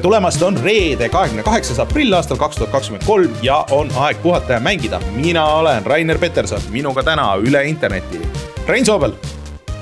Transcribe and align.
tere 0.00 0.08
tulemast, 0.08 0.42
on 0.42 0.56
reede, 0.56 1.10
kahekümne 1.12 1.42
kaheksas 1.44 1.76
aprill 1.82 2.14
aastal 2.16 2.38
kaks 2.40 2.56
tuhat 2.56 2.70
kakskümmend 2.72 3.04
kolm 3.04 3.34
ja 3.44 3.58
on 3.76 3.90
aeg 4.00 4.22
puhata 4.22 4.54
ja 4.56 4.60
mängida. 4.60 5.00
mina 5.12 5.44
olen 5.44 5.84
Rainer 5.86 6.18
Peterson, 6.18 6.60
minuga 6.72 7.02
täna 7.04 7.34
üle 7.36 7.60
interneti 7.68 8.20
Rein 8.68 8.86
Soobel 8.86 9.12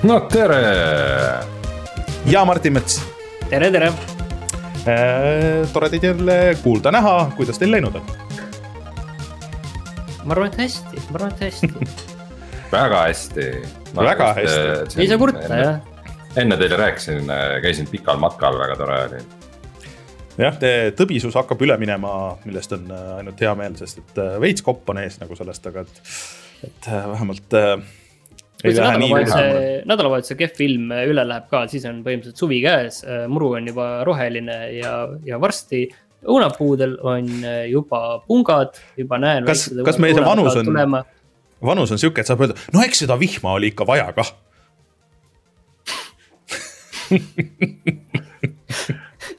no 0.02 0.19
tere. 0.20 0.59
ja 2.27 2.45
Martin 2.45 2.73
Mets. 2.73 2.98
tere, 3.48 3.70
tere 3.70 3.93
äh,. 3.93 5.70
tore 5.73 5.89
teid 5.89 6.02
jälle 6.02 6.57
kuulda-näha, 6.65 7.30
kuidas 7.37 7.59
teil 7.62 7.71
läinud 7.71 7.95
on? 7.95 8.02
ma 10.24 10.35
arvan, 10.35 10.51
et 10.51 10.59
hästi, 10.59 11.07
ma 11.12 11.23
arvan, 11.23 11.30
et 11.30 11.46
hästi 11.46 11.73
väga 12.74 13.07
hästi. 13.07 13.51
väga 13.95 14.35
hästi. 14.35 15.01
ei 15.01 15.09
saa 15.09 15.19
kurta 15.19 15.62
jah 15.62 15.79
enne 16.37 16.57
teile 16.59 16.77
rääkisin, 16.77 17.30
käisin 17.62 17.87
pikal 17.87 18.19
matkal, 18.19 18.59
väga 18.59 18.82
tore 18.82 19.05
oli 19.07 19.38
jah, 20.38 20.59
tõbisus 20.98 21.37
hakkab 21.38 21.62
üle 21.66 21.77
minema, 21.80 22.12
millest 22.46 22.74
on 22.77 22.91
äh, 22.95 23.06
ainult 23.19 23.41
hea 23.42 23.55
meel, 23.59 23.77
sest 23.80 24.02
et 24.02 24.20
äh, 24.23 24.37
veits 24.42 24.65
kopp 24.65 24.88
on 24.92 25.01
ees 25.02 25.19
nagu 25.23 25.38
sellest, 25.38 25.66
aga 25.70 25.84
et, 25.87 26.02
et 26.69 26.91
äh, 26.91 27.06
vähemalt 27.12 27.56
äh,. 27.59 27.77
nädalavahetuse, 28.65 29.45
nädalavahetuse 29.91 30.38
kehv 30.38 30.65
ilm 30.66 30.93
üle 31.10 31.24
läheb 31.29 31.46
ka, 31.51 31.65
siis 31.70 31.87
on 31.91 32.02
põhimõtteliselt 32.06 32.43
suvi 32.43 32.60
käes, 32.65 33.05
muru 33.30 33.52
on 33.59 33.70
juba 33.70 33.91
roheline 34.06 34.59
ja, 34.79 34.95
ja 35.27 35.38
varsti 35.43 35.84
õunapuudel 36.27 36.96
on 37.07 37.29
juba 37.70 38.02
pungad, 38.27 38.80
juba 38.98 39.20
näen. 39.23 39.46
kas, 39.46 39.68
kas 39.87 40.01
meie 40.02 40.16
see 40.18 40.26
vanus 40.26 40.59
on, 40.59 40.98
vanus 41.63 41.95
on 41.95 42.02
sihuke, 42.02 42.24
et 42.24 42.30
saab 42.30 42.43
öelda, 42.46 42.59
no 42.74 42.82
eks 42.82 43.04
seda 43.04 43.18
vihma 43.20 43.54
oli 43.60 43.70
ikka 43.70 43.87
vaja 43.87 44.10
kah 44.16 44.35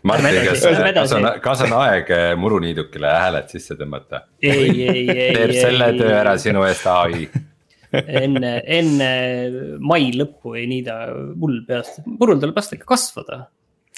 Martin, 0.07 0.39
kas, 0.47 0.63
kas 0.95 1.13
on, 1.17 1.27
kas 1.43 1.61
on 1.65 1.73
aeg 1.81 2.11
eh, 2.15 2.31
muruniidukile 2.39 3.09
hääled 3.11 3.49
sisse 3.51 3.75
tõmmata? 3.79 4.23
ei, 4.41 4.69
ei, 4.85 5.05
ei. 5.09 5.33
teeb 5.35 5.55
selle 5.57 5.91
töö 5.97 6.13
ära 6.15 6.37
sinu 6.39 6.63
eest 6.67 6.87
ai 6.91 7.27
enne, 7.91 8.53
enne 8.63 9.09
mai 9.81 10.11
lõppu 10.15 10.55
ei 10.59 10.67
niida 10.69 11.01
muld 11.39 11.65
peast, 11.67 12.01
murul 12.05 12.39
tuleb 12.39 12.59
lasta 12.59 12.77
ikka 12.77 12.87
kasvada. 12.93 13.41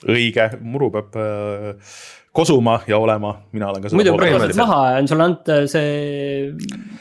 õige, 0.07 0.47
muru 0.63 0.89
peab 0.95 1.17
äh, 1.21 1.93
kosuma 2.33 2.79
ja 2.89 2.99
olema, 3.01 3.35
mina 3.53 3.69
olen 3.69 3.85
ka. 3.85 3.95
muidu 3.97 4.15
praegu 4.17 4.51
maha 4.57 4.81
on 4.99 5.09
sul 5.11 5.25
anda 5.27 5.61
see, 5.69 6.51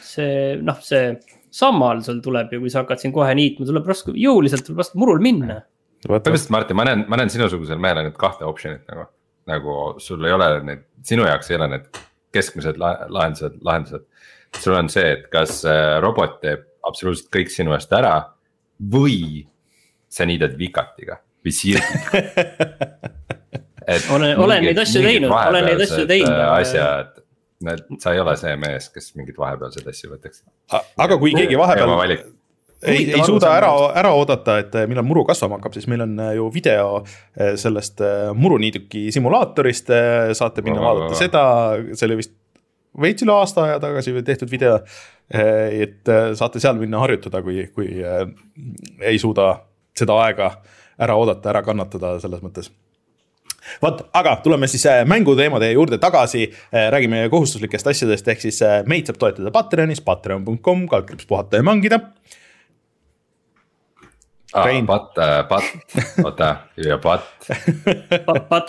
see 0.04 0.56
noh, 0.60 0.80
see 0.84 1.14
sammal 1.50 2.02
sul 2.06 2.20
tuleb 2.24 2.52
ju, 2.54 2.62
kui 2.62 2.72
sa 2.72 2.84
hakkad 2.84 3.02
siin 3.02 3.14
kohe 3.14 3.32
niitma, 3.38 3.66
tuleb 3.68 3.88
raske, 3.90 4.14
jõuliselt 4.18 4.66
tuleb 4.66 4.84
raske 4.84 5.00
murul 5.00 5.22
minna 5.22 5.62
põhimõtteliselt 6.06 6.52
Martin, 6.54 6.78
ma 6.78 6.86
näen, 6.88 7.04
ma 7.08 7.18
näen 7.20 7.32
sinusugusel 7.32 7.80
mehel 7.82 8.02
ainult 8.02 8.18
kahte 8.20 8.46
optsioonit 8.48 8.86
nagu, 8.90 9.06
nagu 9.50 9.76
sul 10.02 10.24
ei 10.24 10.36
ole 10.36 10.50
need, 10.66 10.84
sinu 11.06 11.26
jaoks 11.28 11.50
ei 11.50 11.58
ole 11.58 11.70
need 11.74 12.02
keskmised 12.34 12.78
lahendused, 12.80 13.58
lahendused. 13.66 14.06
sul 14.58 14.76
on 14.78 14.88
see, 14.92 15.14
et 15.16 15.26
kas 15.32 15.60
äh, 15.68 15.98
robot 16.02 16.40
teeb 16.42 16.66
absoluutselt 16.86 17.30
kõik 17.34 17.52
sinu 17.52 17.74
eest 17.76 17.92
ära 17.92 18.14
või 18.80 19.46
sa 20.10 20.26
niidad 20.26 20.56
vikatiga 20.58 21.20
või 21.44 21.54
sirgiga 21.54 22.24
olen, 24.14 24.38
olen 24.38 24.64
neid 24.64 24.78
asju 24.78 25.02
teinud, 25.04 25.32
olen 25.32 25.66
neid 25.66 25.82
asju 25.84 26.06
teinud. 26.08 26.32
Äh, 26.32 26.52
asjad, 26.60 27.16
sa 28.00 28.14
ei 28.14 28.20
ole 28.22 28.36
see 28.40 28.52
mees, 28.60 28.88
kes 28.94 29.12
mingeid 29.18 29.38
vahepealseid 29.40 29.88
asju 29.92 30.12
võtaks. 30.14 30.44
aga 30.72 31.18
kui 31.20 31.34
keegi 31.36 31.58
vahepeal 31.60 31.94
ei, 32.82 33.12
ei 33.12 33.24
suuda 33.24 33.52
ära, 33.56 33.70
ära 34.00 34.12
oodata, 34.16 34.56
et 34.62 34.74
eh, 34.78 34.86
millal 34.90 35.04
muru 35.06 35.24
kasvama 35.28 35.58
hakkab, 35.58 35.74
siis 35.76 35.88
meil 35.90 36.04
on 36.04 36.16
eh, 36.24 36.34
ju 36.38 36.48
video 36.54 37.00
eh, 37.02 37.54
sellest 37.60 38.02
muruniiduki 38.36 39.08
simulaatorist, 39.14 39.92
saate 40.38 40.64
minna 40.66 40.80
oh. 40.80 40.86
vaadata 40.88 41.18
seda, 41.18 41.44
see 41.92 42.08
oli 42.08 42.20
vist 42.22 42.36
veits 43.00 43.22
üle 43.22 43.36
aasta 43.36 43.66
aja 43.68 43.80
tagasi 43.82 44.16
tehtud 44.26 44.50
video. 44.50 44.80
et 45.30 46.08
saate 46.34 46.58
seal 46.58 46.74
minna 46.80 46.98
harjutada, 46.98 47.38
kui, 47.46 47.68
kui 47.70 48.00
ei 48.02 49.18
suuda 49.22 49.52
seda 49.94 50.16
aega 50.24 50.48
ära 50.98 51.14
oodata, 51.14 51.52
ära 51.52 51.62
kannatada 51.62 52.16
selles 52.18 52.42
mõttes 52.42 52.66
vot, 53.78 54.02
aga 54.18 54.32
tuleme 54.42 54.66
siis 54.66 54.88
mänguteemade 55.06 55.70
juurde 55.70 56.00
tagasi, 56.02 56.48
räägime 56.72 57.28
kohustuslikest 57.30 57.92
asjadest, 57.92 58.32
ehk 58.34 58.42
siis 58.42 58.58
meid 58.90 59.06
saab 59.06 59.22
toetada 59.22 59.54
Patreonis, 59.54 60.02
patreon.com, 60.02 60.88
kaldkriips 60.90 61.30
puhata 61.30 61.62
ja 61.62 61.68
mangida 61.70 62.02
Ah, 64.52 64.66
pat, 64.86 65.14
pat, 65.48 65.64
oota, 66.24 66.56
ja 66.76 66.98
pat. 66.98 67.22
Pat, 68.26 68.48
pat, 68.48 68.66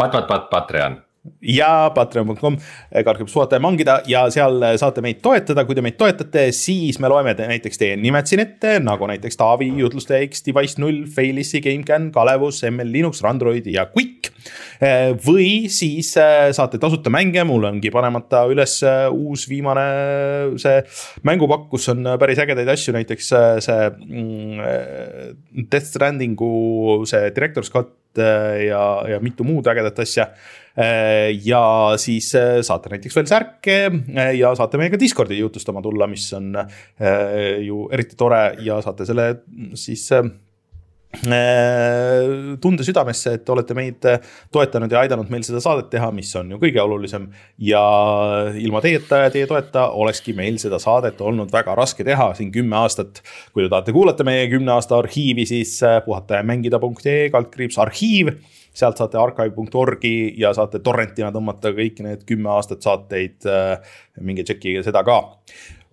pat, 0.00 0.12
pat, 0.12 0.28
pat, 0.28 0.50
Patreon 0.50 1.02
ja 1.42 1.90
patreon.com, 1.94 2.56
kardkriips 2.90 3.34
puhata 3.34 3.58
ja 3.58 3.62
mangida 3.62 3.94
ja 4.10 4.24
seal 4.34 4.64
saate 4.78 5.02
meid 5.04 5.20
toetada, 5.22 5.62
kui 5.66 5.76
te 5.78 5.82
meid 5.84 5.94
toetate, 5.98 6.48
siis 6.56 6.98
me 7.02 7.10
loeme 7.10 7.34
te 7.38 7.46
näiteks 7.46 7.78
teie 7.78 7.96
nimed 7.98 8.26
siin 8.26 8.42
ette, 8.42 8.74
nagu 8.82 9.06
näiteks 9.06 9.38
Taavi, 9.38 9.68
Jutluste 9.78 10.18
X, 10.26 10.42
Device 10.46 10.82
null, 10.82 11.04
Failissi, 11.14 11.60
GameCAN, 11.62 12.10
Kalevus, 12.14 12.62
ML 12.66 12.90
Linux, 12.90 13.22
Android 13.26 13.68
ja 13.70 13.86
Quick. 13.94 14.32
või 15.22 15.68
siis 15.70 16.10
saate 16.56 16.80
tasuta 16.82 17.10
mänge, 17.14 17.44
mul 17.46 17.68
ongi 17.70 17.92
panemata 17.94 18.42
üles 18.50 18.80
uus 19.14 19.46
viimane 19.50 19.84
see 20.58 20.80
mängupakk, 21.28 21.68
kus 21.70 21.86
on 21.94 22.16
päris 22.18 22.42
ägedaid 22.42 22.72
asju, 22.74 22.96
näiteks 22.98 23.30
see 23.62 23.92
mm, 23.94 25.68
Death 25.70 25.86
Strandingu 25.92 27.04
see 27.06 27.30
Director's 27.30 27.70
Cut 27.70 27.94
ja, 28.18 28.82
ja 29.08 29.22
mitu 29.22 29.46
muud 29.46 29.70
ägedat 29.70 30.02
asja 30.02 30.26
ja 31.44 31.64
siis 32.00 32.30
äh, 32.38 32.60
saate 32.64 32.92
näiteks 32.94 33.16
veel 33.18 33.28
särke 33.28 33.74
äh, 33.90 34.30
ja 34.38 34.54
saate 34.56 34.80
meiega 34.80 35.00
Discordi 35.00 35.36
jutustama 35.38 35.82
tulla, 35.84 36.08
mis 36.08 36.30
on 36.32 36.54
ju 37.62 37.84
eriti 37.92 38.16
tore 38.16 38.54
ja 38.64 38.80
saate 38.84 39.06
selle 39.08 39.28
siis 39.76 40.08
tunde 41.12 42.84
südamesse, 42.86 43.34
et 43.36 43.50
olete 43.52 43.74
meid 43.76 44.06
toetanud 44.54 44.94
ja 44.94 45.02
aidanud 45.04 45.28
meil 45.28 45.42
seda 45.44 45.60
saadet 45.60 45.90
teha, 45.92 46.06
mis 46.16 46.30
on 46.40 46.54
ju 46.54 46.60
kõige 46.62 46.80
olulisem. 46.80 47.26
ja 47.60 47.82
ilma 48.56 48.80
teieta 48.80 49.18
ja 49.26 49.34
teie 49.34 49.46
toeta 49.50 49.90
olekski 49.92 50.32
meil 50.32 50.56
seda 50.62 50.78
saadet 50.80 51.20
olnud 51.20 51.52
väga 51.52 51.74
raske 51.76 52.00
teha 52.04 52.30
siin 52.38 52.48
kümme 52.54 52.78
aastat. 52.80 53.20
kui 53.52 53.60
te 53.60 53.68
tahate 53.68 53.92
kuulata 53.92 54.24
meie 54.24 54.48
kümne 54.48 54.72
aasta 54.72 55.02
arhiivi, 55.02 55.44
siis 55.44 55.76
puhata 56.06 56.40
ja 56.40 56.48
mängida.ee 56.48 57.28
kaldkriips 57.36 57.78
arhiiv 57.84 58.32
sealt 58.76 59.00
saate 59.00 59.20
archive.org-i 59.20 60.14
ja 60.40 60.52
saate 60.56 60.80
torrentina 60.84 61.30
tõmmata 61.34 61.72
kõik 61.76 62.00
need 62.04 62.24
kümme 62.28 62.52
aastat 62.54 62.84
saateid 62.84 63.48
äh,. 63.48 63.76
minge 64.20 64.46
tšekkige 64.48 64.84
seda 64.86 65.04
ka. 65.06 65.18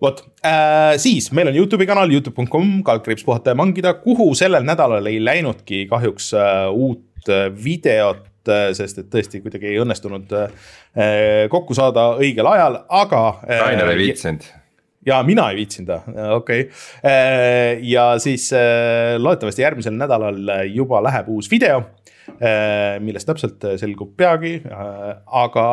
vot 0.00 0.22
äh,, 0.46 0.96
siis 1.00 1.30
meil 1.36 1.52
on 1.52 1.60
Youtube'i 1.60 1.88
kanal, 1.88 2.12
Youtube.com, 2.12 2.80
kaldkriips 2.86 3.26
puhata 3.26 3.52
ja 3.54 3.60
mangida, 3.60 3.94
kuhu 4.00 4.32
sellel 4.38 4.64
nädalal 4.66 5.06
ei 5.10 5.20
läinudki 5.24 5.84
kahjuks 5.90 6.32
äh, 6.34 6.62
uut 6.72 7.28
äh, 7.28 7.50
videot 7.52 8.48
äh, 8.48 8.70
sest 8.76 9.04
et 9.04 9.12
tõesti 9.12 9.42
kuidagi 9.44 9.74
ei 9.74 9.82
õnnestunud 9.82 10.32
äh, 10.38 10.72
kokku 11.52 11.76
saada 11.76 12.14
õigel 12.16 12.48
ajal, 12.54 12.80
aga 12.88 13.26
äh,. 13.44 13.60
Rainer 13.66 13.92
ei 13.92 14.06
viitsinud 14.06 14.48
ja 15.06 15.22
mina 15.24 15.46
ei 15.48 15.56
viitsinud, 15.56 15.94
okei 16.36 16.66
okay.. 16.66 17.78
ja 17.88 18.02
siis 18.20 18.50
loodetavasti 19.16 19.64
järgmisel 19.64 19.94
nädalal 19.96 20.68
juba 20.68 21.00
läheb 21.06 21.30
uus 21.32 21.48
video 21.48 21.80
Äh, 21.80 21.99
millest 23.02 23.28
täpselt 23.28 23.64
äh, 23.66 23.76
selgub 23.80 24.12
peagi, 24.18 24.56
äh, 24.64 25.10
aga 25.42 25.64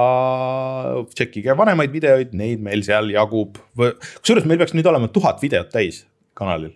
tšekkige 1.14 1.56
vanemaid 1.60 1.94
videoid, 1.94 2.34
neid 2.38 2.64
meil 2.64 2.84
seal 2.88 3.12
jagub. 3.14 3.60
kusjuures 3.78 4.48
meil 4.50 4.62
peaks 4.62 4.76
nüüd 4.78 4.90
olema 4.90 5.10
tuhat 5.14 5.42
videot 5.44 5.72
täis 5.74 6.04
kanalil, 6.38 6.74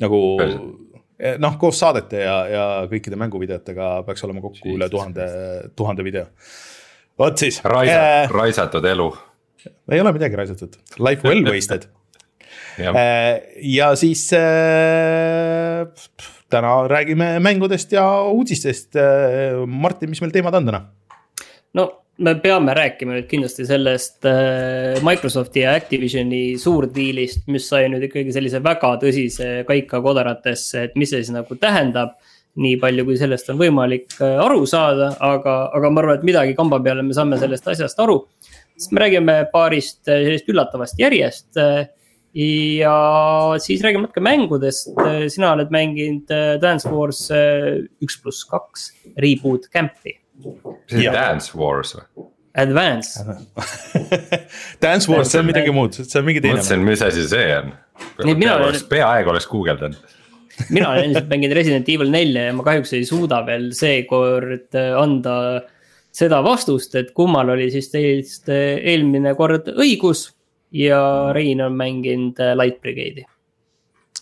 nagu 0.00 0.20
noh, 1.42 1.56
koos 1.60 1.80
saadete 1.82 2.24
ja, 2.24 2.36
ja 2.48 2.66
kõikide 2.90 3.18
mänguvideotega 3.20 3.92
peaks 4.08 4.26
olema 4.28 4.42
kokku 4.44 4.62
Jesus. 4.62 4.76
üle 4.78 4.90
tuhande, 4.92 5.30
tuhande 5.76 6.06
video. 6.06 6.26
vot 7.18 7.38
siis 7.38 7.62
Raisa, 7.64 8.02
äh,. 8.24 8.34
raisatud 8.34 8.86
elu. 8.92 9.08
ei 9.92 10.00
ole 10.00 10.14
midagi 10.16 10.38
raisatud, 10.38 10.78
life 10.98 11.26
well 11.26 11.50
wasted 11.54 11.88
ja 12.78 13.94
siis 13.98 14.32
äh, 14.32 15.86
täna 16.50 16.74
räägime 16.90 17.32
mängudest 17.42 17.92
ja 17.92 18.04
uudistest. 18.30 18.98
Martin, 19.66 20.10
mis 20.10 20.20
meil 20.22 20.34
teemad 20.34 20.58
on 20.58 20.70
täna? 20.70 20.84
no 21.74 21.84
me 22.20 22.34
peame 22.42 22.74
rääkima 22.76 23.14
nüüd 23.16 23.28
kindlasti 23.30 23.64
sellest 23.68 24.26
äh, 24.28 24.98
Microsofti 25.04 25.64
ja 25.64 25.74
Activisioni 25.78 26.58
suurdiilist, 26.60 27.46
mis 27.52 27.68
sai 27.70 27.86
nüüd 27.92 28.04
ikkagi 28.10 28.34
sellise 28.34 28.60
väga 28.64 28.92
tõsise 29.00 29.48
kaika 29.68 30.02
kodaratesse, 30.04 30.88
et 30.88 30.98
mis 31.00 31.12
see 31.12 31.22
siis 31.22 31.34
nagu 31.36 31.58
tähendab. 31.60 32.18
nii 32.60 32.80
palju, 32.82 33.04
kui 33.06 33.14
sellest 33.14 33.46
on 33.52 33.60
võimalik 33.60 34.16
äh, 34.18 34.40
aru 34.42 34.64
saada, 34.66 35.12
aga, 35.22 35.52
aga 35.70 35.90
ma 35.94 36.00
arvan, 36.02 36.16
et 36.18 36.24
midagi 36.26 36.56
kamba 36.58 36.80
peale 36.82 37.04
me 37.06 37.14
saame 37.14 37.38
sellest 37.38 37.68
asjast 37.70 38.00
aru. 38.02 38.24
sest 38.74 38.92
me 38.92 39.04
räägime 39.04 39.36
paarist 39.52 40.08
äh, 40.08 40.24
sellist 40.26 40.50
üllatavast 40.50 40.98
järjest 40.98 41.60
ja 42.34 43.54
siis 43.58 43.82
räägime 43.82 44.06
natuke 44.06 44.22
mängudest, 44.22 44.92
sina 45.32 45.52
oled 45.56 45.72
mänginud 45.74 46.30
äh, 46.30 46.54
Dance 46.62 46.90
Wars 46.90 47.24
äh, 47.34 47.82
üks 48.02 48.20
pluss 48.22 48.44
kaks 48.46 48.90
reboot 49.18 49.66
camp'i. 49.74 50.14
see 50.86 51.08
on 51.08 51.16
Dance 51.16 51.58
Wars 51.58 51.96
või? 51.96 52.28
Advance, 52.60 53.22
Dance 54.82 55.06
Wars, 55.10 55.30
see 55.30 55.38
on 55.38 55.46
midagi 55.46 55.70
muud, 55.70 55.94
see 55.94 56.18
on 56.18 56.24
mingi 56.26 56.40
teine. 56.42 56.58
mõtlesin, 56.58 56.80
mis 56.82 57.02
asi 57.06 57.22
see 57.30 57.52
on. 57.54 57.68
Mina 58.26 58.56
oleks, 58.58 58.82
peaaegu 58.90 59.30
oleks 59.30 59.46
guugeldanud. 59.50 60.16
mina 60.68 60.90
olen 60.90 61.06
endiselt 61.08 61.28
mänginud 61.30 61.54
Resident 61.56 61.88
Evil 61.88 62.10
nelja 62.10 62.48
ja 62.48 62.56
ma 62.56 62.66
kahjuks 62.66 62.92
ei 62.98 63.06
suuda 63.06 63.44
veel 63.46 63.70
seekord 63.74 64.74
äh, 64.78 64.90
anda 64.98 65.36
seda 66.14 66.40
vastust, 66.42 66.94
et 66.98 67.14
kummal 67.14 67.54
oli 67.54 67.70
siis 67.70 67.86
teist 67.90 68.50
eelmine 68.50 69.36
kord 69.38 69.70
õigus 69.78 70.26
ja 70.72 71.32
Rein 71.32 71.60
on 71.60 71.72
mänginud 71.76 72.40
äh, 72.40 72.56
Light 72.56 72.80
Brigade'i. 72.80 73.24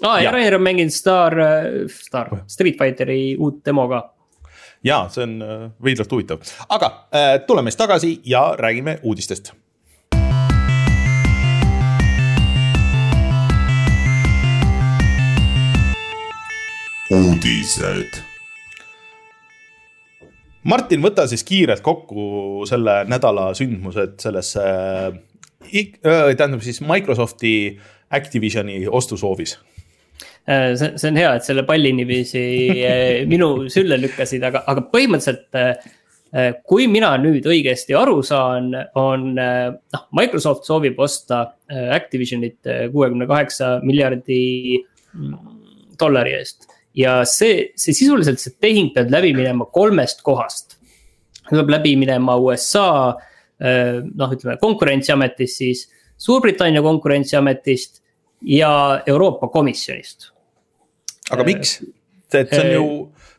aa 0.03 0.21
ja. 0.21 0.31
Rein 0.31 0.55
on 0.55 0.63
mänginud 0.63 0.93
Star, 0.93 1.35
Star, 1.89 2.37
Street 2.47 2.79
Fighteri 2.79 3.37
uut 3.39 3.65
demo 3.65 3.89
ka. 3.89 4.15
ja 4.85 5.07
see 5.11 5.23
on 5.23 5.43
äh, 5.43 5.71
veidralt 5.85 6.13
huvitav, 6.13 6.45
aga 6.69 6.93
äh, 7.15 7.41
tuleme 7.47 7.71
siis 7.71 7.77
tagasi 7.77 8.21
ja 8.25 8.55
räägime 8.59 8.99
uudistest. 9.03 9.53
uudised. 17.11 18.19
Martin, 20.69 21.01
võta 21.01 21.25
siis 21.31 21.45
kiirelt 21.49 21.81
kokku 21.81 22.67
selle 22.69 23.01
nädala 23.09 23.49
sündmused 23.57 24.19
sellesse 24.21 24.65
äh,, 24.65 25.15
tähendab 25.63 26.63
siis 26.63 26.81
Microsofti 26.81 27.79
Activisioni 28.11 28.87
ostusoovis. 28.89 29.59
Äh, 30.49 30.75
see, 30.77 30.95
see 30.97 31.11
on 31.11 31.19
hea, 31.21 31.35
et 31.37 31.45
selle 31.45 31.63
palli 31.69 31.91
niiviisi 31.93 32.43
äh, 32.81 33.27
minu 33.33 33.69
sülle 33.73 33.99
lükkasid, 34.01 34.45
aga, 34.49 34.63
aga 34.71 34.85
põhimõtteliselt 34.95 35.59
äh, 35.59 36.55
kui 36.69 36.87
mina 36.89 37.11
nüüd 37.21 37.45
õigesti 37.49 37.97
aru 37.97 38.23
saan, 38.25 38.71
on 39.01 39.31
noh, 39.33 40.03
Microsoft 40.17 40.67
soovib 40.69 40.99
osta 41.01 41.39
Activisionit 41.97 42.69
kuuekümne 42.93 43.25
kaheksa 43.31 43.79
miljardi 43.81 44.43
mm, 44.77 45.39
dollari 46.01 46.35
eest. 46.37 46.69
ja 46.93 47.23
see, 47.25 47.71
see 47.81 47.97
sisuliselt 47.97 48.43
see 48.43 48.53
tehing 48.61 48.93
peab 48.93 49.09
läbi 49.13 49.33
minema 49.37 49.71
kolmest 49.73 50.21
kohast. 50.21 50.77
peab 51.49 51.73
läbi 51.73 51.95
minema 51.97 52.37
USA 52.37 53.17
noh, 53.59 54.35
ütleme 54.35 54.59
konkurentsiametist 54.61 55.63
siis, 55.65 55.87
Suurbritannia 56.19 56.83
konkurentsiametist 56.83 58.01
ja 58.47 58.71
Euroopa 59.07 59.49
Komisjonist 59.51 60.29
aga 61.35 61.47
miks? 61.49 61.79
see, 62.29 62.43
et 62.43 62.53
see 62.53 62.65
on 62.65 62.73
ju, 62.73 62.89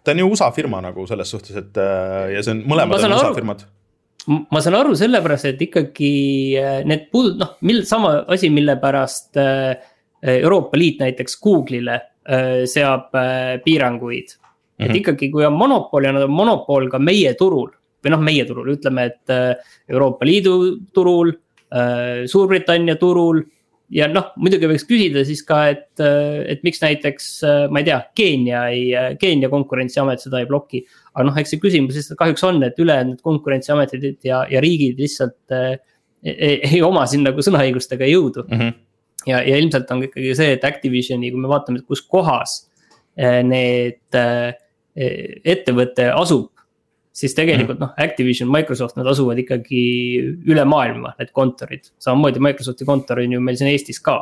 ta 0.03 0.13
on 0.13 0.23
ju 0.23 0.29
USA 0.33 0.49
firma 0.55 0.81
nagu 0.83 1.05
selles 1.09 1.29
suhtes, 1.33 1.57
et 1.59 1.77
äh, 1.81 2.33
ja 2.35 2.43
see 2.45 2.55
on, 2.55 2.63
mõlemad 2.69 3.03
on 3.03 3.15
USA 3.15 3.29
aru. 3.29 3.37
firmad. 3.37 3.65
Ma 4.29 4.61
saan 4.61 4.77
aru 4.77 4.93
sellepärast, 4.97 5.47
et 5.53 5.61
ikkagi 5.69 6.11
äh, 6.59 6.81
need 6.89 7.07
puudut-, 7.13 7.39
noh, 7.39 7.55
mil-, 7.65 7.85
sama 7.89 8.19
asi, 8.29 8.51
mille 8.53 8.75
pärast 8.81 9.39
äh, 9.41 9.73
Euroopa 10.35 10.77
Liit 10.77 10.99
näiteks 11.01 11.37
Google'ile 11.41 11.95
äh, 11.95 12.63
seab 12.69 13.15
äh, 13.17 13.57
piiranguid. 13.65 14.37
et 14.79 14.87
Mhm. 14.87 14.95
ikkagi, 15.01 15.27
kui 15.31 15.43
on 15.45 15.57
monopol 15.59 16.05
ja 16.05 16.13
nad 16.15 16.23
on 16.23 16.31
monopol 16.31 16.89
ka 16.89 16.99
meie 17.03 17.33
turul 17.35 17.71
või 18.03 18.13
noh, 18.15 18.23
meie 18.23 18.47
turul, 18.47 18.73
ütleme, 18.75 19.05
et 19.11 19.33
äh, 19.33 19.71
Euroopa 19.91 20.27
Liidu 20.27 20.57
turul, 20.95 21.35
Suurbritannia 21.69 22.95
turul. 22.97 23.43
ja 23.93 24.07
noh, 24.09 24.31
muidugi 24.41 24.65
võiks 24.65 24.87
küsida 24.89 25.21
siis 25.21 25.43
ka, 25.45 25.59
et, 25.69 26.01
et 26.01 26.63
miks 26.65 26.81
näiteks, 26.81 27.27
ma 27.69 27.83
ei 27.83 27.85
tea, 27.85 27.99
Keenia 28.17 28.63
ei, 28.73 28.87
Keenia 29.21 29.51
konkurentsiamet 29.53 30.23
seda 30.23 30.41
ei 30.41 30.47
ploki. 30.49 30.81
aga 31.13 31.27
noh, 31.27 31.37
eks 31.37 31.53
see 31.53 31.61
küsimus 31.61 31.93
lihtsalt 31.93 32.17
kahjuks 32.17 32.45
on, 32.49 32.57
et 32.65 32.81
ülejäänud 32.81 33.21
konkurentsiametid 33.21 34.07
ja, 34.25 34.41
ja 34.49 34.63
riigid 34.65 34.97
lihtsalt 34.97 35.53
äh, 35.53 35.77
ei, 36.23 36.59
ei 36.71 36.81
oma 36.85 37.05
siin 37.09 37.25
nagu 37.27 37.43
sõnaõigust 37.43 37.93
ega 37.95 38.07
jõudu. 38.09 38.45
Mhm. 38.49 38.73
ja, 39.27 39.43
ja 39.45 39.59
ilmselt 39.59 39.91
on 39.93 40.03
ikkagi 40.07 40.33
see, 40.37 40.55
et 40.57 40.65
Activisioni, 40.65 41.31
kui 41.31 41.41
me 41.41 41.51
vaatame, 41.51 41.81
et 41.81 41.87
kus 41.89 42.01
kohas 42.01 42.63
need 43.19 44.15
eh, 44.15 44.53
ettevõte 45.43 46.07
asub. 46.13 46.53
Siis 47.15 47.35
tegelikult 47.37 47.81
noh, 47.81 47.93
Activision, 47.99 48.49
Microsoft, 48.51 48.97
nad 48.99 49.07
asuvad 49.09 49.39
ikkagi 49.41 49.83
üle 50.49 50.65
maailma, 50.69 51.15
need 51.19 51.33
kontorid, 51.35 51.89
samamoodi 52.01 52.41
Microsofti 52.43 52.87
kontor 52.87 53.23
on 53.23 53.35
ju 53.35 53.43
meil 53.43 53.59
siin 53.59 53.71
Eestis 53.71 54.01
ka. 54.03 54.21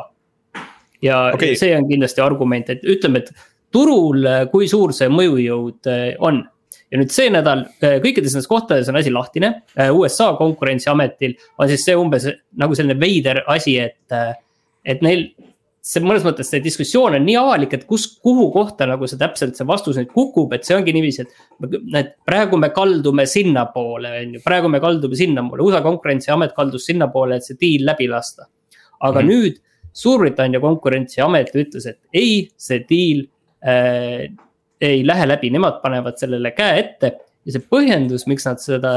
ja 1.02 1.28
okay. 1.34 1.54
see 1.58 1.76
on 1.76 1.86
kindlasti 1.88 2.22
argument, 2.24 2.70
et 2.74 2.82
ütleme, 2.82 3.22
et 3.22 3.30
turul, 3.74 4.24
kui 4.52 4.68
suur 4.70 4.94
see 4.96 5.10
mõjujõud 5.12 5.90
eh, 5.92 6.14
on 6.24 6.40
ja 6.88 6.98
nüüd 6.98 7.12
see 7.12 7.28
nädal 7.30 7.66
eh, 7.84 7.98
kõikides 8.02 8.34
nendes 8.34 8.48
kohtades 8.50 8.88
on 8.88 8.96
asi 8.98 9.12
lahtine. 9.12 9.52
USA 9.92 10.32
konkurentsiametil 10.38 11.36
on 11.60 11.70
siis 11.70 11.84
see 11.84 11.96
umbes 11.98 12.26
nagu 12.58 12.76
selline 12.78 12.96
veider 13.00 13.44
asi, 13.46 13.76
et, 13.84 14.16
et 14.84 15.04
neil. 15.04 15.28
See 15.88 16.04
mõnes 16.04 16.24
mõttes 16.26 16.50
see 16.52 16.60
diskussioon 16.64 17.16
on 17.16 17.24
nii 17.24 17.36
avalik, 17.40 17.76
et 17.78 17.86
kus, 17.88 18.04
kuhu 18.24 18.48
kohta 18.52 18.86
nagu 18.88 19.08
see 19.08 19.20
täpselt 19.20 19.56
see 19.56 19.66
vastus 19.68 19.96
nüüd 19.96 20.10
kukub, 20.12 20.52
et 20.52 20.66
see 20.68 20.76
ongi 20.76 20.92
niiviisi, 20.96 21.24
et. 21.24 21.70
et 22.00 22.10
praegu 22.28 22.58
me 22.60 22.68
kaldume 22.76 23.24
sinnapoole, 23.28 24.12
on 24.22 24.34
ju, 24.36 24.42
praegu 24.44 24.68
me 24.72 24.82
kaldume 24.84 25.16
sinnapoole, 25.18 25.64
USA 25.64 25.80
konkurentsiamet 25.86 26.52
kaldus 26.56 26.90
sinnapoole, 26.90 27.38
et 27.38 27.48
see 27.48 27.56
diil 27.60 27.86
läbi 27.88 28.10
lasta. 28.10 28.48
aga 28.98 29.22
mm. 29.22 29.32
nüüd 29.32 29.64
Suurbritannia 29.98 30.60
konkurentsiamet 30.62 31.48
ütles, 31.58 31.86
et 31.88 31.98
ei, 32.14 32.44
see 32.60 32.84
diil 32.86 33.24
äh, 33.66 34.28
ei 34.80 35.00
lähe 35.06 35.24
läbi, 35.26 35.50
nemad 35.50 35.80
panevad 35.82 36.20
sellele 36.20 36.52
käe 36.54 36.76
ette 36.84 37.14
ja 37.48 37.54
see 37.54 37.64
põhjendus, 37.72 38.26
miks 38.30 38.46
nad 38.46 38.60
seda, 38.62 38.92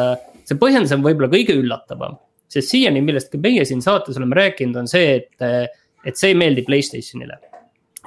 see 0.46 0.60
põhjendus 0.62 0.94
on 0.94 1.06
võib-olla 1.06 1.32
kõige 1.32 1.56
üllatavam. 1.58 2.20
sest 2.52 2.74
siiani, 2.74 3.00
millest 3.00 3.32
ka 3.32 3.40
meie 3.40 3.64
siin 3.66 3.80
saates 3.82 4.18
oleme 4.20 4.36
rääkinud, 4.36 4.76
on 4.84 4.90
see, 4.92 5.22
et, 5.22 5.46
et 6.06 6.18
see 6.18 6.33
ei 6.33 6.38
meeldi 6.38 6.65
Playstationile. 6.68 7.38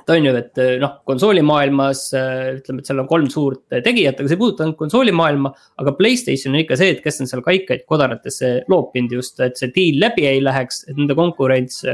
et 0.04 0.10
on 0.12 0.26
ju, 0.26 0.32
et 0.36 0.58
noh, 0.82 0.98
konsoolimaailmas 1.08 2.00
ütleme, 2.12 2.82
et 2.82 2.90
seal 2.90 3.00
on 3.00 3.06
kolm 3.08 3.30
suurt 3.32 3.62
tegijat, 3.70 4.18
aga 4.18 4.28
see 4.28 4.36
ei 4.36 4.40
puuduta 4.42 4.66
ainult 4.66 4.80
konsoolimaailma. 4.82 5.54
aga 5.80 5.94
Playstation 6.00 6.52
on 6.54 6.60
ikka 6.60 6.76
see, 6.80 6.96
et 6.96 7.00
kes 7.04 7.22
on 7.24 7.30
seal 7.30 7.44
kaikaid 7.46 7.86
kodaratesse 7.88 8.52
loopinud 8.68 9.16
just, 9.16 9.40
et 9.40 9.56
see 9.60 9.72
diil 9.74 10.02
läbi 10.02 10.26
ei 10.28 10.42
läheks, 10.44 10.84
et 10.90 10.98
nende 10.98 11.16
konkurents, 11.18 11.84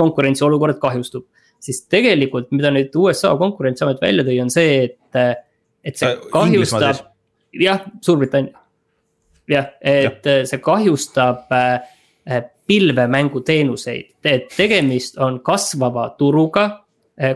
konkurentsiolukord 0.00 0.80
kahjustub 0.80 1.26
siis 1.60 1.84
tegelikult, 1.92 2.50
mida 2.56 2.72
nüüd 2.74 2.94
USA 2.96 3.34
konkurentsiamet 3.40 4.00
välja 4.02 4.24
tõi, 4.26 4.38
on 4.42 4.52
see, 4.52 4.86
et, 4.88 5.20
et 5.84 6.00
see 6.00 6.08
Äh, 6.08 6.26
kahjustab, 6.32 7.04
jah, 7.60 7.84
Suurbritannia. 8.04 8.56
jah, 9.50 9.72
et 9.80 10.26
ja. 10.26 10.40
see 10.48 10.62
kahjustab 10.64 11.50
pilvemänguteenuseid, 12.70 14.12
et 14.24 14.52
tegemist 14.54 15.18
on 15.18 15.40
kasvava 15.42 16.12
turuga, 16.18 16.68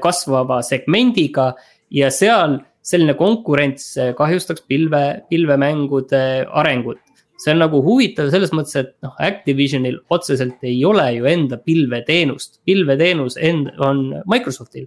kasvava 0.00 0.60
segmendiga 0.62 1.50
ja 1.90 2.10
seal 2.14 2.60
selline 2.84 3.16
konkurents 3.18 3.94
äh, 3.98 4.12
kahjustaks 4.16 4.64
pilve, 4.68 5.02
pilvemängude 5.30 6.22
arengut. 6.52 7.00
See 7.40 7.52
on 7.52 7.60
nagu 7.64 7.80
huvitav 7.82 8.28
selles 8.32 8.52
mõttes, 8.54 8.76
et 8.78 8.92
noh, 9.04 9.14
Activisionil 9.20 9.98
otseselt 10.14 10.62
ei 10.64 10.76
ole 10.86 11.08
ju 11.16 11.26
enda 11.28 11.58
pilveteenust, 11.60 12.60
pilveteenus 12.68 13.38
end- 13.40 13.72
on 13.82 14.06
Microsoftil 14.30 14.86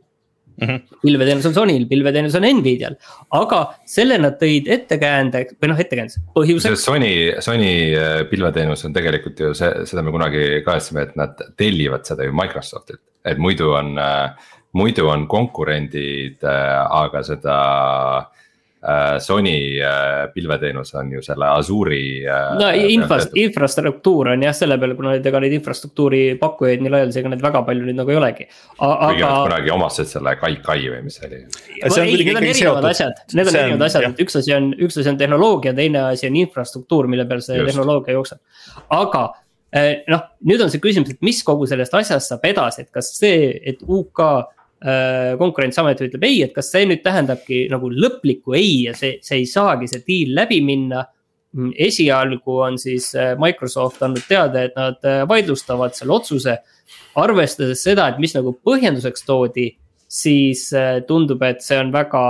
Mhm. 0.58 0.98
pilveteenus 1.04 1.46
on 1.50 1.54
Sonyl, 1.54 1.86
pilveteenus 1.90 2.36
on 2.40 2.48
Nvidial, 2.60 2.96
aga 3.38 3.60
selle 3.86 4.18
nad 4.22 4.40
tõid 4.42 4.70
ettekäände 4.74 5.44
või 5.62 5.72
noh, 5.72 5.82
ettekäändeks, 5.84 6.24
põhjuseks. 6.34 6.86
Sony, 6.88 7.12
Sony 7.46 7.70
äh, 7.94 8.24
pilveteenus 8.32 8.86
on 8.88 8.96
tegelikult 8.96 9.40
ju 9.44 9.54
see, 9.58 9.86
seda 9.90 10.06
me 10.06 10.16
kunagi 10.16 10.64
kajastasime, 10.66 11.06
et 11.06 11.20
nad 11.20 11.46
tellivad 11.62 12.10
seda 12.10 12.26
ju 12.26 12.34
Microsoftilt, 12.38 13.04
et 13.28 13.38
muidu 13.42 13.70
on, 13.78 13.94
muidu 14.78 15.08
on 15.14 15.28
konkurendid, 15.30 16.42
aga 16.42 17.22
seda 17.28 17.58
äh, 18.24 18.47
Sony 19.20 19.80
äh, 19.82 20.28
pilveteenus 20.34 20.94
on 20.96 21.10
ju 21.12 21.22
selle 21.26 21.48
Azure'i. 21.50 22.26
no 22.60 22.70
infra, 22.78 23.18
infrastruktuur 23.34 24.30
on 24.36 24.46
jah 24.46 24.54
selle 24.56 24.78
peale, 24.78 24.96
kuna 25.00 25.16
ega 25.18 25.42
neid 25.42 25.56
infrastruktuuri 25.58 26.22
pakkujaid 26.42 26.84
nii 26.86 26.94
laialdaselt, 26.94 27.24
ega 27.24 27.34
neid 27.34 27.46
väga 27.48 27.64
palju 27.68 27.88
nüüd 27.88 27.98
nagu 27.98 28.14
ei 28.14 28.20
olegi. 28.20 28.46
kuigi 28.78 29.24
nad 29.24 29.26
aga 29.26 29.32
kunagi 29.48 29.74
omastasid 29.74 30.14
selle 30.18 30.36
Kaikai 30.44 30.78
või 30.94 31.02
mis 31.08 31.18
see 31.18 31.30
oli. 31.30 31.42
ei, 31.42 31.90
need 31.90 31.98
on 32.04 32.14
erinevad 32.14 32.62
seotud. 32.62 32.90
asjad, 32.92 33.26
need 33.34 33.50
on 33.50 33.60
erinevad 33.64 33.88
asjad 33.90 34.08
et 34.12 34.24
üks 34.28 34.40
asi 34.40 34.54
on, 34.56 34.70
üks 34.78 35.02
asi 35.02 35.12
on 35.12 35.18
tehnoloogia, 35.20 35.74
teine 35.78 36.06
asi 36.12 36.30
on 36.30 36.38
infrastruktuur, 36.44 37.10
mille 37.12 37.26
peal 37.30 37.42
see 37.44 37.58
Just. 37.58 37.72
tehnoloogia 37.72 38.18
jookseb. 38.18 38.42
aga 38.94 39.26
noh, 40.08 40.28
nüüd 40.48 40.62
on 40.64 40.72
see 40.74 40.82
küsimus, 40.84 41.12
et 41.14 41.26
mis 41.26 41.42
kogu 41.46 41.68
sellest 41.70 41.96
asjast 41.98 42.32
saab 42.32 42.46
edasi, 42.48 42.86
et 42.86 42.94
kas 42.94 43.12
see, 43.18 43.50
et 43.68 43.82
UK 43.84 44.24
konkurentsiamet 45.40 46.02
ütleb 46.06 46.26
ei, 46.28 46.42
et 46.46 46.54
kas 46.54 46.68
see 46.70 46.86
nüüd 46.86 47.02
tähendabki 47.06 47.64
nagu 47.72 47.90
lõplikku 47.90 48.54
ei 48.58 48.84
ja 48.86 48.94
see, 48.98 49.16
see 49.26 49.40
ei 49.42 49.48
saagi 49.50 49.90
see 49.90 50.04
diil 50.06 50.36
läbi 50.38 50.62
minna. 50.62 51.06
esialgu 51.80 52.60
on 52.62 52.76
siis 52.78 53.08
eh, 53.16 53.32
Microsoft 53.40 54.04
andnud 54.04 54.28
teada, 54.28 54.68
et 54.68 54.76
nad 54.76 55.00
eh, 55.08 55.24
vaidlustavad 55.26 55.96
selle 55.96 56.14
otsuse. 56.14 56.58
arvestades 57.16 57.82
seda, 57.84 58.08
et 58.10 58.20
mis 58.20 58.36
nagu 58.36 58.54
põhjenduseks 58.64 59.26
toodi, 59.26 59.72
siis 60.08 60.70
tundub, 61.08 61.42
et 61.44 61.62
see 61.66 61.80
on 61.80 61.90
väga 61.92 62.22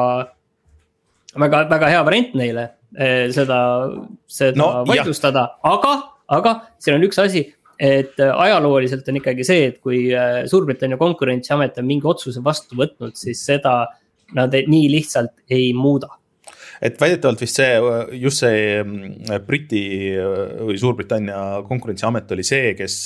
väga, 1.35 1.67
väga 1.69 1.89
hea 1.91 2.03
variant 2.05 2.33
neile 2.33 2.69
seda 3.35 3.59
seda 4.25 4.57
no, 4.57 4.69
vaidlustada, 4.87 5.59
aga, 5.63 5.93
aga 6.31 6.53
siin 6.79 6.95
on 6.95 7.03
üks 7.05 7.19
asi 7.21 7.43
et 7.79 8.19
ajalooliselt 8.19 9.07
on 9.11 9.19
ikkagi 9.19 9.45
see, 9.45 9.65
et 9.71 9.79
kui 9.83 10.07
Suurbritannia 10.49 10.97
konkurentsiamet 10.97 11.77
on 11.81 11.87
mingi 11.87 12.09
otsuse 12.09 12.41
vastu 12.43 12.77
võtnud, 12.79 13.15
siis 13.17 13.43
seda 13.45 13.83
nad 14.37 14.55
nii 14.55 14.87
lihtsalt 14.91 15.45
ei 15.53 15.71
muuda. 15.77 16.09
Et 16.81 16.97
väidetavalt 17.01 17.41
vist 17.41 17.57
see, 17.57 17.77
just 18.21 18.43
see 18.43 18.81
mm, 18.83 19.39
Briti 19.47 19.81
või 20.17 20.77
Suurbritannia 20.77 21.63
konkurentsiamet 21.65 22.33
oli 22.35 22.45
see, 22.45 22.75
kes 22.77 22.99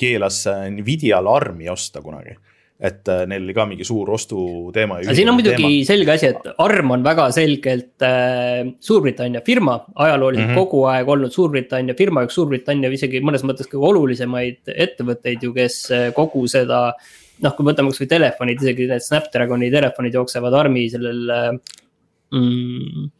keelas 0.00 0.44
Nvidial 0.72 1.28
ARM-i 1.28 1.68
osta 1.72 2.00
kunagi 2.04 2.36
et 2.82 3.08
neil 3.30 3.44
oli 3.44 3.54
ka 3.54 3.66
mingi 3.70 3.86
suur 3.86 4.10
ostuteema. 4.10 4.98
siin 5.06 5.30
on 5.30 5.38
muidugi 5.38 5.62
teema. 5.62 5.86
selge 5.86 6.14
asi, 6.16 6.30
et 6.32 6.52
ARM 6.64 6.94
on 6.96 7.04
väga 7.06 7.28
selgelt 7.34 8.06
äh, 8.06 8.66
Suurbritannia 8.80 9.40
firma, 9.46 9.78
ajalooliselt 9.94 10.48
mm 10.48 10.54
-hmm. 10.54 10.64
kogu 10.64 10.84
aeg 10.90 11.08
olnud 11.08 11.32
Suurbritannia 11.32 11.94
firma, 11.98 12.26
üks 12.26 12.34
Suurbritannia 12.40 12.90
isegi 12.90 13.22
mõnes 13.22 13.46
mõttes 13.46 13.70
kõige 13.70 13.90
olulisemaid 13.92 14.74
ettevõtteid 14.74 15.42
ju, 15.46 15.54
kes 15.54 15.82
kogu 16.16 16.46
seda 16.50 16.88
noh, 17.42 17.54
kui 17.56 17.66
võtame 17.66 17.92
kasvõi 17.92 18.10
telefonid, 18.10 18.62
isegi 18.62 18.88
need 18.90 19.04
Snapdragoni 19.04 19.70
telefonid 19.72 20.16
jooksevad 20.18 20.54
ARM-i 20.58 20.86
sellel 20.92 21.22
mm, 22.32 22.38
äh, 22.38 23.10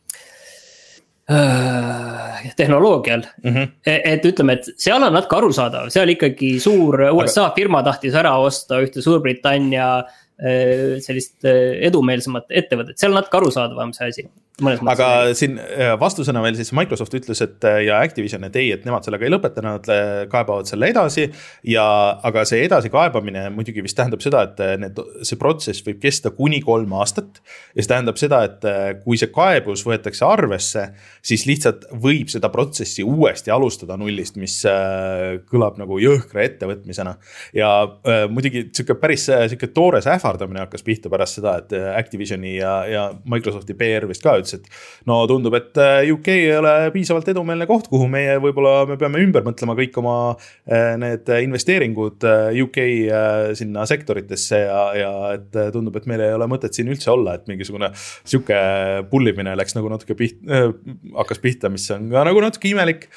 tehnoloogial 2.57 3.23
mm. 3.43 3.55
-hmm. 3.55 3.69
et 3.87 4.25
ütleme, 4.25 4.59
et 4.59 4.69
seal 4.77 5.03
on 5.03 5.15
natuke 5.15 5.39
arusaadav, 5.39 5.91
seal 5.95 6.09
ikkagi 6.15 6.55
suur 6.61 7.01
USA 7.12 7.47
Aga... 7.47 7.55
firma 7.57 7.83
tahtis 7.87 8.15
ära 8.19 8.35
osta 8.43 8.81
ühte 8.83 9.03
Suurbritannia 9.03 9.89
äh, 9.99 10.99
sellist 11.05 11.45
äh, 11.45 11.79
edumeelsemat 11.89 12.51
ettevõtet, 12.51 12.99
seal 12.99 13.12
on 13.15 13.21
natuke 13.21 13.41
arusaadavam 13.41 13.95
see 13.97 14.09
asi 14.09 14.27
aga 14.61 15.06
siin 15.37 15.54
äh, 15.56 15.94
vastusena 16.00 16.42
veel 16.44 16.56
siis 16.59 16.73
Microsoft 16.76 17.14
ütles, 17.16 17.40
et 17.40 17.64
äh, 17.64 17.78
ja 17.87 18.02
Activision, 18.04 18.44
et 18.44 18.56
ei, 18.61 18.68
et 18.75 18.85
nemad 18.85 19.06
sellega 19.06 19.25
ei 19.25 19.32
lõpeta, 19.32 19.62
nad 19.64 19.87
äh, 19.88 20.11
kaebavad 20.30 20.68
selle 20.68 20.90
edasi. 20.92 21.25
ja, 21.64 21.85
aga 22.23 22.44
see 22.49 22.61
edasikaebamine 22.66 23.47
muidugi 23.54 23.82
vist 23.85 23.97
tähendab 23.97 24.21
seda, 24.25 24.42
et 24.44 24.61
need, 24.82 25.00
see 25.25 25.38
protsess 25.40 25.85
võib 25.87 26.02
kesta 26.02 26.35
kuni 26.37 26.61
kolm 26.64 26.92
aastat. 27.00 27.40
ja 27.73 27.80
see 27.80 27.92
tähendab 27.94 28.21
seda, 28.21 28.42
et 28.44 29.00
kui 29.06 29.16
see 29.21 29.30
kaebus 29.32 29.87
võetakse 29.88 30.26
arvesse, 30.28 30.85
siis 31.25 31.47
lihtsalt 31.49 31.88
võib 32.04 32.28
seda 32.32 32.52
protsessi 32.52 33.06
uuesti 33.06 33.50
alustada 33.54 33.97
nullist, 33.97 34.37
mis 34.37 34.59
kõlab 35.49 35.80
nagu 35.80 35.97
jõhkra 36.02 36.44
ettevõtmisena. 36.44 37.16
ja 37.56 37.73
muidugi 38.28 38.66
sihuke 38.68 38.99
päris 39.00 39.25
sihuke 39.30 39.73
toores 39.73 40.06
ähvardamine 40.11 40.66
hakkas 40.66 40.85
pihta 40.85 41.11
pärast 41.12 41.40
seda, 41.40 41.56
et 41.62 41.73
Activisioni 41.97 42.59
ja, 42.59 42.76
ja 42.88 43.09
Microsofti 43.25 43.75
PR 43.78 44.06
vist 44.11 44.23
ka 44.23 44.42
ütles 44.43 44.59
et 44.59 44.69
no 45.09 45.21
tundub, 45.31 45.55
et 45.59 45.79
äh, 45.81 46.11
UK 46.13 46.31
ei 46.35 46.51
ole 46.59 46.75
piisavalt 46.95 47.29
edumeelne 47.33 47.67
koht, 47.71 47.89
kuhu 47.93 48.09
meie 48.11 48.39
võib-olla 48.43 48.87
me 48.91 48.99
peame 49.01 49.23
ümber 49.25 49.47
mõtlema 49.47 49.77
kõik 49.79 49.99
oma 50.03 50.17
äh, 50.33 50.95
need 51.01 51.31
investeeringud 51.49 52.27
äh, 52.29 52.63
UK 52.63 52.81
sinna 53.59 53.87
sektoritesse 53.89 54.63
ja, 54.65 54.81
ja 54.99 55.13
et 55.37 55.61
tundub, 55.75 55.97
et 55.99 56.09
meil 56.11 56.25
ei 56.25 56.35
ole 56.37 56.49
mõtet 56.51 56.75
siin 56.77 56.91
üldse 56.93 57.13
olla, 57.13 57.37
et 57.39 57.49
mingisugune 57.51 57.93
sihuke 57.97 58.59
pullimine 59.11 59.55
läks 59.59 59.77
nagu 59.79 59.91
natuke 59.93 60.17
pihta, 60.19 60.67
hakkas 61.17 61.43
pihta, 61.43 61.73
mis 61.73 61.89
on 61.95 62.11
ka 62.13 62.27
nagu 62.29 62.43
natuke 62.45 62.71
imelik 62.73 63.09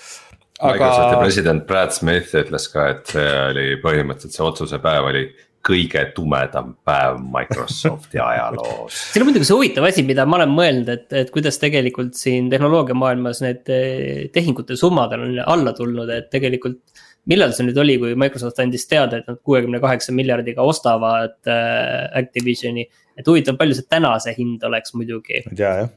aga. 0.59 0.73
Microsofti 0.73 1.21
president 1.23 1.65
Brad 1.67 1.95
Smith 1.95 2.35
ütles 2.39 2.69
ka, 2.71 2.87
et 2.93 3.11
see 3.15 3.27
oli 3.49 3.67
põhimõtteliselt 3.83 4.37
see 4.37 4.45
otsuse 4.45 4.79
päev 4.83 5.09
oli 5.11 5.25
kõige 5.65 6.03
tumedam 6.15 6.73
päev 6.85 7.17
Microsofti 7.33 8.19
ajaloos. 8.29 8.99
siin 9.13 9.23
on 9.23 9.29
muidugi 9.29 9.47
see 9.47 9.57
huvitav 9.57 9.87
asi, 9.89 10.03
mida 10.07 10.25
ma 10.29 10.39
olen 10.39 10.53
mõelnud, 10.53 10.91
et, 10.93 11.07
et 11.23 11.31
kuidas 11.33 11.57
tegelikult 11.61 12.17
siin 12.19 12.49
tehnoloogiamaailmas 12.53 13.41
need 13.45 13.73
eh, 13.73 14.27
tehingute 14.33 14.77
summad 14.79 15.15
on 15.17 15.39
alla 15.45 15.73
tulnud, 15.77 16.11
et 16.13 16.29
tegelikult. 16.33 16.81
millal 17.25 17.55
see 17.57 17.65
nüüd 17.65 17.77
oli, 17.81 17.95
kui 17.97 18.13
Microsoft 18.21 18.59
andis 18.61 18.85
teada, 18.85 19.17
et 19.17 19.29
nad 19.31 19.39
kuuekümne 19.41 19.79
kaheksa 19.81 20.13
miljardiga 20.13 20.61
ostavad 20.61 21.39
äh, 21.49 22.05
Activisioni. 22.21 22.85
et 23.17 23.27
huvitav, 23.27 23.57
palju 23.57 23.77
see 23.77 23.89
täna 23.89 24.13
see 24.21 24.35
hind 24.37 24.63
oleks 24.63 24.93
muidugi. 24.93 25.41
ei 25.41 25.57
tea 25.57 25.73
jah, 25.81 25.89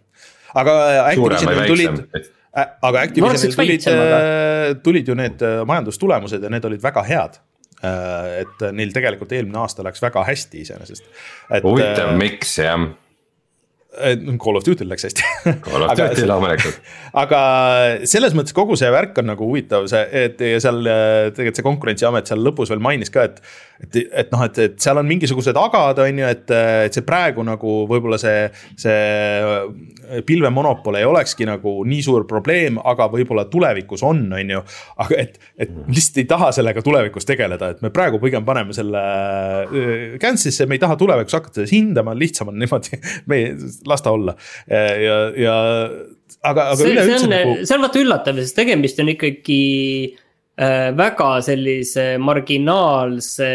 aga 0.55 0.79
Activisionil 1.05 1.67
tulid 1.69 2.33
aga 2.59 3.03
Activisionil 3.05 3.55
tulid, 3.59 4.81
tulid 4.87 5.13
ju 5.13 5.19
need 5.19 5.45
majandustulemused 5.69 6.43
ja 6.43 6.51
need 6.51 6.65
olid 6.65 6.83
väga 6.83 7.05
head 7.05 7.39
Äh, 7.39 7.48
et 7.83 8.65
neil 8.75 8.95
tegelikult 8.95 9.35
eelmine 9.37 9.61
aasta 9.63 9.85
läks 9.87 10.03
väga 10.03 10.25
hästi 10.27 10.65
iseenesest. 10.65 11.05
huvitav, 11.63 12.09
äh, 12.09 12.17
miks 12.19 12.57
jah 12.59 12.89
Call 14.39 14.59
of 14.59 14.67
Duty'l 14.67 14.91
läks 14.91 15.07
hästi 15.09 15.25
Call 15.65 15.87
of 15.87 15.95
Duty 15.99 16.27
loomulikult. 16.31 16.81
aga 17.23 17.41
selles 18.07 18.37
mõttes 18.37 18.55
kogu 18.57 18.77
see 18.79 18.91
värk 18.95 19.17
on 19.23 19.31
nagu 19.33 19.49
huvitav, 19.49 19.89
see, 19.91 20.05
et 20.27 20.43
ja 20.43 20.61
seal 20.63 20.83
tegelikult 20.85 21.61
see 21.61 21.67
konkurentsiamet 21.67 22.31
seal 22.31 22.43
lõpus 22.45 22.75
veel 22.75 22.83
mainis 22.85 23.15
ka, 23.15 23.29
et. 23.31 23.41
Et, 23.83 23.97
et 23.97 24.33
noh, 24.33 24.43
et, 24.47 24.59
et 24.65 24.77
seal 24.83 24.99
on 24.99 25.07
mingisugused 25.07 25.59
agad, 25.59 26.01
on 26.03 26.21
ju, 26.21 26.27
et, 26.27 26.51
et 26.89 26.97
see 26.97 27.07
praegu 27.07 27.45
nagu 27.47 27.75
võib-olla 27.91 28.19
see, 28.21 28.49
see 28.79 30.23
pilvemonopol 30.27 30.99
ei 30.99 31.07
olekski 31.07 31.47
nagu 31.49 31.75
nii 31.89 32.03
suur 32.05 32.27
probleem, 32.29 32.81
aga 32.83 33.09
võib-olla 33.13 33.47
tulevikus 33.51 34.03
on, 34.07 34.25
on 34.35 34.55
ju. 34.57 34.63
aga 35.05 35.21
et, 35.23 35.41
et 35.61 35.73
lihtsalt 35.87 36.23
ei 36.23 36.29
taha 36.31 36.51
sellega 36.59 36.83
tulevikus 36.85 37.29
tegeleda, 37.29 37.73
et 37.75 37.83
me 37.85 37.93
praegu 37.95 38.21
pigem 38.23 38.47
paneme 38.49 38.77
selle 38.77 39.03
cancel'isse, 40.23 40.67
me 40.67 40.79
ei 40.79 40.85
taha 40.85 40.99
tulevikus 40.99 41.39
hakata 41.39 41.67
hindama, 41.71 42.17
lihtsam 42.19 42.53
on 42.53 42.59
niimoodi 42.61 42.99
me 43.31 43.43
las 43.89 44.05
ta 44.05 44.15
olla 44.15 44.35
ja, 44.69 45.19
ja 45.39 45.59
aga, 46.43 46.71
aga 46.73 46.87
üleüldse 46.87 47.29
nagu. 47.31 47.61
see 47.63 47.77
on 47.77 47.85
vaata 47.85 48.03
üllatav, 48.03 48.41
sest 48.43 48.59
tegemist 48.59 48.99
on 49.03 49.13
ikkagi 49.15 49.61
äh, 50.09 50.25
väga 50.59 51.29
sellise 51.47 52.05
marginaalse 52.19 53.49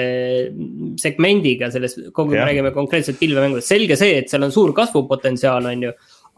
segmendiga 1.01 1.67
selles, 1.74 1.98
kogu 2.15 2.31
me 2.31 2.45
räägime 2.45 2.72
konkreetselt 2.72 3.19
pilvemängudest, 3.19 3.67
selge 3.67 3.98
see, 4.00 4.22
et 4.22 4.31
seal 4.31 4.45
on 4.48 4.53
suur 4.55 4.72
kasvupotentsiaal, 4.77 5.67
on 5.67 5.83
ju. 5.89 5.91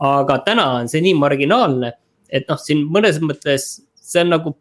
aga 0.05 0.39
täna 0.48 0.65
on 0.79 0.89
see 0.91 1.03
nii 1.05 1.13
marginaalne, 1.22 1.91
et 2.27 2.50
noh, 2.50 2.57
siin 2.60 2.81
mõnes 2.91 3.22
mõttes 3.22 3.67
see 4.05 4.24
on 4.25 4.34
nagu, 4.34 4.55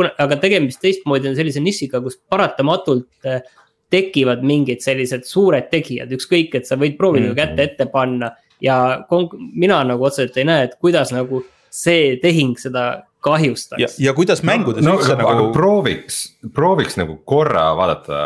aga 0.00 0.38
tegemist 0.40 0.80
teistmoodi 0.82 1.28
on 1.30 1.36
sellise 1.36 1.60
nišiga, 1.62 2.00
kus 2.02 2.16
paratamatult 2.30 3.28
äh, 3.28 3.44
tekivad 3.90 4.44
mingid 4.46 4.82
sellised 4.84 5.26
suured 5.28 5.68
tegijad, 5.70 6.12
ükskõik, 6.14 6.54
et 6.56 6.68
sa 6.68 6.78
võid 6.80 6.96
proovida 6.98 7.26
mm 7.26 7.32
-hmm. 7.32 7.40
kätte 7.40 7.62
ette 7.68 7.86
panna 7.92 8.32
ja 8.60 9.04
mina 9.52 9.84
nagu 9.84 10.04
otseselt 10.04 10.36
ei 10.36 10.44
näe, 10.44 10.64
et 10.64 10.76
kuidas 10.80 11.12
nagu 11.12 11.42
see 11.70 12.16
tehing 12.22 12.58
seda 12.58 13.02
kahjustaks. 13.24 13.80
ja, 13.80 13.88
ja 14.08 14.14
kuidas 14.16 14.42
mängudes 14.46 14.84
no, 14.86 14.96
üldse 14.98 15.16
no, 15.18 15.28
nagu. 15.28 15.48
prooviks, 15.54 16.20
prooviks 16.56 16.98
nagu 17.00 17.18
korra 17.28 17.70
vaadata 17.78 18.20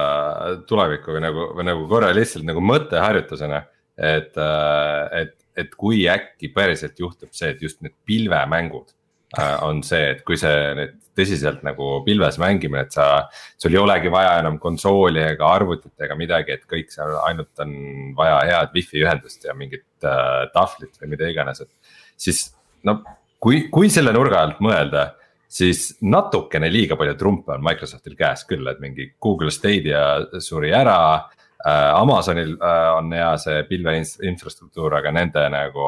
tulevikku 0.68 1.16
või 1.16 1.24
nagu, 1.26 1.48
või 1.58 1.68
nagu 1.70 1.86
korra 1.90 2.12
lihtsalt 2.16 2.46
nagu 2.48 2.62
mõtteharjutusena. 2.64 3.64
et, 3.94 4.34
äh, 4.40 5.22
et, 5.22 5.34
et 5.56 5.74
kui 5.78 6.02
äkki 6.10 6.50
päriselt 6.54 6.98
juhtub 6.98 7.30
see, 7.32 7.52
et 7.54 7.62
just 7.62 7.80
need 7.82 7.94
pilvemängud 8.06 8.90
äh, 9.38 9.56
on 9.62 9.82
see, 9.86 10.14
et 10.16 10.24
kui 10.26 10.38
see 10.40 10.74
nüüd 10.78 11.00
tõsiselt 11.14 11.62
nagu 11.62 12.00
pilves 12.06 12.40
mängimine, 12.42 12.84
et 12.88 12.94
sa, 12.94 13.28
sul 13.60 13.74
ei 13.74 13.78
olegi 13.78 14.10
vaja 14.10 14.32
enam 14.40 14.58
konsooli 14.62 15.22
ega 15.22 15.52
arvutit 15.54 15.94
ega 16.02 16.16
midagi, 16.18 16.56
et 16.56 16.64
kõik 16.70 16.90
seal 16.90 17.14
ainult 17.22 17.62
on 17.62 17.76
vaja 18.18 18.40
head 18.50 18.74
wifi 18.74 19.04
ühendust 19.04 19.46
ja 19.46 19.54
mingit 19.58 19.86
äh, 20.02 20.48
tahvlit 20.54 20.98
või 20.98 21.14
mida 21.14 21.30
iganes, 21.30 21.62
et. 21.62 21.70
siis 22.18 22.48
no 22.86 22.98
kui, 23.44 23.66
kui 23.72 23.92
selle 23.92 24.14
nurga 24.16 24.40
alt 24.40 24.60
mõelda, 24.64 25.10
siis 25.54 25.92
natukene 26.02 26.70
liiga 26.72 26.96
palju 26.98 27.16
trumpe 27.20 27.54
on 27.54 27.64
Microsoftil 27.64 28.16
käes 28.18 28.46
küll, 28.48 28.64
et 28.70 28.80
mingi 28.82 29.10
Google 29.22 29.52
Stadia 29.54 30.40
suri 30.42 30.72
ära 30.74 30.98
äh,. 31.20 31.92
Amazonil 31.94 32.56
äh, 32.56 32.88
on 32.98 33.12
hea 33.12 33.30
see 33.40 33.62
pilve 33.68 33.94
infrastruktuur, 34.00 34.98
aga 34.98 35.12
nende 35.14 35.44
nagu 35.52 35.86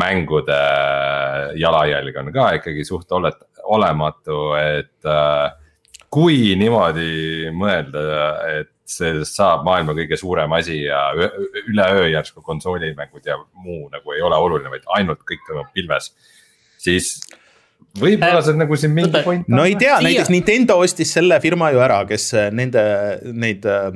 mängude 0.00 0.58
jalajälg 1.60 2.18
on 2.20 2.32
ka 2.32 2.50
ikkagi 2.58 2.84
suht 2.84 3.12
olet-, 3.12 3.46
olematu, 3.76 4.38
et 4.56 5.08
äh, 5.08 5.48
kui 6.12 6.52
niimoodi 6.60 7.52
mõelda, 7.56 8.04
et 8.58 8.72
sellest 8.92 9.38
saab 9.38 9.64
maailma 9.64 9.94
kõige 9.96 10.18
suurem 10.20 10.52
asi 10.56 10.82
ja 10.82 11.06
üleöö 11.14 12.08
järsku 12.12 12.42
konsoolimängud 12.44 13.24
ja 13.24 13.38
muu 13.52 13.86
nagu 13.92 14.12
ei 14.12 14.24
ole 14.24 14.36
oluline, 14.36 14.72
vaid 14.72 14.88
ainult 14.98 15.24
kõik 15.28 15.44
toimub 15.46 15.72
pilves. 15.72 16.10
Siis 16.82 17.14
võib-olla 18.00 18.40
see 18.40 18.54
on 18.54 18.60
nagu 18.62 18.76
siin 18.78 18.92
mingi 18.96 19.20
point. 19.24 19.48
no 19.52 19.64
ei 19.68 19.74
tea, 19.80 19.98
näiteks 20.04 20.30
Nintendo 20.32 20.78
ostis 20.80 21.12
selle 21.12 21.36
firma 21.44 21.68
ju 21.74 21.82
ära, 21.84 21.98
kes 22.08 22.28
äh, 22.38 22.48
nende, 22.54 22.82
neid 23.36 23.66
äh, 23.68 23.90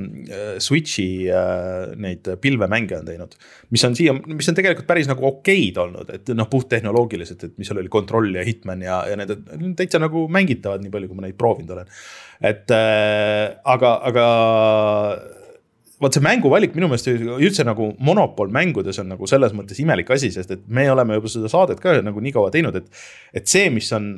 Switch'i 0.62 1.06
äh, 1.32 1.94
neid 2.00 2.28
pilvemänge 2.42 2.98
on 2.98 3.08
teinud. 3.08 3.36
mis 3.72 3.86
on 3.88 3.96
siia, 3.98 4.14
mis 4.16 4.52
on 4.52 4.58
tegelikult 4.58 4.88
päris 4.88 5.08
nagu 5.10 5.24
okeid 5.30 5.80
olnud, 5.80 6.12
et 6.18 6.34
noh, 6.36 6.48
puhttehnoloogiliselt, 6.52 7.46
et 7.48 7.56
mis 7.56 7.70
seal 7.70 7.80
oli 7.82 7.92
Control 7.92 8.28
ja 8.36 8.44
Hitman 8.46 8.84
ja, 8.84 9.00
ja 9.08 9.16
need 9.20 9.32
täitsa 9.78 10.00
nagu 10.02 10.26
mängitavad, 10.32 10.84
nii 10.84 10.92
palju, 10.92 11.10
kui 11.10 11.20
ma 11.20 11.26
neid 11.28 11.40
proovinud 11.40 11.72
olen. 11.78 11.96
et 12.44 12.76
äh, 12.76 13.56
aga, 13.64 13.96
aga 14.12 14.28
vot 16.02 16.16
see 16.16 16.24
mänguvalik 16.24 16.74
minu 16.76 16.90
meelest 16.90 17.08
üldse 17.08 17.64
nagu 17.66 17.90
monopol 18.04 18.50
mängudes 18.52 19.00
on 19.02 19.12
nagu 19.14 19.28
selles 19.30 19.54
mõttes 19.56 19.78
imelik 19.80 20.10
asi, 20.12 20.30
sest 20.34 20.52
et 20.52 20.64
me 20.68 20.88
oleme 20.92 21.16
juba 21.16 21.30
seda 21.32 21.50
saadet 21.52 21.80
ka 21.82 21.98
nagu 22.04 22.22
nii 22.22 22.34
kaua 22.36 22.52
teinud, 22.54 22.76
et. 22.76 22.90
et 23.36 23.48
see, 23.48 23.70
mis 23.72 23.88
on 23.96 24.14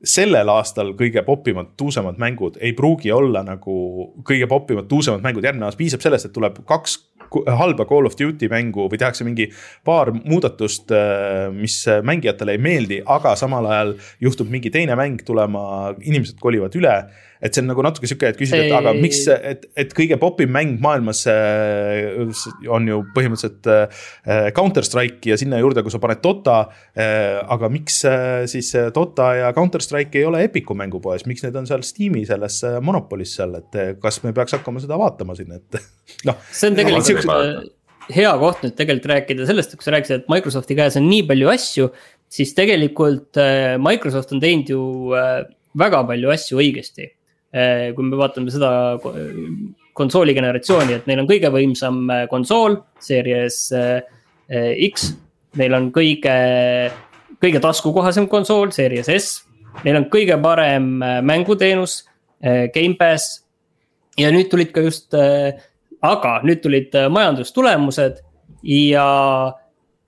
sellel 0.00 0.48
aastal 0.48 0.94
kõige 0.96 1.20
popimad, 1.26 1.74
tuusemad 1.76 2.16
mängud 2.20 2.56
ei 2.64 2.72
pruugi 2.76 3.12
olla 3.12 3.42
nagu 3.44 3.74
kõige 4.26 4.48
popimad, 4.48 4.88
tuusemad 4.88 5.20
mängud 5.24 5.44
järgmine 5.44 5.68
aasta, 5.68 5.80
piisab 5.80 6.04
sellest, 6.04 6.30
et 6.30 6.36
tuleb 6.36 6.62
kaks 6.68 6.96
halba 7.30 7.84
Call 7.86 8.08
of 8.08 8.16
Duty 8.18 8.48
mängu 8.50 8.88
või 8.90 8.98
tehakse 8.98 9.24
mingi 9.26 9.50
paar 9.86 10.10
muudatust, 10.16 10.90
äh, 10.90 11.50
mis 11.54 11.84
mängijatele 11.86 12.56
ei 12.56 12.62
meeldi, 12.62 13.02
aga 13.06 13.36
samal 13.38 13.68
ajal 13.70 13.94
juhtub 14.24 14.50
mingi 14.50 14.72
teine 14.72 14.96
mäng 14.98 15.22
tulema, 15.26 15.94
inimesed 16.00 16.40
kolivad 16.42 16.74
üle 16.80 16.96
et 17.40 17.54
see 17.54 17.62
on 17.62 17.70
nagu 17.70 17.84
natuke 17.84 18.08
sihuke, 18.10 18.30
et 18.32 18.38
küsida, 18.38 18.62
et 18.66 18.74
aga 18.76 18.92
miks, 18.96 19.22
et, 19.32 19.66
et 19.78 19.94
kõige 19.96 20.18
popim 20.20 20.52
mäng 20.54 20.76
maailmas 20.82 21.22
äh, 21.30 22.20
on 22.68 22.88
ju 22.90 23.00
põhimõtteliselt 23.16 23.70
äh, 23.72 24.50
Counter 24.56 24.86
Strike 24.86 25.32
ja 25.32 25.38
sinna 25.40 25.60
juurde, 25.62 25.84
kui 25.84 25.92
sa 25.92 26.02
paned 26.02 26.22
Dota. 26.24 26.60
aga 26.94 27.68
miks 27.72 28.02
siis 28.50 28.70
Dota 28.94 29.30
ja 29.38 29.50
Counter 29.56 29.82
Strike 29.82 30.20
ei 30.20 30.26
ole 30.28 30.44
Epicu 30.46 30.76
mängupoes, 30.76 31.24
miks 31.30 31.44
need 31.46 31.56
on 31.56 31.68
seal 31.68 31.84
Steam'i 31.86 32.26
selles 32.28 32.60
Monopolis 32.84 33.34
seal, 33.38 33.56
et 33.60 33.98
kas 34.02 34.20
me 34.24 34.34
peaks 34.36 34.58
hakkama 34.58 34.82
seda 34.82 34.98
vaatama 35.00 35.36
siin, 35.38 35.56
et 35.56 35.80
noh. 36.28 36.40
see 36.52 36.70
on 36.70 36.78
tegelikult 36.78 37.28
no, 37.30 37.40
hea 38.14 38.32
koht 38.40 38.64
nüüd 38.64 38.76
tegelikult 38.78 39.10
rääkida 39.14 39.46
sellest, 39.48 39.76
kui 39.76 39.86
sa 39.86 39.94
rääkisid, 39.94 40.22
et 40.22 40.32
Microsofti 40.32 40.76
käes 40.78 40.98
on 41.00 41.06
nii 41.08 41.24
palju 41.28 41.50
asju, 41.52 41.88
siis 42.30 42.52
tegelikult 42.56 43.40
äh, 43.40 43.76
Microsoft 43.82 44.34
on 44.34 44.42
teinud 44.42 44.70
ju 44.70 44.82
äh, 45.16 45.40
väga 45.78 46.02
palju 46.08 46.32
asju 46.34 46.60
õigesti. 46.62 47.10
Äh, 47.50 47.90
kui 47.96 48.06
me 48.06 48.18
vaatame 48.18 48.52
seda 48.54 48.70
konsooli 49.98 50.34
generatsiooni, 50.36 50.94
et 50.96 51.08
neil 51.10 51.22
on 51.24 51.28
kõige 51.28 51.50
võimsam 51.52 52.04
konsool, 52.30 52.78
Series 53.02 53.64
X. 54.86 55.10
Neil 55.58 55.74
on 55.74 55.88
kõige, 55.90 56.34
kõige 57.42 57.62
taskukohasem 57.62 58.28
konsool, 58.30 58.70
Series 58.74 59.10
S. 59.10 59.40
Neil 59.82 59.98
on 59.98 60.06
kõige 60.12 60.38
parem 60.42 60.92
mänguteenus, 61.26 62.04
Gamepass. 62.40 63.42
ja 64.16 64.30
nüüd 64.32 64.48
tulid 64.50 64.70
ka 64.72 64.80
just 64.80 65.14
aga 66.00 66.40
nüüd 66.44 66.62
tulid 66.64 66.94
majandustulemused 67.12 68.20
ja 68.64 69.06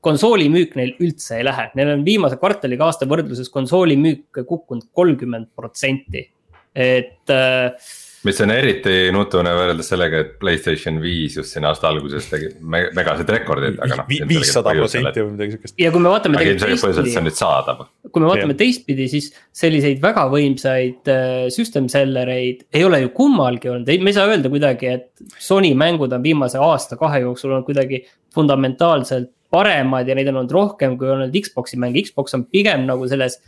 konsooli 0.02 0.48
müük 0.52 0.74
neil 0.76 0.94
üldse 1.00 1.38
ei 1.38 1.46
lähe, 1.46 1.68
neil 1.78 1.92
on 1.94 2.04
viimase 2.06 2.38
kvartaliga 2.40 2.88
aasta 2.88 3.06
võrdluses 3.08 3.50
konsooli 3.52 3.96
müük 4.00 4.42
kukkunud 4.48 4.88
kolmkümmend 4.96 5.52
protsenti, 5.56 6.26
et 6.74 7.30
äh, 7.30 7.90
mis 8.26 8.38
on 8.44 8.52
eriti 8.54 8.94
nutune 9.14 9.50
võrreldes 9.56 9.88
sellega, 9.92 10.20
et 10.22 10.34
Playstation 10.40 11.00
viis 11.02 11.36
just 11.38 11.54
siin 11.54 11.66
aasta 11.66 11.88
alguses 11.90 12.28
tegi 12.30 12.52
megased 12.62 13.28
rekordid, 13.34 13.80
aga 13.82 13.98
noh. 14.02 14.08
viissada 14.30 14.74
protsenti 14.78 15.24
või 15.24 15.34
midagi 15.34 15.56
siukest. 15.56 15.76
ja 15.82 15.90
kui 15.94 16.04
me 16.04 16.12
vaatame. 16.12 16.38
aga 16.38 16.54
ilmselgelt 16.54 16.84
põhjusel, 16.84 17.08
et 17.08 17.14
see 17.14 17.22
on 17.22 17.28
nüüd 17.28 17.38
saadav. 17.40 17.84
kui 18.08 18.22
me 18.22 18.30
vaatame 18.30 18.56
teistpidi, 18.58 19.08
siis 19.10 19.30
selliseid 19.62 20.02
väga 20.04 20.26
võimsaid 20.32 21.12
äh, 21.12 21.28
system 21.54 21.90
seller 21.92 22.30
eid 22.32 22.66
ei 22.72 22.86
ole 22.86 23.02
ju 23.04 23.12
kummalgi 23.16 23.72
olnud, 23.72 23.90
me 23.90 24.14
ei 24.14 24.18
saa 24.18 24.30
öelda 24.30 24.52
kuidagi, 24.52 24.96
et 25.00 25.38
Sony 25.42 25.72
mängud 25.78 26.14
on 26.14 26.22
viimase 26.24 26.62
aasta-kahe 26.62 27.24
jooksul 27.26 27.56
olnud 27.56 27.66
kuidagi 27.66 28.04
fundamentaalselt 28.34 29.32
paremad 29.52 30.08
ja 30.08 30.14
neid 30.16 30.30
on 30.30 30.40
olnud 30.40 30.54
rohkem, 30.54 30.94
kui 30.96 31.10
on 31.10 31.18
olnud 31.18 31.34
Xbox'i 31.42 31.76
mänge, 31.80 32.06
Xbox 32.06 32.38
on 32.38 32.46
pigem 32.48 32.86
nagu 32.88 33.08
selles 33.10 33.40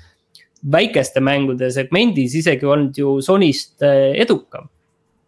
väikeste 0.72 1.20
mängude 1.20 1.70
segmendis 1.72 2.34
isegi 2.40 2.66
olnud 2.66 2.98
ju 2.98 3.18
Sonyst 3.22 3.82
äh, 3.82 4.14
edukam 4.22 4.68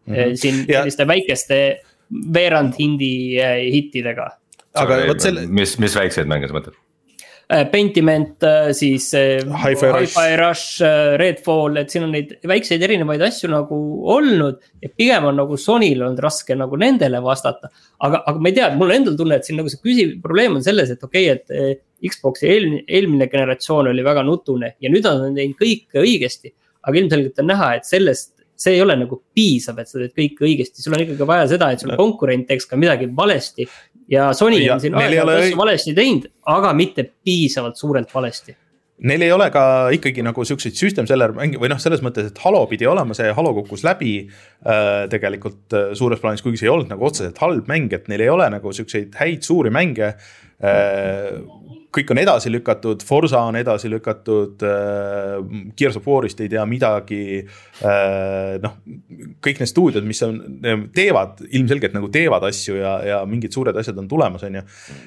mm. 0.06 0.14
-hmm. 0.14 0.34
siin 0.34 0.64
ja... 0.68 0.80
selliste 0.80 1.06
väikeste 1.08 1.60
veerand 2.34 2.74
hindi 2.78 3.40
äh, 3.40 3.72
hittidega. 3.72 4.30
aga 4.74 5.06
vot 5.08 5.20
selle. 5.20 5.46
mis, 5.46 5.78
mis 5.78 5.96
väikseid 5.96 6.28
mänge 6.28 6.48
sa 6.48 6.54
mõtled? 6.54 6.76
Pentiment, 7.46 8.42
siis 8.74 9.04
Hi-Fi 9.14 9.90
Rush, 9.94 10.16
Hi 10.18 10.32
Rush, 10.40 10.80
Redfall, 11.20 11.76
et 11.78 11.92
siin 11.94 12.02
on 12.08 12.10
neid 12.10 12.32
väikseid 12.42 12.82
erinevaid 12.82 13.22
asju 13.22 13.52
nagu 13.52 13.78
olnud. 14.16 14.58
ja 14.82 14.90
pigem 14.90 15.28
on 15.28 15.38
nagu 15.38 15.58
Sonyl 15.60 16.02
olnud 16.02 16.18
raske 16.24 16.56
nagu 16.58 16.76
nendele 16.80 17.20
vastata. 17.22 17.70
aga, 18.00 18.24
aga 18.26 18.42
ma 18.42 18.50
ei 18.50 18.56
tea, 18.56 18.72
mul 18.74 18.90
on 18.90 18.96
endal 18.96 19.18
tunne, 19.20 19.38
et 19.38 19.46
siin 19.46 19.60
nagu 19.60 19.70
see 19.70 19.78
küsiv, 19.84 20.16
probleem 20.24 20.58
on 20.58 20.66
selles, 20.66 20.90
et 20.90 21.04
okei 21.06 21.30
okay,, 21.30 21.76
et 21.76 21.84
Xbox'i 22.10 22.50
eelmine, 22.50 22.82
eelmine 22.88 23.28
generatsioon 23.30 23.92
oli 23.92 24.04
väga 24.04 24.24
nutune 24.26 24.74
ja 24.82 24.90
nüüd 24.92 25.06
on 25.06 25.22
nad 25.22 25.38
teinud 25.38 25.60
kõike 25.60 26.02
õigesti. 26.02 26.52
aga 26.86 26.98
ilmselgelt 26.98 27.40
on 27.42 27.48
näha, 27.50 27.70
et 27.78 27.86
sellest, 27.86 28.32
see 28.56 28.76
ei 28.76 28.82
ole 28.82 28.94
nagu 28.98 29.18
piisav, 29.34 29.78
et 29.80 29.90
sa 29.90 29.98
teed 30.00 30.14
kõike 30.16 30.46
õigesti, 30.46 30.82
sul 30.82 30.94
on 30.96 31.02
ikkagi 31.02 31.28
vaja 31.28 31.48
seda, 31.50 31.70
et 31.72 31.82
sul 31.82 31.94
konkurent 31.98 32.46
teeks 32.48 32.68
ka 32.70 32.78
midagi 32.78 33.08
valesti. 33.16 33.66
Ja 34.10 34.30
Sony 34.36 34.60
ja, 34.62 34.76
on 34.76 34.82
siin 34.82 34.94
aeg-ajalt 34.98 35.34
asju 35.40 35.58
valesti 35.58 35.96
teinud, 35.96 36.30
aga 36.52 36.72
mitte 36.76 37.06
piisavalt 37.24 37.78
suurelt 37.80 38.14
valesti. 38.14 38.56
Neil 39.06 39.26
ei 39.26 39.32
ole 39.34 39.50
ka 39.52 39.62
ikkagi 39.92 40.22
nagu 40.24 40.44
siukseid 40.48 40.76
system 40.78 41.08
seller 41.08 41.34
mänge 41.36 41.58
või 41.60 41.68
noh, 41.68 41.80
selles 41.82 42.00
mõttes, 42.04 42.30
et 42.30 42.38
Halo 42.40 42.62
pidi 42.70 42.86
olema, 42.88 43.12
see 43.16 43.28
Halo 43.36 43.52
kukkus 43.58 43.84
läbi 43.84 44.14
äh, 44.24 45.04
tegelikult 45.12 45.76
äh, 45.76 45.90
suures 45.98 46.22
plaanis, 46.22 46.40
kuigi 46.44 46.62
see 46.62 46.70
ei 46.70 46.72
olnud 46.72 46.88
nagu 46.94 47.04
otseselt 47.04 47.36
halb 47.44 47.68
mäng, 47.68 47.92
et 47.92 48.08
neil 48.08 48.24
ei 48.24 48.32
ole 48.32 48.48
nagu 48.54 48.72
siukseid 48.72 49.18
häid 49.20 49.44
suuri 49.44 49.72
mänge 49.74 50.14
äh, 50.14 51.36
kõik 51.96 52.12
on 52.14 52.20
edasi 52.22 52.52
lükatud, 52.52 53.04
Forsa 53.06 53.42
on 53.48 53.58
edasi 53.60 53.90
lükatud 53.92 54.64
äh,, 54.66 55.36
Gears 55.78 55.98
of 56.00 56.08
War'ist 56.08 56.40
ei 56.44 56.50
tea 56.52 56.64
midagi 56.68 57.22
äh,. 57.40 58.56
noh, 58.62 58.78
kõik 59.44 59.62
need 59.62 59.72
stuudiod, 59.72 60.06
mis 60.06 60.22
on, 60.26 60.40
teevad 60.96 61.42
ilmselgelt 61.46 61.96
nagu 61.96 62.10
teevad 62.12 62.46
asju 62.48 62.78
ja, 62.80 62.96
ja 63.06 63.20
mingid 63.28 63.54
suured 63.56 63.76
asjad 63.76 63.98
on 64.02 64.08
tulemas, 64.10 64.44
on 64.46 64.60
ju. 64.60 64.64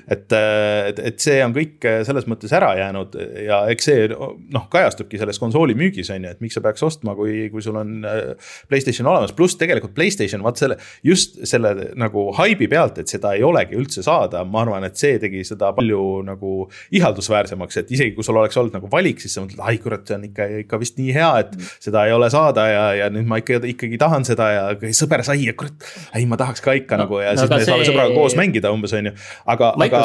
et, 0.08 0.28
et, 0.36 1.04
et 1.12 1.22
see 1.22 1.40
on 1.46 1.56
kõik 1.56 1.90
selles 2.08 2.28
mõttes 2.30 2.54
ära 2.56 2.74
jäänud 2.80 3.18
ja 3.46 3.62
eks 3.72 3.90
see 3.90 4.08
noh, 4.10 4.68
kajastubki 4.72 5.20
selles 5.20 5.40
konsooli 5.42 5.76
müügis 5.78 6.10
on 6.14 6.26
ju, 6.26 6.34
et 6.34 6.44
miks 6.44 6.58
sa 6.58 6.64
peaks 6.64 6.84
ostma, 6.86 7.16
kui, 7.18 7.48
kui 7.54 7.64
sul 7.64 7.78
on 7.80 8.08
äh, 8.08 8.52
Playstation 8.70 9.08
olemas, 9.10 9.34
pluss 9.36 9.58
tegelikult 9.60 9.96
Playstation, 9.98 10.44
vaat 10.46 10.62
selle, 10.62 10.80
just 11.06 11.40
selle 11.50 11.74
nagu 12.00 12.30
haibi 12.38 12.70
pealt, 12.72 13.02
et 13.02 13.12
seda 13.12 13.34
ei 13.38 13.46
olegi 13.46 13.78
üldse 13.80 14.04
saada, 14.06 14.44
ma 14.46 14.64
arvan, 14.64 14.88
et 14.88 15.00
see 15.00 15.20
tegi 15.22 15.44
seda 15.48 15.72
palju 15.78 16.04
nagu 16.28 16.54
ihaldusväärsemaks, 16.96 17.80
et 17.82 17.92
isegi 17.96 18.14
kui 18.16 18.26
sul 18.26 18.38
oleks 18.40 18.58
olnud 18.60 18.76
nagu 18.78 18.90
valik, 18.92 19.22
siis 19.24 19.36
sa 19.36 19.44
mõtled, 19.44 19.62
ai 19.66 19.80
kurat, 19.82 20.06
see 20.08 20.18
on 20.18 20.26
ikka, 20.30 20.48
ikka 20.64 20.80
vist 20.82 21.00
nii 21.00 21.14
hea, 21.16 21.30
et 21.44 21.56
seda 21.84 22.06
ei 22.08 22.16
ole 22.16 22.30
saada 22.34 22.66
ja, 22.70 22.84
ja 23.04 23.10
nüüd 23.14 23.30
ma 23.30 23.40
ikka 23.42 23.62
ikkagi 23.74 24.00
tahan 24.02 24.28
seda 24.28 24.50
ja 24.54 24.66
sõber 24.98 25.24
sai 25.28 25.44
ja 25.46 25.56
kurat, 25.58 25.88
ei, 26.18 26.28
ma 26.30 26.40
tahaks 26.40 26.66
ka 26.66 26.76
ikka 26.80 27.00
no, 27.00 27.08
nagu 27.08 27.22
ja 27.24 27.34
no, 27.36 27.44
siis 27.44 27.54
me 27.54 27.62
see... 27.62 27.72
saame 27.72 27.88
sõbraga 27.90 28.16
koos 28.18 28.38
mängida 28.40 28.74
umbes, 28.76 28.96
on 28.98 29.12
ju, 29.12 29.16
aga, 29.56 29.74
aga. 29.88 30.04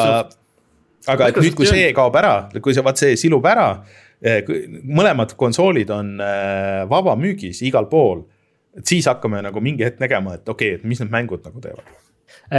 aga 1.17 1.33
et 1.33 1.43
nüüd, 1.43 1.59
kui 1.59 1.69
see 1.71 1.91
kaob 1.97 2.21
ära, 2.21 2.37
kui 2.61 2.77
see, 2.77 2.85
vaat 2.87 3.01
see 3.03 3.19
silub 3.21 3.47
ära, 3.49 3.69
eh, 4.25 4.41
mõlemad 4.85 5.37
konsoolid 5.41 5.93
on 5.95 6.15
eh, 6.23 6.85
vabamüügis 6.91 7.65
igal 7.69 7.91
pool 7.91 8.25
et 8.79 8.87
siis 8.91 9.07
hakkame 9.07 9.43
nagu 9.45 9.63
mingi 9.63 9.87
hetk 9.87 10.03
nägema, 10.03 10.39
et 10.39 10.49
okei 10.49 10.75
okay,, 10.75 10.81
et 10.81 10.89
mis 10.89 11.01
need 11.03 11.13
mängud 11.15 11.45
nagu 11.47 11.63
teevad 11.63 12.04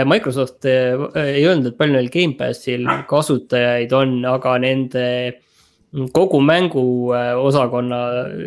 Microsoft 0.06 0.66
äh, 0.66 0.96
ei 1.22 1.46
öelnud, 1.46 1.72
et 1.72 1.78
palju 1.78 1.96
neil 1.96 2.10
Gamepassil 2.14 2.88
kasutajaid 3.10 3.94
on, 3.94 4.18
aga 4.30 4.56
nende 4.62 5.06
kogu 6.16 6.42
mänguosakonna 6.44 8.02
äh, 8.26 8.44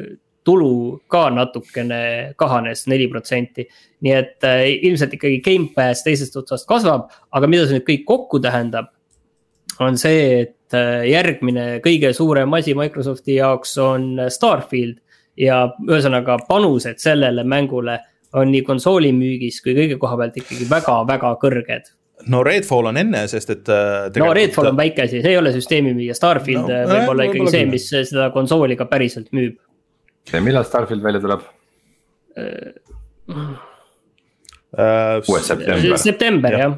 tulu 0.48 1.01
ka 1.12 1.29
natukene 1.31 2.35
kahanes 2.40 2.87
neli 2.88 3.09
protsenti. 3.12 3.66
nii 4.01 4.12
et 4.14 4.44
ilmselt 4.87 5.16
ikkagi 5.16 5.42
Gamepass 5.44 6.05
teisest 6.07 6.37
otsast 6.40 6.66
kasvab, 6.68 7.11
aga 7.35 7.51
mida 7.51 7.66
see 7.66 7.77
nüüd 7.77 7.88
kõik 7.88 8.07
kokku 8.09 8.40
tähendab? 8.40 8.94
on 9.85 9.98
see, 10.01 10.40
et 10.42 10.74
järgmine 11.07 11.79
kõige 11.85 12.11
suurem 12.16 12.55
asi 12.57 12.74
Microsofti 12.74 13.37
jaoks 13.37 13.77
on 13.79 14.16
Starfield 14.33 14.96
ja 15.38 15.61
ühesõnaga 15.87 16.38
panused 16.48 16.98
sellele 17.03 17.44
mängule 17.46 17.98
on 18.36 18.50
nii 18.52 18.64
konsooli 18.66 19.12
müügis 19.16 19.62
kui 19.64 19.76
kõige 19.76 19.96
koha 20.00 20.18
pealt 20.20 20.36
ikkagi 20.40 20.66
väga-väga 20.70 21.30
kõrged 21.42 21.92
no 22.32 22.42
Redfall 22.46 22.90
on 22.90 22.98
enne, 23.00 23.22
sest 23.30 23.52
et. 23.54 23.70
Äh, 23.70 24.08
no 24.20 24.32
Redfall 24.36 24.72
on 24.72 24.78
väike 24.78 25.06
asi, 25.06 25.22
see 25.22 25.32
ei 25.32 25.38
ole 25.38 25.52
süsteemi 25.54 25.94
müüa, 25.96 26.16
Starfield 26.18 26.66
no, 26.66 26.74
äh, 26.74 26.90
võib 26.90 27.14
olla 27.14 27.28
ikkagi 27.28 27.54
see, 27.54 27.68
mis 27.70 27.86
seda 27.92 28.28
konsooli 28.34 28.76
ka 28.78 28.88
päriselt 28.90 29.30
müüb. 29.36 29.56
ja 30.32 30.42
millal 30.44 30.66
Starfield 30.68 31.04
välja 31.04 31.22
tuleb 31.24 31.46
uh,? 32.36 33.56
kuues 35.24 35.46
september. 35.48 35.96
september 35.96 36.58
jah 36.58 36.76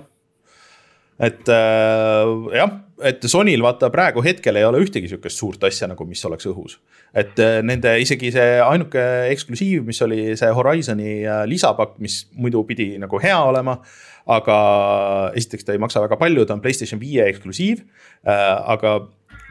et 1.21 1.51
äh, 1.53 2.31
jah, 2.57 2.77
et 3.07 3.25
Sonyl 3.31 3.63
vaata 3.65 3.91
praegu 3.93 4.23
hetkel 4.25 4.59
ei 4.61 4.67
ole 4.67 4.81
ühtegi 4.85 5.11
sihukest 5.11 5.41
suurt 5.41 5.65
asja 5.67 5.89
nagu, 5.91 6.05
mis 6.09 6.23
oleks 6.29 6.49
õhus. 6.51 6.79
et 7.15 7.39
äh, 7.43 7.61
nende 7.67 7.97
isegi 8.03 8.33
see 8.35 8.59
ainuke 8.65 9.05
eksklusiiv, 9.33 9.85
mis 9.87 10.03
oli 10.07 10.37
see 10.39 10.51
Horizon'i 10.57 11.15
äh, 11.25 11.43
lisapakk, 11.51 11.99
mis 11.99 12.23
muidu 12.37 12.65
pidi 12.69 12.93
nagu 12.99 13.21
hea 13.23 13.39
olema. 13.45 13.81
aga 14.31 14.57
esiteks 15.35 15.65
ta 15.65 15.73
ei 15.75 15.81
maksa 15.83 16.03
väga 16.05 16.17
palju, 16.21 16.45
ta 16.47 16.55
on 16.55 16.61
Playstation 16.63 17.01
viie 17.01 17.25
eksklusiiv 17.31 17.81
äh,, 17.81 18.57
aga 18.75 19.01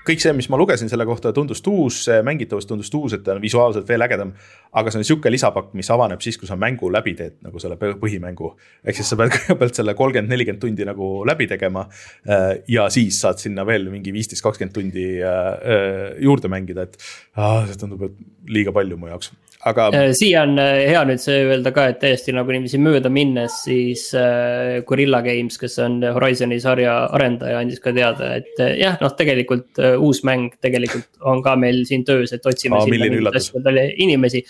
kõik 0.10 0.24
see, 0.24 0.34
mis 0.38 0.50
ma 0.52 0.58
lugesin 0.60 0.89
selle 0.91 1.06
kohta, 1.08 1.32
tundus 1.36 1.62
uus, 1.69 2.02
mängitavus 2.26 2.67
tundus 2.69 2.89
uus, 2.98 3.15
et 3.15 3.24
ta 3.26 3.36
on 3.36 3.41
visuaalselt 3.43 3.88
veel 3.89 4.06
ägedam. 4.06 4.34
aga 4.80 4.91
see 4.91 5.02
on 5.02 5.06
sihuke 5.08 5.32
lisapakk, 5.32 5.74
mis 5.78 5.89
avaneb 5.89 6.22
siis, 6.22 6.38
kui 6.38 6.48
sa 6.50 6.58
mängu 6.60 6.91
läbi 6.93 7.15
teed 7.17 7.39
nagu 7.45 7.60
selle 7.62 7.78
põhimängu. 7.80 8.54
ehk 8.84 9.00
siis 9.00 9.10
sa 9.10 9.17
pead 9.19 9.34
kõigepealt 9.36 9.82
selle 9.82 9.95
kolmkümmend, 9.98 10.34
nelikümmend 10.34 10.62
tundi 10.62 10.86
nagu 10.86 11.12
läbi 11.28 11.48
tegema. 11.50 11.88
Äh, 12.30 12.62
ja 12.67 12.89
siis 12.93 13.22
saad 13.22 13.41
sinna 13.41 13.65
veel 13.65 13.89
mingi 13.89 14.13
viisteist, 14.13 14.43
kakskümmend 14.45 14.76
tundi 14.76 15.08
äh, 15.22 15.38
äh, 15.76 16.24
juurde 16.24 16.52
mängida, 16.52 16.88
et 16.89 16.98
ah, 17.36 17.65
see 17.67 17.80
tundub, 17.80 18.10
et 18.10 18.50
liiga 18.50 18.74
palju 18.76 18.98
mu 18.98 19.12
jaoks 19.12 19.34
aga. 19.67 19.89
Äh, 19.95 20.12
siia 20.17 20.43
on 20.45 20.60
äh, 20.62 20.86
hea 20.89 21.02
nüüd 21.08 21.22
see 21.22 21.41
öelda 21.48 21.72
ka, 21.76 21.88
et 21.91 22.00
täiesti 22.04 22.34
nagu 22.36 22.54
niiviisi 22.54 22.80
mööda 22.82 23.12
minnes, 23.13 23.60
siis 23.65 24.08
äh, 24.17 24.80
Gorilla 24.88 25.22
Games, 25.26 25.58
kes 25.60 25.78
on 25.84 26.00
Horizon'i 26.15 26.60
sarja 26.63 26.95
arendaja, 27.15 27.60
andis 27.63 27.84
ka 27.84 27.93
teada, 27.95 28.32
et 28.39 28.62
jah, 28.80 28.98
noh, 29.04 29.13
tegelikult 29.19 29.82
uus 30.00 30.24
mäng 30.28 30.56
tegelikult 30.63 31.10
on 31.28 31.43
ka 31.45 31.56
meil 31.60 31.84
siin 31.89 32.06
töös, 32.08 32.34
et 32.36 32.45
otsime 32.50 32.80
asjadele 32.80 33.89
inimesi. 34.00 34.43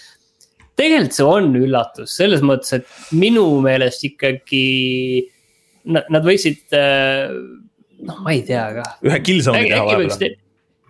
tegelikult 0.79 1.17
see 1.17 1.27
on 1.27 1.49
üllatus 1.59 2.19
selles 2.21 2.45
mõttes, 2.45 2.77
et 2.79 3.15
minu 3.17 3.47
meelest 3.65 4.05
ikkagi 4.11 4.65
nad, 5.89 6.05
nad 6.13 6.27
võiksid, 6.27 6.69
noh, 8.05 8.21
ma 8.21 8.35
ei 8.35 8.45
tea 8.47 8.69
ka. 8.77 8.85
ühe 9.09 9.23
killzone'i 9.25 9.73
teha 9.73 9.89
vahepeal 9.89 10.37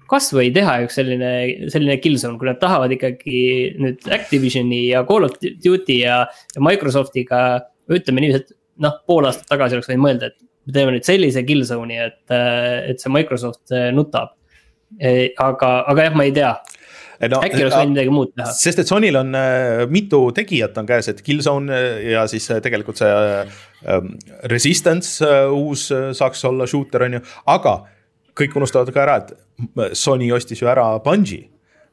kasvõi 0.09 0.49
teha 0.55 0.79
üks 0.85 0.97
selline, 0.99 1.31
selline 1.73 1.99
killzone, 2.03 2.39
kui 2.41 2.49
nad 2.49 2.59
tahavad 2.61 2.93
ikkagi 2.95 3.41
nüüd 3.79 4.09
Activisioni 4.15 4.85
ja 4.89 5.03
Call 5.07 5.27
of 5.27 5.37
Duty 5.39 5.99
ja, 6.01 6.23
ja 6.55 6.65
Microsoftiga. 6.65 7.43
ütleme 7.89 8.21
niiviisi, 8.21 8.43
et 8.45 8.57
noh, 8.85 8.99
pool 9.09 9.29
aastat 9.29 9.49
tagasi 9.49 9.77
oleks 9.77 9.89
võinud 9.89 10.05
mõelda, 10.05 10.29
et 10.29 10.37
me 10.67 10.75
teeme 10.75 10.95
nüüd 10.95 11.07
sellise 11.07 11.45
killzone'i, 11.45 12.01
et, 12.09 12.35
et 12.91 13.01
see 13.01 13.13
Microsoft 13.13 13.73
nutab. 13.95 14.35
E, 14.97 15.31
aga, 15.37 15.71
aga 15.89 16.07
jah, 16.07 16.15
ma 16.17 16.25
ei 16.25 16.31
tea 16.33 16.53
no, 17.27 17.41
äkki 17.43 17.63
oleks 17.65 17.75
võinud 17.75 17.93
midagi 17.93 18.13
muud 18.13 18.31
teha. 18.33 18.53
sest 18.55 18.81
et 18.83 18.89
Sonyl 18.89 19.19
on 19.19 19.35
äh, 19.37 19.83
mitu 19.91 20.21
tegijat 20.35 20.77
on 20.79 20.87
käes, 20.89 21.09
et 21.11 21.21
Killzone 21.25 21.75
äh, 21.75 21.99
ja 22.13 22.25
siis 22.31 22.47
äh, 22.53 22.61
tegelikult 22.63 23.01
see 23.01 23.09
äh, 23.09 23.59
Resistance 24.51 25.25
äh, 25.25 25.51
uus 25.51 25.89
äh, 25.95 26.09
saaks 26.17 26.45
olla 26.49 26.67
shooter 26.69 27.07
on 27.09 27.19
ju, 27.19 27.23
aga 27.51 27.75
kõik 28.39 28.55
unustavad 28.59 28.91
ka 28.95 29.03
ära, 29.03 29.17
et 29.23 29.35
Sony 29.93 30.29
ostis 30.35 30.61
ju 30.61 30.69
ära 30.71 30.91
Bungi. 31.03 31.41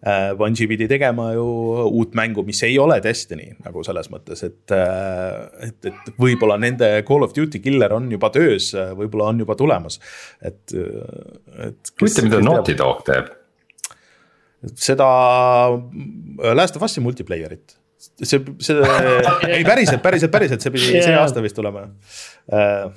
Äh, 0.07 0.35
Bungi 0.39 0.69
pidi 0.69 0.89
tegema 0.91 1.31
ju 1.35 1.47
uut 1.89 2.15
mängu, 2.15 2.45
mis 2.47 2.61
ei 2.67 2.77
ole 2.79 2.99
Destiny 3.03 3.49
nagu 3.65 3.83
selles 3.87 4.11
mõttes, 4.13 4.45
et, 4.47 4.75
äh, 4.77 5.71
et, 5.71 5.89
et 5.89 6.13
võib-olla 6.21 6.59
nende 6.61 6.91
Call 7.09 7.25
of 7.27 7.33
Duty 7.37 7.63
killer 7.65 7.97
on 7.97 8.11
juba 8.13 8.31
töös, 8.35 8.69
võib-olla 8.77 9.33
on 9.33 9.41
juba 9.43 9.57
tulemas, 9.59 9.99
et, 10.45 10.63
et. 10.77 11.95
huvitav, 11.97 12.29
mida 12.29 12.45
Naughty 12.45 12.77
Dog 12.79 13.03
teeb? 13.09 13.33
seda 14.77 15.07
Last 16.57 16.77
of 16.79 16.85
Us'i 16.87 17.03
multiplayer'it 17.05 17.77
see, 18.23 18.41
see 18.59 18.77
ei 19.49 19.65
päriselt, 19.65 20.03
päriselt, 20.05 20.33
päriselt, 20.33 20.65
see 20.65 20.73
pidi 20.75 21.01
see 21.01 21.17
aasta 21.17 21.43
vist 21.45 21.57
tulema 21.57 21.87
uh, 21.87 22.89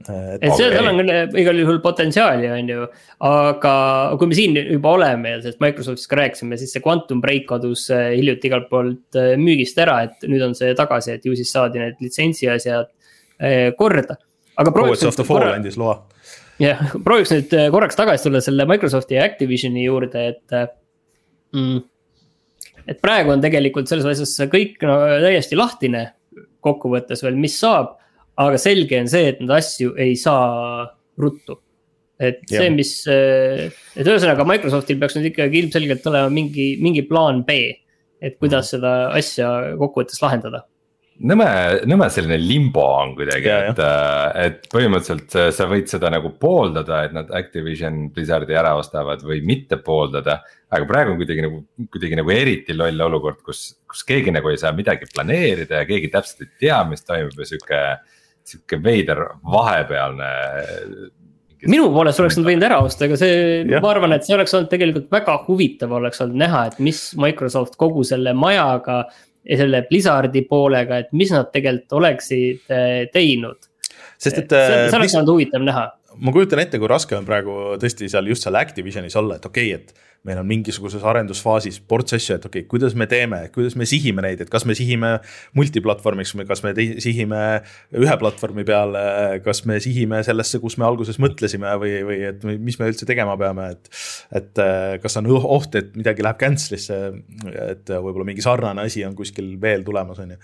et 0.00 0.42
okay. 0.48 0.56
seal 0.58 0.88
on 0.88 0.98
küll 1.00 1.38
igal 1.42 1.58
juhul 1.62 1.78
potentsiaali, 1.84 2.48
on 2.50 2.70
ju. 2.70 2.86
aga 3.28 3.74
kui 4.18 4.30
me 4.30 4.38
siin 4.38 4.56
juba 4.58 4.94
oleme 4.96 5.34
ja 5.34 5.40
sellest 5.42 5.60
Microsoftist 5.62 6.10
ka 6.10 6.18
rääkisime, 6.18 6.58
siis 6.60 6.74
see 6.74 6.82
Quantum 6.84 7.20
Break 7.22 7.46
kadus 7.50 7.84
äh, 7.94 8.10
hiljuti 8.16 8.50
igalt 8.50 8.68
poolt 8.72 9.18
äh, 9.20 9.34
müügist 9.40 9.78
ära, 9.82 10.00
et 10.08 10.26
nüüd 10.28 10.42
on 10.46 10.56
see 10.58 10.74
tagasi, 10.78 11.16
et 11.16 11.28
ju 11.28 11.36
siis 11.38 11.52
saadi 11.54 11.82
need 11.82 12.02
litsentsi 12.02 12.50
asjad 12.52 12.90
äh, 13.38 13.70
korda. 13.78 14.18
aga 14.58 14.74
prooviks. 14.74 15.22
Fall 15.28 15.52
andis 15.52 15.78
loa. 15.80 16.00
jah, 16.62 16.82
prooviks 17.04 17.34
nüüd 17.36 17.56
korraks 17.74 17.98
tagasi 17.98 18.28
tulla 18.28 18.42
selle 18.44 18.66
Microsofti 18.70 19.18
ja 19.18 19.26
Activisioni 19.28 19.86
juurde, 19.86 20.26
et 20.34 20.58
mm,. 21.54 21.80
et 22.88 23.02
praegu 23.04 23.36
on 23.36 23.44
tegelikult 23.44 23.90
selles 23.90 24.08
asjas 24.16 24.50
kõik 24.52 24.82
no 24.88 24.98
täiesti 25.22 25.58
lahtine 25.58 26.08
kokkuvõttes 26.62 27.22
veel, 27.24 27.38
mis 27.38 27.54
saab 27.58 27.98
aga 28.40 28.58
selge 28.60 29.00
on 29.00 29.10
see, 29.12 29.28
et 29.32 29.42
neid 29.42 29.52
asju 29.58 29.94
ei 30.00 30.16
saa 30.16 30.86
ruttu. 31.20 31.58
et 32.22 32.38
see, 32.46 32.68
mis, 32.70 32.90
eh, 33.10 33.66
et 33.98 34.06
ühesõnaga 34.06 34.44
Microsoftil 34.46 35.00
peaks 35.00 35.16
nüüd 35.16 35.32
ikkagi 35.32 35.64
ilmselgelt 35.64 36.04
olema 36.06 36.28
mingi, 36.30 36.76
mingi 36.78 37.02
plaan 37.08 37.42
B. 37.46 37.56
et 38.22 38.38
kuidas 38.38 38.68
mhm. 38.68 38.76
seda 38.76 38.92
asja 39.18 39.48
kokkuvõttes 39.80 40.22
lahendada 40.22 40.62
nõme, 41.20 41.46
nõme 41.88 42.08
selline 42.12 42.38
limbo 42.40 42.84
on 43.00 43.14
kuidagi, 43.18 43.50
et, 43.50 43.80
äh, 43.82 44.46
et 44.46 44.66
põhimõtteliselt 44.72 45.36
sa 45.54 45.66
võid 45.70 45.90
seda 45.90 46.10
nagu 46.12 46.32
pooldada, 46.40 47.02
et 47.06 47.14
nad 47.16 47.30
Activision 47.36 48.08
Blizzardi 48.14 48.56
ära 48.58 48.74
ostavad 48.78 49.22
või 49.26 49.42
mitte 49.46 49.78
pooldada. 49.82 50.40
aga 50.72 50.86
praegu 50.88 51.12
on 51.12 51.18
kuidagi 51.20 51.42
nagu, 51.44 51.58
kuidagi 51.92 52.16
nagu 52.16 52.30
eriti 52.32 52.72
loll 52.72 53.00
olukord, 53.04 53.42
kus, 53.44 53.74
kus 53.88 54.06
keegi 54.08 54.32
nagu 54.32 54.48
ei 54.48 54.56
saa 54.56 54.72
midagi 54.72 55.04
planeerida 55.12 55.82
ja 55.82 55.88
keegi 55.88 56.08
täpselt 56.08 56.46
ei 56.46 56.52
tea, 56.64 56.78
mis 56.88 57.04
toimub 57.04 57.36
ja 57.36 57.44
sihuke 57.44 57.80
sihuke 58.48 58.78
veider 58.82 59.20
vahepealne. 59.52 60.30
minu 61.70 61.88
poolest 61.94 62.20
oleks 62.20 62.38
nad 62.38 62.48
võinud 62.48 62.66
ära 62.66 62.80
osta, 62.82 63.06
aga 63.06 63.18
see, 63.20 63.64
ma 63.70 63.90
arvan, 63.92 64.16
et 64.16 64.26
see 64.26 64.36
oleks 64.36 64.54
olnud 64.58 64.70
tegelikult 64.72 65.10
väga 65.14 65.36
huvitav 65.46 65.92
oleks 65.98 66.22
olnud 66.24 66.40
näha, 66.42 66.64
et 66.70 66.80
mis 66.82 67.02
Microsoft 67.20 67.78
kogu 67.80 68.04
selle 68.06 68.34
majaga. 68.34 69.04
ja 69.42 69.56
selle 69.58 69.80
Blizzardi 69.88 70.44
poolega, 70.46 71.00
et 71.02 71.08
mis 71.18 71.30
nad 71.34 71.48
tegelikult 71.50 71.98
oleksid 71.98 72.70
eh, 72.70 73.08
teinud. 73.12 73.58
sest 74.18 74.38
et. 74.38 74.50
see, 74.54 74.86
see 74.88 74.98
oleks 74.98 75.18
olnud 75.18 75.34
huvitav 75.34 75.66
näha 75.66 75.88
ma 76.20 76.32
kujutan 76.32 76.60
ette, 76.62 76.78
kui 76.78 76.90
raske 76.90 77.16
on 77.16 77.26
praegu 77.26 77.76
tõesti 77.80 78.08
seal 78.12 78.28
just 78.30 78.46
seal 78.46 78.58
Activisionis 78.60 79.16
olla, 79.18 79.38
et 79.38 79.46
okei 79.48 79.74
okay,, 79.74 79.80
et 79.80 80.10
meil 80.26 80.38
on 80.38 80.46
mingisuguses 80.46 81.02
arendusfaasis 81.06 81.80
ports 81.88 82.14
asju, 82.14 82.36
et 82.36 82.44
okei 82.46 82.62
okay,, 82.62 82.68
kuidas 82.70 82.94
me 82.98 83.08
teeme, 83.10 83.40
kuidas 83.54 83.74
me 83.78 83.86
sihime 83.88 84.22
neid, 84.22 84.44
et 84.44 84.50
kas 84.52 84.66
me 84.68 84.76
sihime 84.78 85.16
multiplatvormiks 85.58 86.34
või 86.38 86.46
kas 86.48 86.62
me 86.62 86.74
sihime 86.78 87.40
ühe 87.98 88.16
platvormi 88.20 88.64
peale, 88.68 89.02
kas 89.42 89.64
me 89.66 89.80
sihime 89.82 90.22
sellesse, 90.26 90.62
kus 90.62 90.78
me 90.78 90.86
alguses 90.86 91.18
mõtlesime 91.22 91.74
või, 91.82 91.94
või 92.06 92.20
et 92.30 92.46
mis 92.52 92.78
me 92.78 92.90
üldse 92.92 93.08
tegema 93.08 93.36
peame, 93.40 93.72
et. 93.74 93.90
et 94.42 94.62
kas 95.02 95.16
on 95.18 95.26
oht, 95.32 95.74
et 95.78 95.94
midagi 95.96 96.22
läheb 96.24 96.38
cancel'isse, 96.40 96.98
et 97.64 97.90
võib-olla 97.90 98.26
mingi 98.28 98.44
sarnane 98.44 98.86
asi 98.86 99.02
on 99.06 99.16
kuskil 99.18 99.54
veel 99.60 99.82
tulemas, 99.86 100.20
on 100.22 100.34
ju 100.34 100.40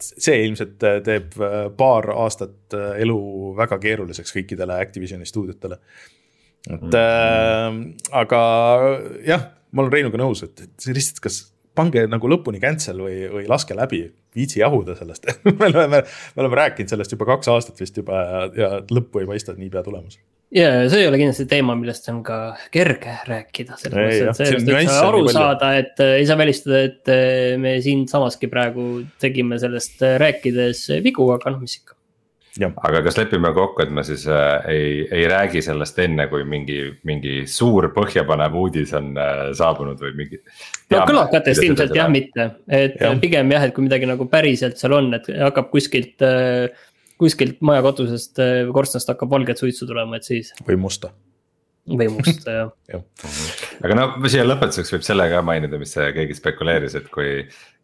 see 0.00 0.38
ilmselt 0.46 0.78
teeb 1.04 1.34
paar 1.76 2.08
aastat 2.14 2.76
elu 3.02 3.18
väga 3.58 3.76
keeruliseks 3.82 4.32
kõikidele 4.38 4.78
Activisioni 4.80 5.28
stuudiotele 5.28 5.76
et 6.68 6.82
mm. 6.82 6.98
äh, 7.00 8.10
aga 8.22 8.42
jah, 9.26 9.48
ma 9.72 9.84
olen 9.84 9.94
Reinuga 9.94 10.20
nõus, 10.20 10.44
et, 10.44 10.66
et 10.66 10.74
see 10.82 10.96
lihtsalt, 10.96 11.22
kas 11.24 11.42
pange 11.76 12.02
nagu 12.10 12.30
lõpuni 12.30 12.60
cancel 12.62 13.04
või, 13.04 13.22
või 13.30 13.46
laske 13.50 13.76
läbi, 13.78 14.02
viitsi 14.36 14.60
jahuda 14.60 14.96
sellest 14.98 15.30
me 15.46 15.70
oleme, 15.70 16.02
me 16.02 16.44
oleme 16.44 16.60
rääkinud 16.62 16.92
sellest 16.92 17.14
juba 17.16 17.26
kaks 17.32 17.50
aastat 17.50 17.80
vist 17.82 17.96
juba 17.98 18.20
ja, 18.20 18.42
ja 18.54 18.68
lõppu 18.90 19.22
ei 19.22 19.30
paista 19.30 19.56
niipea 19.56 19.82
tulemas. 19.86 20.18
ja 20.54 20.68
see 20.90 21.04
ei 21.04 21.08
ole 21.10 21.20
kindlasti 21.20 21.46
teema, 21.50 21.76
millest 21.78 22.10
on 22.12 22.20
ka 22.26 22.40
kerge 22.74 23.16
rääkida, 23.28 23.78
selles 23.80 23.96
mõttes, 23.96 24.42
et 24.42 24.52
sellest 24.52 24.70
võiks 24.70 24.98
aru 24.98 25.22
saada, 25.30 25.72
et 25.82 26.02
äh, 26.02 26.16
ei 26.20 26.28
saa 26.28 26.38
välistada, 26.40 26.82
et 26.90 27.14
äh, 27.14 27.54
me 27.62 27.78
siinsamaski 27.84 28.50
praegu 28.52 28.90
tegime 29.22 29.58
sellest 29.62 30.04
äh, 30.06 30.18
rääkides 30.22 30.86
vigu, 31.06 31.30
aga 31.34 31.54
noh, 31.54 31.64
mis 31.64 31.80
ikka 31.80 31.98
aga 32.68 33.00
kas 33.06 33.16
lepime 33.18 33.52
kokku, 33.56 33.84
et 33.84 33.92
me 33.94 34.02
siis 34.06 34.26
äh, 34.30 34.66
ei, 34.70 34.90
ei 35.20 35.24
räägi 35.30 35.62
sellest 35.64 35.98
enne, 36.02 36.26
kui 36.30 36.44
mingi, 36.48 36.78
mingi 37.08 37.40
suur 37.50 37.90
põhjapanev 37.94 38.56
uudis 38.60 38.92
on 38.98 39.14
äh, 39.20 39.46
saabunud 39.56 40.00
või 40.02 40.12
mingi. 40.18 40.42
no 40.92 41.02
kõlakatest 41.08 41.64
ilmselt 41.66 41.96
jah, 41.96 42.10
mitte, 42.12 42.50
et 42.66 43.00
ja. 43.00 43.14
pigem 43.22 43.54
jah, 43.54 43.66
et 43.68 43.74
kui 43.76 43.86
midagi 43.86 44.08
nagu 44.10 44.26
päriselt 44.30 44.80
seal 44.80 44.96
on, 44.98 45.12
et 45.18 45.30
hakkab 45.46 45.72
kuskilt 45.72 46.26
äh,. 46.26 46.68
kuskilt 47.20 47.58
maja 47.64 47.82
katusest 47.84 48.40
äh, 48.40 48.68
korstnast 48.74 49.12
hakkab 49.12 49.32
valget 49.32 49.60
suitsu 49.60 49.88
tulema, 49.88 50.20
et 50.20 50.28
siis. 50.28 50.54
või 50.66 50.78
musta 50.80 51.14
või 51.90 52.10
musta 52.12 52.52
jah 52.54 52.70
ja.. 52.92 53.00
aga 53.80 53.96
no 53.96 54.10
siia 54.28 54.44
lõpetuseks 54.46 54.94
võib 54.94 55.06
selle 55.06 55.30
ka 55.32 55.40
mainida, 55.46 55.80
mis 55.80 55.96
keegi 55.96 56.36
spekuleeris, 56.36 56.98
et 57.00 57.08
kui, 57.12 57.40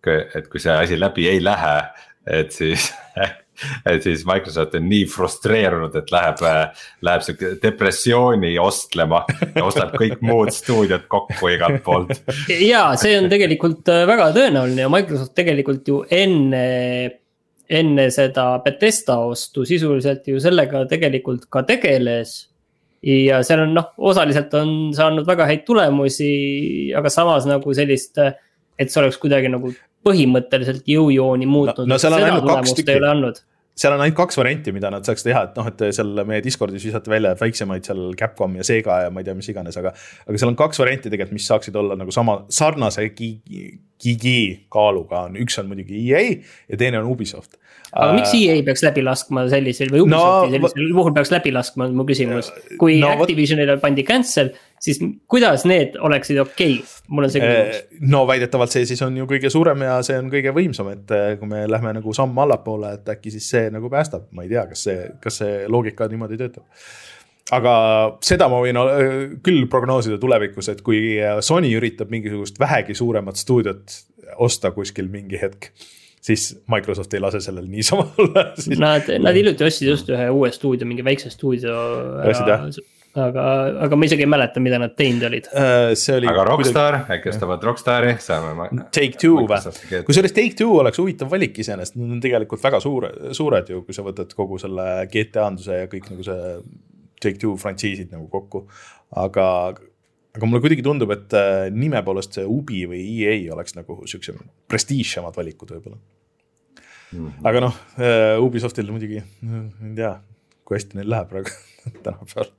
et 0.06 0.52
kui 0.52 0.62
see 0.62 0.76
asi 0.76 1.00
läbi 1.00 1.26
ei 1.30 1.42
lähe, 1.42 1.74
et 2.28 2.52
siis 2.54 2.90
et 3.16 3.42
siis 4.04 4.24
Microsoft 4.28 4.74
on 4.78 4.88
nii 4.90 5.04
frustreerunud, 5.10 5.94
et 5.98 6.10
läheb, 6.14 6.42
läheb 7.06 7.26
sihuke 7.26 7.52
depressiooni 7.62 8.54
ostlema 8.62 9.22
ja 9.54 9.64
ostab 9.66 9.94
kõik 9.98 10.22
muud 10.24 10.52
stuudiod 10.54 11.06
kokku 11.12 11.52
igalt 11.52 11.82
poolt. 11.86 12.16
ja 12.62 12.88
see 13.00 13.16
on 13.20 13.30
tegelikult 13.32 13.88
äh, 13.92 14.04
väga 14.08 14.32
tõenäoline 14.36 14.86
ja 14.86 14.90
Microsoft 14.92 15.34
tegelikult 15.38 15.88
ju 15.88 16.02
enne, 16.10 16.66
enne 17.66 18.10
seda 18.14 18.50
Betesta 18.64 19.20
ostu 19.26 19.66
sisuliselt 19.68 20.28
ju 20.28 20.42
sellega 20.42 20.84
tegelikult 20.90 21.48
ka 21.52 21.64
tegeles 21.68 22.38
ja 23.06 23.42
seal 23.46 23.62
on 23.66 23.74
noh, 23.76 23.92
osaliselt 24.10 24.54
on 24.58 24.72
saanud 24.96 25.26
väga 25.28 25.46
häid 25.50 25.64
tulemusi, 25.66 26.30
aga 26.96 27.10
samas 27.12 27.46
nagu 27.48 27.74
sellist, 27.76 28.18
et 28.78 28.92
see 28.92 29.02
oleks 29.02 29.18
kuidagi 29.22 29.50
nagu 29.52 29.72
põhimõtteliselt 30.06 30.86
jõujooni 30.88 31.50
muutnud 31.50 31.84
no,. 31.84 31.94
no 31.94 32.00
seal 32.00 32.16
on 32.16 32.26
ainult 32.28 32.50
kaks 32.50 32.78
tükki 32.78 32.98
seal 33.76 33.92
on 33.92 34.00
ainult 34.00 34.16
kaks 34.16 34.38
varianti, 34.40 34.72
mida 34.72 34.88
nad 34.92 35.04
saaks 35.06 35.24
teha, 35.26 35.42
et 35.50 35.58
noh, 35.58 35.66
et 35.68 35.82
seal 35.94 36.22
meie 36.28 36.40
Discordis 36.44 36.84
visati 36.86 37.12
välja 37.12 37.34
väiksemaid 37.36 37.84
seal 37.84 38.00
Capcom 38.18 38.56
ja 38.56 38.64
Sega 38.64 39.02
ja 39.04 39.12
ma 39.12 39.20
ei 39.20 39.28
tea, 39.28 39.36
mis 39.36 39.50
iganes, 39.52 39.76
aga. 39.80 39.92
aga 40.24 40.40
seal 40.40 40.52
on 40.52 40.56
kaks 40.58 40.80
varianti 40.80 41.12
tegelikult, 41.12 41.36
mis 41.36 41.48
saaksid 41.50 41.76
olla 41.76 41.98
nagu 41.98 42.14
sama 42.14 42.38
sarnase 42.52 43.10
gigi 43.12 44.38
kaaluga 44.72 45.26
on, 45.28 45.36
üks 45.44 45.60
on 45.60 45.68
muidugi 45.68 46.06
EA 46.06 46.24
ja 46.72 46.80
teine 46.80 47.02
on 47.02 47.10
Ubisoft. 47.12 47.58
aga 47.92 48.08
uh, 48.08 48.16
miks 48.16 48.32
EA 48.38 48.56
peaks 48.64 48.84
läbi 48.86 49.04
laskma 49.04 49.44
sellisel 49.52 49.92
või 49.92 50.06
Ubisofti 50.06 50.56
no, 50.56 50.56
sellisel 50.56 50.96
puhul 50.96 51.16
peaks 51.20 51.34
läbi 51.36 51.52
laskma, 51.52 51.90
on 51.90 52.00
mu 52.00 52.08
küsimus. 52.08 52.48
kui 52.80 52.96
no, 53.04 53.12
Activisionile 53.12 53.76
pandi 53.82 54.06
cancel, 54.08 54.54
siis 54.82 55.00
kuidas 55.28 55.64
need 55.68 55.96
oleksid 56.02 56.38
okei 56.42 56.78
okay?, 56.78 57.02
mul 57.08 57.26
on 57.26 57.32
see 57.32 57.42
küsimus. 57.42 57.80
Eh, 57.80 58.04
no 58.12 58.22
väidetavalt 58.28 58.74
see 58.74 58.86
siis 58.88 59.02
on 59.06 59.16
ju 59.16 59.26
kõige 59.30 59.50
suurem 59.52 59.84
ja 59.86 59.98
see 60.06 60.18
on 60.20 60.30
kõige 60.32 60.52
võimsam, 60.56 60.90
et 60.94 61.12
eh, 61.16 61.26
kui 61.40 61.50
me 61.50 61.64
lähme 61.70 61.96
nagu 61.98 62.14
samm 62.16 62.38
allapoole, 62.44 62.94
et 62.98 63.12
äkki 63.16 63.32
siis 63.34 63.50
see 63.54 63.68
nagu 63.74 63.90
päästab, 63.92 64.28
ma 64.36 64.46
ei 64.46 64.52
tea, 64.52 64.66
kas 64.70 64.86
see, 64.88 65.10
kas 65.22 65.42
see 65.42 65.58
loogika 65.72 66.08
niimoodi 66.12 66.40
töötab 66.40 66.66
aga 67.56 67.72
seda 68.26 68.48
ma 68.50 68.62
võin 68.62 68.80
eh, 68.82 69.12
küll 69.46 69.68
prognoosida 69.72 70.18
tulevikus, 70.22 70.70
et 70.72 70.82
kui 70.86 71.20
Sony 71.46 71.70
üritab 71.78 72.10
mingisugust 72.12 72.58
vähegi 72.62 72.96
suuremat 72.98 73.38
stuudiot 73.40 74.00
osta 74.42 74.72
kuskil 74.74 75.06
mingi 75.12 75.38
hetk 75.40 75.70
siis 76.26 76.48
Microsoft 76.66 77.14
ei 77.14 77.22
lase 77.22 77.40
sellel 77.40 77.68
niisama 77.70 78.08
olla 78.18 78.48
Nad, 78.82 79.10
nad 79.22 79.38
hiljuti 79.38 79.66
ostsid 79.66 79.92
just 79.92 80.10
ühe 80.10 80.28
uue 80.34 80.50
stuudio, 80.54 80.88
mingi 80.88 81.04
väikse 81.06 81.30
stuudio. 81.30 81.76
Aga, 83.16 83.44
aga 83.86 83.98
ma 83.98 84.08
isegi 84.08 84.24
ei 84.26 84.30
mäleta, 84.30 84.62
mida 84.62 84.80
nad 84.82 84.94
teinud 84.98 85.26
olid 85.28 85.48
uh,. 85.50 85.92
see 85.98 86.18
oli. 86.20 86.28
aga 86.30 86.44
Rockstar 86.48 86.98
kuidagi..., 86.98 87.18
äkki 87.18 87.32
ostavad 87.32 87.66
Rockstari, 87.68 88.14
saame. 88.22 88.68
Take 88.94 89.20
Two 89.20 89.42
või, 89.42 89.60
kusjuures 90.08 90.36
Take 90.36 90.56
Two 90.58 90.78
oleks 90.82 91.00
huvitav 91.02 91.32
valik 91.32 91.58
iseenesest, 91.62 91.98
nad 92.00 92.16
on 92.16 92.22
tegelikult 92.24 92.62
väga 92.64 92.80
suure, 92.84 93.12
suured 93.36 93.72
ju, 93.72 93.82
kui 93.86 93.96
sa 93.96 94.04
võtad 94.06 94.32
kogu 94.36 94.60
selle 94.62 94.86
GTA-nduse 95.12 95.82
ja 95.82 95.90
kõik 95.92 96.10
nagu 96.12 96.26
see. 96.26 96.56
Take 97.16 97.40
Two 97.40 97.56
frantsiisid 97.56 98.10
nagu 98.12 98.26
kokku, 98.28 98.66
aga 99.16 99.46
aga 100.36 100.48
mulle 100.48 100.60
kuidagi 100.60 100.84
tundub, 100.84 101.14
et 101.14 101.32
äh, 101.36 101.68
nime 101.72 102.02
poolest 102.04 102.36
see 102.36 102.44
Ubi 102.44 102.82
või 102.90 103.00
EA 103.24 103.38
oleks 103.54 103.72
nagu 103.78 104.02
siukse 104.10 104.34
prestiižsemad 104.68 105.36
valikud 105.38 105.72
võib-olla 105.72 105.96
mm. 105.96 107.16
-hmm. 107.16 107.46
aga 107.48 107.62
noh, 107.64 107.78
äh, 107.96 108.34
Ubisoftil 108.44 108.92
muidugi, 108.92 109.22
ei 109.22 109.94
tea, 109.96 110.12
kui 110.68 110.76
hästi 110.76 111.00
neil 111.00 111.08
läheb 111.14 111.32
praegu 111.32 111.56
tänapäeval 112.04 112.52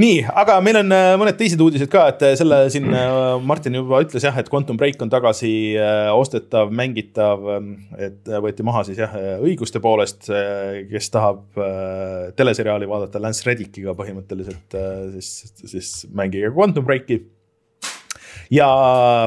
nii, 0.00 0.22
aga 0.26 0.56
meil 0.64 0.78
on 0.80 0.94
äh, 0.94 1.12
mõned 1.20 1.36
teised 1.38 1.60
uudised 1.62 1.90
ka, 1.92 2.06
et 2.10 2.22
äh, 2.26 2.34
selle 2.38 2.64
siin 2.72 2.88
äh, 2.90 3.12
Martin 3.46 3.76
juba 3.78 4.00
ütles 4.02 4.24
jah, 4.26 4.34
et 4.40 4.48
Quantum 4.50 4.78
Break 4.80 5.02
on 5.04 5.12
tagasi 5.12 5.52
ostetav, 6.14 6.72
mängitav. 6.74 7.44
Ähm, 7.56 7.70
et 7.98 8.30
võeti 8.42 8.66
maha 8.66 8.84
siis 8.86 8.98
jah, 9.00 9.12
õiguste 9.44 9.80
poolest, 9.82 10.26
kes 10.90 11.10
tahab 11.14 11.58
teleseriaali 12.38 12.88
vaadata 12.90 13.20
Lance 13.22 13.46
Reddikiga 13.46 13.94
põhimõtteliselt, 13.98 14.76
siis, 15.18 15.54
siis 15.70 15.92
mängige 16.14 16.50
Quantum 16.54 16.86
Breaki. 16.86 17.20
ja 18.52 18.68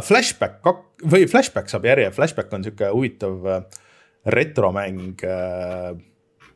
Flashback 0.04 0.68
või 1.04 1.28
Flashback 1.30 1.72
saab 1.72 1.88
järje, 1.88 2.12
Flashback 2.16 2.54
on 2.54 2.66
sihuke 2.68 2.92
huvitav 2.94 3.48
retromäng 4.28 5.24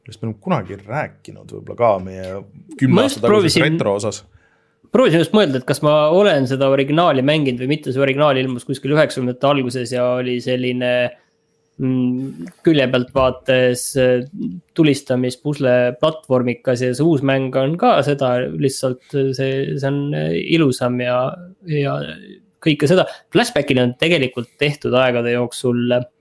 millest 0.01 0.21
me 0.21 0.29
oleme 0.29 0.43
kunagi 0.43 0.77
rääkinud 0.81 1.55
võib-olla 1.55 1.79
ka 1.79 1.89
meie 2.03 2.27
kümne 2.79 3.05
aasta 3.05 3.23
taguses 3.23 3.57
retro 3.61 3.95
osas. 3.99 4.21
proovisin 4.91 5.21
just 5.21 5.35
mõelda, 5.35 5.61
et 5.61 5.67
kas 5.67 5.81
ma 5.85 5.95
olen 6.11 6.47
seda 6.49 6.69
originaali 6.73 7.23
mänginud 7.25 7.61
või 7.63 7.75
mitte, 7.75 7.93
see 7.93 8.03
originaal 8.03 8.39
ilmus 8.41 8.65
kuskil 8.67 8.95
üheksakümnendate 8.95 9.47
alguses 9.47 9.93
ja 9.93 10.07
oli 10.17 10.39
selline 10.43 10.91
mm, 11.77 12.47
külje 12.65 12.87
pealt 12.91 13.11
vaates 13.15 13.85
äh, 14.01 14.25
tulistamispusle 14.77 15.75
platvormikas 16.01 16.85
ja 16.87 16.93
see 16.97 17.07
uus 17.07 17.25
mäng 17.25 17.55
on 17.61 17.77
ka 17.81 17.99
seda, 18.07 18.37
lihtsalt 18.51 19.05
see, 19.11 19.51
see 19.77 19.91
on 19.91 20.01
äh, 20.17 20.33
ilusam 20.57 20.97
ja, 21.03 21.19
ja 21.69 21.99
kõike 22.61 22.89
seda. 22.89 23.05
Flashbackil 23.33 23.79
on 23.81 23.95
tegelikult 24.01 24.51
tehtud 24.61 24.97
aegade 24.97 25.37
jooksul 25.37 25.87
Mm, 25.91 26.20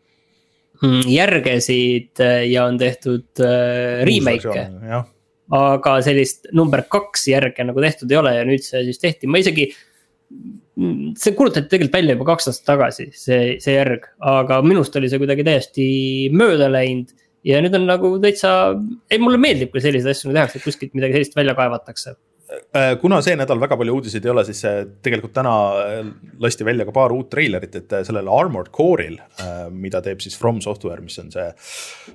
järgesid 1.10 2.20
äh, 2.24 2.44
ja 2.50 2.64
on 2.68 2.78
tehtud 2.80 3.42
äh, 3.44 4.00
remake'e. 4.08 5.02
aga 5.50 5.94
sellist 6.06 6.46
number 6.54 6.84
kaks 6.88 7.26
järge 7.32 7.64
nagu 7.66 7.82
tehtud 7.82 8.10
ei 8.12 8.18
ole 8.20 8.34
ja 8.36 8.44
nüüd 8.46 8.62
see 8.64 8.84
siis 8.86 9.00
tehti, 9.02 9.26
ma 9.30 9.40
isegi. 9.42 9.70
Mm, 10.80 11.16
see 11.18 11.34
kuulutati 11.36 11.66
tegelikult 11.66 11.96
välja 11.98 12.14
juba 12.14 12.28
kaks 12.28 12.46
aastat 12.48 12.68
tagasi, 12.70 13.08
see, 13.18 13.56
see 13.60 13.74
järg, 13.74 14.06
aga 14.22 14.60
minust 14.62 14.94
oli 14.96 15.10
see 15.10 15.18
kuidagi 15.20 15.44
täiesti 15.44 15.86
mööda 16.32 16.70
läinud. 16.70 17.10
ja 17.44 17.58
nüüd 17.64 17.74
on 17.76 17.88
nagu 17.88 18.14
täitsa, 18.22 18.52
ei 19.10 19.18
mulle 19.20 19.40
meeldib, 19.42 19.72
kui 19.74 19.82
selliseid 19.82 20.14
asju 20.14 20.32
tehakse, 20.32 20.60
et 20.60 20.64
kuskilt 20.64 20.94
midagi 20.94 21.18
sellist 21.18 21.36
välja 21.36 21.56
kaevatakse 21.58 22.14
kuna 23.00 23.20
see 23.24 23.36
nädal 23.38 23.60
väga 23.62 23.76
palju 23.78 23.94
uudiseid 23.98 24.26
ei 24.26 24.32
ole, 24.32 24.44
siis 24.48 24.60
äh, 24.68 24.82
tegelikult 25.04 25.34
täna 25.36 25.54
äh, 25.80 26.10
lasti 26.42 26.66
välja 26.66 26.86
ka 26.88 26.94
paar 26.94 27.14
uut 27.14 27.30
treilerit, 27.32 27.76
et 27.78 27.94
sellel 28.06 28.30
Armored 28.30 28.72
Core'il, 28.74 29.18
mida 29.74 30.00
teeb 30.04 30.22
siis 30.24 30.36
From 30.38 30.60
Software, 30.64 31.02
mis 31.04 31.18
on 31.22 31.30
see 31.34 31.46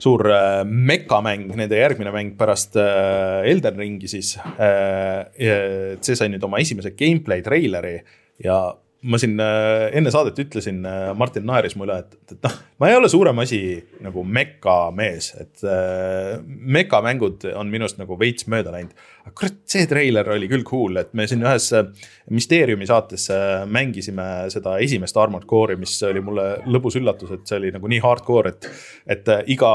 suur 0.02 0.26
mekamäng, 0.66 1.48
nende 1.56 1.80
järgmine 1.80 2.14
mäng 2.16 2.34
pärast 2.40 2.76
Elden 2.76 3.80
Ringi 3.80 4.10
siis. 4.12 4.36
see 4.36 6.18
sai 6.18 6.32
nüüd 6.32 6.44
oma 6.46 6.60
esimese 6.64 6.94
gameplay 6.98 7.44
treileri 7.46 8.00
ja 8.44 8.60
ma 9.06 9.20
siin 9.22 9.38
äh, 9.42 9.88
enne 9.98 10.12
saadet 10.14 10.40
ütlesin, 10.42 10.80
äh, 10.88 11.10
Martin 11.18 11.46
naeris 11.48 11.76
mu 11.78 11.86
üle, 11.86 12.00
et, 12.02 12.16
et 12.34 12.40
noh, 12.46 12.56
ma 12.82 12.90
ei 12.90 12.98
ole 12.98 13.10
suurem 13.12 13.38
asi 13.44 13.60
nagu 14.04 14.24
meka 14.26 14.90
mees, 14.96 15.32
et 15.42 15.64
äh, 15.68 16.40
mekamängud 16.46 17.46
on 17.54 17.70
minust 17.72 18.00
nagu 18.02 18.18
veits 18.20 18.48
mööda 18.52 18.74
läinud. 18.74 18.96
aga 19.26 19.34
kurat, 19.38 19.60
see 19.70 19.86
treiler 19.90 20.30
oli 20.36 20.50
küll 20.50 20.66
cool, 20.68 20.98
et 21.02 21.14
me 21.18 21.28
siin 21.30 21.46
ühes 21.46 21.70
äh, 21.78 21.88
Mysteeriumi 22.34 22.88
saates 22.90 23.28
mängisime 23.70 24.50
seda 24.54 24.80
esimest 24.82 25.18
Armored 25.22 25.46
Core'i, 25.50 25.78
mis 25.78 25.94
oli 26.08 26.24
mulle 26.26 26.50
lõbus 26.66 26.98
üllatus, 26.98 27.36
et 27.36 27.46
see 27.46 27.60
oli 27.62 27.74
nagu 27.76 27.90
nii 27.92 28.02
hardcore, 28.02 28.56
et, 28.56 28.70
et 29.18 29.34
iga 29.54 29.72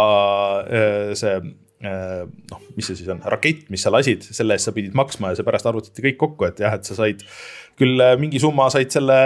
see 1.18 1.36
noh, 1.80 2.64
mis 2.76 2.90
see 2.90 2.98
siis 2.98 3.08
on, 3.08 3.22
rakett, 3.32 3.62
mis 3.72 3.80
sa 3.86 3.92
lasid, 3.94 4.26
selle 4.26 4.58
eest 4.58 4.68
sa 4.68 4.74
pidid 4.76 4.96
maksma 4.98 5.30
ja 5.30 5.38
see 5.38 5.46
pärast 5.46 5.68
arvutati 5.70 6.04
kõik 6.04 6.18
kokku, 6.20 6.48
et 6.50 6.60
jah, 6.60 6.74
et 6.76 6.84
sa 6.84 6.98
said 6.98 7.22
küll 7.80 8.00
äh, 8.04 8.14
mingi 8.20 8.40
summa 8.42 8.66
said 8.72 8.92
selle 8.92 9.16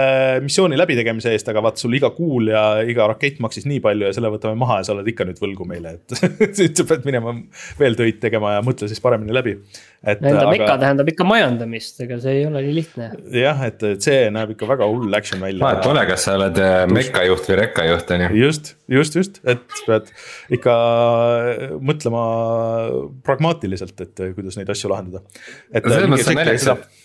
missiooni 0.43 0.77
läbitegemise 0.79 1.33
eest, 1.35 1.49
aga 1.51 1.63
vaat 1.65 1.81
sul 1.81 1.95
iga 1.97 2.11
kuul 2.15 2.51
ja 2.53 2.63
iga 2.87 3.07
rakett 3.11 3.41
maksis 3.43 3.67
nii 3.69 3.81
palju 3.83 4.07
ja 4.07 4.15
selle 4.15 4.31
võtame 4.33 4.57
maha 4.59 4.79
ja 4.79 4.87
sa 4.87 4.95
oled 4.95 5.09
ikka 5.11 5.27
nüüd 5.27 5.41
võlgu 5.43 5.67
meile, 5.67 5.97
et 5.97 6.15
sa 6.79 6.87
pead 6.87 7.05
minema 7.07 7.35
veel 7.79 7.97
töid 7.99 8.21
tegema 8.23 8.55
ja 8.55 8.63
mõtle 8.65 8.89
siis 8.91 9.03
paremini 9.03 9.35
läbi. 9.35 9.57
Enda 10.05 10.33
aga... 10.37 10.49
meka 10.53 10.73
tähendab 10.81 11.07
ikka 11.09 11.25
majandamist, 11.27 11.99
ega 12.05 12.19
see 12.21 12.39
ei 12.39 12.43
ole 12.47 12.61
nii 12.65 12.75
lihtne. 12.77 13.11
jah, 13.35 13.63
et, 13.67 13.85
et 13.89 14.05
see 14.05 14.27
näeb 14.33 14.53
ikka 14.55 14.69
väga 14.69 14.89
hull 14.91 15.17
action 15.17 15.41
välja. 15.43 15.63
vahet 15.65 15.83
pole, 15.85 16.03
kas 16.09 16.27
sa 16.27 16.35
oled 16.39 16.61
äh, 16.61 16.81
mekajuht 16.91 17.49
või 17.51 17.61
rekkajuht 17.63 18.13
on 18.15 18.27
ju. 18.27 18.33
just, 18.45 18.75
just, 18.99 19.17
just, 19.19 19.41
et 19.49 19.79
pead 19.87 20.11
ikka 20.59 20.75
äh, 20.75 21.63
mõtlema 21.81 22.25
pragmaatiliselt, 23.25 23.97
et 24.05 24.27
kuidas 24.37 24.59
neid 24.59 24.69
asju 24.71 24.93
lahendada. 24.93 25.25
et 25.73 25.83
selles 25.83 26.11
mõttes 26.11 26.31
on 26.31 26.39
naljakas, 26.39 26.69
et 26.75 27.03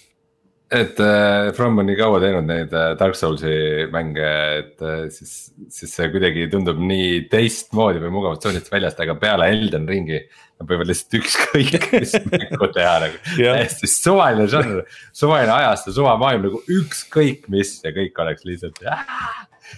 et 0.70 1.00
äh, 1.02 1.52
From 1.56 1.80
on 1.83 1.88
nii 1.88 1.96
kaua 1.98 2.20
teinud 2.22 2.46
neid 2.46 2.74
äh, 2.76 2.92
Dark 2.98 3.16
Souls'i 3.18 3.88
mänge, 3.90 4.28
et 4.61 4.85
äh, 4.87 5.09
siis, 5.11 5.50
siis 5.72 5.96
see 5.96 6.06
kuidagi 6.12 6.46
tundub 6.52 6.78
nii 6.78 7.24
teistmoodi 7.33 8.02
või 8.04 8.12
mugavalt 8.14 8.44
tsoonist 8.44 8.70
väljast, 8.70 9.02
aga 9.02 9.16
peale 9.18 9.50
Elden 9.50 9.88
Ringi. 9.90 10.22
Nad 10.61 10.68
võivad 10.70 10.90
lihtsalt 10.90 11.16
ükskõik 11.18 11.88
mis 11.96 12.14
mängu 12.28 12.68
teha 12.74 12.94
nagu 13.02 13.18
täiesti 13.35 13.88
suvaline 13.90 14.46
žanr, 14.52 14.85
suvaline 15.16 15.54
ajastu, 15.56 15.94
suvamaailm 15.96 16.46
nagu 16.46 16.62
ükskõik 16.76 17.48
mis 17.50 17.78
ja 17.83 17.94
kõik 17.96 18.20
oleks 18.22 18.44
lihtsalt 18.46 18.83
äh,. 18.85 19.06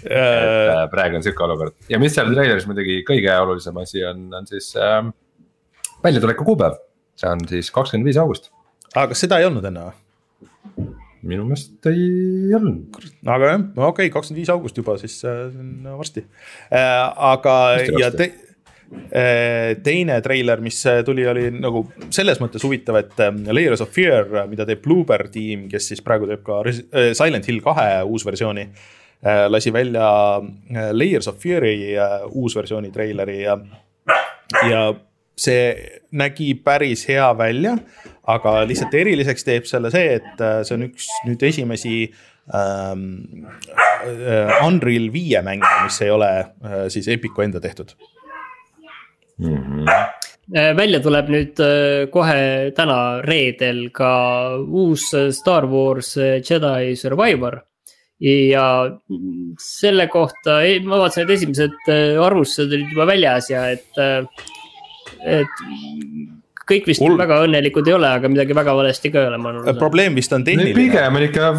et 0.02 0.12
äh, 0.18 0.82
praegu 0.90 1.20
on 1.20 1.24
sihuke 1.24 1.46
olukord 1.46 1.78
ja 1.92 2.02
mis 2.02 2.16
seal 2.16 2.34
treileris 2.34 2.66
muidugi 2.66 2.98
kõige 3.06 3.30
olulisem 3.44 3.78
asi 3.78 4.02
on, 4.08 4.26
on 4.34 4.50
siis 4.50 4.72
äh, 4.74 5.04
väljatuleku 6.02 6.50
kuupäev, 6.50 6.80
see 7.14 7.30
on 7.30 7.46
siis 7.46 7.70
kakskümmend 7.70 8.10
viis 8.10 8.18
august. 8.18 8.50
aga 8.96 9.12
kas 9.14 9.22
seda 9.22 9.38
ei 9.38 9.46
olnud 9.46 9.70
enne 9.70 9.86
või? 9.86 10.01
Minu 11.26 11.44
meelest 11.46 11.90
ei 11.90 12.54
olnud. 12.56 12.96
aga 13.26 13.52
jah, 13.52 13.60
okei 13.60 13.88
okay,, 13.88 14.12
kakskümmend 14.14 14.42
viis 14.42 14.52
august 14.52 14.78
juba, 14.78 14.96
siis 15.00 15.18
äh, 15.28 15.44
no, 15.54 15.98
varsti 16.00 16.24
äh,. 16.24 16.80
aga 17.32 17.58
varsti, 17.76 18.00
ja 18.00 18.10
te, 18.14 18.28
äh, 19.10 19.76
teine 19.84 20.18
treiler, 20.24 20.62
mis 20.64 20.80
äh, 20.90 21.02
tuli, 21.06 21.26
oli 21.28 21.48
nagu 21.54 21.84
selles 22.10 22.42
mõttes 22.42 22.64
huvitav, 22.66 22.98
et 23.02 23.22
äh, 23.22 23.30
Layers 23.54 23.84
of 23.84 23.92
Fear, 23.94 24.28
mida 24.50 24.66
teeb 24.68 24.82
Bloober 24.84 25.28
tiim, 25.32 25.68
kes 25.72 25.92
siis 25.92 26.02
praegu 26.04 26.30
teeb 26.30 26.42
ka 26.46 26.62
äh, 26.66 27.12
Silent 27.18 27.48
Hill 27.50 27.62
kahe 27.64 28.02
uusversiooni 28.08 28.66
äh,. 28.66 29.46
lasi 29.52 29.72
välja 29.74 30.08
äh, 30.42 30.90
Layers 30.96 31.30
of 31.30 31.40
Fear'i 31.42 31.94
äh, 31.94 32.18
uusversiooni 32.30 32.90
treileri 32.94 33.42
ja, 33.44 33.58
ja 34.68 34.84
see 35.38 36.00
nägi 36.12 36.52
päris 36.60 37.06
hea 37.08 37.30
välja, 37.38 37.76
aga 38.30 38.62
lihtsalt 38.68 38.94
eriliseks 38.94 39.46
teeb 39.46 39.66
selle 39.68 39.90
see, 39.94 40.18
et 40.20 40.42
äh, 40.42 40.60
see 40.66 40.76
on 40.76 40.86
üks 40.86 41.08
nüüd 41.26 41.42
esimesi 41.46 41.96
ähm, 42.54 43.06
äh, 44.06 44.62
Unreal 44.66 45.08
viie 45.14 45.42
mänge, 45.46 45.68
mis 45.86 45.98
ei 46.04 46.12
ole 46.14 46.30
äh, 46.38 46.84
siis 46.92 47.10
Epicu 47.10 47.42
enda 47.42 47.60
tehtud. 47.60 47.96
mm. 49.38 49.56
-hmm. 49.56 50.76
välja 50.76 51.00
tuleb 51.00 51.28
nüüd 51.32 51.60
kohe 52.10 52.70
täna 52.76 53.22
reedel 53.22 53.90
ka 53.90 54.56
uus 54.58 55.10
Star 55.30 55.66
Wars 55.66 56.16
Jedi 56.16 56.96
Survivor 56.96 57.60
ja 58.20 58.66
selle 59.58 60.06
kohta, 60.06 60.60
ma 60.84 60.98
vaatasin, 60.98 61.24
et 61.24 61.30
esimesed 61.30 61.90
arvustused 62.22 62.74
olid 62.74 62.92
juba 62.92 63.06
väljas 63.06 63.50
ja 63.50 63.64
et, 63.70 63.88
et 65.24 65.62
kõik 66.72 66.88
vist 66.90 67.04
Ul... 67.04 67.16
väga 67.20 67.42
õnnelikud 67.46 67.90
ei 67.90 67.96
ole, 67.96 68.14
aga 68.18 68.30
midagi 68.32 68.56
väga 68.56 68.76
valesti 68.78 69.12
ka 69.12 69.22
ei 69.22 69.30
ole, 69.30 69.40
ma 69.42 69.52
arvan. 69.52 69.80
probleem 69.80 70.16
vist 70.18 70.32
on 70.36 70.46
tehniline. 70.46 70.76
pigem 70.78 71.20
on 71.20 71.26
ikka, 71.28 71.50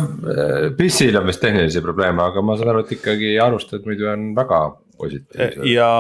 PIS-il 0.80 1.20
on 1.20 1.30
vist 1.30 1.44
tehnilisi 1.44 1.84
probleeme, 1.86 2.26
aga 2.26 2.46
ma 2.46 2.58
saan 2.60 2.74
aru, 2.74 2.84
et 2.88 2.98
ikkagi 2.98 3.38
arvustused 3.44 3.88
muidu 3.90 4.10
on 4.14 4.32
väga 4.38 4.66
positiivsed. 5.00 5.64
ja 5.70 5.92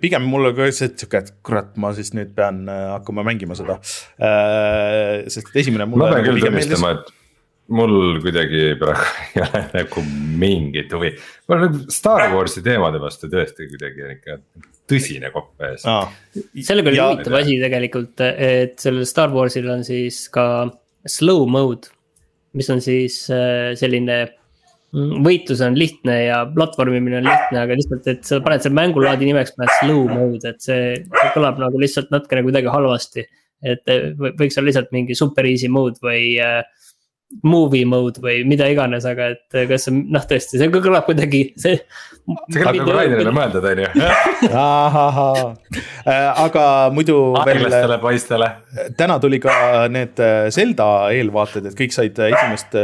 pigem 0.00 0.26
mulle 0.30 0.52
ka 0.56 0.68
see, 0.70 0.90
et 0.90 1.02
sihuke, 1.02 1.22
et 1.24 1.30
kurat, 1.46 1.70
ma 1.80 1.92
siis 1.96 2.12
nüüd 2.16 2.34
pean 2.36 2.64
äh, 2.70 2.84
hakkama 2.94 3.24
mängima 3.26 3.56
seda. 3.58 3.78
Äh, 4.22 5.26
sest 5.32 5.54
esimene 5.54 5.88
mulle. 5.88 6.06
ma 6.06 6.18
pean 6.18 6.28
küll 6.28 6.44
tunnistama, 6.44 6.94
et 6.98 7.14
mul 7.78 8.20
kuidagi 8.24 8.72
praegu 8.80 9.06
ei 9.34 9.44
ole 9.44 9.62
nagu 9.74 10.04
mingit 10.44 10.92
huvi. 10.94 11.12
mul 11.48 11.58
on 11.58 11.64
nagu 11.66 11.84
Star 11.92 12.28
Warsi 12.34 12.64
teemade 12.64 13.00
vastu 13.02 13.30
tõesti 13.32 13.68
kuidagi 13.72 14.06
on 14.06 14.14
ikka 14.16 14.38
tõsine 14.88 15.30
kopp 15.34 15.62
ees 15.68 15.84
ah.. 15.88 16.08
sellega 16.64 16.92
oli 16.92 17.00
huvitav 17.02 17.38
asi 17.40 17.58
tegelikult, 17.60 18.24
et 18.24 18.76
sellel 18.80 19.06
Star 19.08 19.32
Warsil 19.34 19.68
on 19.72 19.84
siis 19.86 20.24
ka 20.32 20.46
slow 21.08 21.46
mode. 21.50 21.92
mis 22.56 22.68
on 22.72 22.80
siis 22.82 23.20
äh, 23.30 23.74
selline 23.78 24.16
mm, 24.24 25.18
võitlus 25.24 25.60
on 25.64 25.76
lihtne 25.78 26.16
ja 26.24 26.40
platvormimine 26.48 27.20
on 27.20 27.28
lihtne, 27.28 27.60
aga 27.64 27.76
lihtsalt, 27.76 28.08
et 28.10 28.24
sa 28.26 28.40
paned 28.44 28.64
selle 28.64 28.78
mängulaadi 28.78 29.28
nimeks, 29.28 29.54
paned 29.58 29.74
slow 29.82 30.08
mode, 30.10 30.42
et 30.48 30.64
see 30.64 30.96
kõlab 31.36 31.60
nagu 31.60 31.80
lihtsalt 31.80 32.10
natukene 32.14 32.46
kuidagi 32.46 32.72
halvasti. 32.72 33.26
et 33.58 33.90
võiks 34.18 34.54
olla 34.54 34.70
lihtsalt 34.70 34.92
mingi 34.94 35.16
super 35.18 35.46
easy 35.48 35.68
mode 35.72 35.98
või 36.02 36.36
äh, 36.42 36.62
movie 37.44 37.84
mode 37.88 38.22
või 38.24 38.40
mida 38.48 38.68
iganes, 38.72 39.04
aga 39.08 39.32
et 39.34 39.56
kas 39.68 39.84
see 39.86 39.96
noh, 39.98 40.24
tõesti, 40.28 40.60
see 40.60 40.70
kõlab 40.72 41.04
kuidagi, 41.08 41.42
see. 41.60 41.76
see 42.48 42.62
kõlab 42.62 42.78
nagu 42.80 42.94
Rainerile 42.96 43.34
mõeldud, 43.36 43.68
on 43.72 43.84
ju. 43.84 43.90
Äh, 46.08 46.24
aga 46.40 46.62
muidu. 46.94 47.34
aeglastele 47.36 47.98
poistele. 48.00 48.46
täna 48.96 49.18
tuli 49.20 49.40
ka 49.42 49.52
need 49.92 50.16
äh, 50.24 50.46
Zelda 50.54 50.86
eelvaated, 51.12 51.68
et 51.68 51.76
kõik 51.76 51.92
said 51.92 52.16
esimest 52.30 52.76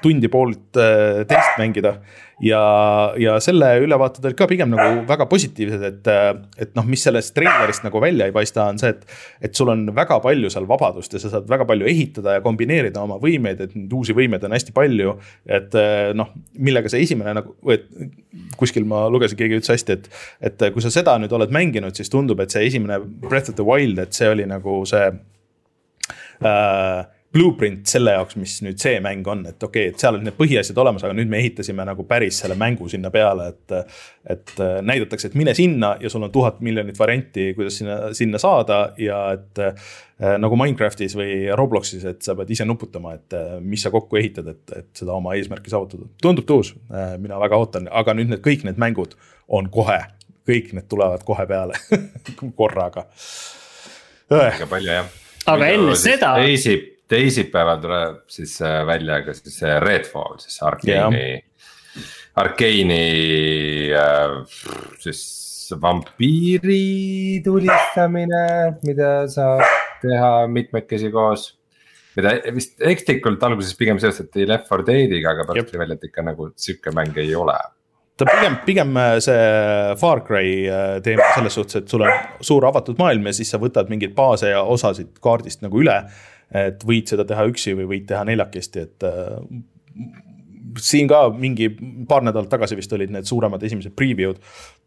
tundi 0.00 0.30
poolt 0.32 0.70
teist 0.72 1.60
mängida 1.60 1.98
ja, 2.44 2.62
ja 3.20 3.36
selle 3.44 3.68
ülevaated 3.84 4.24
olid 4.24 4.38
ka 4.38 4.48
pigem 4.50 4.72
nagu 4.72 5.02
väga 5.08 5.26
positiivsed, 5.30 5.84
et, 5.90 6.10
et 6.64 6.72
noh, 6.78 6.86
mis 6.88 7.02
sellest 7.06 7.34
treilerist 7.36 7.84
nagu 7.86 8.02
välja 8.02 8.28
ei 8.28 8.34
paista, 8.34 8.68
on 8.72 8.80
see, 8.80 8.92
et. 8.94 9.04
et 9.50 9.56
sul 9.56 9.72
on 9.72 9.86
väga 9.96 10.20
palju 10.24 10.50
seal 10.52 10.68
vabadust 10.70 11.14
ja 11.16 11.22
sa 11.22 11.32
saad 11.34 11.48
väga 11.50 11.66
palju 11.68 11.88
ehitada 11.90 12.38
ja 12.38 12.44
kombineerida 12.44 13.02
oma 13.04 13.18
võimeid, 13.22 13.60
et 13.64 13.76
neid 13.76 13.92
uusi 13.96 14.16
võimeid 14.16 14.44
on 14.46 14.56
hästi 14.56 14.74
palju. 14.76 15.16
et 15.50 15.76
noh, 16.16 16.32
millega 16.58 16.92
see 16.92 17.04
esimene 17.06 17.34
nagu, 17.40 17.54
et 17.72 17.86
kuskil 18.60 18.86
ma 18.88 19.06
lugesin, 19.12 19.38
keegi 19.38 19.60
ütles 19.60 19.74
hästi, 19.74 19.98
et, 19.98 20.10
et 20.50 20.66
kui 20.74 20.84
sa 20.84 20.92
seda 20.94 21.16
nüüd 21.20 21.32
oled 21.36 21.52
mänginud, 21.54 21.96
siis 21.96 22.12
tundub, 22.12 22.40
et 22.42 22.52
see 22.54 22.66
esimene 22.70 23.00
Breath 23.00 23.52
of 23.52 23.58
the 23.60 23.66
Wild, 23.66 24.00
et 24.02 24.16
see 24.16 24.28
oli 24.30 24.46
nagu 24.48 24.80
see 24.88 25.08
äh, 26.46 27.00
blueprint 27.32 27.86
selle 27.86 28.16
jaoks, 28.16 28.34
mis 28.40 28.56
nüüd 28.64 28.80
see 28.82 28.98
mäng 29.02 29.26
on, 29.30 29.44
et 29.46 29.62
okei 29.62 29.86
okay,, 29.86 29.94
et 29.94 30.02
seal 30.02 30.16
olid 30.16 30.26
need 30.26 30.36
põhiasjad 30.38 30.78
olemas, 30.82 31.04
aga 31.06 31.14
nüüd 31.14 31.30
me 31.30 31.38
ehitasime 31.38 31.84
nagu 31.86 32.02
päris 32.08 32.40
selle 32.42 32.56
mängu 32.58 32.90
sinna 32.90 33.12
peale, 33.14 33.52
et. 33.54 33.96
et 34.34 34.52
äh, 34.60 34.76
näidatakse, 34.84 35.30
et 35.30 35.36
mine 35.38 35.54
sinna 35.56 35.94
ja 36.02 36.10
sul 36.10 36.26
on 36.26 36.32
tuhat 36.34 36.58
miljonit 36.64 36.98
varianti, 36.98 37.52
kuidas 37.56 37.78
sinna, 37.80 38.00
sinna 38.16 38.42
saada 38.42 38.82
ja 38.98 39.24
et. 39.38 39.62
Äh, 39.62 40.34
nagu 40.36 40.52
Minecraftis 40.60 41.14
või 41.16 41.46
Robloxis, 41.56 42.02
et 42.04 42.18
sa 42.20 42.34
pead 42.36 42.50
ise 42.52 42.66
nuputama, 42.68 43.14
et 43.16 43.32
äh, 43.38 43.54
mis 43.64 43.80
sa 43.80 43.88
kokku 43.94 44.18
ehitad, 44.20 44.50
et, 44.52 44.60
et 44.76 44.90
seda 45.00 45.14
oma 45.14 45.32
eesmärki 45.38 45.72
saavutada. 45.72 46.10
tundub 46.20 46.44
tuus, 46.44 46.74
mina 47.22 47.38
väga 47.40 47.56
ootan, 47.56 47.88
aga 47.88 48.12
nüüd 48.18 48.34
need 48.34 48.42
kõik 48.44 48.66
need 48.68 48.76
mängud 48.82 49.16
on 49.48 49.70
kohe, 49.72 49.96
kõik 50.44 50.74
need 50.76 50.90
tulevad 50.92 51.24
kohe 51.24 51.46
peale 51.48 51.80
korraga. 52.60 53.06
väga 54.28 54.68
palju 54.68 54.92
jah. 54.98 55.08
aga 55.54 55.72
enne 55.78 55.96
seda. 55.96 56.34
teisip 56.42 56.89
teisipäeval 57.10 57.80
tuleb 57.82 58.24
siis 58.30 58.56
äh, 58.62 58.80
välja 58.86 59.20
ka 59.26 59.34
siis 59.36 59.58
see 59.62 59.78
Redfall, 59.82 60.38
siis 60.42 60.60
Arkeeni 60.66 61.24
yeah., 61.26 61.46
Arkeeni 62.40 63.04
äh, 63.98 64.36
siis 65.02 65.22
vampiiri 65.80 67.40
tulistamine, 67.44 68.44
mida 68.86 69.10
saab 69.30 69.64
teha 70.02 70.46
mitmekesi 70.50 71.10
koos. 71.14 71.50
mida 72.16 72.32
vist 72.54 72.80
ekslikult 72.82 73.42
alguses 73.46 73.76
pigem 73.78 73.98
seostati 74.02 74.46
Left 74.48 74.70
4 74.70 74.86
Deadiga, 74.86 75.34
aga 75.34 75.46
pärast 75.46 75.70
tuli 75.70 75.82
välja, 75.82 75.98
et 75.98 76.08
ikka 76.08 76.24
nagu 76.26 76.48
sihuke 76.58 76.94
mäng 76.94 77.18
ei 77.22 77.34
ole 77.38 77.58
ta 78.20 78.26
pigem, 78.28 78.56
pigem 78.66 78.96
äh, 79.00 79.14
see 79.24 79.44
Far 80.00 80.22
Cry 80.26 80.66
teema 81.02 81.30
selles 81.34 81.54
suhtes, 81.58 81.82
et 81.82 81.88
sul 81.90 82.06
on 82.06 82.42
suur 82.44 82.66
avatud 82.68 82.98
maailm 83.00 83.30
ja 83.30 83.34
siis 83.34 83.50
sa 83.50 83.58
võtad 83.62 83.90
mingeid 83.90 84.14
baase 84.14 84.52
ja 84.52 84.62
osasid 84.62 85.16
kaardist 85.24 85.66
nagu 85.66 85.82
üle 85.82 86.02
et 86.54 86.82
võid 86.86 87.10
seda 87.12 87.26
teha 87.28 87.46
üksi 87.50 87.76
või 87.78 87.88
võid 87.94 88.08
teha 88.10 88.24
neljakesti, 88.28 88.86
et 88.88 89.06
äh, 89.06 89.38
siin 90.78 91.08
ka 91.10 91.22
mingi 91.34 91.68
paar 92.08 92.24
nädalat 92.26 92.50
tagasi 92.50 92.76
vist 92.78 92.92
olid 92.94 93.12
need 93.14 93.28
suuremad 93.28 93.62
esimesed 93.66 93.94
preview'd. 93.96 94.38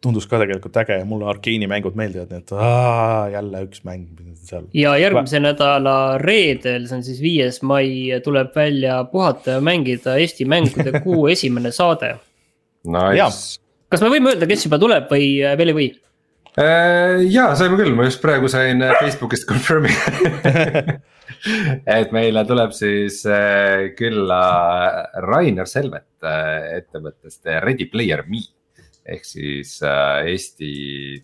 tundus 0.04 0.26
ka 0.28 0.36
tegelikult 0.40 0.76
äge 0.82 0.98
ja 1.00 1.04
mulle 1.08 1.28
Arkeeni 1.32 1.68
mängud 1.70 1.96
meeldivad, 1.96 2.28
nii 2.28 2.42
et 2.42 2.52
aa, 2.52 3.28
jälle 3.32 3.62
üks 3.64 3.84
mäng 3.88 4.20
seal. 4.44 4.66
ja 4.76 4.96
järgmise 5.00 5.40
Va 5.40 5.46
nädala 5.48 5.96
reedel, 6.20 6.86
see 6.88 6.98
on 6.98 7.04
siis 7.06 7.20
viies 7.24 7.62
mai, 7.64 7.88
tuleb 8.24 8.52
välja 8.56 9.02
puhata 9.08 9.58
ja 9.58 9.64
mängida 9.64 10.18
Eesti 10.20 10.44
mängude 10.48 11.00
kuu 11.04 11.26
esimene 11.34 11.72
saade 11.72 12.14
Nice. 12.84 13.60
kas 13.88 14.04
me 14.04 14.12
võime 14.12 14.34
öelda, 14.34 14.48
kes 14.50 14.66
juba 14.66 14.80
tuleb 14.80 15.08
või 15.12 15.28
äh, 15.40 15.56
veel 15.58 15.72
ei 15.72 15.78
või? 15.80 15.90
Äh, 16.54 17.24
ja 17.34 17.48
saime 17.58 17.74
küll, 17.80 17.96
ma 17.98 18.04
just 18.06 18.22
praegu 18.22 18.46
sain 18.46 18.78
Facebookist 19.00 19.48
confirm'i 19.48 19.90
et 21.98 22.12
meile 22.14 22.44
tuleb 22.46 22.70
siis 22.76 23.24
äh, 23.26 23.90
külla 23.98 24.42
Rainer 25.26 25.66
Selvet 25.66 26.22
äh, 26.22 26.76
ettevõttest 26.78 27.50
Ready 27.64 27.88
Player 27.90 28.22
Me. 28.30 28.44
ehk 29.04 29.26
siis 29.26 29.76
äh, 29.82 30.30
Eesti 30.30 30.70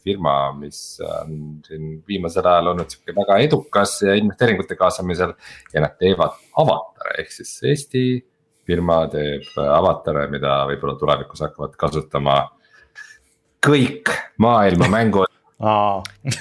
firma, 0.03 0.53
mis 0.59 0.99
on 1.07 1.61
siin 1.65 2.01
viimasel 2.09 2.45
ajal 2.51 2.75
olnud 2.75 2.91
sihuke 2.91 3.15
väga 3.17 3.39
edukas 3.47 4.01
investeeringute 4.03 4.77
kaasamisel. 4.77 5.35
ja 5.73 5.87
nad 5.87 5.95
teevad 6.01 6.37
avatare, 6.59 7.21
ehk 7.23 7.33
siis 7.39 7.55
Eesti 7.71 8.05
firma 8.67 9.05
teeb 9.15 9.47
avatare, 9.63 10.27
mida 10.31 10.65
võib-olla 10.69 10.99
tulevikus 10.99 11.47
hakkavad 11.47 11.79
kasutama 11.79 12.43
kõik 13.67 14.13
maailma 14.39 14.89
mängud. 14.91 15.31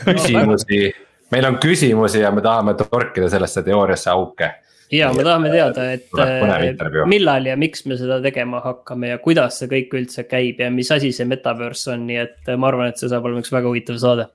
Küsimusi. 0.05 0.89
Meil 1.29 1.45
on 1.45 1.59
küsimusi 1.61 2.23
ja 2.23 2.31
me 2.33 2.41
tahame 2.41 2.73
torkida 2.79 3.29
sellesse 3.29 3.63
teooriasse 3.63 4.09
auke. 4.09 4.51
ja 4.91 5.11
me 5.13 5.23
tahame 5.23 5.51
teada, 5.53 5.83
et 5.93 6.07
äh, 6.17 7.03
millal 7.05 7.45
ja 7.45 7.57
miks 7.59 7.85
me 7.85 7.97
seda 7.97 8.17
tegema 8.23 8.63
hakkame 8.63 9.11
ja 9.11 9.19
kuidas 9.21 9.59
see 9.59 9.69
kõik 9.69 9.93
üldse 9.99 10.23
käib 10.25 10.63
ja 10.63 10.71
mis 10.73 10.89
asi 10.91 11.11
see 11.13 11.27
metaverse 11.29 11.91
on, 11.93 12.07
nii 12.07 12.17
et 12.23 12.49
ma 12.57 12.71
arvan, 12.71 12.89
et 12.89 12.97
see 12.97 13.11
saab 13.11 13.27
olema 13.29 13.43
üks 13.43 13.53
väga 13.53 13.69
huvitav 13.69 13.99
saade 14.01 14.25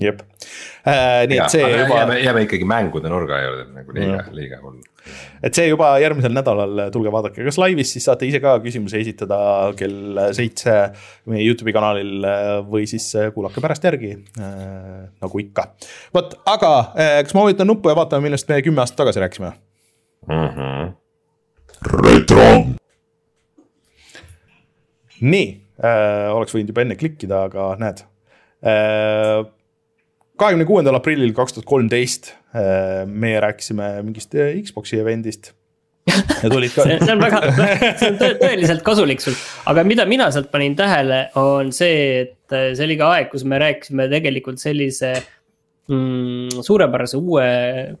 jep 0.00 0.22
äh,, 0.88 1.26
nii 1.28 1.36
et 1.36 1.52
see 1.52 1.66
juba. 1.66 1.98
jääme, 1.98 2.16
jääme 2.24 2.42
ikkagi 2.46 2.64
mängude 2.68 3.10
nurga 3.12 3.42
juurde 3.42 3.66
nagu 3.76 3.92
liiga, 3.96 4.22
liiga 4.32 4.60
hull. 4.62 4.78
et 5.44 5.52
see 5.58 5.66
juba 5.68 5.90
järgmisel 6.00 6.32
nädalal, 6.32 6.86
tulge 6.94 7.12
vaadake, 7.12 7.44
kas 7.44 7.58
laivis, 7.60 7.92
siis 7.92 8.06
saate 8.08 8.24
ise 8.28 8.40
ka 8.40 8.54
küsimusi 8.64 9.02
esitada 9.02 9.38
kell 9.76 10.22
seitse 10.36 10.78
meie 11.28 11.44
Youtube'i 11.44 11.76
kanalil 11.76 12.24
või 12.72 12.86
siis 12.88 13.10
kuulake 13.36 13.60
pärast 13.64 13.84
järgi 13.84 14.14
äh,. 14.40 15.12
nagu 15.20 15.44
ikka, 15.44 15.68
vot, 16.16 16.38
aga 16.48 16.74
äh, 16.96 17.14
kas 17.26 17.36
ma 17.36 17.44
vajutan 17.50 17.68
nuppu 17.68 17.92
ja 17.92 17.98
vaatame, 17.98 18.30
millest 18.30 18.48
me 18.48 18.62
kümme 18.64 18.84
aastat 18.84 19.02
tagasi 19.04 19.20
rääkisime 19.26 19.52
mm? 19.52 20.52
-hmm. 20.56 20.92
retro. 22.00 22.52
nii 25.20 25.48
äh,, 25.84 26.30
oleks 26.32 26.56
võinud 26.56 26.72
juba 26.72 26.88
enne 26.88 26.96
klikkida, 26.96 27.44
aga 27.50 27.74
näed 27.82 28.06
äh, 28.64 29.42
kahekümne 30.42 30.66
kuuendal 30.66 30.98
aprillil 30.98 31.34
kaks 31.36 31.56
tuhat 31.56 31.68
kolmteist 31.68 32.32
äh, 32.54 33.02
meie 33.06 33.40
rääkisime 33.42 33.94
mingist 34.06 34.34
äh, 34.34 34.54
Xbox'i 34.62 34.98
event'ist. 35.02 35.52
ja 36.42 36.48
tulid 36.50 36.72
ka 36.74 36.84
see 36.88 37.12
on 37.14 37.22
väga, 37.22 37.40
see 38.00 38.08
on 38.10 38.16
tõeliselt 38.40 38.82
kasulik 38.86 39.22
sul, 39.22 39.36
aga 39.70 39.84
mida 39.86 40.06
mina 40.10 40.26
sealt 40.34 40.50
panin 40.50 40.74
tähele, 40.78 41.28
on 41.38 41.70
see, 41.74 42.24
et 42.24 42.56
äh, 42.56 42.72
see 42.74 42.88
oli 42.88 42.98
ka 42.98 43.12
aeg, 43.14 43.30
kus 43.30 43.46
me 43.46 43.60
rääkisime 43.62 44.08
tegelikult 44.10 44.58
sellise 44.58 45.12
mm, 45.86 46.58
suurepärase 46.66 47.22
uue 47.22 47.46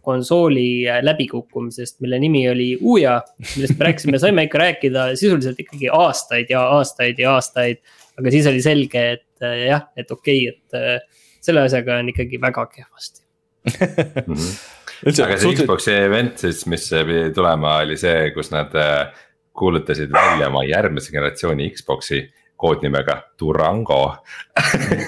konsooli 0.02 0.66
läbikukkumisest, 1.06 2.00
mille 2.02 2.18
nimi 2.22 2.42
oli 2.50 2.68
Uja. 2.80 3.20
millest 3.54 3.78
me 3.78 3.90
rääkisime, 3.90 4.22
saime 4.22 4.48
ikka 4.48 4.64
rääkida 4.66 5.12
sisuliselt 5.14 5.62
ikkagi 5.62 5.92
aastaid 5.94 6.50
ja 6.50 6.66
aastaid 6.74 7.22
ja 7.22 7.36
aastaid. 7.38 7.78
aga 8.18 8.34
siis 8.34 8.50
oli 8.50 8.66
selge, 8.66 9.08
et 9.14 9.50
jah, 9.68 9.86
et 9.94 10.10
okei 10.10 10.48
okay,, 10.50 10.58
et 10.82 11.21
selle 11.42 11.66
asjaga 11.66 11.98
on 12.02 12.12
ikkagi 12.12 12.40
väga 12.42 12.66
kehvasti 12.76 13.24
mm. 13.24 14.34
-hmm. 14.34 14.54
Üldse, 15.02 15.24
aga 15.24 15.34
see 15.34 15.48
suhteliselt... 15.48 15.66
Xbox'i 15.66 15.94
event 15.98 16.38
siis, 16.38 16.60
mis 16.70 16.84
pidi 16.92 17.32
tulema, 17.34 17.80
oli 17.82 17.96
see, 17.98 18.28
kus 18.36 18.52
nad 18.52 18.74
äh, 18.78 19.24
kuulutasid 19.58 20.12
välja 20.14 20.46
oma 20.46 20.62
järgmise 20.64 21.10
generatsiooni 21.14 21.70
Xbox'i 21.74 22.22
koodnimega 22.62 23.16
Durango 23.40 24.02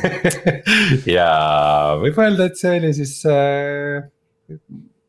ja 1.16 1.28
võib 2.00 2.18
öelda, 2.18 2.48
et 2.48 2.58
see 2.58 2.74
oli 2.80 2.90
siis 2.96 3.14
äh, 3.30 4.02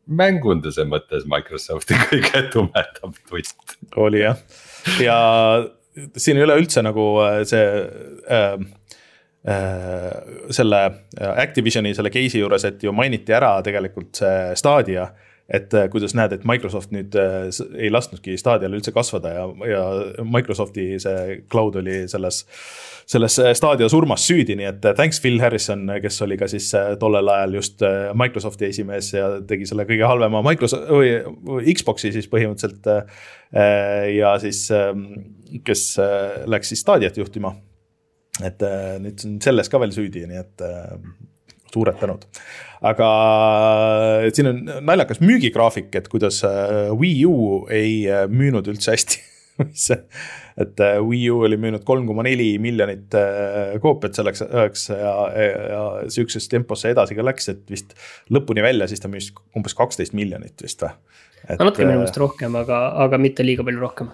mängunduse 0.05 0.85
mõttes 0.89 1.25
Microsofti 1.29 1.97
kõige 2.05 2.43
tumedam 2.53 3.15
twist. 3.25 3.79
oli 3.97 4.21
jah, 4.21 4.37
ja 5.01 5.17
siin 6.17 6.37
ei 6.37 6.45
ole 6.45 6.59
üldse 6.61 6.83
nagu 6.85 7.07
äh, 7.25 7.41
see 7.49 7.65
äh, 8.29 8.57
selle 9.45 10.79
Activisioni 11.21 11.91
selle 11.93 12.09
case'i 12.09 12.39
juures, 12.39 12.63
et 12.65 12.81
ju 12.81 12.89
mainiti 12.95 13.33
ära 13.35 13.51
tegelikult 13.65 14.17
see 14.17 14.55
Stadia 14.57 15.03
et 15.45 15.73
äh, 15.77 15.85
kuidas 15.93 16.15
näed, 16.17 16.33
et 16.33 16.45
Microsoft 16.47 16.93
nüüd 16.93 17.13
äh, 17.21 17.51
ei 17.77 17.91
lasknudki 17.93 18.33
Stadial 18.39 18.73
üldse 18.73 18.93
kasvada 18.95 19.33
ja, 19.35 19.43
ja 19.69 19.83
Microsofti 20.25 20.87
see 21.01 21.37
cloud 21.51 21.77
oli 21.81 21.99
selles, 22.09 22.41
selles 23.05 23.37
äh, 23.43 23.51
Stadia 23.57 23.89
surmas 23.91 24.25
süüdi, 24.25 24.57
nii 24.57 24.69
et 24.71 24.87
thanks 24.97 25.21
Phil 25.21 25.37
Harrison, 25.43 25.85
kes 26.01 26.17
oli 26.25 26.39
ka 26.41 26.49
siis 26.49 26.71
tollel 27.01 27.29
ajal 27.35 27.59
just 27.59 27.85
Microsofti 28.17 28.71
esimees 28.71 29.11
ja 29.13 29.29
tegi 29.45 29.69
selle 29.69 29.85
kõige 29.89 30.09
halvema 30.09 30.41
Microsoft 30.45 30.89
või 30.89 31.75
Xbox'i 31.75 32.13
siis 32.15 32.29
põhimõtteliselt. 32.31 32.89
ja 34.15 34.33
siis, 34.41 34.65
ähm, 34.73 35.05
kes 35.63 35.91
läks 36.49 36.73
siis 36.73 36.81
Stadiat 36.81 37.17
juhtima. 37.21 37.53
Et 38.43 38.65
nüüd 38.99 39.21
on 39.27 39.37
selles 39.43 39.71
ka 39.71 39.79
veel 39.79 39.93
süüdi, 39.95 40.25
nii 40.27 40.41
et 40.41 40.63
suured 41.75 41.99
tänud. 41.99 42.25
aga 42.85 43.07
siin 44.35 44.51
on 44.51 44.59
naljakas 44.87 45.21
müügigraafik, 45.23 45.93
et 45.97 46.09
kuidas 46.11 46.41
äh, 46.47 46.91
Wii 46.95 47.23
U 47.29 47.37
ei 47.73 48.03
äh, 48.11 48.25
müünud 48.31 48.67
üldse 48.71 48.93
hästi 48.93 49.21
mis 49.63 49.87
et 49.91 50.83
äh, 50.83 50.99
Wii 51.03 51.31
U 51.33 51.41
oli 51.47 51.59
müünud 51.61 51.85
kolm 51.87 52.05
koma 52.09 52.25
neli 52.27 52.53
miljonit 52.61 53.15
koopiat 53.83 54.19
selleks 54.19 54.45
ajaks 54.45 54.89
ja, 54.93 55.15
ja 55.35 55.81
sihukeses 56.11 56.47
tempos 56.51 56.85
see 56.85 56.93
edasi 56.95 57.17
ka 57.17 57.25
läks, 57.25 57.49
et 57.51 57.65
vist 57.71 57.97
lõpuni 58.33 58.63
välja, 58.65 58.89
siis 58.91 59.03
ta 59.03 59.11
müüs 59.11 59.31
umbes 59.57 59.77
kaksteist 59.77 60.15
miljonit 60.17 60.63
vist 60.65 60.85
või? 60.85 60.95
natuke 61.45 61.85
minu 61.85 61.99
meelest 61.99 62.17
rohkem, 62.17 62.55
aga, 62.57 62.87
aga 63.05 63.19
mitte 63.21 63.45
liiga 63.45 63.65
palju 63.65 63.83
rohkem. 63.83 64.07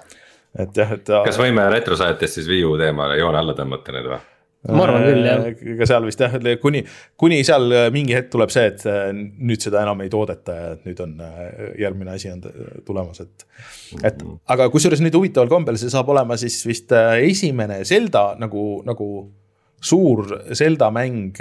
Et 0.59 0.77
jah, 0.77 0.91
et. 0.97 1.15
kas 1.25 1.39
võime 1.39 1.69
retrosaatest 1.71 2.39
siis 2.39 2.51
Wii 2.51 2.67
U 2.67 2.75
teemale 2.79 3.19
joone 3.19 3.39
alla 3.39 3.55
tõmmata 3.57 3.95
nüüd 3.95 4.11
või? 4.11 4.21
ma 4.69 4.83
arvan 4.85 5.05
küll, 5.07 5.23
jah. 5.25 5.45
ega 5.73 5.87
seal 5.89 6.05
vist 6.05 6.21
jah, 6.21 6.35
kuni, 6.61 6.83
kuni 7.19 7.39
seal 7.45 7.65
äh, 7.73 7.87
mingi 7.93 8.13
hetk 8.13 8.29
tuleb 8.33 8.51
see, 8.53 8.67
et 8.69 8.83
äh, 8.89 9.09
nüüd 9.11 9.63
seda 9.63 9.81
enam 9.81 10.03
ei 10.05 10.11
toodeta 10.13 10.57
ja 10.57 10.73
nüüd 10.83 11.01
on 11.01 11.15
äh, 11.25 11.39
järgmine 11.81 12.13
asi 12.13 12.29
on 12.29 12.43
tulemas, 12.85 13.23
et. 13.25 13.47
et 14.05 14.21
aga 14.53 14.69
kusjuures 14.73 15.01
nüüd 15.01 15.17
huvitaval 15.17 15.49
kombel 15.51 15.79
see 15.81 15.89
saab 15.93 16.11
olema 16.13 16.37
siis 16.41 16.59
vist 16.67 16.93
esimene 16.93 17.81
Zelda 17.89 18.31
nagu, 18.41 18.65
nagu 18.85 19.07
suur 19.81 20.27
Zelda 20.53 20.91
mäng, 20.93 21.39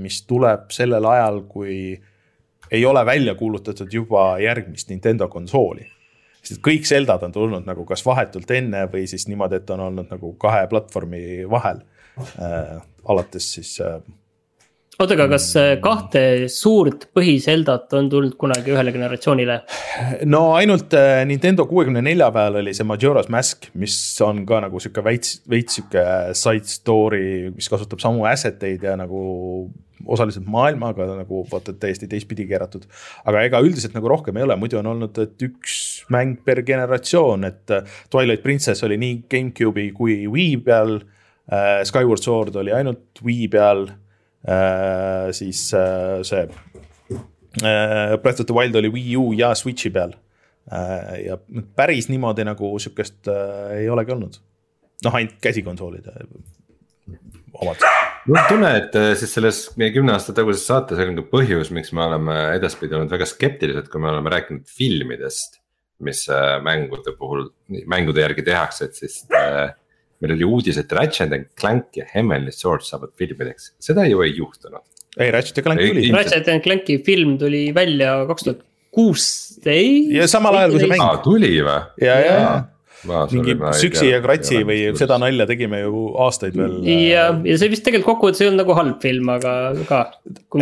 mis 0.00 0.22
tuleb 0.24 0.70
sellel 0.72 1.04
ajal, 1.12 1.42
kui 1.50 1.76
ei 2.72 2.84
ole 2.88 3.02
välja 3.04 3.34
kuulutatud 3.36 3.92
juba 3.92 4.38
järgmist 4.40 4.88
Nintendo 4.88 5.28
konsooli 5.28 5.84
sest 6.42 6.60
kõik 6.64 6.86
Zeldad 6.88 7.22
on 7.22 7.32
tulnud 7.32 7.66
nagu 7.68 7.86
kas 7.88 8.04
vahetult 8.06 8.50
enne 8.50 8.86
või 8.92 9.06
siis 9.10 9.28
niimoodi, 9.30 9.62
et 9.62 9.70
on 9.70 9.86
olnud 9.88 10.10
nagu 10.10 10.34
kahe 10.42 10.66
platvormi 10.70 11.48
vahel 11.50 11.82
Äh, 12.20 12.80
alates 13.08 13.46
siis 13.54 13.70
äh, 13.80 14.00
oota, 15.00 15.14
aga 15.14 15.26
kas 15.32 15.46
äh, 15.56 15.70
kahte 15.80 16.20
suurt 16.52 17.06
põhiseldat 17.16 17.94
on 17.96 18.10
tulnud 18.12 18.34
kunagi 18.40 18.74
ühele 18.74 18.92
generatsioonile? 18.92 19.56
no 20.28 20.42
ainult 20.58 20.92
Nintendo 21.28 21.64
kuuekümne 21.70 22.02
nelja 22.04 22.28
peal 22.34 22.60
oli 22.60 22.74
see 22.76 22.84
Majora's 22.88 23.30
Mask, 23.32 23.70
mis 23.80 23.96
on 24.24 24.44
ka 24.48 24.60
nagu 24.66 24.82
sihuke 24.82 25.04
veits, 25.06 25.38
veits 25.48 25.78
sihuke 25.78 26.04
side 26.36 26.68
story, 26.68 27.48
mis 27.56 27.72
kasutab 27.72 28.04
samu 28.04 28.28
asset 28.28 28.60
eid 28.68 28.84
ja 28.84 28.98
nagu 29.00 29.24
osaliselt 30.06 30.46
maailmaga 30.50 31.06
nagu 31.22 31.44
vaata 31.50 31.72
täiesti 31.72 32.08
teistpidi 32.10 32.46
keeratud. 32.50 32.84
aga 33.24 33.46
ega 33.48 33.62
üldiselt 33.62 33.94
nagu 33.94 34.08
rohkem 34.10 34.36
ei 34.36 34.46
ole, 34.48 34.56
muidu 34.60 34.80
on 34.80 34.92
olnud, 34.94 35.18
et 35.22 35.48
üks 35.48 36.04
mäng 36.12 36.40
per 36.44 36.62
generatsioon, 36.66 37.44
et 37.48 37.74
Twilight 38.10 38.42
Princess 38.42 38.84
oli 38.86 38.98
nii 39.00 39.24
GameCube'i 39.30 39.90
kui 39.96 40.22
Wii 40.30 40.56
peal 40.66 41.00
Äh, 41.50 41.84
Skyward 41.84 42.22
Sword 42.22 42.56
oli 42.56 42.72
ainult 42.72 43.20
Wii 43.24 43.48
peal, 43.48 43.88
äh, 44.46 45.32
siis 45.32 45.72
äh, 45.74 46.22
see 46.22 46.46
Breath 48.22 48.40
of 48.40 48.46
the 48.46 48.54
Wild 48.54 48.74
oli 48.78 48.88
Wii 48.88 49.16
U 49.16 49.32
ja 49.32 49.52
Switch'i 49.54 49.90
peal. 49.90 50.14
ja 51.26 51.36
päris 51.76 52.06
niimoodi 52.08 52.44
nagu 52.46 52.68
sihukest 52.78 53.26
ei 53.74 53.88
olegi 53.90 54.12
olnud. 54.14 54.38
noh, 55.04 55.14
ainult 55.18 55.34
käsikonsoolide 55.42 56.12
omad. 57.62 57.86
mul 58.26 58.38
on 58.38 58.48
tunne, 58.50 58.70
et 58.78 58.96
siis 59.18 59.34
selles 59.38 59.60
meie 59.80 59.92
kümne 59.94 60.14
aasta 60.14 60.34
taguses 60.36 60.64
saates 60.68 61.00
oli 61.02 61.16
ka 61.18 61.26
põhjus, 61.32 61.72
miks 61.74 61.92
me 61.96 62.04
oleme 62.06 62.38
edaspidi 62.56 62.98
olnud 62.98 63.12
väga 63.12 63.28
skeptilised, 63.28 63.90
kui 63.92 64.02
me 64.02 64.12
oleme 64.12 64.32
rääkinud 64.34 64.66
filmidest. 64.78 65.60
mis 66.02 66.24
mängude 66.66 67.12
puhul, 67.14 67.44
mängude 67.86 68.24
järgi 68.24 68.42
tehakse, 68.42 68.88
et 68.88 68.96
siis 68.98 69.20
äh, 69.38 69.68
meil 70.22 70.32
oli 70.34 70.46
uudis, 70.46 70.80
et 70.80 70.90
Ratchet 70.98 71.30
and 71.30 71.46
Clank 71.58 71.94
ja 71.94 72.06
Heavenly 72.10 72.50
Sword 72.54 72.82
saavad 72.86 73.12
filmideks, 73.18 73.72
seda 73.82 74.08
ju 74.08 74.24
ei 74.26 74.34
juhtunud. 74.34 74.82
ei, 75.18 75.30
Ratchet 75.30 75.60
and 75.60 75.68
Clank 75.68 75.84
tuli. 75.84 76.10
Ratchet 76.14 76.50
and 76.50 76.66
Clanki 76.66 76.98
film 77.06 77.36
tuli 77.38 77.68
välja 77.74 78.16
kaks 78.26 78.48
tuhat 78.48 78.66
kuusteist. 78.92 80.12
ja 80.12 80.28
samal 80.28 80.58
ajal 80.58 80.74
kui 80.74 80.82
see 80.82 80.90
mäng. 80.90 81.22
tuli 81.24 81.54
või? 81.62 81.78
ja, 82.02 82.18
ja, 82.18 82.34
ja 82.34 82.52
mingi 83.08 83.56
Süksi 83.80 84.08
ja 84.10 84.22
Kratsi 84.24 84.62
või 84.68 84.80
seda 84.98 85.18
nalja 85.22 85.46
tegime 85.50 85.82
ju 85.82 86.06
aastaid 86.22 86.56
veel. 86.58 86.80
ja, 86.86 87.28
ja 87.46 87.58
see 87.60 87.72
vist 87.72 87.86
tegelikult 87.86 88.16
kokkuvõttes 88.16 88.44
ei 88.44 88.50
olnud 88.50 88.62
nagu 88.64 88.78
halb 88.78 89.04
film, 89.04 89.30
aga 89.34 89.54
ka. 89.88 90.02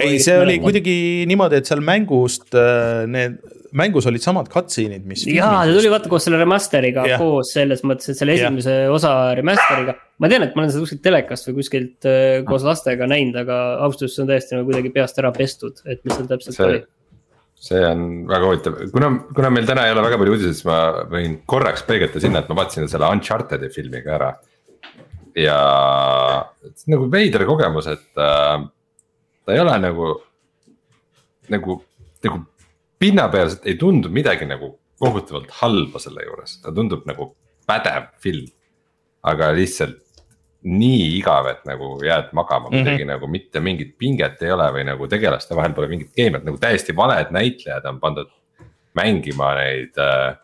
ei, 0.01 0.19
see 0.23 0.37
oli 0.41 0.59
kuidagi 0.63 0.99
niimoodi, 1.31 1.61
et 1.61 1.71
seal 1.71 1.85
mängust 1.85 2.55
äh, 2.57 3.07
need 3.11 3.41
mängus 3.77 4.07
olid 4.11 4.23
samad 4.23 4.49
cutscene'id, 4.51 5.05
mis. 5.07 5.25
jaa, 5.31 5.63
see 5.67 5.77
tuli 5.77 5.91
vaata 5.93 6.11
koos 6.11 6.27
selle 6.27 6.41
remaster'iga 6.41 7.05
yeah. 7.07 7.21
koos 7.23 7.53
selles 7.55 7.85
mõttes, 7.87 8.11
et 8.13 8.19
selle 8.19 8.35
esimese 8.39 8.73
yeah. 8.73 8.95
osa 8.95 9.13
remaster'iga. 9.39 9.97
ma 10.23 10.31
tean, 10.33 10.47
et 10.47 10.57
ma 10.57 10.65
olen 10.65 10.73
seda 10.75 10.85
kuskilt 10.85 11.05
telekast 11.05 11.49
või 11.49 11.59
kuskilt 11.61 12.09
äh, 12.11 12.41
koos 12.49 12.67
lastega 12.67 13.09
näinud, 13.11 13.39
aga 13.45 13.61
ausalt 13.87 14.07
öeldes 14.07 14.17
see 14.17 14.25
on 14.25 14.33
täiesti 14.33 14.57
nagu 14.57 14.71
kuidagi 14.71 14.95
peast 14.95 15.23
ära 15.23 15.31
pestud, 15.37 15.83
et 15.87 16.03
mis 16.03 16.17
seal 16.17 16.31
täpselt 16.31 16.59
see, 16.59 16.67
oli. 16.67 16.83
See 17.61 17.81
on 17.85 18.05
väga 18.29 18.49
huvitav, 18.49 18.79
kuna, 18.95 19.11
kuna 19.37 19.51
meil 19.53 19.67
täna 19.69 19.85
ei 19.87 19.93
ole 19.93 20.05
väga 20.07 20.19
palju 20.21 20.37
uudiseid, 20.37 20.57
siis 20.57 20.67
ma 20.69 20.79
võin 21.11 21.37
korraks 21.49 21.85
peegelda 21.89 22.23
sinna, 22.23 22.41
et 22.41 22.49
ma 22.49 22.57
vaatasin 22.63 22.89
selle 22.89 23.11
Uncharted'i 23.13 23.69
filmi 23.75 24.01
ka 24.05 24.15
ära. 24.17 24.31
ja 25.37 25.59
nagu 26.91 27.09
veider 27.13 27.45
kogemus, 27.47 27.87
et 27.93 28.21
äh, 28.21 28.65
ta 29.45 29.55
ei 29.55 29.61
ole 29.61 29.77
nagu, 29.83 30.09
nagu, 31.53 31.77
nagu 32.25 32.41
pinnapealselt 33.01 33.69
ei 33.69 33.77
tundu 33.81 34.11
midagi 34.13 34.49
nagu 34.49 34.73
kohutavalt 35.01 35.53
halba 35.61 36.01
selle 36.01 36.25
juures, 36.27 36.59
ta 36.65 36.73
tundub 36.73 37.05
nagu 37.09 37.35
pädev 37.69 38.09
film. 38.25 38.49
aga 39.21 39.51
lihtsalt 39.53 40.01
nii 40.63 41.05
igav, 41.19 41.47
et 41.49 41.65
nagu 41.65 41.95
jääd 42.05 42.35
magama 42.37 42.69
mm 42.69 42.75
-hmm. 42.75 42.85
kuidagi 42.85 43.05
nagu 43.05 43.27
mitte 43.27 43.61
mingit 43.61 43.95
pinget 43.99 44.43
ei 44.43 44.53
ole 44.53 44.67
või 44.73 44.85
nagu 44.85 45.09
tegelaste 45.09 45.57
vahel 45.57 45.73
pole 45.73 45.89
mingit 45.89 46.11
keemiat, 46.17 46.45
nagu 46.45 46.59
täiesti 46.59 46.97
valed 46.97 47.31
näitlejad 47.31 47.87
on 47.87 48.01
pandud 48.01 48.31
mängima 48.95 49.55
neid 49.55 49.99
äh,. 49.99 50.37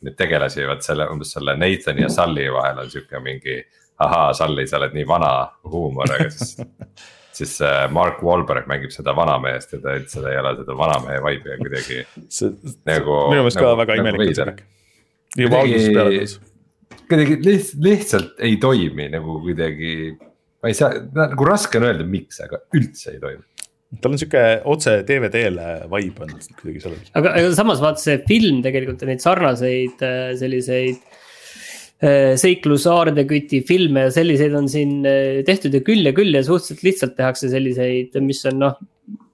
Neid 0.00 0.14
tegelasi, 0.16 0.64
vot 0.64 0.80
selle 0.80 1.04
umbes 1.12 1.32
selle 1.32 1.52
Nathani 1.60 2.00
ja 2.02 2.08
Sully 2.08 2.46
vahel 2.52 2.78
on 2.78 2.90
sihuke 2.90 3.18
mingi, 3.20 3.58
ahaa, 3.98 4.32
Sully, 4.32 4.64
sa 4.66 4.78
oled 4.78 4.94
nii 4.96 5.04
vana 5.06 5.48
huumor, 5.68 6.08
aga 6.14 6.30
siis 6.30 6.56
siis 7.40 7.60
äh, 7.60 7.90
Mark 7.90 8.22
Wahlberg 8.22 8.68
mängib 8.68 8.92
seda 8.94 9.14
vanameest 9.16 9.72
ja 9.74 9.80
ta 9.82 9.94
üldse 9.98 10.22
ei 10.28 10.38
ole 10.40 10.54
seda 10.58 10.76
vanamehe 10.76 11.20
vibe'i 11.24 11.58
kuidagi 11.60 12.00
nagu. 12.88 13.16
minu 13.30 13.44
meelest 13.44 13.60
nagu, 13.60 13.66
ka 13.66 13.76
väga 13.80 13.98
nagu 13.98 14.08
imelik 14.08 14.40
nagu. 14.40 14.66
juba 15.44 15.60
algusest 15.62 15.94
peale 15.94 16.14
tulles. 16.14 16.36
Kuidagi 17.10 17.38
lihtsalt, 17.44 17.84
lihtsalt 17.84 18.42
ei 18.46 18.56
toimi 18.62 19.10
nagu 19.12 19.38
kuidagi, 19.44 19.94
ma 20.62 20.72
ei 20.72 20.76
saa, 20.78 21.04
nagu 21.16 21.48
raske 21.48 21.80
on 21.80 21.88
öelda, 21.90 22.08
miks, 22.08 22.42
aga 22.46 22.62
üldse 22.76 23.16
ei 23.16 23.22
toimi 23.22 23.46
tal 23.98 24.12
on 24.14 24.20
sihuke 24.20 24.40
otse 24.70 25.00
DVD-le 25.02 25.70
vibe 25.90 26.22
on 26.22 26.36
kuidagi 26.60 26.82
sellel. 26.84 27.00
aga, 27.18 27.32
aga 27.40 27.48
samas 27.58 27.80
vaata 27.82 27.98
see 28.04 28.20
film 28.28 28.60
tegelikult 28.62 29.02
neid 29.08 29.22
sarnaseid 29.24 30.04
äh, 30.06 30.28
selliseid 30.38 31.00
Äh, 32.00 32.32
seiklus 32.40 32.86
Aardeküti 32.88 33.58
filme 33.68 34.06
ja 34.06 34.12
selliseid 34.14 34.54
on 34.56 34.70
siin 34.72 35.02
äh, 35.04 35.42
tehtud 35.44 35.74
ja 35.76 35.82
küll 35.84 36.06
ja 36.08 36.14
küll 36.16 36.32
ja 36.32 36.40
suhteliselt 36.40 36.86
lihtsalt 36.86 37.12
tehakse 37.18 37.50
selliseid, 37.52 38.16
mis 38.24 38.40
on 38.48 38.56
noh, 38.62 38.78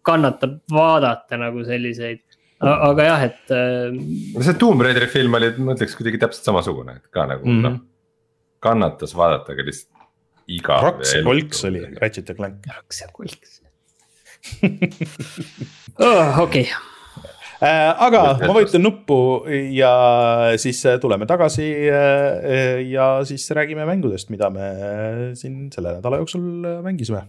kannatab 0.07 0.57
vaadata 0.75 1.39
nagu 1.39 1.63
selliseid. 1.63 2.25
Aga 2.61 3.09
jah, 3.11 3.27
et. 3.27 3.43
no 3.53 4.41
äh, 4.41 4.47
see 4.47 4.57
Tomb 4.61 4.85
Raideri 4.87 5.11
film 5.13 5.37
oli, 5.39 5.53
ma 5.59 5.77
ütleks 5.77 5.97
kuidagi 5.99 6.21
täpselt 6.23 6.49
samasugune, 6.49 6.99
et 7.01 7.13
ka 7.13 7.27
nagu 7.29 7.45
mm 7.45 7.59
-hmm. 7.59 7.63
noh, 7.69 7.79
kannatas 8.65 9.15
vaadata, 9.17 9.53
aga 9.53 9.69
lihtsalt 9.69 9.93
igav. 10.47 10.83
Raks 10.83 11.15
ja 11.15 11.23
kolks 11.27 11.65
oli 11.69 11.85
Ratchet 12.01 12.29
ja 12.29 12.35
Clank. 12.35 12.67
Raks 12.67 13.01
ja 13.01 13.09
kolks 13.13 13.63
oh,. 15.99 16.39
okei 16.39 16.69
okay 16.69 16.95
Äh, 17.57 17.89
aga 18.05 18.37
ma 18.43 18.53
vajutan 18.53 18.83
nuppu 18.85 19.47
ja 19.73 19.93
siis 20.61 20.83
äh, 20.85 20.99
tuleme 21.01 21.25
tagasi 21.25 21.65
äh, 21.89 22.83
ja 22.85 23.25
siis 23.25 23.49
räägime 23.57 23.87
mängudest, 23.89 24.29
mida 24.29 24.51
me 24.53 24.67
siin 25.33 25.71
selle 25.73 25.95
nädala 25.97 26.21
jooksul 26.21 26.43
mängisime. 26.85 27.23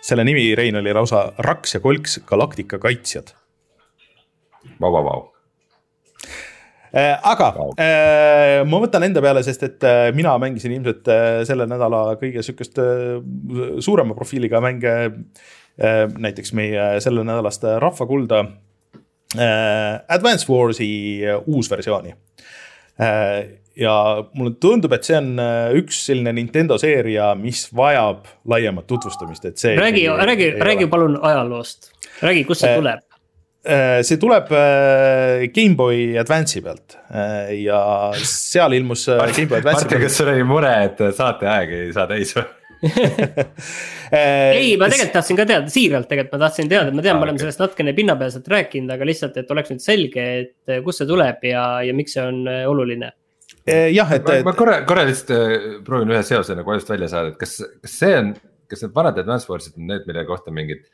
Selle 0.00 0.24
nimi, 0.24 0.54
Rein, 0.56 0.76
oli 0.80 0.94
lausa 0.96 1.32
Raks 1.38 1.74
ja 1.74 1.80
Kolks 1.80 2.20
Galaktika 2.26 2.78
kaitsjad. 2.78 3.34
Vau, 4.80 4.92
vau, 4.92 5.04
vau. 5.04 5.20
Äh, 6.90 7.14
aga 7.22 7.52
äh, 7.78 8.60
ma 8.66 8.80
võtan 8.82 9.04
enda 9.06 9.22
peale, 9.22 9.44
sest 9.46 9.62
et 9.62 9.84
äh, 9.86 10.08
mina 10.16 10.32
mängisin 10.42 10.72
ilmselt 10.74 11.06
selle 11.46 11.68
nädala 11.70 12.16
kõige 12.18 12.42
sihukest 12.42 12.80
suurema 13.86 14.16
profiiliga 14.18 14.58
mänge 14.64 14.96
näiteks 15.80 16.50
meie 16.58 16.88
sellenädalast 17.00 17.62
Rahvakulda 17.80 18.40
äh, 19.38 20.02
Advance 20.08 20.50
Warsi 20.50 21.22
uusversiooni 21.46 22.10
äh, 23.00 23.38
ja 23.80 23.94
mulle 24.36 24.56
tundub, 24.60 24.92
et 24.96 25.06
see 25.08 25.18
on 25.18 25.34
äh, 25.40 25.74
üks 25.80 26.04
selline 26.10 26.34
Nintendo 26.36 26.78
seeria, 26.80 27.32
mis 27.38 27.66
vajab 27.76 28.28
laiemat 28.50 28.88
tutvustamist, 28.90 29.46
et 29.48 29.60
see. 29.60 29.76
räägi, 29.80 30.08
räägi, 30.08 30.50
räägi 30.60 30.90
palun 30.92 31.16
ajaloost, 31.20 31.94
räägi, 32.20 32.44
kust 32.48 32.66
see 32.66 32.76
tuleb 32.76 33.06
Äh, 33.60 34.00
see 34.08 34.16
tuleb 34.16 34.48
äh, 34.56 35.42
GameBoy 35.52 36.14
Advance'i 36.16 36.62
pealt 36.64 36.94
äh, 37.12 37.50
ja 37.60 38.08
seal 38.16 38.72
ilmus 38.72 39.02
GameBoy 39.04 39.58
Advance'i 39.58 39.84
pealt. 39.84 40.06
kas 40.06 40.16
sul 40.16 40.30
oli 40.32 40.46
mure, 40.48 40.70
et 40.86 41.02
saateaeg 41.18 41.74
ei 41.76 41.90
saa 41.92 42.06
täis 42.08 42.32
või? 42.38 42.46
ei, 44.16 44.78
ma 44.80 44.88
tegelikult 44.88 45.12
tahtsin 45.12 45.36
ka 45.36 45.44
teada, 45.44 45.68
siiralt 45.68 46.08
tegelikult 46.08 46.38
ma 46.38 46.40
tahtsin 46.46 46.72
teada, 46.72 46.88
ma 46.88 47.04
tean 47.04 47.18
ah,, 47.18 47.20
me 47.20 47.28
oleme 47.28 47.36
okay. 47.36 47.44
sellest 47.44 47.60
natukene 47.60 47.92
pinnapealselt 47.98 48.48
rääkinud, 48.48 48.94
aga 48.96 49.10
lihtsalt, 49.10 49.36
et 49.36 49.52
oleks 49.52 49.74
nüüd 49.74 49.84
selge, 49.84 50.24
et 50.40 50.76
kust 50.86 51.04
see 51.04 51.10
tuleb 51.12 51.44
ja, 51.44 51.66
ja 51.84 51.92
miks 52.00 52.16
see 52.16 52.24
on 52.24 52.40
oluline. 52.48 53.12
Jah, 53.66 54.14
et. 54.16 54.26
ma, 54.26 54.50
ma 54.50 54.54
korra, 54.56 54.80
korra 54.88 55.04
lihtsalt 55.08 55.84
proovin 55.86 56.14
ühe 56.14 56.22
seose 56.26 56.56
nagu 56.58 56.72
ajust 56.74 56.92
välja 56.92 57.10
saada, 57.12 57.34
et 57.34 57.40
kas, 57.40 57.58
kas 57.82 57.98
see 58.02 58.14
on, 58.18 58.32
kas 58.70 58.84
need 58.84 58.94
vanad 58.96 59.18
Advance 59.20 59.50
Warsid 59.50 59.76
on 59.78 59.90
need, 59.90 60.06
mille 60.08 60.24
kohta 60.28 60.54
mingid 60.54 60.86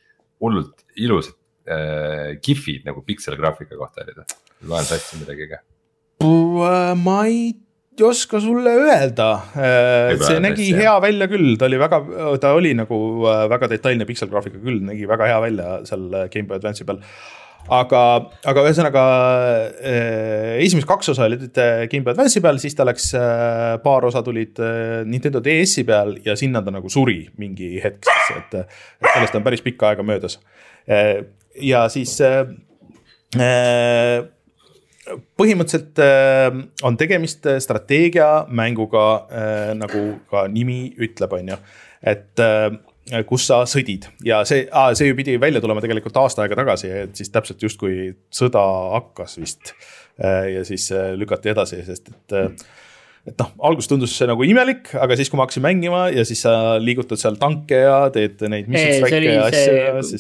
hullult 0.43 0.85
ilusad 1.01 1.37
äh, 1.71 2.37
kihvid 2.43 2.87
nagu 2.89 3.05
pikselgraafika 3.07 3.79
kohta 3.79 4.05
olid 4.05 4.21
või? 4.23 4.41
loen 4.71 4.89
sassi 4.89 5.21
midagi 5.21 5.49
ka? 5.53 5.63
Äh, 6.25 6.93
ma 6.99 7.21
ei 7.29 7.55
oska 8.05 8.41
sulle 8.41 8.75
öelda, 8.77 9.31
äh, 9.57 10.17
see 10.21 10.41
nägi 10.45 10.69
hea 10.77 10.93
välja 11.01 11.29
küll, 11.33 11.55
ta 11.57 11.69
oli 11.69 11.79
väga, 11.81 12.01
ta 12.43 12.53
oli 12.57 12.75
nagu 12.77 12.99
äh, 13.25 13.47
väga 13.53 13.71
detailne 13.73 14.05
pikselgraafika 14.09 14.61
küll, 14.61 14.83
nägi 14.85 15.09
väga 15.09 15.31
hea 15.31 15.41
välja 15.47 15.79
seal 15.89 16.05
GameBoy 16.33 16.59
Advance'i 16.59 16.89
peal 16.89 17.01
aga, 17.73 18.03
aga 18.47 18.67
ühesõnaga 18.67 19.05
äh, 19.81 20.59
esimesed 20.65 20.89
kaks 20.89 21.13
osa 21.15 21.27
olid 21.27 21.49
GameBoy 21.53 22.15
Advance'i 22.15 22.43
peal, 22.45 22.61
siis 22.63 22.77
ta 22.79 22.87
läks 22.87 23.11
äh,, 23.19 23.77
paar 23.85 24.07
osa 24.09 24.23
tulid 24.27 24.61
äh, 24.63 25.01
Nintendo 25.09 25.43
DS-i 25.45 25.87
peal 25.89 26.17
ja 26.25 26.37
sinna 26.39 26.63
ta 26.65 26.75
nagu 26.75 26.91
suri 26.93 27.25
mingi 27.41 27.77
hetk 27.83 28.07
siis, 28.07 28.37
et, 28.39 28.61
et 29.03 29.11
sellest 29.13 29.39
on 29.39 29.47
päris 29.47 29.65
pikka 29.65 29.93
aega 29.93 30.07
möödas. 30.07 30.39
Äh, 30.87 31.27
ja 31.61 31.87
siis 31.93 32.17
äh, 32.21 32.43
äh, 33.39 34.25
põhimõtteliselt 35.39 36.01
äh, 36.03 36.51
on 36.87 36.99
tegemist 36.99 37.47
strateegiamänguga, 37.63 39.07
nagu 39.79 40.05
ka 40.31 40.47
nimi 40.51 40.91
ütleb, 41.03 41.37
on 41.39 41.55
ju, 41.55 41.59
et 42.03 42.47
kus 43.29 43.47
sa 43.47 43.61
sõdid 43.71 44.09
ja 44.27 44.41
see, 44.49 44.65
see 44.99 45.11
ju 45.11 45.19
pidi 45.19 45.37
välja 45.41 45.63
tulema 45.63 45.83
tegelikult 45.85 46.17
aasta 46.23 46.45
aega 46.45 46.59
tagasi, 46.59 46.91
et 47.05 47.19
siis 47.19 47.31
täpselt 47.35 47.63
justkui 47.63 48.11
sõda 48.35 48.63
hakkas 48.97 49.39
vist. 49.39 49.77
ja 50.19 50.65
siis 50.65 50.89
lükati 51.19 51.53
edasi, 51.53 51.83
sest 51.87 52.11
et 52.11 52.67
et 53.27 53.35
noh, 53.43 53.49
alguses 53.69 53.91
tundus 53.91 54.13
see 54.15 54.29
nagu 54.31 54.45
imelik, 54.47 54.93
aga 55.03 55.17
siis, 55.19 55.31
kui 55.31 55.39
ma 55.39 55.47
hakkasin 55.47 55.65
mängima 55.65 56.05
ja 56.15 56.23
siis 56.27 56.45
sa 56.47 56.77
liigutad 56.79 57.19
seal 57.19 57.39
tanke 57.41 57.81
ja 57.83 57.97
teed 58.15 58.43
neid 58.51 58.71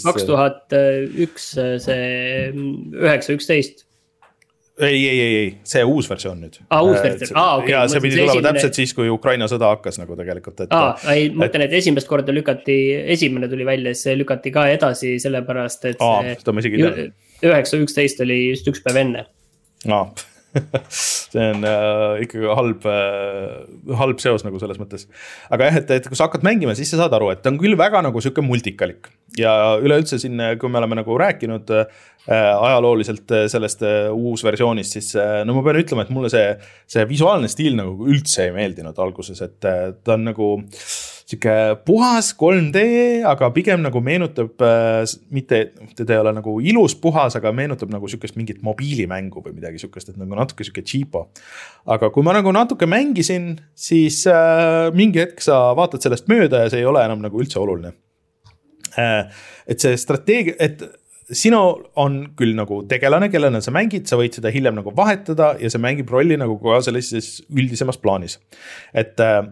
kaks 0.03 0.26
tuhat 0.26 0.74
üks, 1.26 1.53
see 1.87 2.09
üheksa, 3.07 3.37
üksteist 3.39 3.86
ei, 4.81 5.09
ei, 5.09 5.20
ei, 5.20 5.37
ei, 5.37 5.51
see 5.64 5.85
uus 5.85 6.09
versioon 6.11 6.41
nüüd. 6.45 6.59
aa, 6.68 6.83
uus 6.85 6.99
versioon, 7.01 7.39
aa 7.41 7.57
okei 7.57 7.72
okay,. 7.72 7.74
ja 7.74 7.83
see 7.89 8.03
pidi 8.05 8.18
tulema 8.18 8.35
esimene... 8.35 8.53
täpselt 8.53 8.81
siis, 8.81 8.95
kui 8.97 9.09
Ukraina 9.12 9.49
sõda 9.51 9.72
hakkas 9.72 10.01
nagu 10.03 10.18
tegelikult, 10.18 10.61
et. 10.66 10.77
aa, 10.77 10.95
ei, 11.14 11.31
ma 11.33 11.47
mõtlen, 11.47 11.66
et 11.66 11.77
esimest 11.81 12.11
korda 12.11 12.35
lükati, 12.37 12.79
esimene 13.16 13.49
tuli 13.53 13.66
välja, 13.68 13.95
siis 13.95 14.11
see 14.11 14.16
lükati 14.20 14.53
ka 14.55 14.68
edasi, 14.74 15.16
sellepärast 15.22 15.91
et. 15.93 16.05
aa, 16.05 16.37
seda 16.37 16.57
ma 16.57 16.64
isegi 16.64 16.83
ei 16.83 16.97
tea. 16.99 17.11
üheksa, 17.51 17.81
üksteist 17.85 18.24
oli 18.27 18.41
just 18.51 18.68
üks 18.72 18.85
päev 18.85 19.03
enne. 19.07 19.29
aa 19.89 20.09
see 20.91 21.43
on 21.53 21.67
äh, 21.67 22.25
ikkagi 22.25 22.51
halb 22.59 22.87
äh,, 22.91 23.95
halb 24.01 24.23
seos 24.23 24.45
nagu 24.47 24.61
selles 24.63 24.81
mõttes. 24.81 25.07
aga 25.53 25.71
jah, 25.71 25.81
et, 25.83 25.95
et 25.99 26.09
kui 26.09 26.19
sa 26.19 26.29
hakkad 26.29 26.47
mängima, 26.47 26.77
siis 26.79 26.93
sa 26.93 27.03
saad 27.03 27.17
aru, 27.17 27.31
et 27.35 27.43
ta 27.45 27.53
on 27.53 27.61
küll 27.61 27.79
väga 27.79 28.03
nagu 28.07 28.23
sihuke 28.23 28.45
multikalik. 28.45 29.11
ja 29.39 29.77
üleüldse 29.83 30.21
siin, 30.23 30.41
kui 30.61 30.73
me 30.73 30.81
oleme 30.81 31.01
nagu 31.01 31.19
rääkinud 31.21 31.73
äh, 31.77 31.87
ajalooliselt 32.31 33.31
äh, 33.31 33.47
sellest 33.53 33.85
äh, 33.87 34.09
uusversioonist, 34.15 34.97
siis 34.99 35.13
äh, 35.21 35.43
no 35.47 35.59
ma 35.59 35.67
pean 35.67 35.81
ütlema, 35.83 36.07
et 36.07 36.15
mulle 36.15 36.31
see, 36.33 36.55
see 36.91 37.05
visuaalne 37.09 37.51
stiil 37.53 37.77
nagu 37.79 38.09
üldse 38.09 38.49
ei 38.49 38.57
meeldinud 38.57 38.99
alguses, 39.03 39.43
et 39.47 39.69
äh, 39.69 39.93
ta 40.03 40.17
on 40.17 40.27
nagu 40.31 40.55
äh, 40.63 41.16
sihuke 41.27 41.55
puhas 41.87 42.31
3D, 42.39 42.83
aga 43.27 43.49
pigem 43.55 43.83
nagu 43.83 43.99
meenutab 44.05 44.62
äh,, 44.62 45.03
mitte, 45.35 45.61
teda 45.99 46.14
ei 46.14 46.22
ole 46.22 46.33
nagu 46.37 46.55
ilus 46.62 46.95
puhas, 47.03 47.35
aga 47.39 47.51
meenutab 47.57 47.91
nagu 47.91 48.07
sihukest 48.11 48.39
mingit 48.39 48.61
mobiilimängu 48.66 49.43
või 49.43 49.57
midagi 49.57 49.83
sihukest, 49.83 50.12
et 50.12 50.20
nagu 50.20 50.39
natuke 50.39 50.66
sihuke 50.66 50.85
cheapo. 50.87 51.27
aga 51.91 52.12
kui 52.14 52.27
ma 52.27 52.37
nagu 52.37 52.53
natuke 52.55 52.87
mängisin, 52.87 53.57
siis 53.74 54.22
äh, 54.31 54.93
mingi 54.95 55.24
hetk 55.24 55.43
sa 55.43 55.74
vaatad 55.79 56.07
sellest 56.07 56.31
mööda 56.31 56.62
ja 56.62 56.70
see 56.70 56.85
ei 56.85 56.87
ole 56.87 57.03
enam 57.03 57.27
nagu 57.27 57.43
üldse 57.43 57.59
oluline 57.59 57.97
äh,. 58.95 59.27
et 59.66 59.83
see 59.83 59.99
strateegia, 59.99 60.55
et 60.62 60.87
sinul 61.27 61.81
on 61.99 62.20
küll 62.39 62.55
nagu 62.55 62.85
tegelane, 62.87 63.33
kellena 63.35 63.59
sa 63.59 63.74
mängid, 63.74 64.07
sa 64.07 64.14
võid 64.14 64.39
seda 64.39 64.55
hiljem 64.55 64.79
nagu 64.79 64.95
vahetada 64.95 65.57
ja 65.59 65.74
see 65.74 65.83
mängib 65.83 66.11
rolli 66.14 66.39
nagu 66.39 66.55
ka 66.62 66.79
sellises 66.87 67.41
üldisemas 67.51 67.99
plaanis. 67.99 68.39
et 68.95 69.18
äh, 69.18 69.43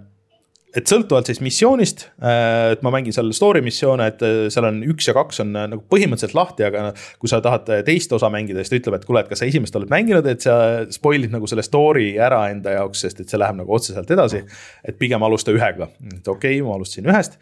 et 0.75 0.91
sõltuvalt 0.91 1.29
siis 1.31 1.41
missioonist, 1.45 2.09
äh, 2.23 2.75
et 2.75 2.83
ma 2.85 2.91
mängin 2.95 3.15
seal 3.15 3.31
story 3.37 3.63
missioone, 3.65 4.09
et 4.11 4.23
äh, 4.27 4.39
seal 4.53 4.67
on 4.69 4.81
üks 4.91 5.09
ja 5.09 5.15
kaks 5.17 5.43
on 5.45 5.53
äh, 5.55 5.69
nagu 5.71 5.85
põhimõtteliselt 5.91 6.37
lahti, 6.37 6.67
aga 6.67 6.89
kui 7.23 7.31
sa 7.31 7.41
tahad 7.45 7.69
teist 7.87 8.13
osa 8.17 8.31
mängida, 8.33 8.63
siis 8.63 8.73
ta 8.73 8.81
ütleb, 8.81 8.99
et 8.99 9.07
kuule, 9.09 9.23
et 9.23 9.31
kas 9.31 9.43
sa 9.43 9.49
esimest 9.49 9.77
oled 9.79 9.93
mänginud, 9.93 10.27
et 10.31 10.45
sa 10.45 10.57
spoil'id 10.95 11.35
nagu 11.35 11.51
selle 11.51 11.65
story 11.67 12.15
ära 12.21 12.45
enda 12.53 12.75
jaoks, 12.79 13.05
sest 13.07 13.23
et 13.23 13.31
see 13.31 13.41
läheb 13.41 13.61
nagu 13.61 13.77
otseselt 13.77 14.11
edasi. 14.11 14.43
et 14.85 14.99
pigem 14.99 15.23
alusta 15.23 15.55
ühega, 15.55 15.89
et 16.11 16.27
okei 16.29 16.59
okay,, 16.59 16.65
ma 16.67 16.75
alustasin 16.79 17.07
ühest. 17.11 17.39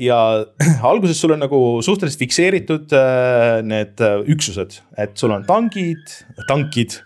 Ja 0.00 0.18
alguses 0.90 1.20
sul 1.20 1.34
on 1.34 1.42
nagu 1.44 1.58
suhteliselt 1.84 2.22
fikseeritud 2.22 2.94
need 3.66 4.02
üksused, 4.32 4.80
et 4.98 5.14
sul 5.20 5.34
on 5.36 5.44
tangid, 5.48 6.14
tankid 6.48 6.96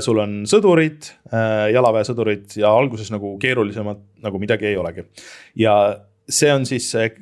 sul 0.00 0.20
on 0.22 0.36
sõdurid, 0.48 1.10
äh, 1.32 1.68
jalaväesõdurid 1.74 2.56
ja 2.60 2.70
alguses 2.72 3.10
nagu 3.12 3.34
keerulisemalt 3.42 4.04
nagu 4.24 4.40
midagi 4.40 4.70
ei 4.70 4.78
olegi. 4.80 5.04
ja 5.56 5.74
see 6.28 6.52
on 6.52 6.64
siis, 6.66 6.88
äh, 6.94 7.12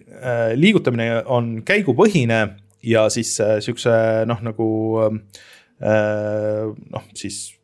liigutamine 0.55 1.25
on 1.27 1.63
käigupõhine 1.67 2.41
ja 2.85 3.09
siis 3.11 3.37
sihukese 3.37 4.25
noh, 4.29 4.41
nagu 4.45 4.69
noh, 5.81 7.05
siis 7.17 7.55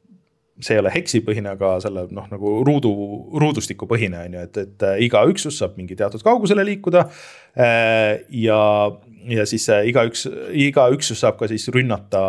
see 0.61 0.75
ei 0.75 0.81
ole 0.81 0.91
heksipõhine, 0.93 1.55
aga 1.55 1.77
selle 1.81 2.07
noh, 2.13 2.27
nagu 2.29 2.55
ruudu, 2.67 2.91
ruudustikupõhine 3.41 4.25
on 4.27 4.35
ju, 4.37 4.43
et, 4.49 4.59
et 4.65 4.85
iga 5.07 5.23
üksus 5.31 5.61
saab 5.61 5.79
mingi 5.81 5.97
teatud 5.97 6.25
kaugusele 6.25 6.65
liikuda. 6.67 7.07
ja 7.57 8.59
ja 9.29 9.45
siis 9.49 9.67
äh, 9.73 9.85
igaüks, 9.91 10.25
iga 10.57 10.87
üksus 10.95 11.21
saab 11.23 11.39
ka 11.41 11.49
siis 11.51 11.67
rünnata 11.75 12.23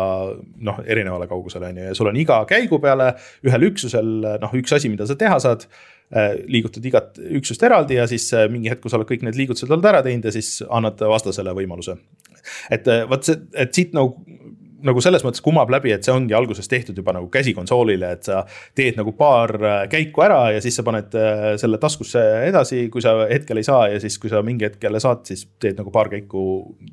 noh, 0.64 0.82
erinevale 0.84 1.28
kaugusele 1.30 1.70
on 1.70 1.80
ju 1.80 1.88
ja 1.88 1.96
sul 1.96 2.10
on 2.10 2.18
iga 2.20 2.42
käigu 2.48 2.80
peale 2.82 3.12
ühel 3.46 3.68
üksusel 3.70 4.12
noh, 4.42 4.54
üks 4.58 4.74
asi, 4.76 4.90
mida 4.92 5.06
sa 5.08 5.16
teha 5.18 5.38
saad 5.42 5.66
äh, 5.66 6.34
liigutad 6.46 6.84
igat 6.88 7.20
üksust 7.40 7.62
eraldi 7.66 7.98
ja 8.00 8.08
siis 8.10 8.28
äh, 8.36 8.48
mingi 8.52 8.72
hetk, 8.72 8.82
kui 8.84 8.92
sa 8.92 9.00
oled 9.00 9.08
kõik 9.08 9.24
need 9.26 9.38
liigutused 9.40 9.70
oled 9.70 9.88
ära 9.88 10.02
teinud 10.04 10.28
ja 10.28 10.34
siis 10.34 10.58
annad 10.68 11.00
vastasele 11.14 11.54
võimaluse. 11.56 11.96
et 12.74 12.88
vot 13.08 13.24
see, 13.24 13.38
et 13.54 13.74
siit 13.74 13.92
nagu 13.96 14.18
nagu 14.86 15.02
selles 15.04 15.24
mõttes 15.24 15.42
kumab 15.44 15.70
läbi, 15.72 15.92
et 15.94 16.06
see 16.06 16.14
ongi 16.14 16.34
alguses 16.36 16.68
tehtud 16.70 16.98
juba 16.98 17.14
nagu 17.16 17.28
käsikonsoolile, 17.32 18.12
et 18.16 18.28
sa 18.28 18.42
teed 18.78 18.98
nagu 18.98 19.14
paar 19.18 19.54
äh, 19.58 19.78
käiku 19.92 20.24
ära 20.26 20.40
ja 20.56 20.62
siis 20.64 20.78
sa 20.78 20.84
paned 20.86 21.16
äh, 21.18 21.46
selle 21.60 21.80
taskusse 21.82 22.22
edasi, 22.48 22.84
kui 22.92 23.04
sa 23.04 23.14
hetkel 23.30 23.60
ei 23.60 23.68
saa 23.68 23.86
ja 23.92 24.02
siis, 24.02 24.18
kui 24.22 24.32
sa 24.32 24.42
mingi 24.46 24.68
hetk 24.68 24.84
jälle 24.88 25.02
saad, 25.02 25.24
siis 25.28 25.46
teed 25.62 25.80
nagu 25.80 25.94
paar 25.94 26.12
käiku 26.12 26.44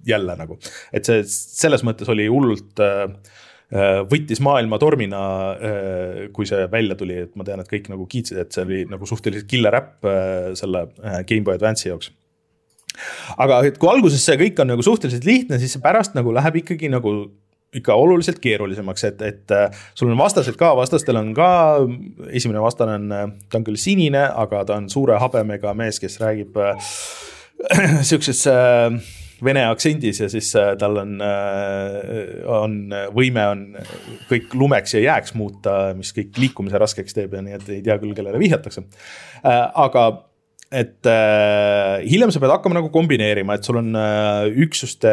jälle 0.08 0.38
nagu. 0.40 0.60
et 0.94 1.06
see 1.06 1.24
selles 1.28 1.86
mõttes 1.88 2.10
oli 2.12 2.30
hullult 2.32 2.82
äh, 2.84 3.06
võttis 4.10 4.40
maailma 4.42 4.80
tormina, 4.82 5.20
kui 6.34 6.48
see 6.50 6.64
välja 6.74 6.96
tuli, 6.98 7.20
et 7.28 7.36
ma 7.38 7.46
tean, 7.46 7.62
et 7.62 7.70
kõik 7.70 7.92
nagu 7.92 8.08
kiitsid, 8.10 8.40
et 8.42 8.56
see 8.56 8.64
oli 8.66 8.80
nagu 8.90 9.06
suhteliselt 9.06 9.46
killer 9.46 9.78
äpp 9.78 10.08
selle 10.58 10.88
GameBoy 11.30 11.54
Advance'i 11.54 11.92
jaoks 11.92 12.10
aga 13.38 13.60
et 13.70 13.78
kui 13.78 13.92
alguses 13.92 14.24
see 14.26 14.40
kõik 14.40 14.60
on 14.64 14.72
nagu 14.74 14.86
suhteliselt 14.86 15.28
lihtne, 15.28 15.60
siis 15.62 15.78
pärast 15.84 16.18
nagu 16.18 16.34
läheb 16.36 16.62
ikkagi 16.64 16.90
nagu 16.92 17.14
ikka 17.76 17.94
oluliselt 17.94 18.40
keerulisemaks, 18.42 19.04
et, 19.12 19.22
et 19.22 19.54
äh, 19.54 19.82
sul 19.98 20.10
on 20.10 20.18
vastased 20.18 20.58
ka, 20.58 20.72
vastastel 20.78 21.20
on 21.20 21.34
ka, 21.38 21.50
esimene 22.34 22.62
vastane 22.64 22.98
on, 22.98 23.08
äh, 23.14 23.26
ta 23.50 23.62
on 23.62 23.68
küll 23.68 23.80
sinine, 23.80 24.26
aga 24.44 24.64
ta 24.66 24.80
on 24.82 24.90
suure 24.90 25.20
habemega 25.22 25.76
mees, 25.78 26.02
kes 26.02 26.18
räägib 26.22 26.58
äh, 26.58 26.94
sihukeses 28.08 28.46
äh, 28.50 29.00
vene 29.46 29.66
aktsendis 29.70 30.22
ja 30.24 30.30
siis 30.32 30.50
äh, 30.58 30.74
tal 30.80 30.98
on 31.00 31.20
äh,, 31.24 32.42
on 32.50 32.80
võime 33.16 33.46
on 33.52 33.62
kõik 34.30 34.56
lumeks 34.58 34.96
ja 34.98 35.04
jääks 35.06 35.36
muuta, 35.38 35.94
mis 35.98 36.12
kõik 36.16 36.40
liikumise 36.42 36.82
raskeks 36.82 37.16
teeb 37.16 37.38
ja 37.38 37.44
nii, 37.46 37.60
et 37.60 37.70
ei 37.78 37.84
tea 37.86 38.00
küll, 38.02 38.16
kellele 38.18 38.42
vihjatakse 38.42 38.84
äh,. 38.84 39.70
aga 39.86 40.10
et 40.70 41.08
äh, 41.10 42.04
hiljem 42.06 42.30
sa 42.30 42.42
pead 42.42 42.52
hakkama 42.54 42.78
nagu 42.78 42.92
kombineerima, 42.94 43.56
et 43.58 43.66
sul 43.66 43.80
on 43.82 43.90
äh, 43.98 44.46
üksuste 44.66 45.12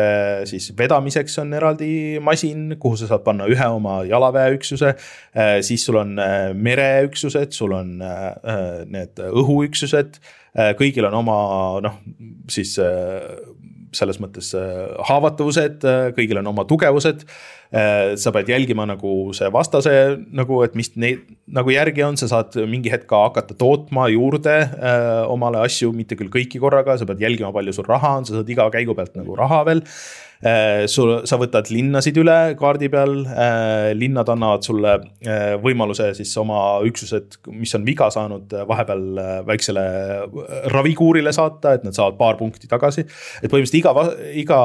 siis 0.48 0.68
vedamiseks 0.76 1.38
on 1.40 1.56
eraldi 1.56 1.90
masin, 2.20 2.74
kuhu 2.80 2.98
sa 3.00 3.08
saad 3.08 3.24
panna 3.24 3.48
ühe 3.48 3.68
oma 3.72 4.02
jalaväeüksuse 4.04 4.92
äh,. 4.92 5.58
siis 5.64 5.86
sul 5.88 5.96
on 6.02 6.18
äh, 6.20 6.50
mereüksused, 6.52 7.56
sul 7.56 7.72
on 7.72 7.96
äh, 8.04 8.26
äh 8.44 8.84
need 8.84 9.24
õhuüksused 9.30 10.20
äh,, 10.20 10.74
kõigil 10.76 11.08
on 11.08 11.20
oma 11.24 11.38
noh, 11.88 12.00
siis 12.52 12.76
äh, 12.82 13.24
selles 13.96 14.20
mõttes 14.20 14.52
äh, 14.58 14.86
haavatavused, 15.08 15.84
äh, 15.88 16.10
kõigil 16.16 16.40
on 16.42 16.52
oma 16.52 16.66
tugevused 16.68 17.24
sa 17.70 18.30
pead 18.32 18.48
jälgima 18.52 18.84
nagu 18.86 19.32
see 19.36 19.48
vastase 19.52 19.92
nagu, 20.34 20.60
et 20.62 20.76
mis 20.78 20.92
neid 20.94 21.24
nagu 21.46 21.70
järgi 21.70 22.04
on, 22.06 22.18
sa 22.18 22.28
saad 22.30 22.56
mingi 22.70 22.90
hetk 22.92 23.06
ka 23.10 23.22
hakata 23.28 23.56
tootma 23.58 24.08
juurde 24.12 24.54
äh, 24.66 25.24
omale 25.30 25.62
asju, 25.66 25.92
mitte 25.94 26.18
küll 26.18 26.32
kõiki 26.32 26.60
korraga, 26.62 26.98
sa 26.98 27.08
pead 27.08 27.22
jälgima, 27.22 27.52
palju 27.54 27.74
sul 27.76 27.88
raha 27.88 28.16
on, 28.20 28.28
sa 28.28 28.38
saad 28.38 28.50
iga 28.52 28.68
käigu 28.74 28.96
pealt 28.98 29.14
nagu 29.18 29.36
raha 29.38 29.62
veel 29.68 29.82
äh,. 30.44 30.84
sul, 30.90 31.12
sa 31.28 31.38
võtad 31.40 31.70
linnasid 31.72 32.18
üle 32.20 32.36
kaardi 32.58 32.90
peal 32.92 33.14
äh,, 33.24 33.92
linnad 33.96 34.28
annavad 34.32 34.66
sulle 34.66 34.96
äh, 35.24 35.54
võimaluse 35.62 36.10
siis 36.18 36.34
oma 36.42 36.80
üksused, 36.86 37.38
mis 37.54 37.72
on 37.78 37.86
viga 37.86 38.10
saanud, 38.12 38.50
äh, 38.52 38.66
vahepeal 38.68 39.06
äh, 39.22 39.32
väiksele 39.46 39.86
ravikuurile 40.74 41.32
saata, 41.36 41.76
et 41.78 41.86
nad 41.86 41.96
saavad 41.96 42.18
paar 42.18 42.36
punkti 42.40 42.68
tagasi. 42.68 43.06
et 43.06 43.52
põhimõtteliselt 43.52 43.80
iga, 43.80 44.06
iga 44.42 44.60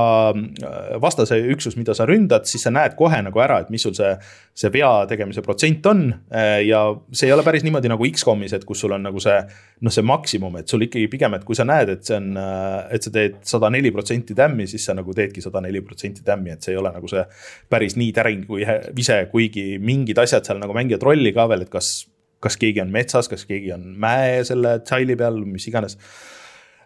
vastase 1.01 1.37
üksus, 1.53 1.77
mida 1.79 1.95
sa 1.97 2.09
ründad, 2.09 2.49
siis 2.49 2.65
sa 2.65 2.73
näed 2.73 2.90
näed 2.91 2.97
kohe 2.99 3.21
nagu 3.23 3.41
ära, 3.41 3.61
et 3.63 3.71
mis 3.73 3.83
sul 3.83 3.95
see, 3.97 4.11
see 4.57 4.71
vea 4.73 4.89
tegemise 5.09 5.43
protsent 5.45 5.85
on. 5.89 6.03
Äh, 6.33 6.61
ja 6.67 6.83
see 7.11 7.29
ei 7.29 7.33
ole 7.35 7.43
päris 7.43 7.63
niimoodi 7.65 7.91
nagu 7.91 8.05
X-komis, 8.11 8.53
et 8.57 8.65
kus 8.67 8.83
sul 8.83 8.95
on 8.95 9.03
nagu 9.07 9.21
see 9.23 9.37
noh, 9.81 9.93
see 9.93 10.05
maksimum, 10.05 10.59
et 10.59 10.71
sul 10.71 10.85
ikkagi 10.85 11.09
pigem, 11.11 11.35
et 11.37 11.45
kui 11.47 11.57
sa 11.57 11.65
näed, 11.67 11.93
et 11.95 12.05
see 12.05 12.17
on, 12.19 12.31
äh, 12.37 12.93
et 12.95 13.07
sa 13.07 13.13
teed 13.13 13.41
sada 13.47 13.71
neli 13.73 13.91
protsenti 13.95 14.37
tämmi, 14.37 14.67
siis 14.69 14.85
sa 14.87 14.95
nagu 14.97 15.15
teedki 15.17 15.43
sada 15.43 15.63
neli 15.63 15.81
protsenti 15.85 16.25
tämmi, 16.27 16.55
et 16.55 16.63
see 16.63 16.75
ei 16.75 16.81
ole 16.81 16.93
nagu 16.93 17.11
see 17.11 17.25
päris 17.71 17.97
nii 17.99 18.15
täring 18.15 18.45
kui 18.49 18.65
vise, 18.95 19.23
kuigi 19.31 19.75
mingid 19.81 20.19
asjad 20.21 20.47
seal 20.47 20.61
nagu 20.61 20.75
mängivad 20.77 21.05
rolli 21.07 21.33
ka 21.35 21.47
veel, 21.51 21.67
et 21.67 21.73
kas 21.73 21.93
kas 22.41 22.55
keegi 22.57 22.81
on 22.81 22.89
metsas, 22.89 23.27
kas 23.29 23.43
keegi 23.45 23.69
on 23.75 23.83
mäe 24.01 24.39
selle 24.47 24.79
tsaili 24.81 25.13
peal, 25.13 25.35
mis 25.45 25.67
iganes. 25.69 25.93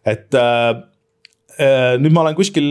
et 0.04 0.36
Äh, 0.36 0.95
nüüd 1.56 2.12
ma 2.12 2.26
olen 2.26 2.36
kuskil 2.36 2.68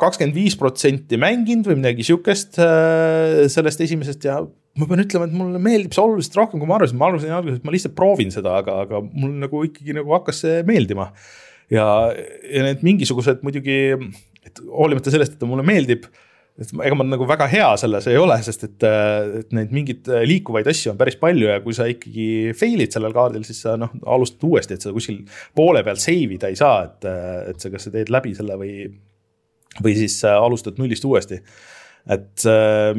kakskümmend 0.00 0.34
viis 0.34 0.56
protsenti 0.58 1.18
mänginud 1.20 1.68
või 1.70 1.78
midagi 1.78 2.06
sihukest 2.08 2.58
äh, 2.62 3.44
sellest 3.52 3.82
esimesest 3.84 4.26
ja 4.26 4.40
ma 4.42 4.88
pean 4.90 5.04
ütlema, 5.04 5.28
et 5.28 5.36
mulle 5.38 5.60
meeldib 5.62 5.94
see 5.94 6.02
oluliselt 6.02 6.36
rohkem, 6.40 6.58
kui 6.58 6.68
ma 6.70 6.78
arvasin, 6.80 6.98
ma 6.98 7.08
arvasin 7.10 7.34
alguses, 7.36 7.60
et 7.60 7.66
ma 7.66 7.74
lihtsalt 7.74 7.94
proovin 7.98 8.34
seda, 8.34 8.56
aga, 8.62 8.80
aga 8.88 9.00
mul 9.06 9.36
nagu 9.44 9.62
ikkagi 9.68 9.94
nagu 9.94 10.16
hakkas 10.16 10.42
see 10.42 10.62
meeldima. 10.66 11.12
ja, 11.72 11.86
ja 12.50 12.66
need 12.66 12.82
mingisugused 12.86 13.44
muidugi, 13.46 13.78
et 14.44 14.62
hoolimata 14.66 15.14
sellest, 15.14 15.36
et 15.36 15.42
ta 15.42 15.48
mulle 15.48 15.64
meeldib 15.66 16.08
et 16.54 16.70
ega 16.86 16.94
ma 16.94 17.04
nagu 17.06 17.26
väga 17.26 17.48
hea 17.50 17.68
selles 17.80 18.06
ei 18.10 18.18
ole, 18.20 18.36
sest 18.46 18.66
et, 18.68 18.86
et 19.40 19.54
neid 19.56 19.72
mingeid 19.74 20.10
liikuvaid 20.30 20.68
asju 20.70 20.92
on 20.92 20.98
päris 21.00 21.16
palju 21.18 21.48
ja 21.50 21.58
kui 21.64 21.74
sa 21.74 21.88
ikkagi 21.90 22.54
fail'id 22.54 22.94
sellel 22.94 23.14
kaardil, 23.16 23.42
siis 23.46 23.64
sa 23.64 23.74
noh, 23.80 23.90
alustad 24.14 24.46
uuesti, 24.46 24.76
et 24.76 24.84
sa 24.86 24.94
kuskil 24.94 25.24
poole 25.58 25.82
peal 25.86 25.98
save 25.98 26.36
ida 26.36 26.52
ei 26.52 26.58
saa, 26.58 26.84
et, 26.86 27.08
et 27.50 27.62
sa 27.64 27.72
kas 27.72 27.88
sa 27.88 27.94
teed 27.94 28.12
läbi 28.14 28.36
selle 28.38 28.58
või, 28.60 28.74
või 29.80 29.96
siis 29.98 30.20
alustad 30.30 30.78
nullist 30.78 31.06
uuesti. 31.08 31.40
et 32.14 32.44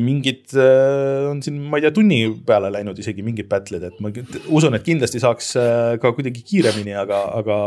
mingid 0.01 0.55
on 0.57 1.39
siin, 1.45 1.61
ma 1.69 1.79
ei 1.79 1.85
tea, 1.85 1.93
tunni 1.95 2.19
peale 2.47 2.73
läinud 2.73 2.99
isegi 2.99 3.23
mingid 3.23 3.47
battle'id, 3.47 3.87
et 3.87 4.03
ma 4.03 4.11
usun, 4.49 4.75
et 4.75 4.83
kindlasti 4.83 5.23
saaks 5.23 5.53
ka 6.01 6.11
kuidagi 6.17 6.43
kiiremini, 6.43 6.97
aga, 7.05 7.21
aga 7.39 7.61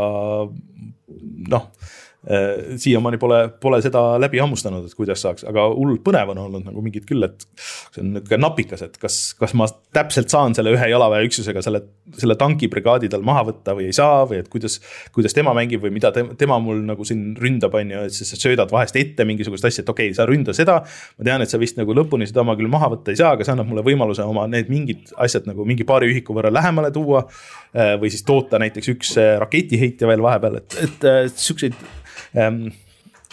noh 1.49 1.65
Äh, 1.69 1.98
siiamaani 2.19 3.17
pole, 3.17 3.37
pole 3.63 3.77
seda 3.79 4.01
läbi 4.19 4.41
hammustanud, 4.41 4.83
et 4.89 4.95
kuidas 4.97 5.21
saaks, 5.23 5.45
aga 5.47 5.63
hullult 5.71 6.01
põnev 6.03 6.33
on 6.33 6.41
olnud 6.41 6.65
nagu 6.67 6.81
mingid 6.83 7.05
küll, 7.07 7.23
et. 7.23 7.45
see 7.93 8.01
on 8.03 8.09
nihuke 8.17 8.37
napikas, 8.39 8.83
et 8.83 8.97
kas, 8.99 9.19
kas 9.39 9.53
ma 9.55 9.69
täpselt 9.95 10.27
saan 10.31 10.55
selle 10.57 10.73
ühe 10.75 10.89
jalaväeüksusega 10.91 11.63
selle, 11.63 11.81
selle 12.19 12.35
tankibrigaadi 12.39 13.07
tal 13.13 13.23
maha 13.23 13.45
võtta 13.47 13.75
või 13.77 13.87
ei 13.87 13.95
saa 13.95 14.25
või 14.27 14.41
et 14.43 14.49
kuidas. 14.51 14.79
kuidas 15.15 15.33
tema 15.35 15.53
mängib 15.55 15.85
või 15.85 15.93
mida 15.95 16.11
tema, 16.15 16.35
tema 16.39 16.57
mul 16.59 16.81
nagu 16.89 17.07
siin 17.07 17.37
ründab, 17.39 17.77
on 17.79 17.95
ju, 17.95 18.03
et 18.09 18.17
siis 18.17 18.33
sa 18.33 18.41
söödad 18.41 18.71
vahest 18.75 18.99
ette 18.99 19.23
mingisugust 19.25 19.69
asja, 19.69 19.85
et 19.85 19.93
okei 19.93 20.11
okay,, 20.11 20.17
sa 20.17 20.27
ründa 20.27 20.55
seda. 20.57 20.81
ma 21.17 21.29
tean, 21.29 21.45
et 21.45 21.55
sa 21.55 21.61
vist 21.61 21.79
nagu 21.79 21.95
lõpuni 21.95 22.27
seda 22.27 22.43
oma 22.43 22.57
küll 22.59 22.71
maha 22.71 22.91
võtta 22.97 23.15
ei 23.15 23.21
saa, 23.21 23.31
aga 23.37 23.47
see 23.47 23.55
annab 23.55 23.71
mulle 23.71 23.85
võimaluse 23.87 24.27
oma 24.27 24.43
need 24.51 24.67
mingid 24.67 25.15
asjad 25.15 25.47
nagu 25.47 25.63
mingi 25.63 25.87
paari 25.87 26.11
ühiku 26.11 26.35
võrra 26.35 26.51
lähemale 26.51 26.91
tuua. 26.91 27.23
Äh, 27.69 27.95
või 28.01 28.09
siis 28.09 28.25
toota 28.25 28.57
näiteks 28.59 28.91
üks 28.95 29.15
äh, 29.21 29.35
raketiheitja 29.39 30.07
veel 30.09 30.23
vahepeal, 30.25 30.55
et, 30.57 30.77
et 30.81 31.37
siukseid 31.37 31.75
ähm, 32.37 32.69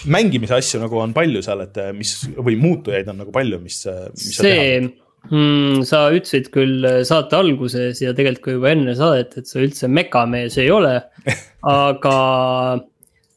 mängimise 0.05 0.57
asju 0.59 0.81
nagu 0.83 1.01
on 1.01 1.15
palju 1.17 1.43
seal, 1.45 1.65
et 1.65 1.79
äh, 1.81 1.93
mis 1.97 2.19
või 2.37 2.57
muutujaid 2.61 3.09
on 3.13 3.23
nagu 3.25 3.35
palju, 3.35 3.61
mis, 3.63 3.81
äh, 3.89 4.09
mis. 4.13 4.35
see, 4.37 4.83
mm, 5.31 5.87
sa 5.89 6.07
ütlesid 6.15 6.51
küll 6.55 6.85
äh, 6.87 7.01
saate 7.09 7.39
alguses 7.39 8.03
ja 8.03 8.13
tegelikult 8.17 8.45
ka 8.45 8.59
juba 8.59 8.75
enne 8.75 8.97
saadet, 8.99 9.39
et 9.41 9.49
sa 9.49 9.63
üldse 9.63 9.91
mekamees 9.91 10.59
ei 10.63 10.69
ole 10.75 10.99
aga 11.77 12.19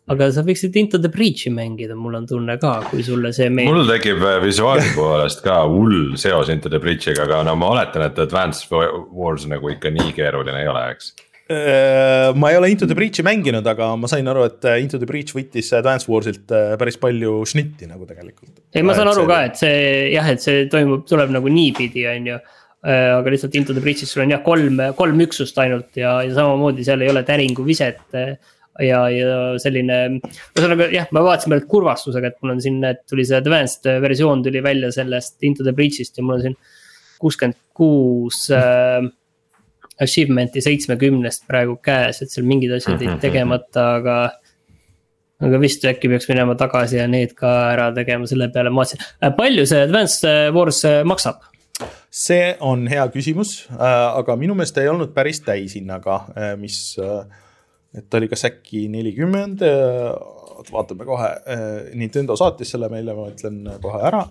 aga 0.09 0.27
sa 0.33 0.41
võiksid 0.41 0.75
Into 0.81 0.97
the 0.97 1.11
Breach'i 1.13 1.51
mängida, 1.53 1.95
mul 1.97 2.17
on 2.17 2.27
tunne 2.27 2.57
ka, 2.61 2.79
kui 2.89 3.05
sulle 3.05 3.31
see 3.35 3.47
meeldib. 3.53 3.77
mul 3.77 3.91
tekib 3.93 4.23
visuaali 4.43 4.91
poolest 4.97 5.43
ka 5.45 5.61
hull 5.69 6.17
seos 6.19 6.51
Into 6.51 6.71
the 6.73 6.81
Breach'iga, 6.81 7.27
aga 7.29 7.43
no 7.47 7.55
ma 7.61 7.71
oletan, 7.77 8.07
et 8.09 8.19
Advanced 8.19 8.67
Wars 8.73 9.47
nagu 9.49 9.71
ikka 9.71 9.93
nii 9.93 10.13
keeruline 10.17 10.63
ei 10.65 10.71
ole, 10.71 10.85
eks 10.95 11.13
ma 11.49 12.51
ei 12.51 12.57
ole 12.59 12.69
Into 12.69 12.85
the 12.85 12.93
Breach'i 12.93 13.23
mänginud, 13.25 13.65
aga 13.65 13.89
ma 13.97 14.09
sain 14.09 14.27
aru, 14.29 14.43
et 14.45 14.65
äh, 14.69 14.77
Into 14.83 14.99
the 15.01 15.07
Breach 15.09 15.33
võttis 15.33 15.71
Dance 15.81 16.05
Warsilt 16.09 16.51
äh, 16.53 16.75
päris 16.77 16.99
palju 17.01 17.39
šnitti 17.49 17.89
nagu 17.89 18.05
tegelikult. 18.05 18.53
ei, 18.69 18.83
ma 18.85 18.93
saan 18.97 19.09
aru 19.09 19.23
see... 19.23 19.31
ka, 19.31 19.39
et 19.47 19.57
see 19.57 19.79
jah, 20.13 20.29
et 20.29 20.43
see 20.43 20.67
toimub, 20.69 21.07
tuleb 21.09 21.33
nagu 21.33 21.49
niipidi, 21.53 22.05
on 22.11 22.31
ju. 22.33 22.39
aga 22.85 23.33
lihtsalt 23.33 23.57
Into 23.59 23.73
the 23.75 23.81
Breach'is 23.83 24.13
sul 24.13 24.23
on 24.23 24.35
jah, 24.35 24.43
kolm, 24.45 24.77
kolm 24.95 25.25
üksust 25.25 25.57
ainult 25.59 25.97
ja, 25.99 26.19
ja 26.23 26.37
samamoodi 26.37 26.85
seal 26.87 27.01
ei 27.03 27.09
ole 27.11 27.25
täringuviset 27.27 28.15
ja, 28.15 29.01
ja 29.11 29.33
selline, 29.59 29.97
ühesõnaga 30.53 30.87
jah, 30.93 31.09
ma 31.15 31.25
vaatasin 31.25 31.55
praegu 31.55 31.67
kurvastusega, 31.73 32.29
et 32.29 32.37
mul 32.43 32.53
on 32.53 32.61
siin, 32.63 32.77
et 32.87 33.01
tuli 33.09 33.25
see 33.27 33.41
advanced 33.41 33.89
versioon 34.05 34.45
tuli 34.45 34.61
välja 34.63 34.93
sellest 34.95 35.41
Into 35.49 35.65
the 35.65 35.73
Breach'ist 35.75 36.21
ja 36.21 36.23
mul 36.23 36.37
on 36.37 36.45
siin 36.45 36.59
kuuskümmend 37.19 37.57
kuus 37.75 38.45
achievement'i 40.03 40.63
seitsmekümnest 40.63 41.45
praegu 41.49 41.77
käes, 41.83 42.21
et 42.23 42.31
seal 42.33 42.47
mingid 42.47 42.73
asjad 42.77 42.97
jäid 42.97 43.15
mhm, 43.15 43.21
tegemata, 43.23 43.85
aga. 43.99 44.19
aga 45.39 45.59
vist 45.61 45.85
äkki 45.87 46.09
peaks 46.11 46.27
minema 46.27 46.55
tagasi 46.59 46.97
ja 46.99 47.05
need 47.07 47.31
ka 47.37 47.51
ära 47.73 47.89
tegema, 47.95 48.27
selle 48.27 48.49
peale 48.51 48.73
ma 48.73 48.83
vaatasin, 48.83 49.05
äh, 49.23 49.31
palju 49.37 49.63
see 49.69 49.85
Advanced 49.85 50.55
Wars 50.55 50.83
äh, 50.87 51.03
maksab? 51.07 51.45
see 52.11 52.55
on 52.65 52.87
hea 52.91 53.05
küsimus, 53.13 53.53
äh, 53.71 53.85
aga 54.19 54.35
minu 54.39 54.57
meelest 54.57 54.81
ei 54.81 54.89
olnud 54.91 55.13
päris 55.15 55.39
täishinnaga, 55.45 56.19
mis, 56.59 56.81
et 57.95 58.09
ta 58.09 58.19
oli 58.19 58.27
kas 58.31 58.47
äkki 58.49 58.87
nelikümmend 58.91 59.63
vaatame 60.73 61.07
kohe, 61.07 61.29
Nintendo 61.95 62.35
saatis 62.35 62.75
selle 62.75 62.89
meile, 62.91 63.15
ma 63.15 63.29
ütlen 63.31 63.63
kohe 63.79 64.03
ära. 64.09 64.25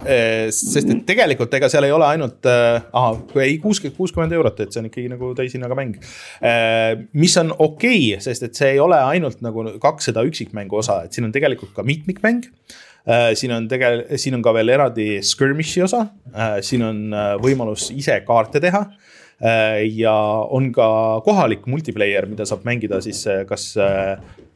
Eh, 0.00 0.48
sest 0.48 0.88
et 0.88 1.02
tegelikult 1.04 1.52
ega 1.58 1.68
seal 1.68 1.84
ei 1.84 1.92
ole 1.92 2.06
ainult 2.08 2.46
äh,, 2.48 2.78
ahah, 2.96 3.18
ei 3.42 3.58
kuuskümmend, 3.60 3.98
kuuskümmend 3.98 4.32
eurot, 4.32 4.62
et 4.64 4.72
see 4.72 4.80
on 4.80 4.88
ikkagi 4.88 5.10
nagu 5.12 5.34
täishinnaga 5.36 5.76
mäng 5.76 5.98
äh,. 6.40 7.02
mis 7.12 7.36
on 7.36 7.52
okei 7.52 8.14
okay,, 8.14 8.22
sest 8.24 8.46
et 8.48 8.56
see 8.56 8.70
ei 8.78 8.80
ole 8.80 8.96
ainult 8.96 9.44
nagu 9.44 9.66
kaks 9.82 10.08
seda 10.08 10.24
üksikmängu 10.24 10.80
osa, 10.80 11.02
et 11.04 11.12
siin 11.12 11.28
on 11.28 11.36
tegelikult 11.36 11.76
ka 11.76 11.84
mitmikmäng 11.84 12.48
äh,. 12.48 13.34
siin 13.36 13.52
on 13.58 13.68
tegel-, 13.68 14.06
siin 14.16 14.40
on 14.40 14.46
ka 14.46 14.56
veel 14.56 14.72
eraldi 14.72 15.10
skirmish'i 15.20 15.84
osa 15.84 16.06
äh,, 16.32 16.58
siin 16.64 16.88
on 16.88 17.06
äh, 17.12 17.36
võimalus 17.44 17.90
ise 17.92 18.16
kaarte 18.24 18.64
teha 18.64 18.86
äh, 18.88 19.84
ja 20.00 20.16
on 20.48 20.72
ka 20.72 20.90
kohalik 21.28 21.68
multiplayer, 21.68 22.24
mida 22.30 22.48
saab 22.48 22.64
mängida 22.64 23.04
siis 23.04 23.26
äh, 23.28 23.44
kas 23.44 23.74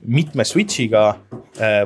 mitme 0.05 0.45
switch'iga 0.45 1.11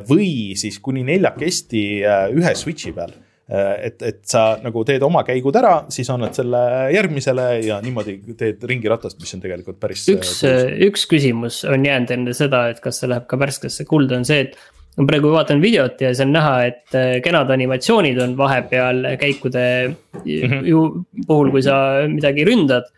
või 0.06 0.54
siis 0.58 0.78
kuni 0.82 1.04
neljakesti 1.06 1.88
ühe 2.34 2.54
switch'i 2.58 2.94
peal 2.94 3.18
et, 3.48 4.02
et 4.04 4.18
sa 4.28 4.58
nagu 4.60 4.82
teed 4.84 5.02
oma 5.06 5.22
käigud 5.24 5.56
ära, 5.56 5.74
siis 5.92 6.10
annad 6.12 6.36
selle 6.36 6.60
järgmisele 6.92 7.46
ja 7.64 7.78
niimoodi 7.84 8.18
teed 8.36 8.64
ringiratast, 8.68 9.16
mis 9.22 9.32
on 9.36 9.44
tegelikult 9.44 9.78
päris. 9.80 10.04
üks, 10.12 10.42
üks 10.88 11.06
küsimus 11.08 11.62
on 11.68 11.86
jäänud 11.88 12.12
enne 12.12 12.34
seda, 12.36 12.66
et 12.72 12.82
kas 12.84 13.00
see 13.00 13.08
läheb 13.08 13.28
ka 13.30 13.40
värskesse 13.40 13.88
kulda, 13.88 14.20
on 14.20 14.28
see, 14.28 14.44
et 14.44 14.58
ma 14.98 15.06
praegu 15.08 15.32
vaatan 15.32 15.62
videot 15.64 16.00
ja 16.04 16.12
see 16.12 16.26
on 16.26 16.34
näha, 16.36 16.54
et 16.68 16.96
kenad 17.24 17.50
animatsioonid 17.54 18.20
on 18.24 18.36
vahepeal 18.36 19.14
käikude 19.20 19.66
-hmm. 19.88 20.64
ju 20.68 21.04
puhul, 21.26 21.52
kui 21.54 21.62
sa 21.62 22.04
midagi 22.08 22.44
ründad. 22.44 22.90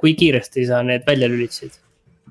kui 0.00 0.14
kiiresti 0.14 0.66
sa 0.66 0.82
need 0.82 1.02
välja 1.06 1.28
lülitasid? 1.28 1.72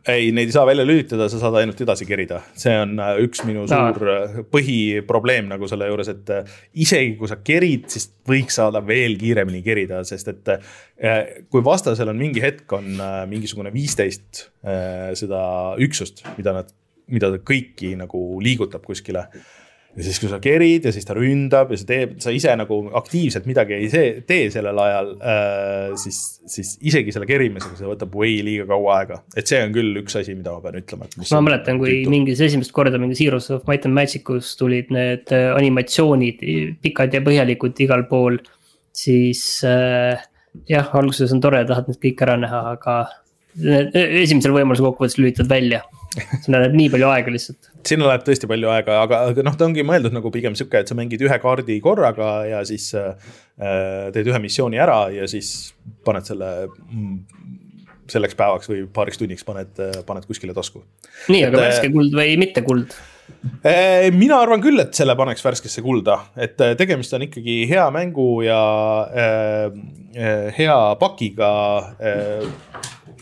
Ei, 0.08 0.30
neid 0.36 0.50
ei 0.50 0.54
saa 0.54 0.66
välja 0.68 0.86
lülitada, 0.86 1.28
sa 1.30 1.40
saad 1.42 1.58
ainult 1.60 1.82
edasi 1.82 2.06
kerida, 2.08 2.40
see 2.58 2.74
on 2.78 2.96
äh, 3.02 3.18
üks 3.26 3.42
minu 3.48 3.66
suur 3.70 4.06
no. 4.06 4.16
Äh, 4.16 4.38
põhiprobleem 4.54 5.50
nagu 5.50 5.70
selle 5.70 5.90
juures, 5.90 6.10
et 6.14 6.32
äh, 6.34 6.56
isegi 6.86 7.16
kui 7.20 7.30
sa 7.32 7.40
kerid, 7.46 7.88
siis 7.94 8.08
võiks 8.30 8.60
saada 8.60 8.84
veel 8.86 9.18
kiiremini 9.22 9.64
kerida, 9.66 10.04
sest 10.08 10.32
et 10.34 10.56
kui 11.52 11.64
vastasel 11.66 12.10
on 12.12 12.20
mingi 12.20 12.42
hetk, 12.44 12.72
on 12.78 12.96
mingisugune 13.30 13.70
viisteist 13.74 14.46
seda 15.20 15.42
üksust, 15.84 16.24
mida 16.38 16.54
nad, 16.56 16.72
mida 17.12 17.30
ta 17.34 17.42
kõiki 17.44 17.92
nagu 18.00 18.22
liigutab 18.42 18.86
kuskile 18.88 19.26
ja 19.96 20.04
siis, 20.04 20.18
kui 20.20 20.30
sa 20.32 20.40
kerid 20.44 20.86
ja 20.88 20.92
siis 20.94 21.08
ta 21.08 21.16
ründab 21.16 21.72
ja 21.72 21.80
sa 21.80 21.88
teeb, 21.88 22.16
sa 22.24 22.34
ise 22.36 22.52
nagu 22.60 22.80
aktiivselt 23.00 23.48
midagi 23.48 23.78
ei 23.78 23.88
see, 23.92 24.10
tee 24.28 24.50
sellel 24.54 24.80
ajal 24.84 25.12
äh,. 25.16 25.96
siis, 26.00 26.20
siis 26.52 26.74
isegi 26.92 27.14
selle 27.16 27.28
kerimisega 27.30 27.80
see 27.80 27.88
võtab 27.88 28.16
way 28.20 28.42
liiga 28.46 28.68
kaua 28.70 29.00
aega, 29.00 29.22
et 29.38 29.48
see 29.48 29.62
on 29.64 29.74
küll 29.76 30.02
üks 30.04 30.20
asi, 30.20 30.36
mida 30.36 30.56
ma 30.56 30.64
pean 30.64 30.80
ütlema. 30.82 31.08
ma 31.24 31.42
mäletan, 31.48 31.80
kui 31.82 31.92
tüütu. 31.94 32.12
mingis 32.12 32.44
esimest 32.44 32.76
korda 32.76 33.00
mingis 33.02 33.24
Heroes 33.24 33.50
of 33.56 33.64
Might 33.70 33.88
and 33.88 33.96
Magic 33.96 34.30
us 34.36 34.54
tulid 34.60 34.92
need 34.96 35.32
äh, 35.36 35.52
animatsioonid 35.56 36.44
pikad 36.84 37.16
ja 37.16 37.24
põhjalikud 37.26 37.84
igal 37.88 38.08
pool. 38.12 38.42
siis 38.96 39.46
äh, 39.68 40.20
jah, 40.72 40.92
alguses 40.96 41.32
on 41.36 41.44
tore, 41.44 41.64
tahad 41.68 41.88
need 41.92 42.02
kõik 42.04 42.28
ära 42.28 42.36
näha, 42.40 42.66
aga 42.76 43.04
esimesel 43.56 44.52
võimalusel 44.52 44.90
kokkuvõttes 44.90 45.16
lülitad 45.22 45.48
välja 45.48 45.86
sinna 46.44 46.62
läheb 46.64 46.76
nii 46.78 46.92
palju 46.94 47.10
aega 47.12 47.34
lihtsalt. 47.34 47.72
sinna 47.88 48.10
läheb 48.10 48.26
tõesti 48.28 48.50
palju 48.50 48.72
aega, 48.74 49.00
aga, 49.06 49.22
aga 49.32 49.46
noh, 49.48 49.58
ta 49.58 49.68
ongi 49.68 49.86
mõeldud 49.88 50.16
nagu 50.16 50.32
pigem 50.34 50.58
sihuke, 50.58 50.84
et 50.84 50.92
sa 50.92 50.98
mängid 50.98 51.24
ühe 51.26 51.40
kaardi 51.44 51.80
korraga 51.84 52.30
ja 52.50 52.62
siis 52.68 52.92
äh, 53.00 53.34
teed 54.16 54.32
ühe 54.32 54.42
missiooni 54.44 54.82
ära 54.82 55.06
ja 55.14 55.28
siis 55.32 55.74
paned 56.08 56.28
selle 56.28 56.52
mm, 56.68 57.18
selleks 58.12 58.38
päevaks 58.38 58.70
või 58.70 58.86
paariks 58.94 59.20
tunniks 59.22 59.46
paned, 59.48 59.82
paned 60.06 60.30
kuskile 60.30 60.56
tasku. 60.58 60.84
nii, 61.32 61.44
aga 61.48 61.60
äh, 61.60 61.68
värske 61.70 61.92
kuld 61.94 62.16
või 62.18 62.40
mitte 62.42 62.66
kuld? 62.66 62.96
Äh, 63.66 64.12
mina 64.14 64.38
arvan 64.42 64.62
küll, 64.62 64.78
et 64.82 64.94
selle 64.98 65.16
paneks 65.18 65.44
värskesse 65.46 65.82
kulda, 65.86 66.20
et 66.38 66.62
äh, 66.62 66.76
tegemist 66.78 67.14
on 67.18 67.26
ikkagi 67.26 67.64
hea 67.70 67.86
mängu 67.94 68.44
ja 68.46 68.60
äh, 69.10 70.52
hea 70.58 70.78
pakiga 71.02 71.52
äh, 71.98 72.46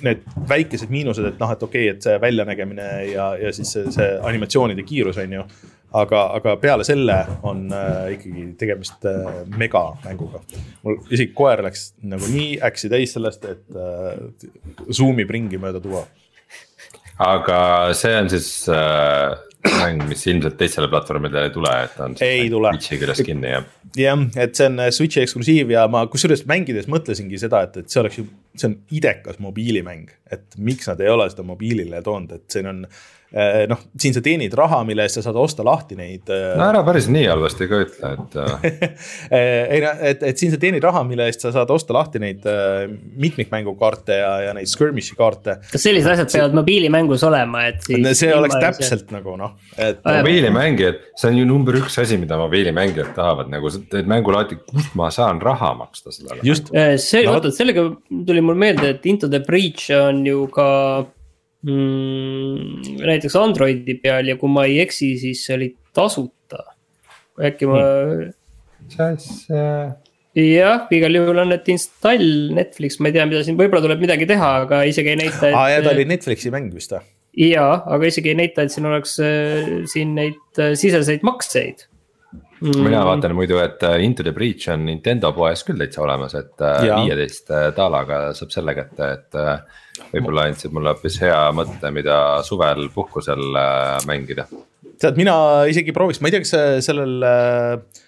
need 0.03 0.25
väikesed 0.49 0.91
miinused, 0.93 1.25
et 1.27 1.39
noh, 1.41 1.53
et 1.53 1.63
okei 1.63 1.87
okay,, 1.87 1.95
et 1.95 2.05
see 2.05 2.17
väljanägemine 2.21 2.89
ja, 3.11 3.29
ja 3.39 3.53
siis 3.55 3.71
see, 3.75 3.93
see 3.93 4.09
animatsioonide 4.29 4.85
kiirus 4.87 5.19
on 5.23 5.37
ju. 5.39 5.45
aga, 5.93 6.23
aga 6.39 6.55
peale 6.57 6.85
selle 6.87 7.19
on 7.45 7.67
äh, 7.73 8.15
ikkagi 8.15 8.47
tegemist 8.57 9.05
äh, 9.05 9.43
megamänguga. 9.57 10.41
mul 10.83 10.99
isegi 11.09 11.33
koer 11.37 11.63
läks 11.65 11.93
nagu 12.01 12.29
nii 12.33 12.57
äksi 12.69 12.91
täis 12.93 13.15
sellest, 13.17 13.45
et 13.45 13.77
äh, 13.77 14.51
zoom 14.91 15.19
ib 15.23 15.31
ringi 15.31 15.61
mööda 15.61 15.81
tuba. 15.83 16.05
aga 17.21 17.57
see 17.97 18.15
on 18.19 18.29
siis 18.33 18.53
äh 18.73 19.52
mäng, 19.67 20.03
mis 20.09 20.25
ilmselt 20.27 20.57
teistele 20.59 20.89
platvormidele 20.91 21.47
ei 21.47 21.53
tule, 21.55 21.71
et 21.85 21.99
on. 22.03 22.15
ei 22.25 22.49
tule. 22.51 22.73
Switch'i 22.75 22.99
küljes 23.01 23.23
kinni 23.25 23.53
jah. 23.53 23.65
jah, 23.99 24.25
et 24.45 24.55
see 24.59 24.69
on 24.69 24.79
äh, 24.83 24.91
Switch'i 24.95 25.23
eksklusiiv 25.23 25.73
ja 25.73 25.85
ma 25.91 26.05
kusjuures 26.11 26.45
mängides 26.49 26.89
mõtlesingi 26.91 27.39
seda, 27.41 27.63
et, 27.67 27.79
et 27.83 27.93
see 27.93 28.01
oleks 28.03 28.19
ju, 28.19 28.27
see 28.59 28.69
on 28.71 28.77
idekas 28.95 29.39
mobiilimäng. 29.43 30.11
et 30.33 30.57
miks 30.57 30.89
nad 30.89 31.01
ei 31.03 31.11
ole 31.13 31.29
seda 31.31 31.45
mobiilile 31.47 32.01
toonud, 32.05 32.31
et 32.39 32.47
siin 32.53 32.69
on 32.71 32.85
noh, 33.69 33.79
siin 33.97 34.13
sa 34.13 34.21
teenid 34.21 34.53
raha, 34.57 34.83
mille 34.85 35.05
eest 35.07 35.17
sa 35.17 35.23
saad 35.25 35.37
osta 35.41 35.65
lahti 35.65 35.97
neid. 35.97 36.27
Eh, 36.29 36.53
no 36.59 36.67
ära 36.67 36.83
päris 36.85 37.07
nii 37.09 37.25
halvasti 37.25 37.67
ka 37.69 37.79
ütle, 37.81 38.11
et 38.13 38.35
eh, 38.39 39.39
ei 39.73 39.79
no, 39.81 39.93
et, 40.11 40.25
et 40.29 40.41
siin 40.41 40.53
sa 40.53 40.59
teenid 40.61 40.83
raha, 40.85 41.01
mille 41.07 41.25
eest 41.29 41.45
sa 41.45 41.53
saad 41.55 41.71
osta 41.73 41.95
lahti 41.97 42.21
neid 42.21 42.45
mitmikmängukaarte 42.45 44.19
ja, 44.19 44.33
ja 44.47 44.53
neid 44.57 44.69
skirmish'i 44.69 45.17
kaarte. 45.17 45.57
kas 45.71 45.85
sellised 45.87 46.13
asjad 46.13 46.29
peavad 46.33 46.59
mobiilimängus 46.59 47.25
olema, 47.25 47.65
et 47.71 47.81
siis. 47.87 48.05
see 48.19 48.29
oleks 48.35 48.59
täpselt 48.61 49.07
see... 49.07 49.15
nagu 49.17 49.35
noh, 49.39 49.57
et. 49.77 50.03
mobiilimängijad, 50.05 51.01
see 51.17 51.33
on 51.33 51.41
ju 51.41 51.47
number 51.49 51.79
üks 51.81 51.97
asi, 52.03 52.19
mida 52.21 52.37
mobiilimängijad 52.41 53.15
tahavad, 53.17 53.49
nagu 53.53 53.73
sa 53.73 53.81
teed 53.89 54.09
mängulaati, 54.13 54.59
kust 54.69 54.93
ma 54.99 55.09
saan 55.13 55.41
raha 55.41 55.73
maksta 55.81 56.13
sellele. 56.13 56.45
just. 56.45 56.69
see 57.01 57.25
no,, 57.25 57.39
oota, 57.39 57.53
sellega 57.55 57.89
tuli 58.13 58.45
mul 58.45 58.61
meelde, 58.61 58.93
et 58.93 59.09
Into 59.09 59.31
the 59.31 59.41
Breach 59.41 59.89
on 59.97 60.21
ju 60.27 60.45
ka 60.53 60.69
mm, 61.65 63.01
näiteks 63.03 63.35
Androidi 63.39 63.97
peal 64.03 64.31
ja 64.31 64.37
kui 64.39 64.51
ma 64.51 64.67
ei 64.69 64.79
eksi, 64.83 65.13
siis 65.21 65.43
see 65.47 65.57
oli 65.57 65.73
tasuta. 65.95 66.63
äkki 67.41 67.69
ma. 67.69 67.81
mis 68.83 68.99
asja? 69.07 69.65
jah, 70.33 70.85
igal 70.93 71.19
juhul 71.19 71.43
on 71.43 71.51
need 71.53 71.67
install 71.73 72.53
Netflix, 72.57 72.99
ma 72.99 73.09
ei 73.09 73.17
tea, 73.17 73.25
mida 73.29 73.43
siin, 73.45 73.57
võib-olla 73.59 73.83
tuleb 73.85 74.01
midagi 74.01 74.27
teha, 74.29 74.53
aga 74.65 74.83
isegi 74.89 75.13
ei 75.13 75.19
näita. 75.25 75.51
aa 75.53 75.67
ja 75.75 75.83
ta 75.85 75.93
oli 75.93 76.07
Netflixi 76.09 76.53
mäng 76.53 76.73
vist 76.73 76.95
või? 76.95 77.05
jaa, 77.47 77.81
aga 77.95 78.09
isegi 78.09 78.33
ei 78.33 78.37
näita, 78.37 78.65
et 78.65 78.73
siin 78.73 78.87
oleks 78.89 79.17
äh, 79.23 79.73
siin 79.89 80.13
neid 80.17 80.61
äh, 80.61 80.73
siseseid 80.77 81.25
makseid 81.25 81.87
mm.. 82.61 82.81
mina 82.81 83.03
vaatan 83.07 83.33
muidu, 83.37 83.57
et 83.63 83.81
äh, 83.85 83.99
Into 84.05 84.25
the 84.25 84.33
Breach 84.35 84.69
on 84.73 84.85
Nintendo 84.89 85.33
poes 85.37 85.65
küll 85.65 85.81
täitsa 85.81 86.03
olemas, 86.05 86.35
et 86.37 86.65
viieteist 86.83 87.49
daalaga 87.77 88.25
saab 88.37 88.53
selle 88.53 88.77
kätte, 88.77 89.09
et 89.17 89.41
võib-olla 90.13 90.47
andsid 90.49 90.73
mulle 90.73 90.93
hoopis 90.93 91.19
hea 91.21 91.39
mõtte, 91.55 91.91
mida 91.95 92.17
suvel 92.45 92.87
puhkusel 92.93 93.43
äh, 93.59 93.97
mängida. 94.09 94.47
tead, 95.01 95.19
mina 95.19 95.35
isegi 95.69 95.95
prooviks, 95.95 96.21
ma 96.21 96.29
ei 96.29 96.35
tea, 96.35 96.45
kas 96.45 96.87
sellel 96.87 97.27
äh, 97.27 98.01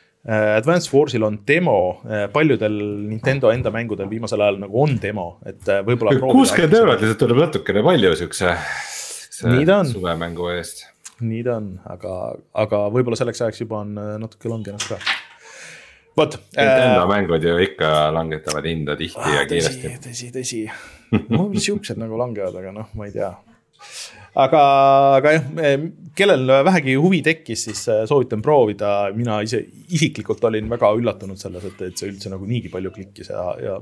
Advance 0.56 0.90
Warsil 0.90 1.22
on 1.22 1.36
demo, 1.46 2.02
paljudel 2.34 2.80
Nintendo 3.06 3.52
enda 3.54 3.70
mängudel 3.70 4.10
viimasel 4.10 4.42
ajal 4.42 4.58
nagu 4.64 4.80
on 4.82 4.96
demo, 4.98 5.28
et 5.46 5.70
võib-olla. 5.86 6.16
kuuskümmend 6.18 6.74
eurot 6.80 7.04
lihtsalt 7.04 7.22
tuleb 7.22 7.44
natukene 7.44 7.84
palju 7.86 8.16
siukse, 8.24 8.56
siukse 9.38 9.78
suvemängu 9.92 10.50
eest. 10.56 10.88
nii 11.22 11.46
ta 11.46 11.60
on, 11.60 11.70
aga, 11.94 12.16
aga 12.66 12.82
võib-olla 12.90 13.22
selleks 13.22 13.46
ajaks 13.46 13.62
juba 13.68 13.84
on 13.86 13.94
natuke 14.26 14.50
langenud 14.50 14.90
ka 14.90 14.98
vot. 16.18 16.38
Nintendo 16.58 17.02
äh, 17.02 17.08
mängud 17.10 17.44
ju 17.44 17.58
ikka 17.60 18.12
langetavad 18.14 18.66
hinda 18.66 18.96
tihti 18.96 19.20
ah, 19.20 19.34
ja 19.40 19.46
kiiresti. 19.50 19.92
tõsi, 20.04 20.30
tõsi, 20.36 20.62
mul 21.12 21.60
siuksed 21.62 22.00
nagu 22.02 22.18
langevad, 22.20 22.56
aga 22.62 22.74
noh, 22.76 22.94
ma 22.98 23.10
ei 23.10 23.16
tea 23.16 23.34
aga, 24.36 24.62
aga 25.20 25.34
jah, 25.36 25.46
kellel 26.16 26.52
vähegi 26.68 26.96
huvi 27.00 27.22
tekkis, 27.26 27.66
siis 27.70 27.82
äh, 27.92 28.04
soovitan 28.10 28.44
proovida, 28.44 28.92
mina 29.16 29.38
ise 29.44 29.62
isiklikult 29.96 30.44
olin 30.48 30.70
väga 30.72 30.92
üllatunud 30.98 31.40
selles, 31.40 31.66
et, 31.70 31.82
et 31.88 32.00
see 32.00 32.10
üldse 32.12 32.32
nagu 32.32 32.48
niigi 32.50 32.72
palju 32.74 32.92
klikkis 32.96 33.32
ja, 33.32 33.46
ja 33.62 33.76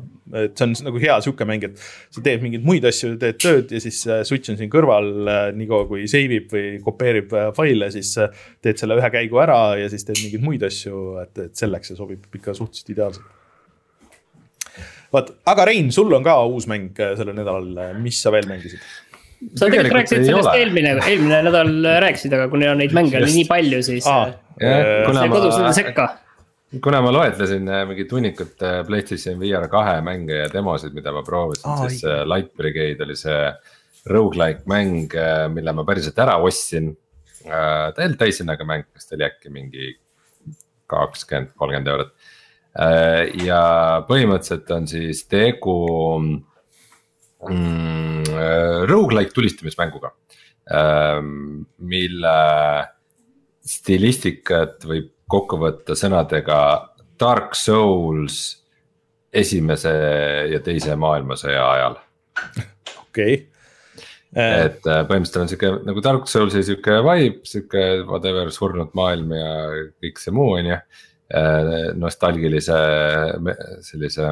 et 0.43 0.57
see 0.57 0.67
on 0.67 0.76
nagu 0.89 1.01
hea 1.01 1.17
sihuke 1.26 1.47
mäng, 1.49 1.67
et. 1.67 1.84
sa 2.13 2.24
teed 2.26 2.43
mingeid 2.45 2.65
muid 2.65 2.86
asju, 2.89 3.15
teed 3.21 3.39
tööd 3.41 3.74
ja 3.74 3.82
siis 3.84 4.01
äh, 4.09 4.24
switch 4.28 4.53
on 4.53 4.59
siin 4.61 4.71
kõrval, 4.74 5.11
äh, 5.26 5.45
niikaua 5.57 5.88
kui 5.89 6.07
save 6.11 6.41
ib 6.41 6.49
või 6.53 6.74
kopeerib 6.86 7.34
faile, 7.57 7.89
siis 7.93 8.15
teed 8.63 8.82
selle 8.82 8.97
ühe 8.99 9.13
käigu 9.13 9.41
ära 9.43 9.61
ja 9.82 9.89
siis 9.93 10.05
teed 10.07 10.21
mingeid 10.21 10.45
muid 10.45 10.65
asju, 10.69 11.05
et, 11.24 11.47
et 11.47 11.63
selleks 11.65 11.91
see 11.93 11.99
sobib 11.99 12.41
ikka 12.41 12.57
suhteliselt 12.57 12.93
ideaalselt 12.93 13.39
vot, 15.14 15.32
aga 15.49 15.66
Rein, 15.70 15.91
sul 15.95 16.14
on 16.16 16.26
ka 16.26 16.38
uus 16.49 16.68
mäng 16.70 16.91
sellel 16.97 17.36
nädalal, 17.38 17.95
mis 18.01 18.22
sa 18.24 18.34
veel 18.34 18.47
mängisid? 18.49 18.82
sa 19.43 19.68
tegelikult 19.68 19.97
rääkisid 19.99 20.26
sellest 20.28 20.49
ole. 20.49 20.59
eelmine, 20.61 20.91
eelmine 21.03 21.39
nädal 21.49 21.72
rääkisid, 22.03 22.34
aga 22.38 22.49
kuna 22.51 22.74
neid 22.80 22.93
mänge 22.95 23.20
oli 23.20 23.32
nii 23.41 23.47
palju, 23.49 23.82
siis 23.86 24.07
ah,. 24.07 24.32
see 24.59 25.32
kodus 25.32 25.57
on 25.59 25.74
sekka 25.76 26.09
kuna 26.82 27.03
ma 27.05 27.11
loetlesin 27.14 27.68
äh, 27.70 27.84
mingit 27.86 28.11
hunnikut 28.11 28.64
äh, 28.66 28.80
PlayStation 28.88 29.38
VR 29.41 29.68
kahe 29.70 29.99
mänge 30.05 30.39
ja 30.39 30.49
demosid, 30.53 30.95
mida 30.95 31.14
ma 31.14 31.22
proovisin 31.26 31.70
oh,, 31.70 31.84
siis 31.86 32.05
Light 32.30 32.53
Brigade 32.57 33.05
oli 33.05 33.18
see 33.20 33.51
rogu-like 34.09 34.66
mäng, 34.68 35.14
mille 35.53 35.74
ma 35.76 35.86
päriselt 35.88 36.18
ära 36.20 36.36
ostsin. 36.43 36.89
ta 37.43 37.93
ei 37.97 38.07
olnud 38.07 38.18
täishinnaga 38.20 38.66
mäng, 38.68 38.88
kas 38.91 39.07
ta 39.07 39.16
oli 39.16 39.24
äkki 39.28 39.51
mingi 39.51 39.93
kakskümmend, 40.91 41.53
kolmkümmend 41.59 41.88
eurot. 41.88 42.11
Ja 42.74 43.61
põhimõtteliselt 44.07 44.71
on 44.74 44.88
siis 44.89 45.19
tegu 45.30 45.78
mm, 47.49 48.24
äh, 48.34 48.84
rogu-like 48.89 49.34
tulistamismänguga. 49.36 50.13
Ähm, 50.74 51.65
mille 51.84 52.36
stilistikat 53.63 54.86
võib 54.88 55.11
kokku 55.30 55.59
võtta 55.59 55.95
sõnadega 55.97 56.59
Dark 57.19 57.55
Souls 57.55 58.39
esimese 59.34 59.93
ja 60.51 60.59
teise 60.63 60.95
maailmasõja 60.99 61.63
ajal. 61.71 61.97
okei 63.03 63.34
okay. 63.36 63.47
et 64.34 64.88
äh, 64.89 65.01
põhimõtteliselt 65.09 65.41
on 65.41 65.51
sihuke 65.51 65.71
nagu 65.89 66.03
Dark 66.05 66.30
Soulsi 66.32 66.63
sihuke 66.65 66.99
vibe, 67.05 67.41
sihuke 67.47 67.84
whatever 68.07 68.51
surnud 68.53 68.93
maailm 68.97 69.36
ja 69.38 69.51
kõik 70.03 70.21
see 70.21 70.34
muu, 70.36 70.55
on 70.59 70.71
ju. 70.74 70.80
Nostalgilise 71.97 72.80
sellise 73.82 74.28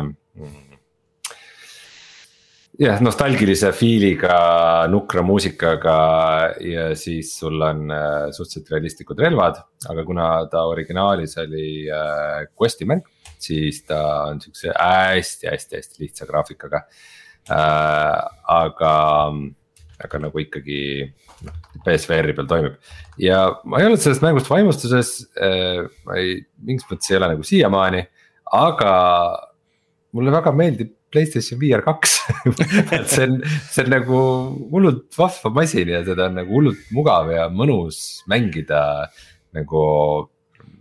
jah, 2.82 3.00
nostalgilise 3.04 3.72
feel'iga, 3.76 4.36
nukra 4.92 5.24
muusikaga 5.26 5.96
ja 6.66 6.92
siis 6.98 7.34
sul 7.40 7.62
on 7.66 7.92
äh, 7.94 8.30
suhteliselt 8.34 8.72
realistlikud 8.74 9.20
relvad. 9.22 9.60
aga 9.90 10.06
kuna 10.06 10.28
ta 10.52 10.66
originaalis 10.70 11.38
oli 11.42 11.90
äh, 11.90 12.46
quest'i 12.58 12.86
mäng, 12.90 13.04
siis 13.40 13.84
ta 13.86 14.02
on 14.30 14.42
siukse 14.42 14.74
hästi-hästi-hästi 14.74 16.04
lihtsa 16.04 16.30
graafikaga 16.30 16.86
äh,. 17.50 18.18
aga, 18.48 18.96
aga 20.06 20.20
nagu 20.28 20.40
ikkagi 20.40 20.82
noh, 21.48 21.60
BSVR-i 21.86 22.36
peal 22.38 22.50
toimib 22.50 22.78
ja 23.22 23.44
ma 23.66 23.82
ei 23.82 23.90
olnud 23.90 24.02
sellest 24.04 24.24
mängust 24.26 24.50
vaimustuses 24.52 25.14
äh,, 25.42 25.84
ma 26.08 26.18
ei, 26.20 26.42
mingis 26.64 26.88
mõttes 26.90 27.12
ei 27.12 27.20
ole 27.20 27.32
nagu 27.34 27.46
siiamaani, 27.48 28.04
aga 28.62 28.96
mulle 30.16 30.34
väga 30.36 30.56
meeldib 30.56 30.98
Playstation 31.12 31.60
VR 31.60 31.82
kaks 31.84 32.14
et 32.96 33.10
see 33.12 33.26
on, 33.28 33.40
see 33.68 33.84
on 33.84 33.90
nagu 33.92 34.20
hullult 34.72 35.10
vahva 35.18 35.52
masin 35.58 35.92
ja 35.92 36.00
seda 36.08 36.30
on 36.30 36.38
nagu 36.40 36.56
hullult 36.56 36.86
mugav 36.96 37.32
ja 37.34 37.50
mõnus 37.52 38.22
mängida. 38.32 39.10
nagu 39.52 39.82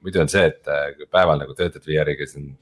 muidu 0.04 0.20
on 0.22 0.30
see, 0.30 0.46
et 0.46 1.08
päeval 1.11 1.40
nagu 1.42 1.54
töötad 1.58 1.82
VR-iga, 1.82 2.28
siis 2.28 2.38
on 2.38 2.52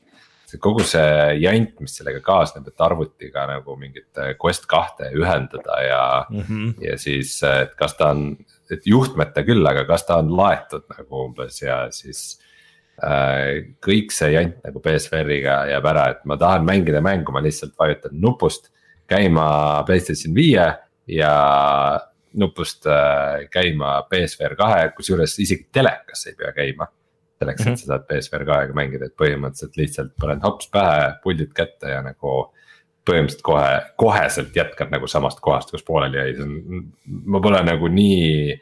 see 0.49 0.61
kogu 0.65 0.85
see 0.87 1.37
jant, 1.43 1.75
mis 1.85 1.99
sellega 1.99 2.23
kaasneb, 2.25 2.69
et 2.71 2.85
arvutiga 2.85 3.45
nagu 3.51 3.77
mingit 3.77 4.21
Quest 4.41 4.65
kahte 4.71 5.11
ühendada 5.13 5.81
ja 5.85 6.03
mm, 6.31 6.45
-hmm. 6.49 6.75
ja 6.89 6.99
siis, 6.99 7.43
et 7.45 7.75
kas 7.77 7.97
ta 7.99 8.13
on, 8.17 8.37
et 8.73 8.87
juhtmeta 8.87 9.45
küll, 9.45 9.67
aga 9.67 9.85
kas 9.85 10.07
ta 10.09 10.17
on 10.23 10.33
laetud 10.37 10.89
nagu 10.97 11.25
umbes 11.27 11.63
ja 11.63 11.87
siis 11.93 12.39
Äh, 12.99 13.77
kõik 13.79 14.11
see 14.11 14.33
jant 14.33 14.57
nagu 14.67 14.81
BSVR-iga 14.83 15.61
jääb 15.71 15.85
ära, 15.87 16.09
et 16.17 16.25
ma 16.27 16.35
tahan 16.39 16.65
mängida 16.67 16.99
mängu, 17.05 17.31
ma 17.31 17.43
lihtsalt 17.45 17.77
vajutan 17.79 18.17
nupust 18.19 18.73
käima 19.09 19.85
Playstation 19.87 20.35
viie 20.35 20.65
ja 21.15 21.35
nupust 22.43 22.89
äh, 22.91 23.47
käima 23.55 24.01
BSVR 24.11 24.57
kahe, 24.59 24.89
kusjuures 24.97 25.37
isegi 25.39 25.69
telekas 25.73 26.27
ei 26.27 26.35
pea 26.41 26.51
käima. 26.57 26.91
Selleks, 27.39 27.63
et 27.63 27.69
-hmm. 27.69 27.81
sa 27.81 27.93
saad 27.93 28.07
BSVR 28.09 28.45
kahega 28.49 28.77
mängida, 28.77 29.09
et 29.09 29.17
põhimõtteliselt 29.19 29.77
lihtsalt 29.81 30.15
paned 30.21 30.43
hops 30.45 30.71
pähe, 30.75 31.13
puldid 31.23 31.53
kätte 31.57 31.95
ja 31.95 32.03
nagu. 32.03 32.53
põhimõtteliselt 33.09 33.43
kohe, 33.43 33.69
koheselt 33.97 34.57
jätkad 34.57 34.91
nagu 34.93 35.07
samast 35.09 35.39
kohast, 35.41 35.71
kus 35.73 35.83
pooleli 35.83 36.19
jäi, 36.19 36.35
see 36.37 36.45
on, 36.45 36.83
ma 37.25 37.41
pole 37.41 37.63
nagu 37.65 37.89
nii 37.89 38.59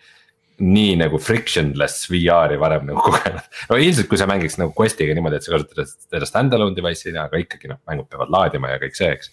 nii 0.62 0.92
nagu 0.96 1.18
frictionless 1.18 2.06
VR-i 2.10 2.56
varem 2.60 2.86
nagu 2.86 3.02
kogenud. 3.08 3.48
no 3.70 3.76
ilmselt, 3.76 4.08
kui 4.08 4.20
sa 4.20 4.28
mängiks 4.30 4.56
nagu 4.60 4.72
Questiga 4.76 5.16
niimoodi, 5.16 5.40
et 5.40 5.46
sa 5.48 5.56
kasutad 5.56 5.90
seda 5.90 6.28
stand-alone 6.28 6.76
device'ina, 6.78 7.26
aga 7.26 7.42
ikkagi 7.42 7.72
noh, 7.72 7.80
mängud 7.90 8.08
peavad 8.12 8.30
laadima 8.32 8.70
ja 8.70 8.80
kõik 8.84 8.96
see, 8.96 9.10
eks. 9.18 9.32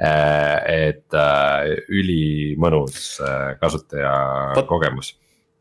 Äh, 0.00 0.88
et 0.88 1.12
äh, 1.12 1.76
ülimõnus 1.92 3.20
äh, 3.20 3.58
kasutaja 3.60 4.14
But, 4.56 4.66
kogemus 4.70 5.12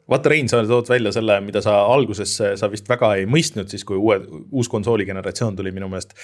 vaata, 0.09 0.31
Rein, 0.33 0.49
sa 0.51 0.61
tood 0.67 0.89
välja 0.89 1.13
selle, 1.15 1.39
mida 1.45 1.63
sa 1.65 1.79
alguses, 1.93 2.35
sa 2.59 2.71
vist 2.71 2.89
väga 2.89 3.13
ei 3.19 3.27
mõistnud, 3.29 3.69
siis 3.71 3.85
kui 3.87 3.99
uue, 3.99 4.19
uus 4.51 4.69
konsooli 4.71 5.07
generatsioon 5.09 5.57
tuli 5.59 5.73
minu 5.75 5.89
meelest. 5.91 6.15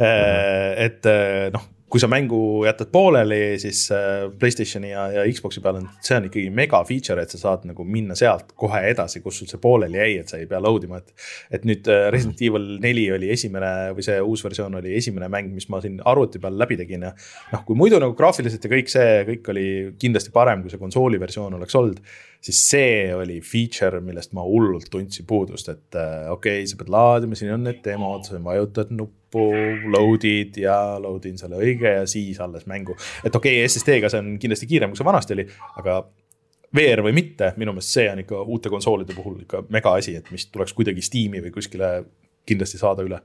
Äh, 0.00 0.74
et 0.86 1.06
noh 1.54 1.68
kui 1.90 2.00
sa 2.02 2.06
mängu 2.10 2.64
jätad 2.66 2.90
pooleli, 2.92 3.58
siis 3.58 3.82
äh, 3.94 4.28
Playstationi 4.38 4.92
ja, 4.92 5.08
ja 5.10 5.24
Xbox'i 5.34 5.62
peal 5.64 5.80
on, 5.80 5.88
see 6.06 6.16
on 6.16 6.28
ikkagi 6.28 6.52
mega 6.54 6.80
feature, 6.86 7.22
et 7.22 7.34
sa 7.34 7.40
saad 7.40 7.66
nagu 7.66 7.84
minna 7.84 8.14
sealt 8.18 8.54
kohe 8.58 8.82
edasi, 8.92 9.22
kus 9.24 9.40
sul 9.40 9.50
see 9.50 9.60
pooleli 9.62 9.98
jäi, 9.98 10.14
et 10.22 10.30
sa 10.30 10.38
ei 10.38 10.46
pea 10.50 10.62
load 10.62 10.86
ima, 10.86 11.02
et. 11.02 11.12
et 11.58 11.66
nüüd 11.66 11.90
äh, 11.90 12.06
Resident 12.14 12.42
Evil 12.46 12.68
neli 12.82 13.08
oli 13.12 13.32
esimene 13.34 13.90
või 13.96 14.06
see 14.06 14.20
uus 14.22 14.44
versioon 14.46 14.78
oli 14.80 14.94
esimene 14.98 15.28
mäng, 15.32 15.50
mis 15.54 15.66
ma 15.72 15.82
siin 15.82 15.98
arvuti 16.06 16.42
peal 16.42 16.58
läbi 16.60 16.78
tegin 16.80 17.08
ja. 17.08 17.14
noh, 17.52 17.66
kui 17.66 17.78
muidu 17.78 17.98
nagu 18.02 18.14
graafiliselt 18.18 18.64
ja 18.64 18.72
kõik 18.72 18.92
see, 18.92 19.22
kõik 19.34 19.52
oli 19.54 19.68
kindlasti 20.00 20.34
parem, 20.34 20.62
kui 20.62 20.72
see 20.72 20.82
konsooli 20.82 21.20
versioon 21.20 21.58
oleks 21.58 21.78
olnud 21.80 22.02
siis 22.40 22.60
see 22.70 23.14
oli 23.14 23.40
feature, 23.44 24.00
millest 24.04 24.32
ma 24.36 24.44
hullult 24.46 24.88
tundsin 24.92 25.26
puudust, 25.28 25.68
et 25.68 25.98
äh, 25.98 26.30
okei 26.32 26.62
okay,, 26.62 26.68
sa 26.70 26.78
pead 26.80 26.92
laadima, 26.92 27.36
siin 27.36 27.52
on 27.54 27.66
need 27.68 27.82
demod, 27.84 28.24
sa 28.24 28.40
vajutad 28.44 28.92
nuppu, 28.94 29.19
load'id 29.34 30.56
ja 30.62 30.76
load 31.02 31.28
in 31.30 31.38
selle 31.38 31.60
õige 31.60 31.92
ja 32.00 32.06
siis 32.10 32.40
alles 32.40 32.66
mängu. 32.66 32.96
et 33.24 33.36
okei 33.36 33.60
okay,, 33.60 33.68
SSD-ga 33.68 34.10
see 34.10 34.22
on 34.22 34.32
kindlasti 34.42 34.66
kiirem, 34.70 34.90
kui 34.90 35.00
see 35.00 35.06
vanasti 35.06 35.36
oli, 35.36 35.46
aga 35.82 36.00
VR 36.76 37.02
või 37.02 37.14
mitte, 37.16 37.52
minu 37.58 37.74
meelest 37.74 37.96
see 37.96 38.06
on 38.12 38.22
ikka 38.22 38.42
uute 38.42 38.70
konsoolide 38.70 39.14
puhul 39.16 39.40
ikka 39.42 39.64
mega 39.74 39.94
asi, 39.98 40.14
et 40.18 40.30
mis 40.30 40.46
tuleks 40.50 40.74
kuidagi 40.76 41.02
Steam'i 41.02 41.42
või 41.42 41.54
kuskile 41.54 41.90
kindlasti 42.46 42.78
saada 42.80 43.06
üle. 43.06 43.18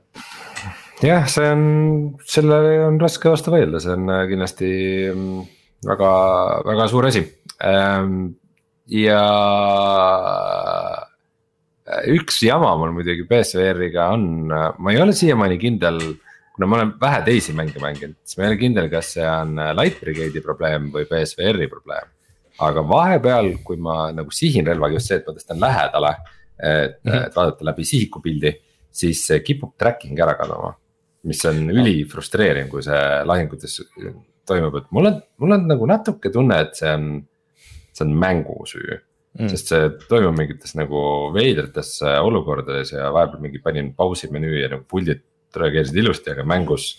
jah, 1.02 1.26
see 1.30 1.50
on, 1.52 1.62
sellele 2.26 2.80
on 2.86 2.98
raske 3.00 3.30
vastu 3.30 3.54
vaielda, 3.54 3.82
see 3.82 3.94
on 3.94 4.10
äh, 4.10 4.24
kindlasti 4.30 4.70
mm, 5.12 5.44
väga, 5.86 6.10
väga 6.66 6.88
suur 6.90 7.06
asi 7.10 7.22
ähm, 7.64 8.34
ja 8.90 9.22
üks 12.10 12.40
jama 12.42 12.72
mul 12.80 12.94
muidugi 12.96 13.26
BSVR-iga 13.28 14.10
on, 14.14 14.24
ma 14.50 14.92
ei 14.92 15.00
ole 15.02 15.14
siiamaani 15.16 15.58
kindel, 15.62 16.00
kuna 16.56 16.68
ma 16.68 16.80
olen 16.80 16.92
vähe 17.00 17.20
teisi 17.28 17.54
mänge 17.56 17.82
mänginud, 17.82 18.18
siis 18.24 18.38
ma 18.38 18.46
ei 18.46 18.52
ole 18.52 18.60
kindel, 18.60 18.88
kas 18.92 19.12
see 19.16 19.26
on 19.26 19.54
Light 19.78 20.00
Brigade'i 20.02 20.42
probleem 20.44 20.90
või 20.94 21.06
BSVR-i 21.10 21.68
probleem. 21.70 22.12
aga 22.64 22.80
vahepeal, 22.88 23.50
kui 23.64 23.76
ma 23.76 24.10
nagu 24.16 24.32
sihin 24.32 24.64
relvaga 24.66 24.96
just 24.96 25.10
see, 25.10 25.18
et 25.20 25.26
ma 25.28 25.34
tõstan 25.36 25.58
lähedale, 25.60 26.12
et 26.56 26.96
-hmm. 27.04 27.26
et 27.26 27.36
vaadata 27.36 27.64
läbi 27.68 27.84
sihikupildi, 27.84 28.52
siis 28.90 29.26
kipub 29.44 29.76
tracking 29.76 30.18
ära 30.18 30.34
kaduma. 30.34 30.74
mis 31.26 31.44
on 31.44 31.70
ülifrustreeriv, 31.70 32.68
kui 32.68 32.82
see 32.82 33.24
lahingutes 33.24 33.80
toimub, 34.46 34.76
et 34.76 34.84
mul 34.90 35.06
on, 35.06 35.22
mul 35.38 35.52
on 35.52 35.66
nagu 35.66 35.86
natuke 35.86 36.30
tunne, 36.30 36.60
et 36.60 36.74
see 36.74 36.92
on 36.94 37.26
see 37.96 38.04
on 38.04 38.12
mängu 38.14 38.66
süü 38.66 39.00
mm.. 39.38 39.50
sest 39.52 39.72
see 39.72 39.88
toimub 40.10 40.36
mingites 40.38 40.74
nagu 40.78 41.00
veidrates 41.34 41.98
olukordades 42.02 42.92
ja 42.94 43.10
vahepeal 43.14 43.42
mingi 43.44 43.62
panin 43.64 43.92
pausi 43.96 44.30
menüü 44.32 44.62
ja 44.62 44.70
nagu 44.72 44.86
puldid 44.88 45.24
reageerisid 45.56 46.00
ilusti, 46.02 46.32
aga 46.34 46.44
mängus 46.44 46.90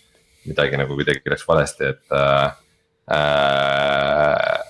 midagi 0.48 0.80
nagu 0.80 0.96
kuidagi 0.98 1.34
läks 1.34 1.46
valesti, 1.48 1.94
et 1.94 2.16
äh,. 2.16 2.64
Äh, 3.08 4.64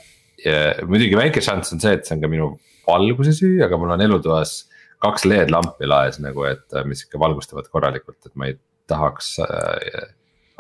ja 0.46 0.58
muidugi 0.86 1.18
väike 1.18 1.42
šanss 1.42 1.74
on 1.74 1.82
see, 1.82 1.96
et 1.98 2.06
see 2.06 2.14
on 2.14 2.22
ka 2.22 2.30
minu 2.30 2.52
valguse 2.86 3.34
süü, 3.34 3.56
aga 3.66 3.80
mul 3.82 3.96
on 3.96 4.04
elutoas 4.06 4.60
kaks 5.02 5.26
LED-lampi 5.26 5.90
laes 5.90 6.20
nagu, 6.22 6.46
et 6.46 6.78
mis 6.86 7.02
ikka 7.06 7.22
valgustavad 7.22 7.66
korralikult, 7.74 8.20
et 8.26 8.36
ma 8.38 8.52
ei 8.52 8.58
tahaks 8.90 9.32
äh, 9.46 10.06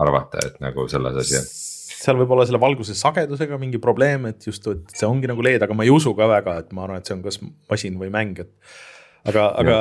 arvata, 0.01 0.41
et 0.45 0.57
nagu 0.63 0.87
selles 0.89 1.21
asi 1.21 1.37
on 1.37 1.47
seal 1.97 2.19
võib 2.19 2.35
olla 2.35 2.45
selle 2.47 2.61
valguse 2.61 2.95
sagedusega 2.97 3.57
mingi 3.61 3.81
probleem, 3.81 4.29
et 4.29 4.47
just, 4.49 4.67
et 4.69 4.93
see 4.93 5.07
ongi 5.09 5.29
nagu 5.29 5.43
LED, 5.43 5.65
aga 5.65 5.77
ma 5.77 5.87
ei 5.87 5.93
usu 5.93 6.13
ka 6.17 6.29
väga, 6.29 6.59
et 6.63 6.73
ma 6.77 6.85
arvan, 6.85 7.01
et 7.01 7.09
see 7.09 7.17
on 7.17 7.25
kas 7.25 7.41
masin 7.41 7.97
või 7.99 8.13
mäng, 8.13 8.43
et. 8.45 8.53
aga, 9.27 9.49
aga 9.63 9.77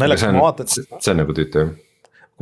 naljakas, 0.00 0.32
ma 0.32 0.46
vaatan. 0.48 0.72
see 0.72 1.12
on 1.12 1.20
nagu 1.22 1.36
tüütu 1.36 1.66
jah 1.66 1.72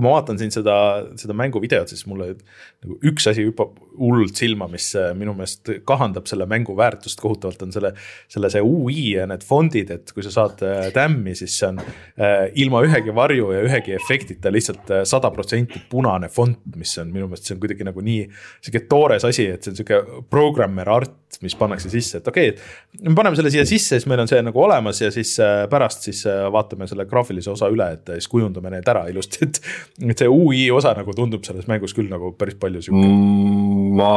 kui 0.00 0.08
ma 0.08 0.14
vaatan 0.16 0.38
siin 0.40 0.52
seda, 0.54 0.74
seda 1.20 1.36
mänguvideot, 1.36 1.90
siis 1.92 2.06
mulle 2.08 2.32
nagu 2.80 2.96
üks 3.10 3.26
asi 3.28 3.44
hüppab 3.44 3.76
hullult 4.00 4.38
silma, 4.40 4.64
mis 4.72 4.86
äh, 4.96 5.10
minu 5.18 5.34
meelest 5.36 5.68
kahandab 5.88 6.28
selle 6.30 6.46
mängu 6.48 6.72
väärtust 6.78 7.20
kohutavalt, 7.20 7.60
on 7.66 7.74
selle. 7.74 7.92
selle 8.30 8.48
see 8.50 8.62
ui 8.64 8.94
ja 9.12 9.26
need 9.28 9.42
fondid, 9.44 9.90
et 9.92 10.12
kui 10.14 10.24
sa 10.24 10.30
saad 10.32 10.62
tämmi, 10.94 11.34
äh, 11.34 11.38
siis 11.42 11.58
see 11.60 11.68
on 11.68 11.80
äh, 11.82 12.46
ilma 12.62 12.80
ühegi 12.86 13.12
varju 13.14 13.50
ja 13.52 13.60
ühegi 13.66 13.92
efektita 13.96 14.52
lihtsalt 14.52 14.88
sada 15.08 15.30
protsenti 15.34 15.82
punane 15.90 16.30
fond, 16.32 16.62
mis 16.80 16.96
on 17.02 17.10
minu 17.12 17.28
meelest, 17.28 17.48
see 17.48 17.56
on 17.56 17.60
kuidagi 17.62 17.86
nagu 17.86 18.04
nii. 18.06 18.24
sihuke 18.64 18.86
toores 18.88 19.26
asi, 19.28 19.50
et 19.52 19.66
see 19.66 19.74
on 19.74 19.80
sihuke 19.80 20.22
programmer 20.32 20.88
art, 20.90 21.18
mis 21.44 21.54
pannakse 21.58 21.92
sisse, 21.92 22.22
et 22.22 22.28
okei 22.30 22.54
okay,, 22.54 22.70
et 22.96 23.04
me 23.06 23.14
paneme 23.18 23.38
selle 23.38 23.52
siia 23.52 23.66
sisse, 23.68 24.00
siis 24.00 24.08
meil 24.10 24.24
on 24.24 24.30
see 24.30 24.40
nagu 24.42 24.64
olemas 24.64 25.02
ja 25.02 25.12
siis 25.14 25.36
pärast 25.70 26.08
siis 26.08 26.24
vaatame 26.26 26.88
selle 26.90 27.06
graafilise 27.10 27.52
osa 27.52 27.68
üle, 27.70 27.86
et 27.98 28.14
siis 28.16 28.30
kujundame 28.30 28.72
need 28.74 28.88
ära 28.90 29.04
ilusti, 29.12 29.46
et 29.46 29.60
et 29.98 30.22
see 30.22 30.30
ui 30.30 30.62
osa 30.72 30.92
nagu 30.96 31.12
tundub 31.16 31.44
selles 31.46 31.68
mängus 31.70 31.94
küll 31.96 32.10
nagu 32.10 32.32
päris 32.38 32.56
palju 32.60 32.82
sihuke 32.84 33.02
mm,. 33.02 33.90
ma 33.98 34.14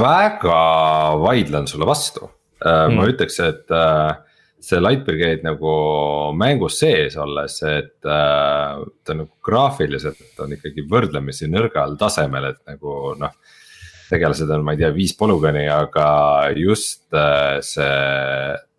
väga 0.00 0.62
vaidlen 1.22 1.68
sulle 1.70 1.88
vastu 1.88 2.26
äh, 2.26 2.88
mm., 2.88 2.96
ma 2.98 3.06
ütleks, 3.10 3.38
et 3.44 3.74
äh, 3.74 4.14
see 4.60 4.80
Light 4.80 5.04
Brigade 5.06 5.44
nagu 5.46 5.74
mängus 6.36 6.80
sees 6.82 7.16
olles, 7.20 7.60
et 7.68 8.08
äh, 8.08 8.80
ta 9.04 9.16
nagu 9.16 9.30
graafiliselt 9.46 10.42
on 10.42 10.56
ikkagi 10.56 10.86
võrdlemisi 10.90 11.50
nõrgal 11.50 11.96
tasemel, 12.00 12.52
et 12.52 12.62
nagu 12.68 13.14
noh. 13.20 13.36
tegelased 14.10 14.50
on, 14.50 14.64
ma 14.66 14.74
ei 14.74 14.80
tea, 14.80 14.90
viis 14.90 15.12
polügooni, 15.14 15.68
aga 15.70 16.08
just 16.58 17.04
see, 17.62 17.92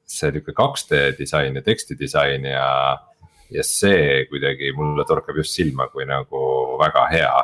see 0.04 0.34
nihuke 0.36 0.52
2D 0.58 1.06
disain 1.16 1.56
ja 1.56 1.64
tekstidisain 1.64 2.50
ja 2.50 2.68
ja 3.52 3.66
see 3.68 4.26
kuidagi 4.32 4.72
mulle 4.78 5.06
torkab 5.08 5.42
just 5.42 5.58
silma 5.58 5.90
kui 5.92 6.08
nagu 6.10 6.44
väga 6.82 7.06
hea 7.12 7.36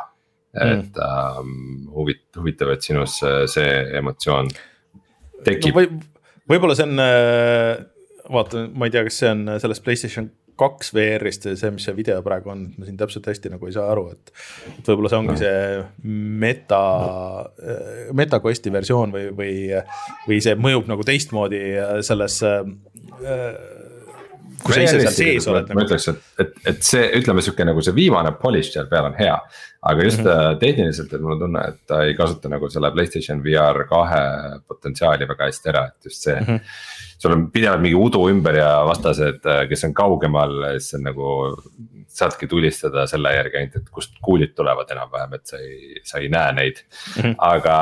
mm.. 0.55 0.73
et 0.73 1.01
ähm, 1.03 1.53
huvit-, 1.93 2.29
huvitav, 2.37 2.73
et 2.73 2.87
sinus 2.87 3.19
see 3.51 3.77
emotsioon 3.99 4.51
tekib 5.45 5.75
no, 5.75 5.81
või,. 5.81 6.01
võib-olla 6.49 6.77
see 6.77 6.87
on, 6.87 6.99
äh, 7.03 7.71
vaata, 8.31 8.67
ma 8.73 8.87
ei 8.87 8.93
tea, 8.93 9.07
kas 9.07 9.21
see 9.21 9.31
on 9.33 9.47
selles 9.61 9.83
Playstation 9.83 10.31
kaks 10.57 10.89
VR-ist, 10.95 11.45
see, 11.59 11.69
mis 11.73 11.85
see 11.85 11.93
video 11.93 12.17
praegu 12.25 12.49
on, 12.49 12.63
ma 12.79 12.87
siin 12.87 12.97
täpselt 12.97 13.27
hästi 13.29 13.51
nagu 13.53 13.67
ei 13.69 13.75
saa 13.75 13.91
aru, 13.93 14.07
et. 14.15 14.31
et 14.71 14.89
võib-olla 14.89 15.11
see 15.11 15.19
ongi 15.19 15.35
see 15.37 15.59
meta, 16.43 16.81
MetaQuesti 18.17 18.73
versioon 18.73 19.13
või, 19.13 19.27
või, 19.37 19.53
või 20.25 20.39
see 20.41 20.57
mõjub 20.57 20.89
nagu 20.89 21.05
teistmoodi 21.05 21.61
selles 22.07 22.39
kui 24.63 24.73
sa 24.75 24.83
ise 24.83 24.99
seal 25.01 25.15
sees 25.15 25.47
oled. 25.51 25.69
ma 25.69 25.81
nagu... 25.81 25.87
ütleks, 25.87 26.07
et, 26.11 26.27
et, 26.43 26.53
et 26.71 26.85
see, 26.85 27.03
ütleme 27.19 27.43
sihuke 27.45 27.65
nagu 27.67 27.83
see 27.85 27.95
viimane 27.97 28.33
polish 28.41 28.73
seal 28.73 28.87
peal 28.91 29.09
on 29.09 29.17
hea. 29.19 29.37
aga 29.87 30.03
just 30.03 30.19
mm 30.19 30.27
-hmm. 30.27 30.59
tehniliselt, 30.59 31.13
et 31.13 31.21
mul 31.21 31.35
on 31.35 31.39
tunne, 31.39 31.63
et 31.67 31.77
ta 31.87 32.01
ei 32.03 32.15
kasuta 32.17 32.49
nagu 32.49 32.69
selle 32.69 32.91
Playstation 32.91 33.43
VR 33.43 33.83
kahe 33.89 34.23
potentsiaali 34.67 35.27
väga 35.27 35.45
hästi 35.45 35.69
ära, 35.69 35.85
et 35.87 36.09
just 36.09 36.23
see 36.23 36.39
mm. 36.39 36.45
-hmm. 36.45 36.59
sul 37.17 37.31
on 37.31 37.51
pidevalt 37.51 37.81
mingi 37.81 37.95
udu 37.95 38.27
ümber 38.29 38.55
ja 38.55 38.71
vastased, 38.85 39.45
äh, 39.45 39.67
kes 39.69 39.83
on 39.83 39.93
kaugemal, 39.93 40.79
siis 40.79 40.93
on 40.93 41.03
nagu. 41.03 41.57
saadki 42.17 42.47
tulistada 42.47 43.03
selle 43.07 43.29
järgi 43.35 43.57
ainult, 43.57 43.75
et 43.75 43.89
kust 43.93 44.15
kuulid 44.21 44.55
tulevad 44.55 44.89
enam-vähem, 44.91 45.33
et 45.33 45.45
sa 45.45 45.57
ei, 45.57 46.01
sa 46.03 46.17
ei 46.17 46.29
näe 46.29 46.51
neid 46.51 46.79
mm, 46.81 47.21
-hmm. 47.21 47.35
aga 47.37 47.77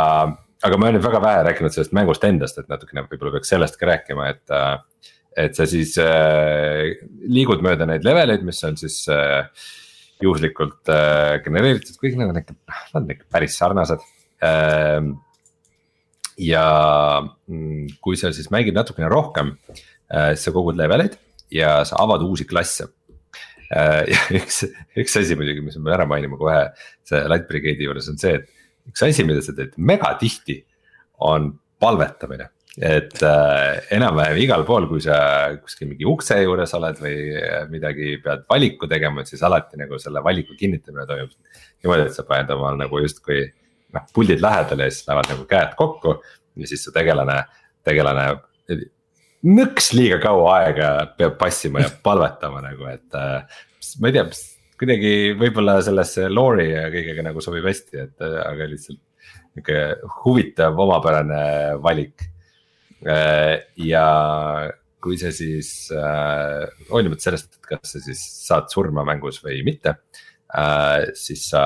aga 0.65 0.77
ma 0.77 0.87
olen 0.87 0.97
nüüd 0.97 1.05
väga 1.05 1.21
vähe 1.21 1.43
rääkinud 1.49 1.73
sellest 1.73 1.93
mängust 1.95 2.23
endast, 2.27 2.57
et 2.59 2.69
natukene 2.71 3.05
võib-olla 3.05 3.35
peaks 3.35 3.51
sellest 3.53 3.77
ka 3.79 3.89
rääkima, 3.91 4.29
et 4.33 4.53
äh, 4.53 4.77
et 5.35 5.57
sa 5.57 5.67
siis 5.67 5.95
äh, 6.01 6.95
liigud 7.27 7.63
mööda 7.65 7.87
neid 7.89 8.05
leveleid, 8.07 8.45
mis 8.47 8.61
on 8.67 8.77
siis 8.79 9.01
äh, 9.11 9.43
juhuslikult 10.23 10.91
äh, 10.91 11.37
genereeritud, 11.43 11.97
kõik 11.99 12.15
need 12.19 12.31
on 12.31 12.39
ikka, 12.39 12.55
nad 12.93 13.01
on 13.03 13.13
ikka 13.15 13.27
päris 13.35 13.57
sarnased 13.59 14.03
äh,. 14.45 14.99
ja 16.39 16.65
mm, 17.23 17.97
kui 18.03 18.19
sa 18.19 18.31
siis 18.35 18.51
mängid 18.51 18.75
natukene 18.77 19.11
rohkem 19.11 19.55
äh,, 19.67 20.33
siis 20.35 20.47
sa 20.47 20.55
kogud 20.55 20.79
leveleid 20.79 21.19
ja 21.51 21.81
sa 21.87 21.99
avad 22.03 22.23
uusi 22.23 22.47
klasse 22.47 22.87
äh,. 23.75 24.05
ja 24.07 24.23
üks, 24.39 24.63
üks 24.95 25.19
asi 25.19 25.35
muidugi, 25.35 25.65
mis 25.67 25.75
pean 25.75 25.95
ära 25.99 26.07
mainima 26.07 26.39
kohe 26.39 26.61
see 27.03 27.21
Light 27.27 27.51
Brigade'i 27.51 27.89
juures 27.89 28.07
on 28.11 28.19
see, 28.21 28.39
et 28.39 28.91
üks 28.91 29.03
asi, 29.03 29.27
mida 29.27 29.43
sa 29.43 29.55
teed 29.57 29.75
mega 29.75 30.15
tihti, 30.21 30.61
on 31.27 31.51
palvetamine 31.81 32.54
et 32.75 33.21
äh, 33.23 33.77
enam-vähem 33.95 34.39
igal 34.43 34.65
pool, 34.67 34.87
kui 34.89 34.99
sa 35.03 35.17
kuskil 35.61 35.87
mingi 35.87 36.07
ukse 36.11 36.41
juures 36.41 36.73
oled 36.75 36.97
või 36.99 37.19
midagi 37.71 38.17
pead 38.23 38.43
valiku 38.51 38.89
tegema, 38.91 39.23
et 39.23 39.31
siis 39.31 39.43
alati 39.47 39.79
nagu 39.79 39.99
selle 40.01 40.23
valiku 40.23 40.57
kinnitamine 40.59 41.05
toimub. 41.07 41.31
niimoodi, 41.83 42.09
et 42.09 42.17
sa 42.17 42.25
paned 42.27 42.51
omal 42.51 42.75
nagu 42.81 42.99
justkui 42.99 43.45
noh, 43.95 44.09
puldid 44.15 44.43
lähedale 44.43 44.89
ja 44.89 44.95
siis 44.95 45.07
lähevad 45.07 45.31
nagu 45.31 45.47
käed 45.47 45.77
kokku 45.79 46.17
ja 46.55 46.67
siis 46.67 46.83
su 46.83 46.91
tegelane, 46.95 47.37
tegelane 47.87 48.27
nõks 49.45 49.93
liiga 49.95 50.19
kaua 50.19 50.59
aega 50.59 50.91
peab 51.15 51.39
passima 51.39 51.85
ja 51.85 51.93
palvetama 52.03 52.59
nagu, 52.65 52.91
et 52.91 53.15
äh, 53.15 53.63
ma 54.01 54.11
ei 54.11 54.19
tea, 54.19 54.27
kuidagi 54.75 55.15
võib-olla 55.39 55.79
sellesse 55.85 56.27
lore'i 56.27 56.73
ja 56.73 56.87
kõigega 56.91 57.29
nagu 57.29 57.43
sobib 57.43 57.71
hästi, 57.71 58.03
et 58.03 58.25
äh, 58.25 58.39
aga 58.43 58.67
lihtsalt 58.67 58.99
nihuke 59.55 59.83
huvitav 60.25 60.75
omapärane 60.83 61.43
valik 61.79 62.25
Äh, 62.25 62.34
ja 63.03 64.05
kui 65.05 65.17
sa 65.21 65.31
siis 65.33 65.91
äh,, 65.93 66.65
hoolimata 66.89 67.27
sellest, 67.27 67.51
et 67.53 67.69
kas 67.69 67.95
sa 67.95 68.01
siis 68.01 68.21
saad 68.47 68.71
surma 68.73 69.05
mängus 69.07 69.41
või 69.43 69.61
mitte 69.67 69.93
äh,, 70.49 71.11
siis 71.17 71.45
sa 71.51 71.65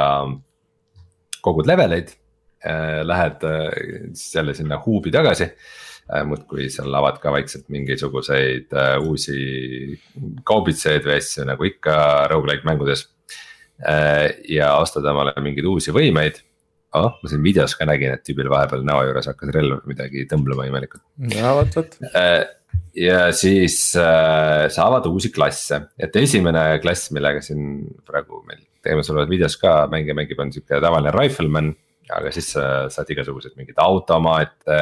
kogud 1.45 1.69
leveleid 1.69 2.11
äh,, 2.11 2.99
lähed 3.07 3.45
äh, 3.47 3.69
siis 4.11 4.33
jälle 4.35 4.55
sinna 4.57 4.81
huubi 4.83 5.13
tagasi 5.15 5.47
äh,. 5.47 6.25
muudkui 6.27 6.67
seal 6.73 6.99
avad 6.99 7.21
ka 7.23 7.31
vaikselt 7.35 7.69
mingisuguseid 7.71 8.75
äh, 8.75 8.97
uusi 8.99 9.39
kaubitseid 10.43 11.07
või 11.07 11.19
asju 11.21 11.47
nagu 11.47 11.69
ikka 11.69 11.95
rogu-like 12.33 12.67
mängudes 12.67 13.07
äh,. 13.79 14.35
ja 14.51 14.75
ostad 14.81 15.07
omale 15.07 15.37
mingeid 15.39 15.69
uusi 15.69 15.95
võimeid 15.95 16.43
oh, 16.97 17.11
ma 17.21 17.31
siin 17.31 17.43
videos 17.45 17.75
ka 17.77 17.87
nägin, 17.89 18.15
et 18.15 18.23
tüübil 18.25 18.49
vahepeal 18.51 18.85
näo 18.87 19.03
juures 19.07 19.29
hakkas 19.29 19.51
relv 19.55 19.83
midagi 19.89 20.25
tõmblema 20.29 20.65
imelikult. 20.69 21.03
ja 21.35 21.53
vot, 21.57 21.75
vot. 21.77 21.99
Äh, 22.13 22.41
ja 22.97 23.29
siis 23.35 23.77
äh, 23.99 24.65
sa 24.73 24.87
avad 24.87 25.07
uusi 25.09 25.31
klasse, 25.33 25.83
et 25.99 26.15
esimene 26.21 26.65
klass, 26.83 27.11
millega 27.15 27.43
siin 27.45 27.85
praegu 28.07 28.43
meil 28.47 28.63
teemas 28.85 29.09
olevas 29.11 29.29
videos 29.29 29.57
ka 29.59 29.83
mängija 29.91 30.15
mängib, 30.17 30.39
on 30.41 30.53
sihuke 30.55 30.81
tavaline 30.81 31.13
rifleman. 31.15 31.73
aga 32.09 32.31
siis 32.33 32.47
sa 32.55 32.63
saad 32.89 33.09
igasuguseid 33.13 33.53
mingeid 33.53 33.77
automaate 33.83 34.77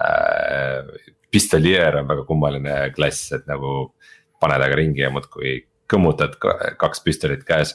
äh,. 0.00 0.86
pistolier 1.30 1.98
on 2.00 2.06
väga 2.08 2.22
kummaline 2.24 2.76
klass, 2.96 3.32
et 3.36 3.44
nagu 3.50 3.92
paned 4.40 4.64
aga 4.64 4.78
ringi 4.78 5.02
ja 5.02 5.10
muudkui 5.12 5.58
kõmmutad 5.90 6.38
kaks 6.80 7.04
püstolit 7.04 7.44
käes 7.44 7.74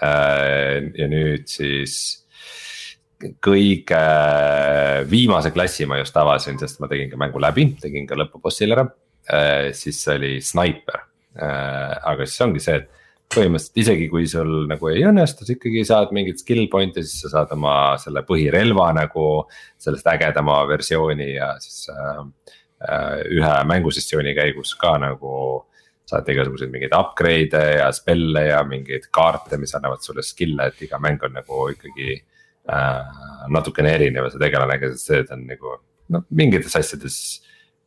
äh,. 0.00 0.88
ja 0.96 1.10
nüüd 1.10 1.44
siis 1.52 2.23
kõige 3.44 4.00
viimase 5.10 5.52
klassi 5.54 5.86
ma 5.88 6.00
just 6.00 6.16
avasin, 6.20 6.58
sest 6.60 6.80
ma 6.82 6.88
tegin 6.90 7.10
ka 7.12 7.20
mängu 7.20 7.40
läbi, 7.42 7.70
tegin 7.80 8.08
ka 8.08 8.18
lõpubossil 8.18 8.74
ära. 8.76 8.86
Äh, 9.24 9.70
siis 9.76 10.02
oli 10.12 10.36
snaiper, 10.44 11.06
äh, 11.40 11.94
aga 12.10 12.26
siis 12.28 12.42
ongi 12.44 12.60
see, 12.60 12.82
et 12.82 12.90
põhimõtteliselt 13.34 13.80
isegi 13.80 14.08
kui 14.12 14.26
sul 14.28 14.66
nagu 14.68 14.90
ei 14.90 15.06
õnnestu, 15.08 15.46
sa 15.46 15.54
ikkagi 15.54 15.84
saad 15.88 16.12
mingit 16.14 16.42
skill 16.42 16.68
point'e, 16.70 17.02
siis 17.02 17.24
sa 17.24 17.32
saad 17.38 17.54
oma 17.56 17.94
selle 18.00 18.22
põhirelva 18.28 18.90
nagu. 19.00 19.46
sellest 19.78 20.06
ägedama 20.06 20.62
versiooni 20.68 21.34
ja 21.34 21.54
siis 21.60 21.88
äh, 21.92 22.20
äh 22.84 23.24
ühe 23.38 23.54
mängusessiooni 23.64 24.34
käigus 24.36 24.74
ka 24.80 24.98
nagu 24.98 25.64
saad 26.04 26.28
igasuguseid 26.28 26.70
mingeid 26.70 26.92
upgrade'e 26.92 27.78
ja 27.78 27.88
spell'e 27.92 28.44
ja 28.50 28.62
mingeid 28.64 29.08
kaarte, 29.10 29.56
mis 29.56 29.74
annavad 29.74 30.04
sulle 30.04 30.22
skill'e, 30.22 30.68
et 30.68 30.82
iga 30.84 31.00
mäng 31.00 31.22
on 31.24 31.32
nagu 31.32 31.68
ikkagi 31.72 32.10
äh, 32.12 32.33
natukene 32.64 33.94
erinev 33.94 34.30
see 34.32 34.40
tegelanegi, 34.40 34.92
sest 34.94 35.10
see, 35.10 35.24
on 35.34 35.42
nagu 35.48 35.74
noh, 36.14 36.24
mingites 36.36 36.76
asjades 36.80 37.18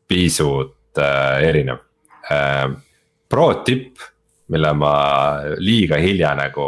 pisut 0.10 1.02
äh, 1.02 1.48
erinev 1.50 1.82
äh,. 2.32 2.68
Pro 3.28 3.50
tipp, 3.68 4.00
mille 4.56 4.70
ma 4.80 4.92
liiga 5.60 5.98
hilja 6.00 6.30
nagu 6.40 6.68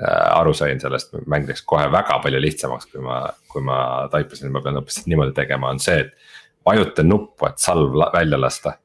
äh, 0.00 0.38
aru 0.38 0.54
sain 0.56 0.78
sellest, 0.80 1.10
mäng 1.28 1.44
läks 1.44 1.60
kohe 1.68 1.90
väga 1.92 2.16
palju 2.24 2.40
lihtsamaks, 2.40 2.88
kui 2.88 3.02
ma, 3.04 3.18
kui 3.52 3.60
ma 3.66 4.06
taipasin, 4.12 4.48
ma 4.54 4.62
pean 4.64 4.78
hoopis 4.80 5.02
niimoodi 5.04 5.34
tegema, 5.36 5.68
on 5.68 5.82
see, 5.82 5.98
et 6.06 6.64
vajuta 6.64 7.04
nuppu, 7.04 7.50
et 7.50 7.60
salv 7.60 7.98
välja 8.14 8.40
lasta. 8.40 8.78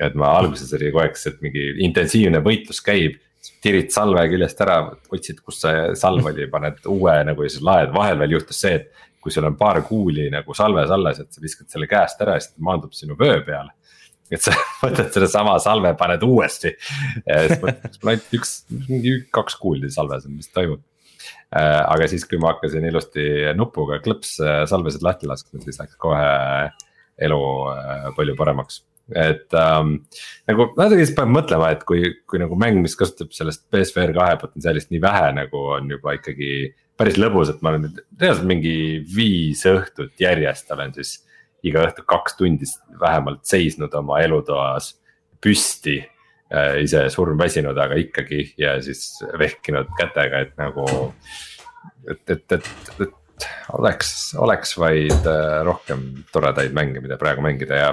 et 0.00 0.14
ma 0.18 0.32
alguses 0.40 0.72
oli 0.74 0.88
kogu 0.88 1.04
aeg 1.04 1.20
see, 1.20 1.30
et 1.30 1.42
mingi 1.44 1.66
intensiivne 1.86 2.40
võitlus 2.42 2.80
käib 2.82 3.20
tirid 3.64 3.92
salve 3.94 4.24
küljest 4.32 4.60
ära, 4.64 4.78
otsid, 5.12 5.40
kus 5.44 5.62
see 5.64 5.88
salv 5.98 6.26
oli, 6.30 6.46
paned 6.52 6.84
uue 6.90 7.16
nagu 7.28 7.44
ja 7.44 7.52
siis 7.52 7.64
laed, 7.64 7.92
vahel 7.94 8.20
veel 8.22 8.38
juhtus 8.38 8.60
see, 8.64 8.78
et. 8.80 9.02
kui 9.24 9.32
sul 9.32 9.46
on 9.48 9.54
paar 9.56 9.78
kuuli 9.88 10.26
nagu 10.28 10.52
salves 10.52 10.90
alles, 10.92 11.16
et 11.22 11.32
sa 11.32 11.40
viskad 11.40 11.70
selle 11.72 11.86
käest 11.88 12.18
ära 12.20 12.34
ja 12.36 12.42
siis 12.44 12.52
ta 12.52 12.64
maandub 12.66 12.92
sinu 12.92 13.14
vöö 13.16 13.38
peale. 13.46 13.72
et 14.28 14.42
sa 14.44 14.52
võtad 14.84 15.08
sedasama 15.14 15.54
salve, 15.64 15.94
paned 15.96 16.26
uuesti. 16.26 16.74
ja 17.24 17.38
siis 17.46 17.62
mõtled, 17.62 18.00
mul 18.02 18.12
ainult 18.12 18.36
üks, 18.40 18.52
kaks 19.32 19.56
kuuli 19.60 19.92
salves 19.92 20.28
on, 20.28 20.36
mis 20.36 20.52
toimub 20.52 20.82
äh, 21.56 21.80
aga 21.80 22.08
siis, 22.12 22.28
kui 22.28 22.40
ma 22.40 22.52
hakkasin 22.52 22.84
ilusti 22.90 23.28
nupuga 23.56 24.00
klõps 24.04 24.36
äh, 24.44 24.64
salvesed 24.68 25.04
lahti 25.06 25.30
laskma, 25.30 25.64
siis 25.64 25.80
läks 25.80 25.96
kohe 26.04 26.26
elu 27.24 27.40
äh, 27.72 28.10
palju 28.16 28.36
paremaks 28.36 28.82
et 29.12 29.52
ähm, 29.60 29.98
nagu 30.48 30.70
natuke 30.78 31.02
siis 31.04 31.12
paneb 31.16 31.36
mõtlema, 31.36 31.74
et 31.74 31.84
kui, 31.88 32.06
kui 32.30 32.40
nagu 32.40 32.56
mäng, 32.60 32.80
mis 32.80 32.96
kasutab 32.96 33.34
sellest 33.36 33.66
BSVR 33.72 34.14
kahe 34.16 34.38
potentsiaalist 34.40 34.94
nii 34.94 35.02
vähe 35.04 35.28
nagu 35.36 35.66
on 35.76 35.90
juba 35.92 36.16
ikkagi 36.16 36.72
päris 36.96 37.18
lõbus, 37.20 37.50
et 37.52 37.60
ma 37.60 37.74
olen 37.74 37.88
nüüd 37.88 38.00
reaalselt 38.20 38.48
mingi 38.48 38.76
viis 39.16 39.64
õhtut 39.68 40.14
järjest 40.22 40.70
olen 40.72 40.94
siis 40.96 41.18
iga 41.64 41.84
õhtu 41.84 42.04
kaks 42.08 42.38
tundi 42.38 42.68
vähemalt 43.00 43.44
seisnud 43.48 43.92
oma 43.98 44.20
elutoas 44.24 44.94
püsti 45.44 45.98
äh,. 46.00 46.80
ise 46.84 47.06
surmväsinud, 47.12 47.76
aga 47.76 47.98
ikkagi 48.00 48.46
ja 48.60 48.78
siis 48.84 49.18
vehkinud 49.40 49.90
kätega, 49.98 50.44
et 50.46 50.56
nagu, 50.60 50.86
et, 52.08 52.24
et, 52.30 52.56
et, 52.56 52.72
et 53.04 53.48
oleks, 53.74 54.34
oleks 54.40 54.76
vaid 54.78 55.28
äh, 55.28 55.60
rohkem 55.66 56.06
toredaid 56.32 56.72
mänge, 56.76 57.02
mida 57.04 57.18
praegu 57.20 57.44
mängida 57.44 57.80
ja 57.80 57.90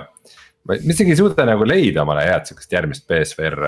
ma 0.67 0.77
isegi 0.77 1.13
ei 1.13 1.17
suuda 1.17 1.45
nagu 1.47 1.65
leida 1.65 2.03
omale 2.03 2.23
head 2.27 2.49
sihukest 2.49 2.75
järgmist 2.75 3.07
BSVR, 3.09 3.61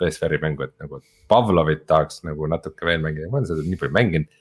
BSVR-i 0.00 0.40
mängu, 0.42 0.66
et 0.66 0.74
nagu 0.82 1.02
Pavlovit 1.30 1.84
tahaks 1.88 2.22
nagu 2.26 2.48
natuke 2.50 2.88
veel 2.88 3.02
mängida, 3.04 3.30
ma 3.30 3.40
olen 3.40 3.50
seda 3.50 3.66
nii 3.66 3.80
palju 3.80 3.96
mänginud. 3.98 4.32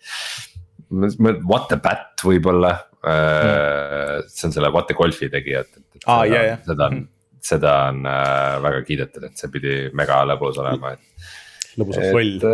What 1.47 1.69
the 1.71 1.77
Bat 1.79 2.25
võib-olla 2.27 2.73
mm., 2.75 4.25
see 4.31 4.49
on 4.49 4.55
selle 4.57 4.73
What 4.73 4.89
the 4.89 4.97
Golfi 4.97 5.29
tegija, 5.31 5.63
et, 5.63 5.77
et. 5.77 6.01
Ah, 6.07 6.23
seda, 6.25 6.33
yeah, 6.33 6.49
yeah. 6.49 6.65
seda 6.65 6.89
on, 6.89 7.05
seda 7.51 7.75
on 7.91 8.01
äh, 8.09 8.57
väga 8.65 8.81
kiidetud, 8.89 9.29
et 9.29 9.39
see 9.39 9.53
pidi 9.53 9.77
mega 9.97 10.19
lõbus 10.27 10.59
olema, 10.65 10.95
et. 10.97 11.31
lõbus 11.79 12.01
on 12.01 12.09
loll. 12.17 12.51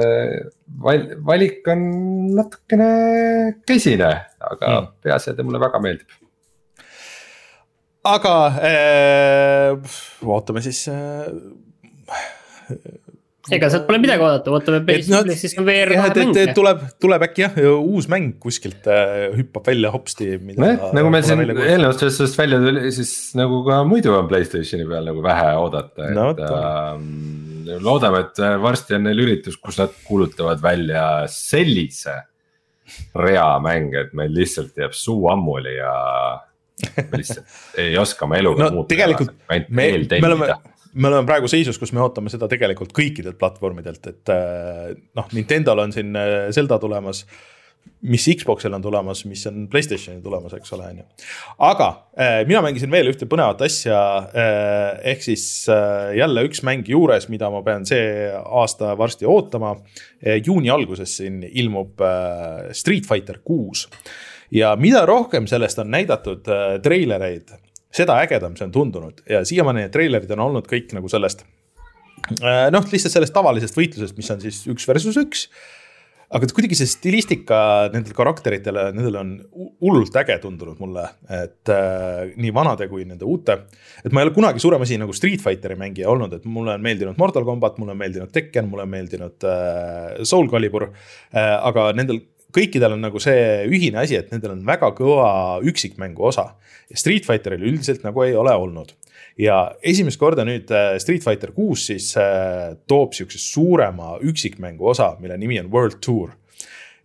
Val-, 0.83 1.09
valik 1.31 1.73
on 1.73 1.83
natukene 2.37 2.91
kesine, 3.65 4.13
aga 4.51 4.73
mm. 4.75 4.95
peaasjad 5.07 5.45
mulle 5.47 5.63
väga 5.63 5.81
meeldib 5.87 6.23
aga 8.13 8.35
äh, 8.69 9.97
ootame 10.25 10.63
siis 10.65 10.85
äh, 10.91 11.27
ega 13.55 13.69
sealt 13.71 13.85
pole 13.87 13.99
midagi 14.03 14.23
oodata, 14.23 14.51
ootame 14.51 14.81
PlayStation 14.87 15.63
no, 15.63 15.67
VR 15.67 15.93
kahe 15.93 16.13
mänge. 16.19 16.45
tuleb, 16.57 16.83
tuleb 17.03 17.25
äkki 17.27 17.45
jah, 17.45 17.59
uus 17.77 18.09
mäng 18.11 18.33
kuskilt 18.43 18.87
äh, 18.91 19.29
hüppab 19.37 19.69
välja 19.71 19.91
hopsti. 19.93 20.29
nojah, 20.49 20.89
nagu 20.97 21.11
meil 21.13 21.25
siin 21.27 21.43
eelnevast 21.45 22.03
sellest 22.05 22.39
välja 22.39 22.59
tuli, 22.63 22.87
siis 22.95 23.13
nagu 23.39 23.61
ka 23.67 23.81
muidu 23.87 24.15
on 24.17 24.29
Playstationi 24.31 24.87
peal 24.89 25.07
nagu 25.11 25.23
vähe 25.25 25.51
oodata, 25.61 26.09
et 26.09 26.17
no, 26.17 26.31
äh, 26.47 27.77
loodame, 27.83 28.25
et 28.27 28.43
varsti 28.63 28.97
on 28.97 29.07
neil 29.07 29.23
üritus, 29.27 29.59
kus 29.61 29.79
nad 29.79 29.95
kuulutavad 30.07 30.63
välja 30.63 31.05
sellise 31.31 32.17
rea 33.19 33.47
mänge, 33.63 34.07
et 34.07 34.13
meil 34.15 34.31
lihtsalt 34.35 34.75
jääb 34.79 34.95
suu 34.95 35.27
ammuli 35.31 35.75
ja 35.75 35.93
me 36.97 37.21
lihtsalt 37.21 37.79
ei 37.83 37.97
oska 37.97 38.25
oma 38.27 38.39
eluga 38.39 38.67
no, 38.67 38.71
muuta. 38.79 38.93
tegelikult 38.93 39.33
me, 39.49 39.65
me 39.69 40.21
oleme 40.23 40.55
me 40.97 41.11
oleme 41.11 41.27
praegu 41.29 41.49
seisus, 41.51 41.77
kus 41.77 41.91
me 41.93 42.01
ootame 42.01 42.31
seda 42.33 42.47
tegelikult 42.49 42.93
kõikidelt 42.95 43.37
platvormidelt, 43.37 44.07
et 44.09 44.33
äh, 44.33 44.95
noh, 45.17 45.29
Nintendo'l 45.35 45.83
on 45.83 45.93
siin 45.93 46.17
äh, 46.17 46.47
Zelda 46.55 46.79
tulemas 46.81 47.25
mis 48.07 48.25
Xbox'il 48.39 48.73
on 48.75 48.83
tulemas, 48.83 49.23
mis 49.25 49.41
on 49.49 49.65
Playstationil 49.71 50.21
tulemas, 50.23 50.53
eks 50.57 50.73
ole, 50.75 50.89
on 50.91 50.99
ju. 51.01 51.05
aga 51.65 51.87
äh, 52.13 52.41
mina 52.49 52.61
mängisin 52.65 52.91
veel 52.93 53.09
ühte 53.11 53.27
põnevat 53.29 53.63
asja 53.65 53.97
äh,. 54.27 54.99
ehk 55.13 55.23
siis 55.25 55.45
äh, 55.71 56.13
jälle 56.19 56.43
üks 56.47 56.63
mäng 56.67 56.87
juures, 56.89 57.29
mida 57.31 57.49
ma 57.53 57.63
pean 57.65 57.87
see 57.89 58.29
aasta 58.29 58.93
varsti 58.99 59.27
ootama 59.29 59.75
äh,. 59.77 60.37
juuni 60.45 60.71
alguses 60.73 61.17
siin 61.21 61.41
ilmub 61.47 62.03
äh, 62.05 62.69
Street 62.77 63.07
Fighter 63.09 63.41
kuus 63.43 63.87
ja 64.51 64.75
mida 64.79 65.05
rohkem 65.05 65.47
sellest 65.47 65.79
on 65.79 65.91
näidatud 65.91 66.47
äh, 66.51 66.77
treilereid 66.83 67.55
seda 67.97 68.19
ägedam 68.23 68.57
see 68.57 68.67
on 68.67 68.75
tundunud 68.75 69.23
ja 69.29 69.43
siiamaani 69.47 69.85
need 69.85 69.95
treilerid 69.95 70.35
on 70.35 70.45
olnud 70.49 70.67
kõik 70.69 70.93
nagu 70.97 71.09
sellest. 71.11 71.45
Äh, 72.41 72.67
noh, 72.73 72.85
lihtsalt 72.91 73.13
sellest 73.13 73.35
tavalisest 73.35 73.77
võitlusest, 73.77 74.17
mis 74.19 74.31
on 74.33 74.43
siis 74.43 74.63
üks 74.71 74.87
versus 74.89 75.19
üks. 75.21 75.49
aga 76.27 76.43
kuidagi 76.51 76.75
see 76.75 76.89
stilistika 76.91 77.57
nendel 77.93 78.11
karakteritele, 78.11 78.89
nendel 78.91 79.15
on 79.15 79.29
hullult 79.79 80.17
äge 80.19 80.35
tundunud 80.43 80.81
mulle, 80.83 81.05
et 81.31 81.71
äh, 81.71 82.33
nii 82.35 82.51
vanade 82.51 82.89
kui 82.91 83.05
nende 83.07 83.23
uute. 83.23 83.55
et 84.03 84.11
ma 84.11 84.21
ei 84.21 84.27
ole 84.27 84.35
kunagi 84.35 84.59
suurem 84.59 84.83
asi 84.83 84.97
nagu 84.99 85.15
Street 85.15 85.43
Fighteri 85.43 85.79
mängija 85.79 86.09
olnud, 86.11 86.33
et 86.35 86.45
mulle 86.45 86.75
on 86.75 86.83
meeldinud 86.83 87.15
Mortal 87.17 87.47
Combat, 87.47 87.77
mulle 87.79 87.95
on 87.95 88.01
meeldinud 88.01 88.33
Tekken, 88.33 88.67
mulle 88.67 88.83
on 88.83 88.91
meeldinud 88.91 89.47
äh, 89.47 90.23
Soul 90.23 90.51
Calibur 90.51 90.89
äh,. 90.89 91.55
aga 91.63 91.93
nendel 91.95 92.25
kõikidel 92.55 92.95
on 92.95 93.03
nagu 93.03 93.19
see 93.21 93.65
ühine 93.67 94.01
asi, 94.03 94.17
et 94.19 94.31
nendel 94.31 94.55
on 94.55 94.63
väga 94.67 94.91
kõva 94.97 95.29
üksikmängu 95.67 96.29
osa. 96.29 96.53
Street 96.93 97.27
Fighteril 97.27 97.65
üldiselt 97.67 98.05
nagu 98.07 98.23
ei 98.23 98.35
ole 98.35 98.55
olnud. 98.55 98.93
ja 99.37 99.75
esimest 99.85 100.17
korda 100.17 100.41
nüüd 100.45 100.71
äh, 100.73 100.95
Street 100.97 101.21
Fighter 101.21 101.51
kuus 101.53 101.83
siis 101.91 102.09
äh, 102.17 102.73
toob 102.89 103.13
sihukese 103.13 103.37
suurema 103.37 104.15
üksikmängu 104.25 104.87
osa, 104.89 105.15
mille 105.19 105.37
nimi 105.37 105.59
on 105.59 105.69
World 105.71 105.99
Tour 106.01 106.31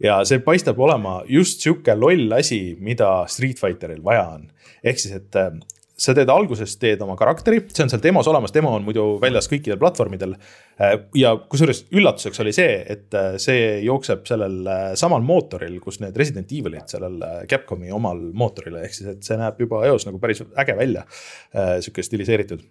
ja 0.02 0.22
see 0.24 0.40
paistab 0.42 0.80
olema 0.82 1.20
just 1.28 1.62
sihuke 1.62 1.94
loll 1.98 2.32
asi, 2.38 2.76
mida 2.80 3.22
Street 3.30 3.60
Fighteril 3.60 4.02
vaja 4.04 4.24
on. 4.38 4.48
ehk 4.82 4.98
siis, 4.98 5.14
et 5.20 5.36
äh, 5.36 5.52
sa 5.98 6.14
teed 6.16 6.30
alguses, 6.32 6.74
teed 6.80 7.02
oma 7.04 7.14
karakteri, 7.18 7.60
see 7.70 7.84
on 7.84 7.90
seal 7.92 8.00
demos 8.02 8.28
olemas, 8.30 8.52
demo 8.54 8.72
on 8.74 8.84
muidu 8.86 9.04
väljas 9.22 9.48
kõikidel 9.50 9.78
platvormidel. 9.80 10.34
Äh, 10.80 10.94
ja 11.18 11.34
kusjuures 11.36 11.84
üllatuseks 11.92 12.40
oli 12.42 12.54
see, 12.56 12.78
et 12.94 13.16
äh, 13.18 13.34
see 13.42 13.66
jookseb 13.84 14.24
sellel 14.28 14.62
äh, 14.64 14.84
samal 14.98 15.24
mootoril, 15.26 15.76
kus 15.84 16.00
need 16.02 16.16
Resident 16.18 16.52
Evilid 16.52 16.88
sellel 16.92 17.18
Capcomi 17.50 17.92
omal 17.92 18.22
mootoril, 18.38 18.78
ehk 18.82 18.96
siis, 18.96 19.10
et 19.12 19.26
see 19.26 19.36
näeb 19.40 19.60
juba 19.62 19.82
eos 19.88 20.06
nagu 20.08 20.20
päris 20.22 20.42
äge 20.58 20.76
välja. 20.78 21.04
sihuke 21.52 22.02
stiliseeritud. 22.02 22.62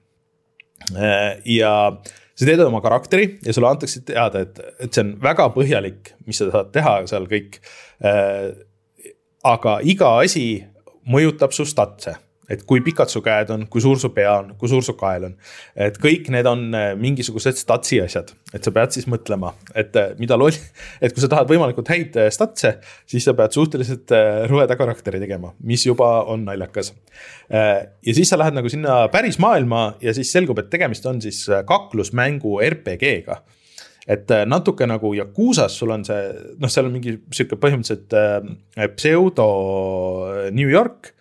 ja 1.46 1.72
sa 2.36 2.46
teed 2.48 2.64
oma 2.64 2.82
karakteri 2.82 3.38
ja 3.46 3.54
sulle 3.54 3.70
antakse 3.70 4.02
teada, 4.06 4.42
et, 4.42 4.60
et 4.80 4.90
see 4.90 5.04
on 5.06 5.14
väga 5.22 5.48
põhjalik, 5.54 6.16
mis 6.26 6.42
sa 6.42 6.50
saad 6.50 6.72
teha 6.74 6.96
seal 7.12 7.28
kõik. 7.30 7.62
aga 9.44 9.78
iga 9.84 10.16
asi 10.24 10.46
mõjutab 11.06 11.54
su 11.54 11.66
statse 11.70 12.16
et 12.52 12.64
kui 12.68 12.82
pikad 12.84 13.12
su 13.12 13.22
käed 13.24 13.52
on, 13.54 13.66
kui 13.72 13.84
suur 13.84 14.00
su 14.02 14.12
pea 14.16 14.34
on, 14.42 14.52
kui 14.60 14.70
suur 14.72 14.84
su 14.86 14.96
kael 15.00 15.30
on. 15.30 15.36
et 15.76 15.98
kõik 16.02 16.30
need 16.34 16.48
on 16.50 16.66
äh, 16.78 16.90
mingisugused 17.00 17.60
statsi 17.60 18.02
asjad, 18.04 18.34
et 18.54 18.64
sa 18.66 18.74
pead 18.76 18.96
siis 18.96 19.08
mõtlema, 19.12 19.54
et 19.78 19.96
äh, 20.00 20.12
mida 20.20 20.38
loll, 20.40 20.58
et 21.04 21.14
kui 21.14 21.24
sa 21.24 21.32
tahad 21.32 21.50
võimalikult 21.52 21.92
häid 21.94 22.20
äh, 22.20 22.32
statse, 22.34 22.76
siis 23.10 23.28
sa 23.28 23.36
pead 23.38 23.56
suhteliselt 23.56 24.12
rõveda 24.52 24.76
karakteri 24.80 25.22
tegema, 25.22 25.54
mis 25.68 25.86
juba 25.86 26.10
on 26.30 26.46
naljakas. 26.48 26.92
ja 27.52 28.14
siis 28.16 28.30
sa 28.30 28.38
lähed 28.40 28.56
nagu 28.56 28.70
sinna 28.72 29.06
päris 29.12 29.38
maailma 29.42 29.96
ja 30.02 30.14
siis 30.16 30.32
selgub, 30.34 30.60
et 30.60 30.70
tegemist 30.72 31.06
on 31.06 31.22
siis 31.24 31.44
kaklusmängu 31.68 32.60
RPG-ga 32.66 33.42
et 34.10 34.32
natuke 34.50 34.88
nagu 34.90 35.14
Yakuusas 35.16 35.76
sul 35.78 35.94
on 35.94 36.04
see, 36.06 36.22
noh, 36.60 36.72
seal 36.72 36.88
on 36.90 36.96
mingi 36.96 37.18
sihuke 37.34 37.60
põhimõtteliselt 37.62 38.16
äh, 38.18 38.88
pseudo 38.96 39.48
New 40.56 40.70
York 40.72 41.14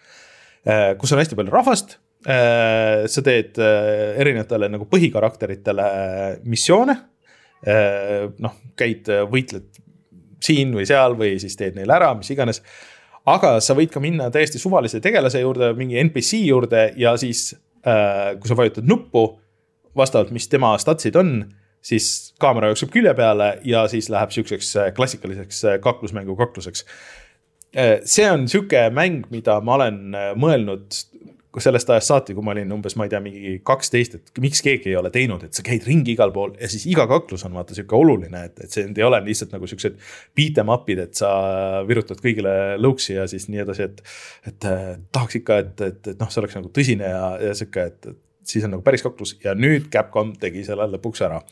kus 1.00 1.12
on 1.12 1.20
hästi 1.20 1.38
palju 1.38 1.52
rahvast. 1.54 1.98
Äh, 2.28 3.06
sa 3.08 3.22
teed 3.24 3.56
äh, 3.56 4.18
erinevatele 4.20 4.68
nagu 4.68 4.84
põhikarakteritele 4.90 5.86
missioone. 6.44 6.98
noh, 8.40 8.52
käid, 8.72 9.04
võitled 9.28 9.66
siin 10.40 10.70
või 10.72 10.86
seal 10.88 11.12
või 11.12 11.34
siis 11.42 11.58
teed 11.60 11.74
neile 11.76 11.92
ära, 11.92 12.14
mis 12.16 12.30
iganes. 12.32 12.62
aga 13.28 13.58
sa 13.60 13.76
võid 13.76 13.90
ka 13.92 14.00
minna 14.00 14.30
täiesti 14.32 14.56
suvalise 14.56 14.96
tegelase 15.04 15.42
juurde, 15.42 15.74
mingi 15.76 15.98
NPC 16.00 16.40
juurde 16.46 16.86
ja 16.96 17.12
siis, 17.20 17.50
kui 17.84 18.48
sa 18.48 18.56
vajutad 18.56 18.88
nuppu, 18.88 19.26
vastavalt, 19.92 20.32
mis 20.32 20.48
tema 20.48 20.72
statsid 20.80 21.20
on 21.20 21.34
siis 21.84 22.32
kaamera 22.40 22.72
jookseb 22.72 22.96
külje 22.96 23.12
peale 23.18 23.50
ja 23.68 23.84
siis 23.92 24.08
läheb 24.08 24.32
sihukeseks 24.32 24.72
klassikaliseks 24.96 25.60
kaklusmängu 25.84 26.40
kakluseks. 26.40 26.86
Äh, 27.76 28.00
see 28.02 28.26
on 28.26 28.48
sihuke 28.50 28.88
mäng, 28.90 29.24
mida 29.30 29.60
ma 29.62 29.76
olen 29.78 30.14
äh, 30.18 30.32
mõelnud 30.38 30.96
sellest 31.58 31.90
ajast 31.90 32.10
saati, 32.10 32.34
kui 32.34 32.44
ma 32.46 32.52
olin 32.54 32.70
umbes, 32.74 32.94
ma 32.98 33.06
ei 33.06 33.10
tea, 33.10 33.20
mingi 33.22 33.52
kaksteist, 33.66 34.16
et 34.16 34.40
miks 34.42 34.62
keegi 34.62 34.92
ei 34.92 34.96
ole 34.98 35.10
teinud, 35.14 35.42
et 35.46 35.54
sa 35.54 35.64
käid 35.66 35.86
ringi 35.86 36.14
igal 36.14 36.30
pool 36.34 36.52
ja 36.60 36.68
siis 36.70 36.84
iga 36.90 37.08
kaklus 37.10 37.42
on 37.46 37.56
vaata 37.58 37.74
sihuke 37.74 37.96
oluline, 37.98 38.44
et, 38.46 38.62
et 38.62 38.74
see 38.74 38.86
ei 38.86 39.06
ole 39.06 39.18
lihtsalt 39.26 39.54
nagu 39.54 39.66
siuksed 39.70 39.98
beat 40.38 40.58
em 40.62 40.70
up'id, 40.70 41.02
et 41.02 41.18
sa 41.18 41.30
virutad 41.88 42.22
kõigile 42.22 42.54
lõuksi 42.78 43.16
ja 43.16 43.26
siis 43.30 43.48
nii 43.50 43.64
edasi, 43.64 43.86
et. 43.86 44.02
et 44.50 44.70
äh, 44.70 44.88
tahaks 45.14 45.40
ikka, 45.40 45.60
et, 45.64 45.84
et, 45.86 46.00
et 46.14 46.22
noh, 46.22 46.30
see 46.30 46.42
oleks 46.42 46.58
nagu 46.58 46.70
tõsine 46.74 47.10
ja, 47.10 47.26
ja 47.42 47.58
sihuke, 47.58 47.86
et, 47.90 48.10
et 48.14 48.54
siis 48.54 48.66
on 48.66 48.74
nagu 48.74 48.86
päris 48.86 49.02
kaklus 49.06 49.36
ja 49.42 49.54
nüüd 49.58 49.90
Capcom 49.94 50.32
tegi 50.42 50.62
selle 50.66 50.86
lõpuks 50.94 51.22
ära. 51.26 51.42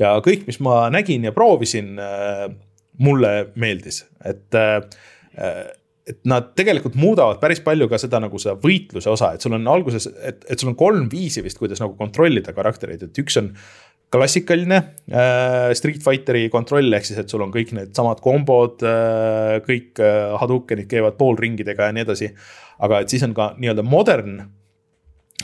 ja 0.00 0.12
kõik, 0.24 0.48
mis 0.48 0.60
ma 0.64 0.86
nägin 0.92 1.28
ja 1.28 1.32
proovisin 1.36 1.96
mulle 3.00 3.32
meeldis, 3.56 4.02
et 4.28 4.60
et 5.38 6.18
nad 6.26 6.50
tegelikult 6.58 6.96
muudavad 6.98 7.38
päris 7.42 7.62
palju 7.62 7.86
ka 7.90 8.00
seda 8.00 8.18
nagu 8.22 8.40
seda 8.42 8.56
võitluse 8.60 9.10
osa, 9.12 9.32
et 9.36 9.44
sul 9.44 9.54
on 9.54 9.68
alguses, 9.70 10.08
et, 10.18 10.42
et 10.50 10.58
sul 10.58 10.72
on 10.72 10.78
kolm 10.78 11.06
viisi 11.12 11.44
vist, 11.44 11.60
kuidas 11.60 11.82
nagu 11.82 11.94
kontrollida 11.98 12.54
karaktereid, 12.56 13.04
et 13.06 13.20
üks 13.22 13.38
on 13.38 13.52
klassikaline 14.12 14.78
äh, 14.78 15.70
Street 15.78 16.02
Fighteri 16.04 16.48
kontroll, 16.52 16.90
ehk 16.92 17.06
siis, 17.08 17.20
et 17.22 17.32
sul 17.32 17.44
on 17.44 17.52
kõik 17.54 17.72
needsamad 17.76 18.20
kombod 18.24 18.82
äh,, 18.84 19.60
kõik 19.64 20.02
äh, 20.02 20.34
Hadoukenid 20.42 20.90
käivad 20.90 21.16
poolringidega 21.20 21.88
ja 21.88 21.96
nii 21.96 22.04
edasi. 22.04 22.32
aga 22.82 23.04
et 23.04 23.14
siis 23.14 23.22
on 23.22 23.34
ka 23.36 23.52
nii-öelda 23.62 23.86
modern 23.86 24.42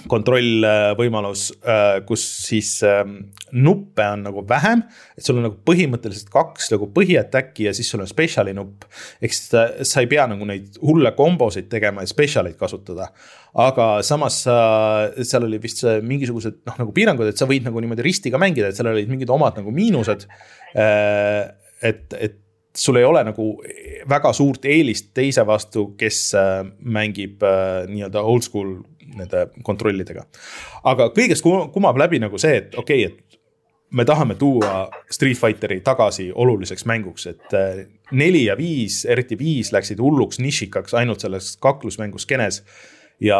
kontrollvõimalus, 0.07 1.49
äh, 1.63 1.99
kus 2.07 2.25
siis 2.47 2.77
ähm, 2.87 3.17
nuppe 3.53 4.05
on 4.05 4.23
nagu 4.27 4.45
vähem. 4.49 4.83
et 5.17 5.25
sul 5.25 5.39
on 5.41 5.49
nagu 5.49 5.59
põhimõtteliselt 5.67 6.31
kaks 6.33 6.71
nagu 6.75 6.89
põhiattacki 6.95 7.69
ja 7.69 7.75
siis 7.77 7.91
sul 7.91 8.03
on 8.05 8.11
special'i 8.11 8.55
nupp. 8.57 8.87
ehk 9.23 9.35
siis 9.35 9.53
sa 9.91 10.05
ei 10.05 10.11
pea 10.11 10.27
nagu 10.31 10.47
neid 10.49 10.79
hulle 10.83 11.13
kombosid 11.17 11.69
tegema 11.73 12.05
ja 12.05 12.11
special'eid 12.11 12.59
kasutada. 12.61 13.11
aga 13.55 13.87
samas 14.07 14.43
seal 14.45 15.47
oli 15.47 15.61
vist 15.63 15.85
mingisugused 16.03 16.61
noh, 16.69 16.77
nagu 16.85 16.93
piirangud, 16.95 17.29
et 17.29 17.41
sa 17.41 17.49
võid 17.49 17.65
nagu 17.67 17.81
niimoodi 17.81 18.05
ristiga 18.05 18.41
mängida, 18.41 18.69
et 18.69 18.77
seal 18.77 18.91
olid 18.93 19.09
mingid 19.11 19.31
omad 19.33 19.57
nagu 19.59 19.73
miinused. 19.75 20.29
Äh, 20.77 21.49
et, 21.83 22.13
et 22.13 22.39
sul 22.79 22.99
ei 23.01 23.07
ole 23.07 23.25
nagu 23.27 23.49
väga 24.09 24.33
suurt 24.37 24.67
eelist 24.69 25.11
teise 25.17 25.45
vastu, 25.47 25.93
kes 25.99 26.21
äh, 26.39 26.63
mängib 26.85 27.43
nii-öelda 27.89 28.23
old 28.23 28.47
school 28.47 28.77
nende 29.17 29.47
kontrollidega. 29.65 30.27
aga 30.85 31.09
kõigest 31.17 31.47
kumab 31.73 31.99
läbi 31.99 32.21
nagu 32.23 32.39
see, 32.39 32.57
et 32.63 32.75
okei 32.79 33.07
okay,, 33.07 33.13
et 33.13 33.39
me 33.91 34.05
tahame 34.05 34.35
tuua 34.35 34.89
Street 35.11 35.39
Fighteri 35.39 35.81
tagasi 35.81 36.31
oluliseks 36.35 36.85
mänguks, 36.85 37.27
et 37.27 37.57
äh, 37.57 37.87
neli 38.11 38.45
ja 38.45 38.57
viis, 38.57 39.05
eriti 39.09 39.39
viis 39.39 39.73
läksid 39.73 40.01
hulluks 40.01 40.41
nišikaks 40.45 40.95
ainult 40.95 41.25
selles 41.25 41.57
kaklusmängu 41.61 42.19
skeenes. 42.19 42.63
ja 43.21 43.39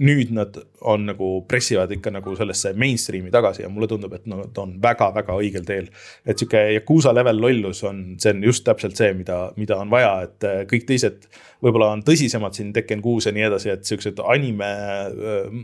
nüüd 0.00 0.30
nad 0.32 0.56
on 0.86 1.06
nagu 1.10 1.30
pressivad 1.48 1.90
ikka 1.92 2.12
nagu 2.14 2.34
sellesse 2.38 2.72
mainstream'i 2.78 3.32
tagasi 3.34 3.64
ja 3.64 3.70
mulle 3.72 3.88
tundub, 3.90 4.14
et 4.16 4.26
nad 4.30 4.58
on 4.62 4.76
väga-väga 4.82 5.34
õigel 5.40 5.66
teel. 5.66 5.90
et 6.26 6.38
sihuke 6.38 6.62
Yakuusa 6.76 7.14
level 7.14 7.40
lollus 7.42 7.82
on, 7.84 8.02
see 8.22 8.32
on 8.34 8.44
just 8.46 8.64
täpselt 8.66 8.96
see, 8.98 9.12
mida, 9.18 9.50
mida 9.56 9.78
on 9.82 9.90
vaja, 9.90 10.14
et 10.26 10.46
äh, 10.46 10.62
kõik 10.70 10.86
teised 10.88 11.28
võib-olla 11.64 11.90
on 11.94 12.02
tõsisemad 12.06 12.54
siin 12.54 12.72
Tekken 12.76 13.00
kuus 13.02 13.26
ja 13.26 13.32
nii 13.34 13.46
edasi, 13.48 13.70
et 13.72 13.88
siuksed 13.88 14.20
anime 14.24 14.70
äh, 14.70 15.60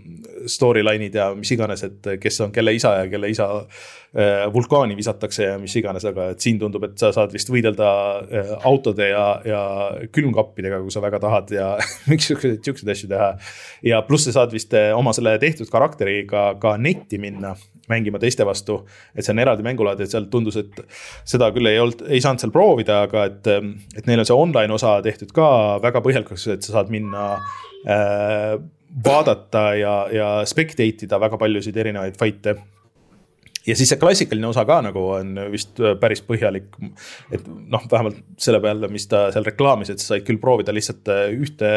storyline'id 0.51 1.19
ja 1.19 1.31
mis 1.39 1.53
iganes, 1.55 1.85
et 1.87 2.13
kes 2.21 2.41
on 2.47 2.55
kelle 2.55 2.75
isa 2.75 2.97
ja 3.03 3.11
kelle 3.13 3.31
isa 3.31 3.49
äh, 3.63 4.47
vulkaani 4.55 4.97
visatakse 4.99 5.51
ja 5.53 5.59
mis 5.63 5.77
iganes, 5.79 6.07
aga 6.09 6.33
et 6.33 6.43
siin 6.43 6.59
tundub, 6.61 6.89
et 6.89 6.97
sa 6.99 7.13
saad 7.15 7.33
vist 7.35 7.51
võidelda 7.53 7.93
autode 8.69 9.09
ja, 9.13 9.27
ja 9.47 9.63
külmkappidega, 10.13 10.83
kui 10.83 10.95
sa 10.95 11.05
väga 11.05 11.21
tahad 11.23 11.53
ja 11.55 11.69
mingisuguseid 12.11 12.63
siukseid 12.65 12.93
asju 12.95 13.11
teha. 13.13 13.31
ja 13.87 14.03
pluss 14.07 14.27
sa 14.29 14.35
saad 14.41 14.53
vist 14.55 14.75
eh, 14.77 14.91
oma 15.13 15.17
selle 15.17 15.37
tehtud 15.43 15.71
karakteriga 15.73 16.53
ka 16.61 16.77
netti 16.81 17.21
minna 17.21 17.55
mängima 17.91 18.21
teiste 18.23 18.47
vastu. 18.47 18.83
et 19.15 19.25
see 19.25 19.35
on 19.35 19.43
eraldi 19.43 19.65
mängulaad, 19.67 20.01
et 20.01 20.11
seal 20.11 20.29
tundus, 20.33 20.57
et 20.57 20.83
seda 21.29 21.51
küll 21.53 21.69
ei 21.69 21.81
olnud, 21.83 22.05
ei 22.09 22.21
saanud 22.25 22.43
seal 22.43 22.55
proovida, 22.55 23.03
aga 23.09 23.27
et, 23.31 23.51
et 23.97 24.07
neil 24.09 24.23
on 24.23 24.29
see 24.29 24.37
online 24.37 24.73
osa 24.75 24.97
tehtud 25.05 25.33
ka 25.37 25.49
väga 25.83 26.03
põhjalikuks, 26.05 26.47
et 26.57 26.63
sa 26.67 26.79
saad 26.79 26.93
minna 26.95 27.33
äh, 27.85 28.55
vaadata 29.05 29.67
ja, 29.79 29.97
ja 30.13 30.29
spectate 30.49 31.07
ida 31.07 31.21
väga 31.21 31.41
paljusid 31.41 31.77
erinevaid 31.77 32.17
fight'e 32.21 32.57
ja 33.67 33.77
siis 33.79 33.93
see 33.93 34.01
klassikaline 34.01 34.49
osa 34.49 34.65
ka 34.69 34.81
nagu 34.85 35.05
on 35.19 35.37
vist 35.53 35.79
päris 36.01 36.23
põhjalik. 36.27 36.73
et 37.33 37.47
noh, 37.47 37.85
vähemalt 37.91 38.25
selle 38.41 38.61
peale, 38.63 38.91
mis 38.93 39.07
ta 39.11 39.29
seal 39.35 39.47
reklaamis, 39.47 39.93
et 39.93 40.03
sa 40.03 40.15
said 40.15 40.27
küll 40.27 40.41
proovida 40.43 40.75
lihtsalt 40.75 41.13
ühte 41.39 41.71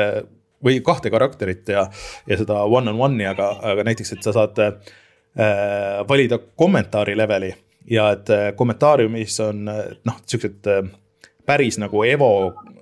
või 0.64 0.80
kahte 0.86 1.12
karakterit 1.14 1.70
ja, 1.70 1.88
ja 2.28 2.38
seda 2.40 2.64
one 2.64 2.94
on 2.94 3.02
one'i, 3.10 3.28
aga, 3.30 3.52
aga 3.74 3.86
näiteks, 3.88 4.16
et 4.16 4.26
sa 4.26 4.34
saad 4.36 4.62
äh, 4.64 4.94
valida 6.08 6.40
kommentaari 6.56 7.18
leveli 7.18 7.54
ja 7.92 8.12
et 8.16 8.30
äh, 8.34 8.52
kommentaariumis 8.56 9.40
on 9.46 9.66
noh, 9.66 10.22
siuksed 10.26 10.72
äh, 10.72 10.86
päris 11.46 11.78
nagu 11.78 12.04
Evo 12.04 12.32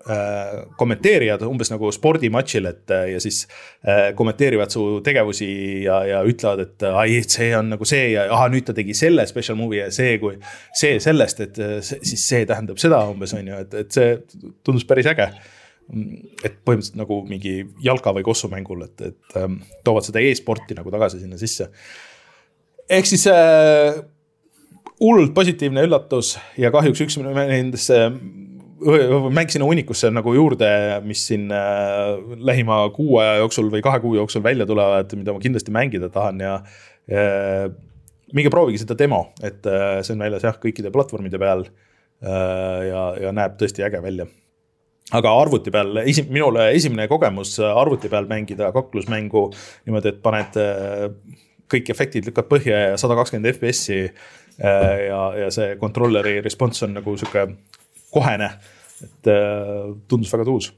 äh, 0.10 0.64
kommenteerijad 0.78 1.44
umbes 1.48 1.72
nagu 1.74 1.92
spordimatšil, 1.92 2.68
et 2.70 2.92
äh, 2.92 3.06
ja 3.14 3.22
siis 3.24 3.44
äh, 3.88 4.12
kommenteerivad 4.16 4.72
su 4.72 5.02
tegevusi 5.04 5.50
ja, 5.84 6.04
ja 6.08 6.22
ütlevad, 6.28 6.64
et 6.64 6.86
äh, 6.88 7.00
ai, 7.04 7.20
see 7.28 7.52
on 7.58 7.74
nagu 7.76 7.88
see 7.88 8.14
ja 8.14 8.28
ahah, 8.32 8.50
nüüd 8.54 8.68
ta 8.68 8.76
tegi 8.78 8.96
selle 8.98 9.26
special 9.30 9.60
movie 9.60 9.84
ja 9.84 9.90
see, 9.94 10.18
kui 10.22 10.38
see 10.80 11.00
sellest, 11.04 11.44
et 11.48 11.60
äh, 11.60 11.76
see, 11.86 12.00
siis 12.14 12.28
see 12.30 12.48
tähendab 12.50 12.80
seda 12.82 13.04
umbes 13.12 13.36
on 13.38 13.52
ju, 13.52 13.60
et, 13.66 13.76
et 13.84 14.00
see 14.00 14.16
tundus 14.64 14.88
päris 14.88 15.10
äge 15.12 15.30
et 15.92 16.56
põhimõtteliselt 16.66 16.98
nagu 17.00 17.20
mingi 17.28 17.58
jalka 17.84 18.14
või 18.16 18.26
kossumängul, 18.26 18.86
et, 18.88 19.02
et 19.12 19.38
ähm, 19.40 19.60
toovad 19.86 20.08
seda 20.08 20.24
e-sporti 20.24 20.78
nagu 20.78 20.92
tagasi 20.94 21.22
sinna 21.22 21.38
sisse. 21.42 21.70
ehk 22.90 23.10
siis 23.10 23.28
äh, 23.32 24.00
hullult 25.02 25.34
positiivne 25.36 25.84
üllatus 25.88 26.38
ja 26.58 26.72
kahjuks 26.74 27.04
üks 27.06 27.20
nendesse 27.20 28.00
mäng 28.84 29.52
sinna 29.52 29.68
hunnikusse 29.68 30.10
nagu 30.12 30.34
juurde, 30.36 30.68
mis 31.08 31.24
siin 31.30 31.52
äh, 31.56 32.18
lähima 32.44 32.82
kuu 32.96 33.18
aja 33.22 33.38
jooksul 33.40 33.72
või 33.72 33.84
kahe 33.86 34.02
kuu 34.04 34.16
jooksul 34.18 34.44
välja 34.44 34.68
tulevad, 34.68 35.14
mida 35.16 35.36
ma 35.36 35.40
kindlasti 35.44 35.72
mängida 35.72 36.10
tahan 36.12 36.42
ja 36.44 36.58
äh, 37.08 37.70
minge 38.34 38.52
proovige 38.52 38.82
seda 38.82 38.98
demo, 39.00 39.28
et 39.44 39.66
äh, 39.70 40.02
see 40.04 40.16
on 40.18 40.26
väljas 40.26 40.48
jah, 40.48 40.60
kõikide 40.60 40.92
platvormide 40.94 41.40
peal 41.40 41.68
äh,. 41.68 42.80
ja, 42.90 43.04
ja 43.28 43.36
näeb 43.36 43.56
tõesti 43.60 43.86
äge 43.88 44.04
välja 44.04 44.28
aga 45.18 45.34
arvuti 45.42 45.74
peal, 45.74 46.02
esi-, 46.04 46.26
minule 46.30 46.70
esimene 46.76 47.08
kogemus 47.12 47.56
arvuti 47.66 48.12
peal 48.12 48.28
mängida 48.30 48.72
kaklusmängu 48.76 49.46
niimoodi, 49.86 50.14
et 50.14 50.22
paned 50.26 50.60
äh, 50.62 51.08
kõik 51.74 51.92
efektid 51.94 52.30
lükkad 52.30 52.50
põhja 52.50 52.82
ja 52.90 52.98
sada 53.02 53.18
kakskümmend 53.20 53.54
FPS-i. 53.56 54.02
Äh, 54.64 54.90
ja, 55.08 55.22
ja 55.44 55.52
see 55.54 55.78
controller'i 55.82 56.38
response 56.46 56.86
on 56.86 56.98
nagu 57.00 57.16
sihuke 57.18 57.48
kohene, 58.14 58.52
et 59.06 59.32
äh, 59.34 59.88
tundus 60.08 60.34
väga 60.34 60.50
tuus. 60.50 60.74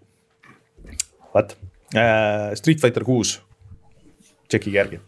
vot, 1.35 1.57
Street 2.55 2.79
Fighter 2.79 3.03
kuus, 3.07 3.37
tšekkige 4.47 4.79
järgi 4.79 5.01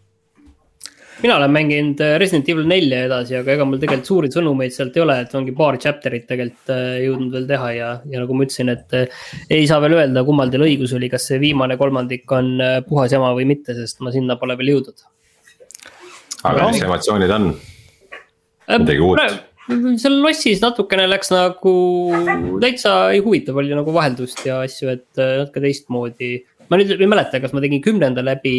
mina 1.22 1.38
olen 1.38 1.52
mänginud 1.52 2.02
äh, 2.02 2.16
Resident 2.20 2.50
Evil 2.50 2.68
nelja 2.70 3.04
edasi, 3.08 3.38
aga 3.40 3.56
ega 3.56 3.66
mul 3.68 3.80
tegelikult 3.82 4.10
suuri 4.10 4.30
sõnumeid 4.34 4.74
sealt 4.76 4.98
ei 4.98 5.04
ole, 5.04 5.16
et 5.24 5.34
ongi 5.38 5.54
paar 5.58 5.80
chapter'it 5.82 6.28
tegelikult 6.30 6.74
äh, 6.74 7.00
jõudnud 7.06 7.34
veel 7.34 7.48
teha 7.50 7.72
ja, 7.74 7.90
ja 8.12 8.22
nagu 8.24 8.38
ma 8.38 8.46
ütlesin, 8.46 8.72
et 8.74 8.98
äh, 8.98 9.24
ei 9.58 9.66
saa 9.70 9.82
veel 9.84 9.98
öelda, 9.98 10.26
kummal 10.28 10.54
teil 10.54 10.68
õigus 10.68 10.94
oli, 10.98 11.10
kas 11.14 11.26
see 11.32 11.42
viimane 11.42 11.80
kolmandik 11.80 12.30
on 12.38 12.54
puhas 12.88 13.16
jama 13.16 13.34
või 13.38 13.48
mitte, 13.50 13.76
sest 13.78 14.04
ma 14.06 14.14
sinna 14.14 14.38
pole 14.42 14.58
veel 14.60 14.76
jõudnud. 14.76 15.06
aga 16.46 16.70
mis 16.72 16.86
emotsioonid 16.86 17.36
on? 17.40 17.52
midagi 18.78 19.06
uut? 19.08 19.42
seal 20.00 20.22
lossis 20.24 20.62
natukene 20.64 21.10
läks 21.10 21.34
nagu 21.34 21.74
täitsa 22.62 23.10
ei 23.16 23.20
huvitav 23.24 23.58
oli 23.60 23.74
nagu 23.76 23.92
vaheldust 23.96 24.46
ja 24.48 24.62
asju, 24.64 24.94
et 24.94 25.10
natuke 25.18 25.64
teistmoodi. 25.66 26.38
ma 26.70 26.80
nüüd 26.80 26.94
ei 26.94 27.10
mäleta, 27.10 27.42
kas 27.44 27.56
ma 27.58 27.64
tegin 27.64 27.84
kümnenda 27.84 28.24
läbi 28.24 28.56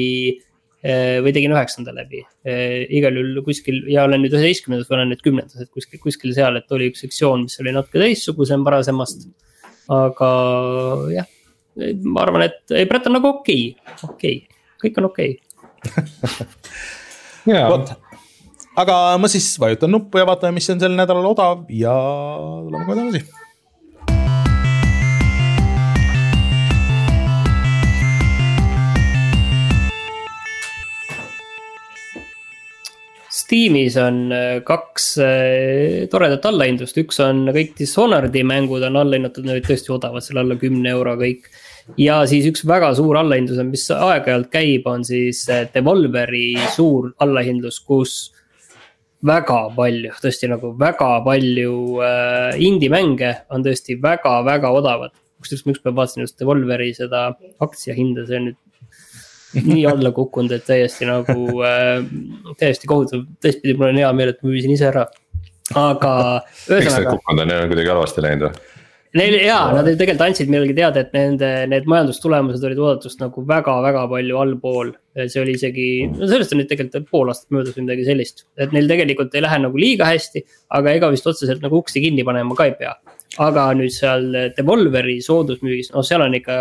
või 0.78 1.32
tegin 1.34 1.55
üheksanda 1.55 1.90
läbi. 1.94 2.22
Eh, 2.46 2.84
igal 2.94 3.16
juhul 3.18 3.42
kuskil 3.46 3.80
ja 3.90 4.05
olen 4.06 4.22
nüüd 4.22 4.36
üheteistkümnendas 4.36 4.90
või 4.90 4.98
olen 5.00 5.10
nüüd 5.14 5.24
kümnendas, 5.24 5.64
et 5.64 5.70
kuskil, 5.74 5.98
kuskil 6.02 6.34
seal, 6.36 6.60
et 6.60 6.76
oli 6.76 6.90
üks 6.92 7.02
sektsioon, 7.02 7.48
mis 7.48 7.59
oli 7.62 7.74
natuke 7.74 7.98
teistsugusem 8.02 8.66
varasemast. 8.66 9.26
aga 9.88 10.30
jah, 11.14 11.26
ma 12.05 12.22
arvan, 12.26 12.44
et 12.46 12.76
ei, 12.76 12.86
Brett 12.90 13.09
on 13.09 13.16
nagu 13.16 13.30
okei 13.38 13.72
okay., 13.72 13.96
okei 14.10 14.36
okay., 14.44 14.59
kõik 14.82 15.00
on 15.00 15.09
okei 15.09 15.30
okay. 17.48 17.64
vot, 17.72 17.94
aga 18.76 18.96
ma 19.18 19.30
siis 19.32 19.48
vajutan 19.59 19.90
nuppu 19.96 20.20
ja 20.20 20.28
vaatame, 20.28 20.59
mis 20.60 20.68
on 20.74 20.82
sel 20.82 20.92
nädalal 20.94 21.32
odav 21.32 21.64
ja 21.72 21.94
tuleme 22.68 22.84
kohe 22.84 22.98
tagasi 23.00 23.48
Steamis 33.49 33.95
on 33.97 34.16
äh, 34.29 34.59
kaks 34.61 35.05
äh, 35.25 36.03
toredat 36.12 36.45
allahindlust, 36.51 36.99
üks 37.01 37.16
on 37.25 37.47
kõik 37.55 37.70
Dishonored'i 37.79 38.43
mängud 38.45 38.83
on 38.85 38.99
allahinnatud, 39.01 39.47
need 39.47 39.55
olid 39.55 39.69
tõesti 39.70 39.95
odavad, 39.95 40.20
seal 40.27 40.43
alla 40.43 40.59
kümne 40.61 40.91
euro 40.93 41.15
kõik. 41.16 41.49
ja 41.97 42.19
siis 42.29 42.45
üks 42.51 42.66
väga 42.69 42.91
suur 42.99 43.16
allahindlus 43.16 43.62
on, 43.62 43.70
mis 43.73 43.87
aeg-ajalt 43.95 44.51
käib, 44.53 44.85
on 44.93 45.07
siis 45.09 45.47
äh, 45.49 45.65
Devolveri 45.73 46.59
suur 46.75 47.15
allahindlus, 47.25 47.81
kus 47.89 48.19
väga 49.25 49.62
palju, 49.79 50.12
tõesti 50.20 50.53
nagu 50.53 50.75
väga 50.85 51.09
palju 51.25 51.73
äh, 52.05 52.61
indie-mänge 52.69 53.33
on 53.49 53.65
tõesti 53.65 53.97
väga-väga 54.03 54.77
odavad. 54.77 55.16
kusjuures 55.41 55.65
ma 55.65 55.73
ükspäev 55.73 55.97
vaatasin 56.03 56.27
just 56.27 56.37
Devolveri 56.37 56.93
seda 56.93 57.31
aktsiahinda, 57.65 58.29
see 58.29 58.43
on 58.43 58.51
nüüd 58.51 58.61
nii 59.66 59.85
alla 59.90 60.12
kukkunud, 60.16 60.55
et 60.56 60.66
täiesti 60.68 61.09
nagu 61.09 61.62
äh, 61.66 62.02
täiesti 62.60 62.90
kohutav, 62.90 63.26
teistpidi 63.43 63.76
mul 63.78 63.93
on 63.93 64.02
hea 64.02 64.10
meel, 64.16 64.35
et 64.35 64.43
ma 64.43 64.52
müüsin 64.52 64.74
ise 64.74 64.89
ära, 64.90 65.06
aga. 65.78 66.12
miks 66.70 66.90
nad 66.94 67.09
kukkunud 67.10 67.44
on, 67.44 67.52
neil 67.52 67.64
on 67.64 67.72
kuidagi 67.72 67.94
halvasti 67.94 68.24
läinud 68.24 68.48
või? 68.48 68.76
Neil 69.16 69.39
jaa, 69.40 69.70
nad 69.72 69.86
tegelikult 69.89 70.20
andsid 70.26 70.51
millalgi 70.52 70.74
teada, 70.76 71.01
et 71.01 71.14
nende 71.16 71.48
need 71.72 71.86
majandustulemused 71.89 72.64
olid 72.68 72.80
oodatust 72.82 73.22
nagu 73.22 73.40
väga-väga 73.48 74.02
palju 74.10 74.40
allpool. 74.43 74.93
see 75.18 75.40
oli 75.40 75.55
isegi, 75.56 75.86
no 76.12 76.28
sellest 76.28 76.52
on 76.55 76.60
nüüd 76.60 76.68
tegelikult 76.70 77.09
pool 77.10 77.32
aastat 77.32 77.55
möödas 77.56 77.74
või 77.74 77.86
midagi 77.89 78.05
sellist, 78.06 78.44
et 78.60 78.74
neil 78.76 78.86
tegelikult 78.90 79.32
ei 79.35 79.43
lähe 79.43 79.59
nagu 79.64 79.80
liiga 79.80 80.06
hästi, 80.06 80.44
aga 80.76 80.93
ega 80.94 81.09
vist 81.10 81.26
otseselt 81.26 81.64
nagu 81.64 81.80
uksi 81.80 82.05
kinni 82.05 82.26
panema 82.28 82.55
ka 82.55 82.68
ei 82.68 82.76
pea. 82.78 82.94
aga 83.44 83.64
nüüd 83.76 83.93
seal 83.93 84.28
Devolveri 84.56 85.18
soodusmüügis, 85.24 85.90
noh, 85.94 86.05
seal 86.05 86.22
on 86.24 86.36
ikka 86.39 86.60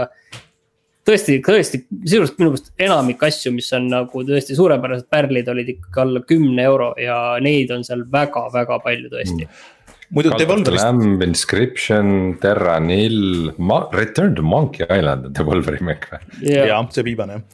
tõesti, 1.08 1.38
tõesti, 1.46 1.82
sisuliselt 2.04 2.42
minu 2.42 2.52
meelest 2.54 2.74
enamik 2.88 3.24
asju, 3.28 3.54
mis 3.56 3.70
on 3.78 3.88
nagu 3.92 4.24
tõesti 4.28 4.58
suurepärased 4.58 5.08
pärlid, 5.12 5.50
olid 5.54 5.74
ikkagi 5.78 6.04
alla 6.04 6.24
kümne 6.28 6.68
euro 6.68 6.92
ja 7.02 7.18
neid 7.44 7.72
on 7.76 7.86
seal 7.88 8.06
väga-väga 8.12 8.80
palju 8.84 9.12
tõesti 9.16 9.44
mm 9.44 9.66
muidu 10.10 10.32
Devolverist. 10.40 10.86
Lamb, 10.86 11.22
Inscription, 11.24 12.38
Terra 12.40 12.78
Nil, 12.80 13.52
Return 13.92 14.36
to 14.36 14.42
Monkey 14.44 14.88
Island 14.88 15.28
on 15.28 15.36
Devolveri 15.36 15.84
mäng 15.84 16.08
või? 16.12 16.22
jah, 16.48 16.88
see 16.96 17.04
viimane 17.08 17.40
jah. 17.40 17.46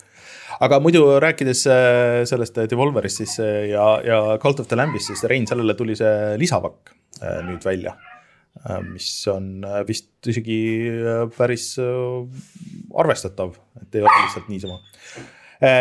aga 0.67 0.79
muidu 0.83 1.01
rääkides 1.23 1.65
äh, 1.65 2.21
sellest 2.29 2.61
Devolverist 2.69 3.23
siis 3.23 3.39
äh, 3.41 3.71
ja, 3.73 3.87
ja 4.05 4.23
Cult 4.43 4.61
of 4.61 4.69
the 4.71 4.77
Lambist, 4.77 5.09
siis 5.09 5.25
Rein, 5.29 5.49
sellele 5.49 5.73
tuli 5.79 5.97
see 5.97 6.37
lisapakk 6.41 6.93
äh, 7.21 7.41
nüüd 7.47 7.65
välja 7.65 7.97
Äh, 7.97 8.12
mis 8.87 9.07
on 9.31 9.63
äh, 9.67 9.81
vist 9.87 10.27
isegi 10.29 10.57
äh, 10.87 11.23
päris 11.37 11.73
arvestatav, 11.79 13.55
et 13.81 13.97
ei 13.97 14.03
ole 14.03 14.17
lihtsalt 14.23 14.51
niisama. 14.51 14.79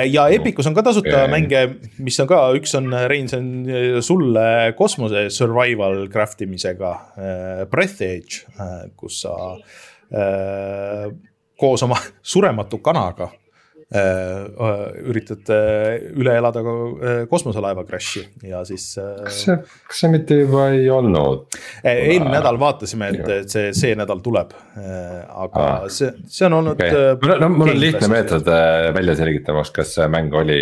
ja 0.06 0.28
Epicus 0.30 0.66
on 0.70 0.76
ka 0.76 0.84
tasuta 0.86 1.24
mänge, 1.30 1.62
mis 1.98 2.18
on 2.22 2.28
ka, 2.30 2.38
üks 2.54 2.74
on, 2.78 2.92
Rein, 3.10 3.26
see 3.28 3.40
on 3.40 4.02
sulle 4.04 4.44
kosmose 4.78 5.24
survival 5.34 6.04
craft 6.12 6.44
imisega. 6.46 6.92
Breath 7.70 8.04
Edge, 8.06 8.44
kus 8.94 9.24
sa 9.24 9.34
koos 11.58 11.82
oma 11.82 11.98
surematu 12.22 12.78
kanaga 12.78 13.32
üritad 13.92 15.50
üle 15.52 16.36
elada 16.38 16.62
kosmoselaeva 17.28 17.84
crash'i 17.84 18.22
ja 18.48 18.62
siis. 18.64 18.86
kas 18.96 19.40
see, 19.44 19.56
kas 19.88 20.00
see 20.00 20.12
mitte 20.12 20.38
juba 20.42 20.68
ei 20.72 20.88
olnud? 20.92 21.58
eelmine 21.84 22.32
nädal 22.38 22.60
vaatasime, 22.62 23.10
et, 23.12 23.28
et 23.42 23.52
see, 23.52 23.70
see 23.76 23.92
nädal 23.98 24.22
tuleb, 24.24 24.54
aga 24.78 25.66
ah. 25.66 25.86
see, 25.92 26.12
see 26.24 26.48
on 26.48 26.58
olnud 26.62 26.80
okay.. 26.80 27.36
no 27.44 27.52
mul 27.52 27.74
on 27.74 27.80
lihtne 27.82 28.08
meetod 28.12 28.48
välja 28.96 29.18
selgitamaks, 29.20 29.74
kas 29.76 29.96
see 29.98 30.08
mäng 30.12 30.34
oli 30.40 30.60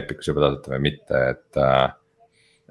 Epicus 0.00 0.32
juba 0.32 0.46
tasuta 0.48 0.76
või 0.76 0.84
mitte, 0.88 1.24
et 1.34 1.64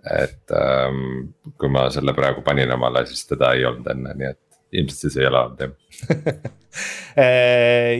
et 0.10 0.54
ähm, 0.56 1.34
kui 1.60 1.72
ma 1.72 1.90
selle 1.94 2.14
praegu 2.18 2.44
panin 2.46 2.72
omale, 2.72 3.04
siis 3.10 3.26
teda 3.30 3.54
ei 3.58 3.66
olnud 3.68 3.88
enne, 3.94 4.14
nii 4.18 4.30
et 4.30 4.40
ilmselt 4.72 5.06
siis 5.06 5.20
ei 5.20 5.30
ole 5.30 5.44
olnud 5.46 5.66
jah 5.66 6.58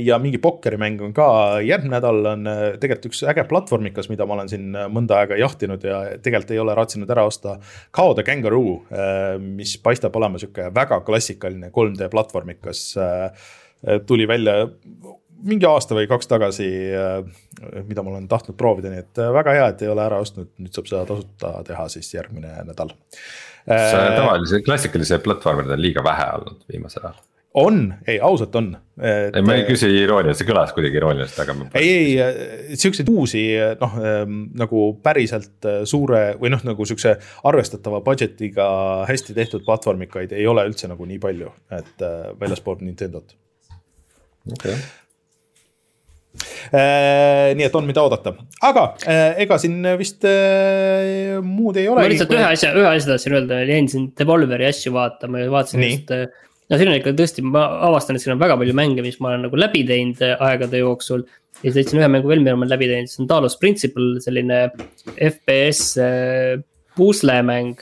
ja 0.10 0.18
mingi 0.22 0.38
pokkerimäng 0.42 1.02
on 1.02 1.14
ka, 1.16 1.28
järgmine 1.66 1.98
nädal 1.98 2.22
on 2.34 2.50
äh, 2.50 2.64
tegelikult 2.82 3.10
üks 3.10 3.24
äge 3.30 3.46
platvormikas, 3.50 4.10
mida 4.12 4.28
ma 4.30 4.38
olen 4.38 4.52
siin 4.52 4.68
äh, 4.78 4.88
mõnda 4.92 5.20
aega 5.20 5.40
jahtinud 5.40 5.84
ja 5.86 6.02
tegelikult 6.24 6.54
ei 6.54 6.62
ole 6.62 6.76
raatsinud 6.78 7.10
ära 7.10 7.26
osta. 7.28 7.58
Kao 7.96 8.14
the 8.14 8.26
Kangaroo, 8.28 8.80
äh, 8.94 9.38
mis 9.42 9.76
paistab 9.84 10.16
olema 10.20 10.42
sihuke 10.42 10.70
väga 10.76 11.02
klassikaline 11.08 11.72
3D 11.76 12.12
platvormikas. 12.14 12.86
tuli 14.06 14.28
välja 14.28 14.68
mingi 15.48 15.66
aasta 15.66 15.96
või 15.96 16.08
kaks 16.08 16.28
tagasi, 16.28 16.68
mida 17.88 18.04
ma 18.04 18.12
olen 18.12 18.26
tahtnud 18.28 18.58
proovida, 18.60 18.90
nii 18.92 19.00
et 19.06 19.22
väga 19.34 19.54
hea, 19.56 19.68
et 19.72 19.84
ei 19.86 19.92
ole 19.92 20.04
ära 20.04 20.18
ostnud, 20.20 20.50
nüüd 20.60 20.76
saab 20.76 20.90
seda 20.90 21.06
tasuta 21.08 21.54
teha 21.64 21.86
siis 21.94 22.12
järgmine 22.14 22.52
nädal. 22.68 22.92
See 23.66 24.04
äh, 24.04 24.14
tavalise 24.18 24.62
klassikalise 24.66 25.20
platvormide 25.24 25.76
on 25.76 25.82
liiga 25.82 26.04
vähe 26.06 26.30
olnud 26.38 26.64
viimasel 26.70 27.10
ajal 27.10 27.26
on, 27.60 27.80
ei 28.08 28.20
ausalt 28.22 28.54
on. 28.56 28.68
ei, 29.02 29.42
ma 29.42 29.56
ei 29.58 29.64
küsi 29.66 29.90
irooniat, 30.04 30.38
see 30.38 30.46
kõlas 30.48 30.70
kuidagi 30.76 31.00
irooniliselt, 31.00 31.40
aga. 31.42 31.56
ei, 31.82 32.14
ei 32.20 32.78
siukseid 32.78 33.10
uusi 33.10 33.42
noh 33.82 33.98
ähm, 33.98 34.38
nagu 34.60 34.84
päriselt 35.04 35.68
suure 35.90 36.22
või 36.40 36.54
noh, 36.54 36.62
nagu 36.68 36.86
siukse 36.86 37.16
arvestatava 37.50 38.04
budget'iga 38.06 38.70
hästi 39.10 39.36
tehtud 39.38 39.66
platvormikaid 39.66 40.38
ei 40.38 40.48
ole 40.48 40.68
üldse 40.70 40.92
nagu 40.92 41.10
nii 41.10 41.20
palju, 41.26 41.52
et 41.82 42.08
väljaspoolt 42.40 42.86
Nintendot. 42.86 43.36
okei 44.54 44.78
okay 44.78 44.78
Äh, 44.78 44.99
nii 46.30 47.66
et 47.66 47.76
on, 47.76 47.88
mida 47.88 48.04
oodata, 48.06 48.36
aga 48.66 48.84
äh, 49.10 49.40
ega 49.46 49.58
siin 49.62 49.82
vist 50.00 50.26
äh, 50.30 51.40
muud 51.44 51.80
ei 51.82 51.88
ole. 51.90 52.04
ma 52.04 52.12
lihtsalt 52.12 52.36
ühe 52.36 52.46
asja, 52.46 52.70
ühe 52.78 52.86
asja 52.90 53.16
tahtsin 53.16 53.36
öelda, 53.40 53.64
jäin 53.68 53.90
siin 53.92 54.06
Devolveri 54.20 54.70
asju 54.70 54.94
vaatama 54.96 55.42
ja 55.42 55.50
vaatasin 55.52 55.84
just. 55.88 56.14
no 56.14 56.80
siin 56.80 56.92
on 56.92 57.00
ikka 57.00 57.16
tõesti, 57.18 57.44
ma 57.46 57.66
avastan, 57.90 58.18
et 58.18 58.24
siin 58.24 58.36
on 58.36 58.42
väga 58.42 58.60
palju 58.62 58.78
mänge, 58.78 59.04
mis 59.06 59.20
ma 59.24 59.34
olen 59.34 59.48
nagu 59.48 59.60
läbi 59.60 59.84
teinud 59.90 60.22
aegade 60.38 60.84
jooksul. 60.84 61.26
ja 61.60 61.66
siis 61.66 61.82
leidsin 61.82 62.04
ühe 62.04 62.12
mängu 62.14 62.32
veel, 62.32 62.46
mida 62.46 62.56
ma 62.56 62.64
olen 62.64 62.76
läbi 62.76 62.92
teinud, 62.94 63.12
see 63.12 63.24
on 63.26 63.32
Talos 63.34 63.58
Principle, 63.60 64.22
selline 64.24 64.68
FPS 65.18 65.98
puslemäng 67.00 67.82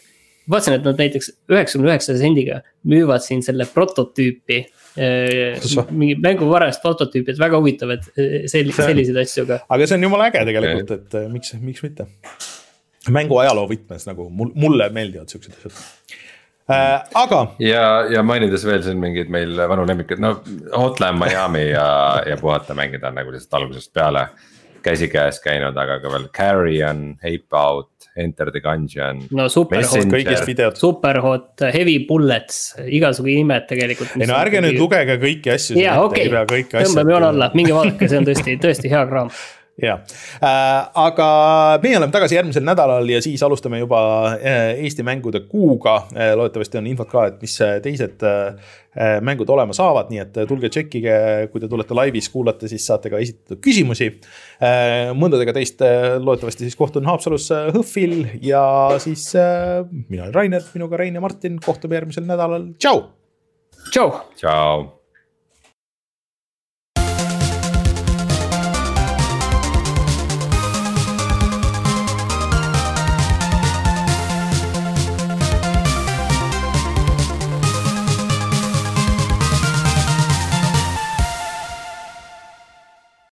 vaatasin, 0.50 0.78
et 0.78 0.88
nad 0.88 1.00
näiteks 1.00 1.32
üheksakümne 1.52 1.92
üheksa 1.92 2.16
sendiga 2.20 2.62
müüvad 2.88 3.24
siin 3.26 3.44
selle 3.46 3.68
prototüüpi 3.70 4.64
mingi 4.98 6.18
mängu 6.24 6.50
varajast 6.50 6.84
prototüüpi, 6.84 7.34
et 7.36 7.42
väga 7.42 7.60
huvitav, 7.62 7.94
et 7.98 8.08
sel-, 8.52 8.74
selliseid 8.76 9.22
asju 9.24 9.46
ka. 9.50 9.62
aga 9.70 9.88
see 9.88 10.00
on 10.00 10.08
jumala 10.08 10.30
äge 10.32 10.44
tegelikult, 10.50 10.96
et 10.98 11.18
miks, 11.34 11.54
miks 11.62 11.86
mitte. 11.86 12.08
mängu 13.14 13.40
ajaloo 13.44 13.70
võtmes 13.70 14.08
nagu 14.10 14.30
mul, 14.34 14.52
mulle 14.58 14.90
meeldivad 14.96 15.32
siuksed 15.32 15.56
asjad 15.56 15.78
äh,. 16.74 17.06
aga. 17.24 17.42
ja, 17.64 17.86
ja 18.12 18.26
mainides 18.26 18.66
veel 18.68 18.84
siin 18.86 19.00
mingeid 19.02 19.32
meil 19.34 19.56
vanu 19.70 19.86
lemmikuid, 19.88 20.22
no 20.24 20.38
Hotline 20.74 21.16
Miami 21.22 21.70
ja, 21.70 21.88
ja 22.28 22.38
puhata 22.42 22.76
mängida 22.78 23.12
on 23.12 23.22
nagu 23.22 23.34
lihtsalt 23.34 23.62
algusest 23.62 23.94
peale 23.96 24.28
käsikäes 24.88 25.42
käinud, 25.44 25.78
aga 25.78 26.00
ka 26.04 26.12
veel 26.14 26.28
Carrion, 26.36 27.02
Ape 27.20 27.58
Out 27.58 27.97
Enter 28.18 28.52
the 28.52 28.62
Gungeon. 28.64 29.24
no 29.38 29.48
superhot, 29.52 30.08
kõigist 30.12 30.48
videod. 30.50 30.80
Superhot, 30.80 31.52
Heavy 31.74 32.00
Bullets, 32.10 32.78
igasugu 32.86 33.34
imed 33.36 33.68
tegelikult. 33.70 34.16
ei 34.18 34.30
no 34.30 34.40
ärge 34.40 34.64
nüüd 34.66 34.80
lugege 34.82 35.20
kõiki 35.22 35.54
asju. 35.54 35.78
jaa, 35.82 36.00
okei, 36.06 36.32
tõmbame 36.32 37.16
joone 37.16 37.32
alla, 37.34 37.52
minge 37.58 37.78
vaadake, 37.78 38.10
see 38.10 38.22
on 38.22 38.28
tõesti, 38.28 38.58
tõesti 38.66 38.94
hea 38.94 39.06
kraam 39.10 39.32
jah 39.78 40.02
äh,, 40.42 40.88
aga 40.98 41.28
meie 41.84 42.00
oleme 42.00 42.14
tagasi 42.14 42.38
järgmisel 42.38 42.66
nädalal 42.66 43.06
ja 43.12 43.22
siis 43.22 43.44
alustame 43.46 43.82
juba 43.84 44.00
äh, 44.34 44.74
Eesti 44.82 45.06
mängude 45.06 45.44
kuuga 45.50 46.00
äh,. 46.16 46.34
loodetavasti 46.38 46.82
on 46.82 46.90
infot 46.90 47.12
ka, 47.12 47.28
et 47.30 47.40
mis 47.44 47.58
teised 47.86 48.26
mängud 49.22 49.50
olema 49.54 49.76
saavad, 49.78 50.08
nii 50.10 50.22
et 50.24 50.38
tulge 50.50 50.72
tšekkige, 50.74 51.18
kui 51.52 51.62
te 51.62 51.68
tulete 51.70 51.94
laivis, 51.94 52.32
kuulate, 52.34 52.66
siis 52.72 52.88
saate 52.90 53.12
ka 53.14 53.20
esitada 53.22 53.60
küsimusi 53.62 54.08
mõndadega 55.14 55.54
teist 55.54 55.86
loodetavasti 56.24 56.66
siis 56.66 56.80
kohtun 56.80 57.06
Haapsalus 57.06 57.52
HÖFFil 57.76 58.24
ja 58.42 58.66
siis 59.04 59.30
mina 60.08 60.26
olen 60.26 60.34
Rainer, 60.42 60.66
minuga 60.74 60.98
Rein 60.98 61.22
ja 61.22 61.22
Martin, 61.22 61.62
kohtume 61.62 62.02
järgmisel 62.02 62.26
nädalal, 62.26 62.72
tšau. 62.82 63.04
tšau. 63.92 64.14
tšau. 64.42 64.97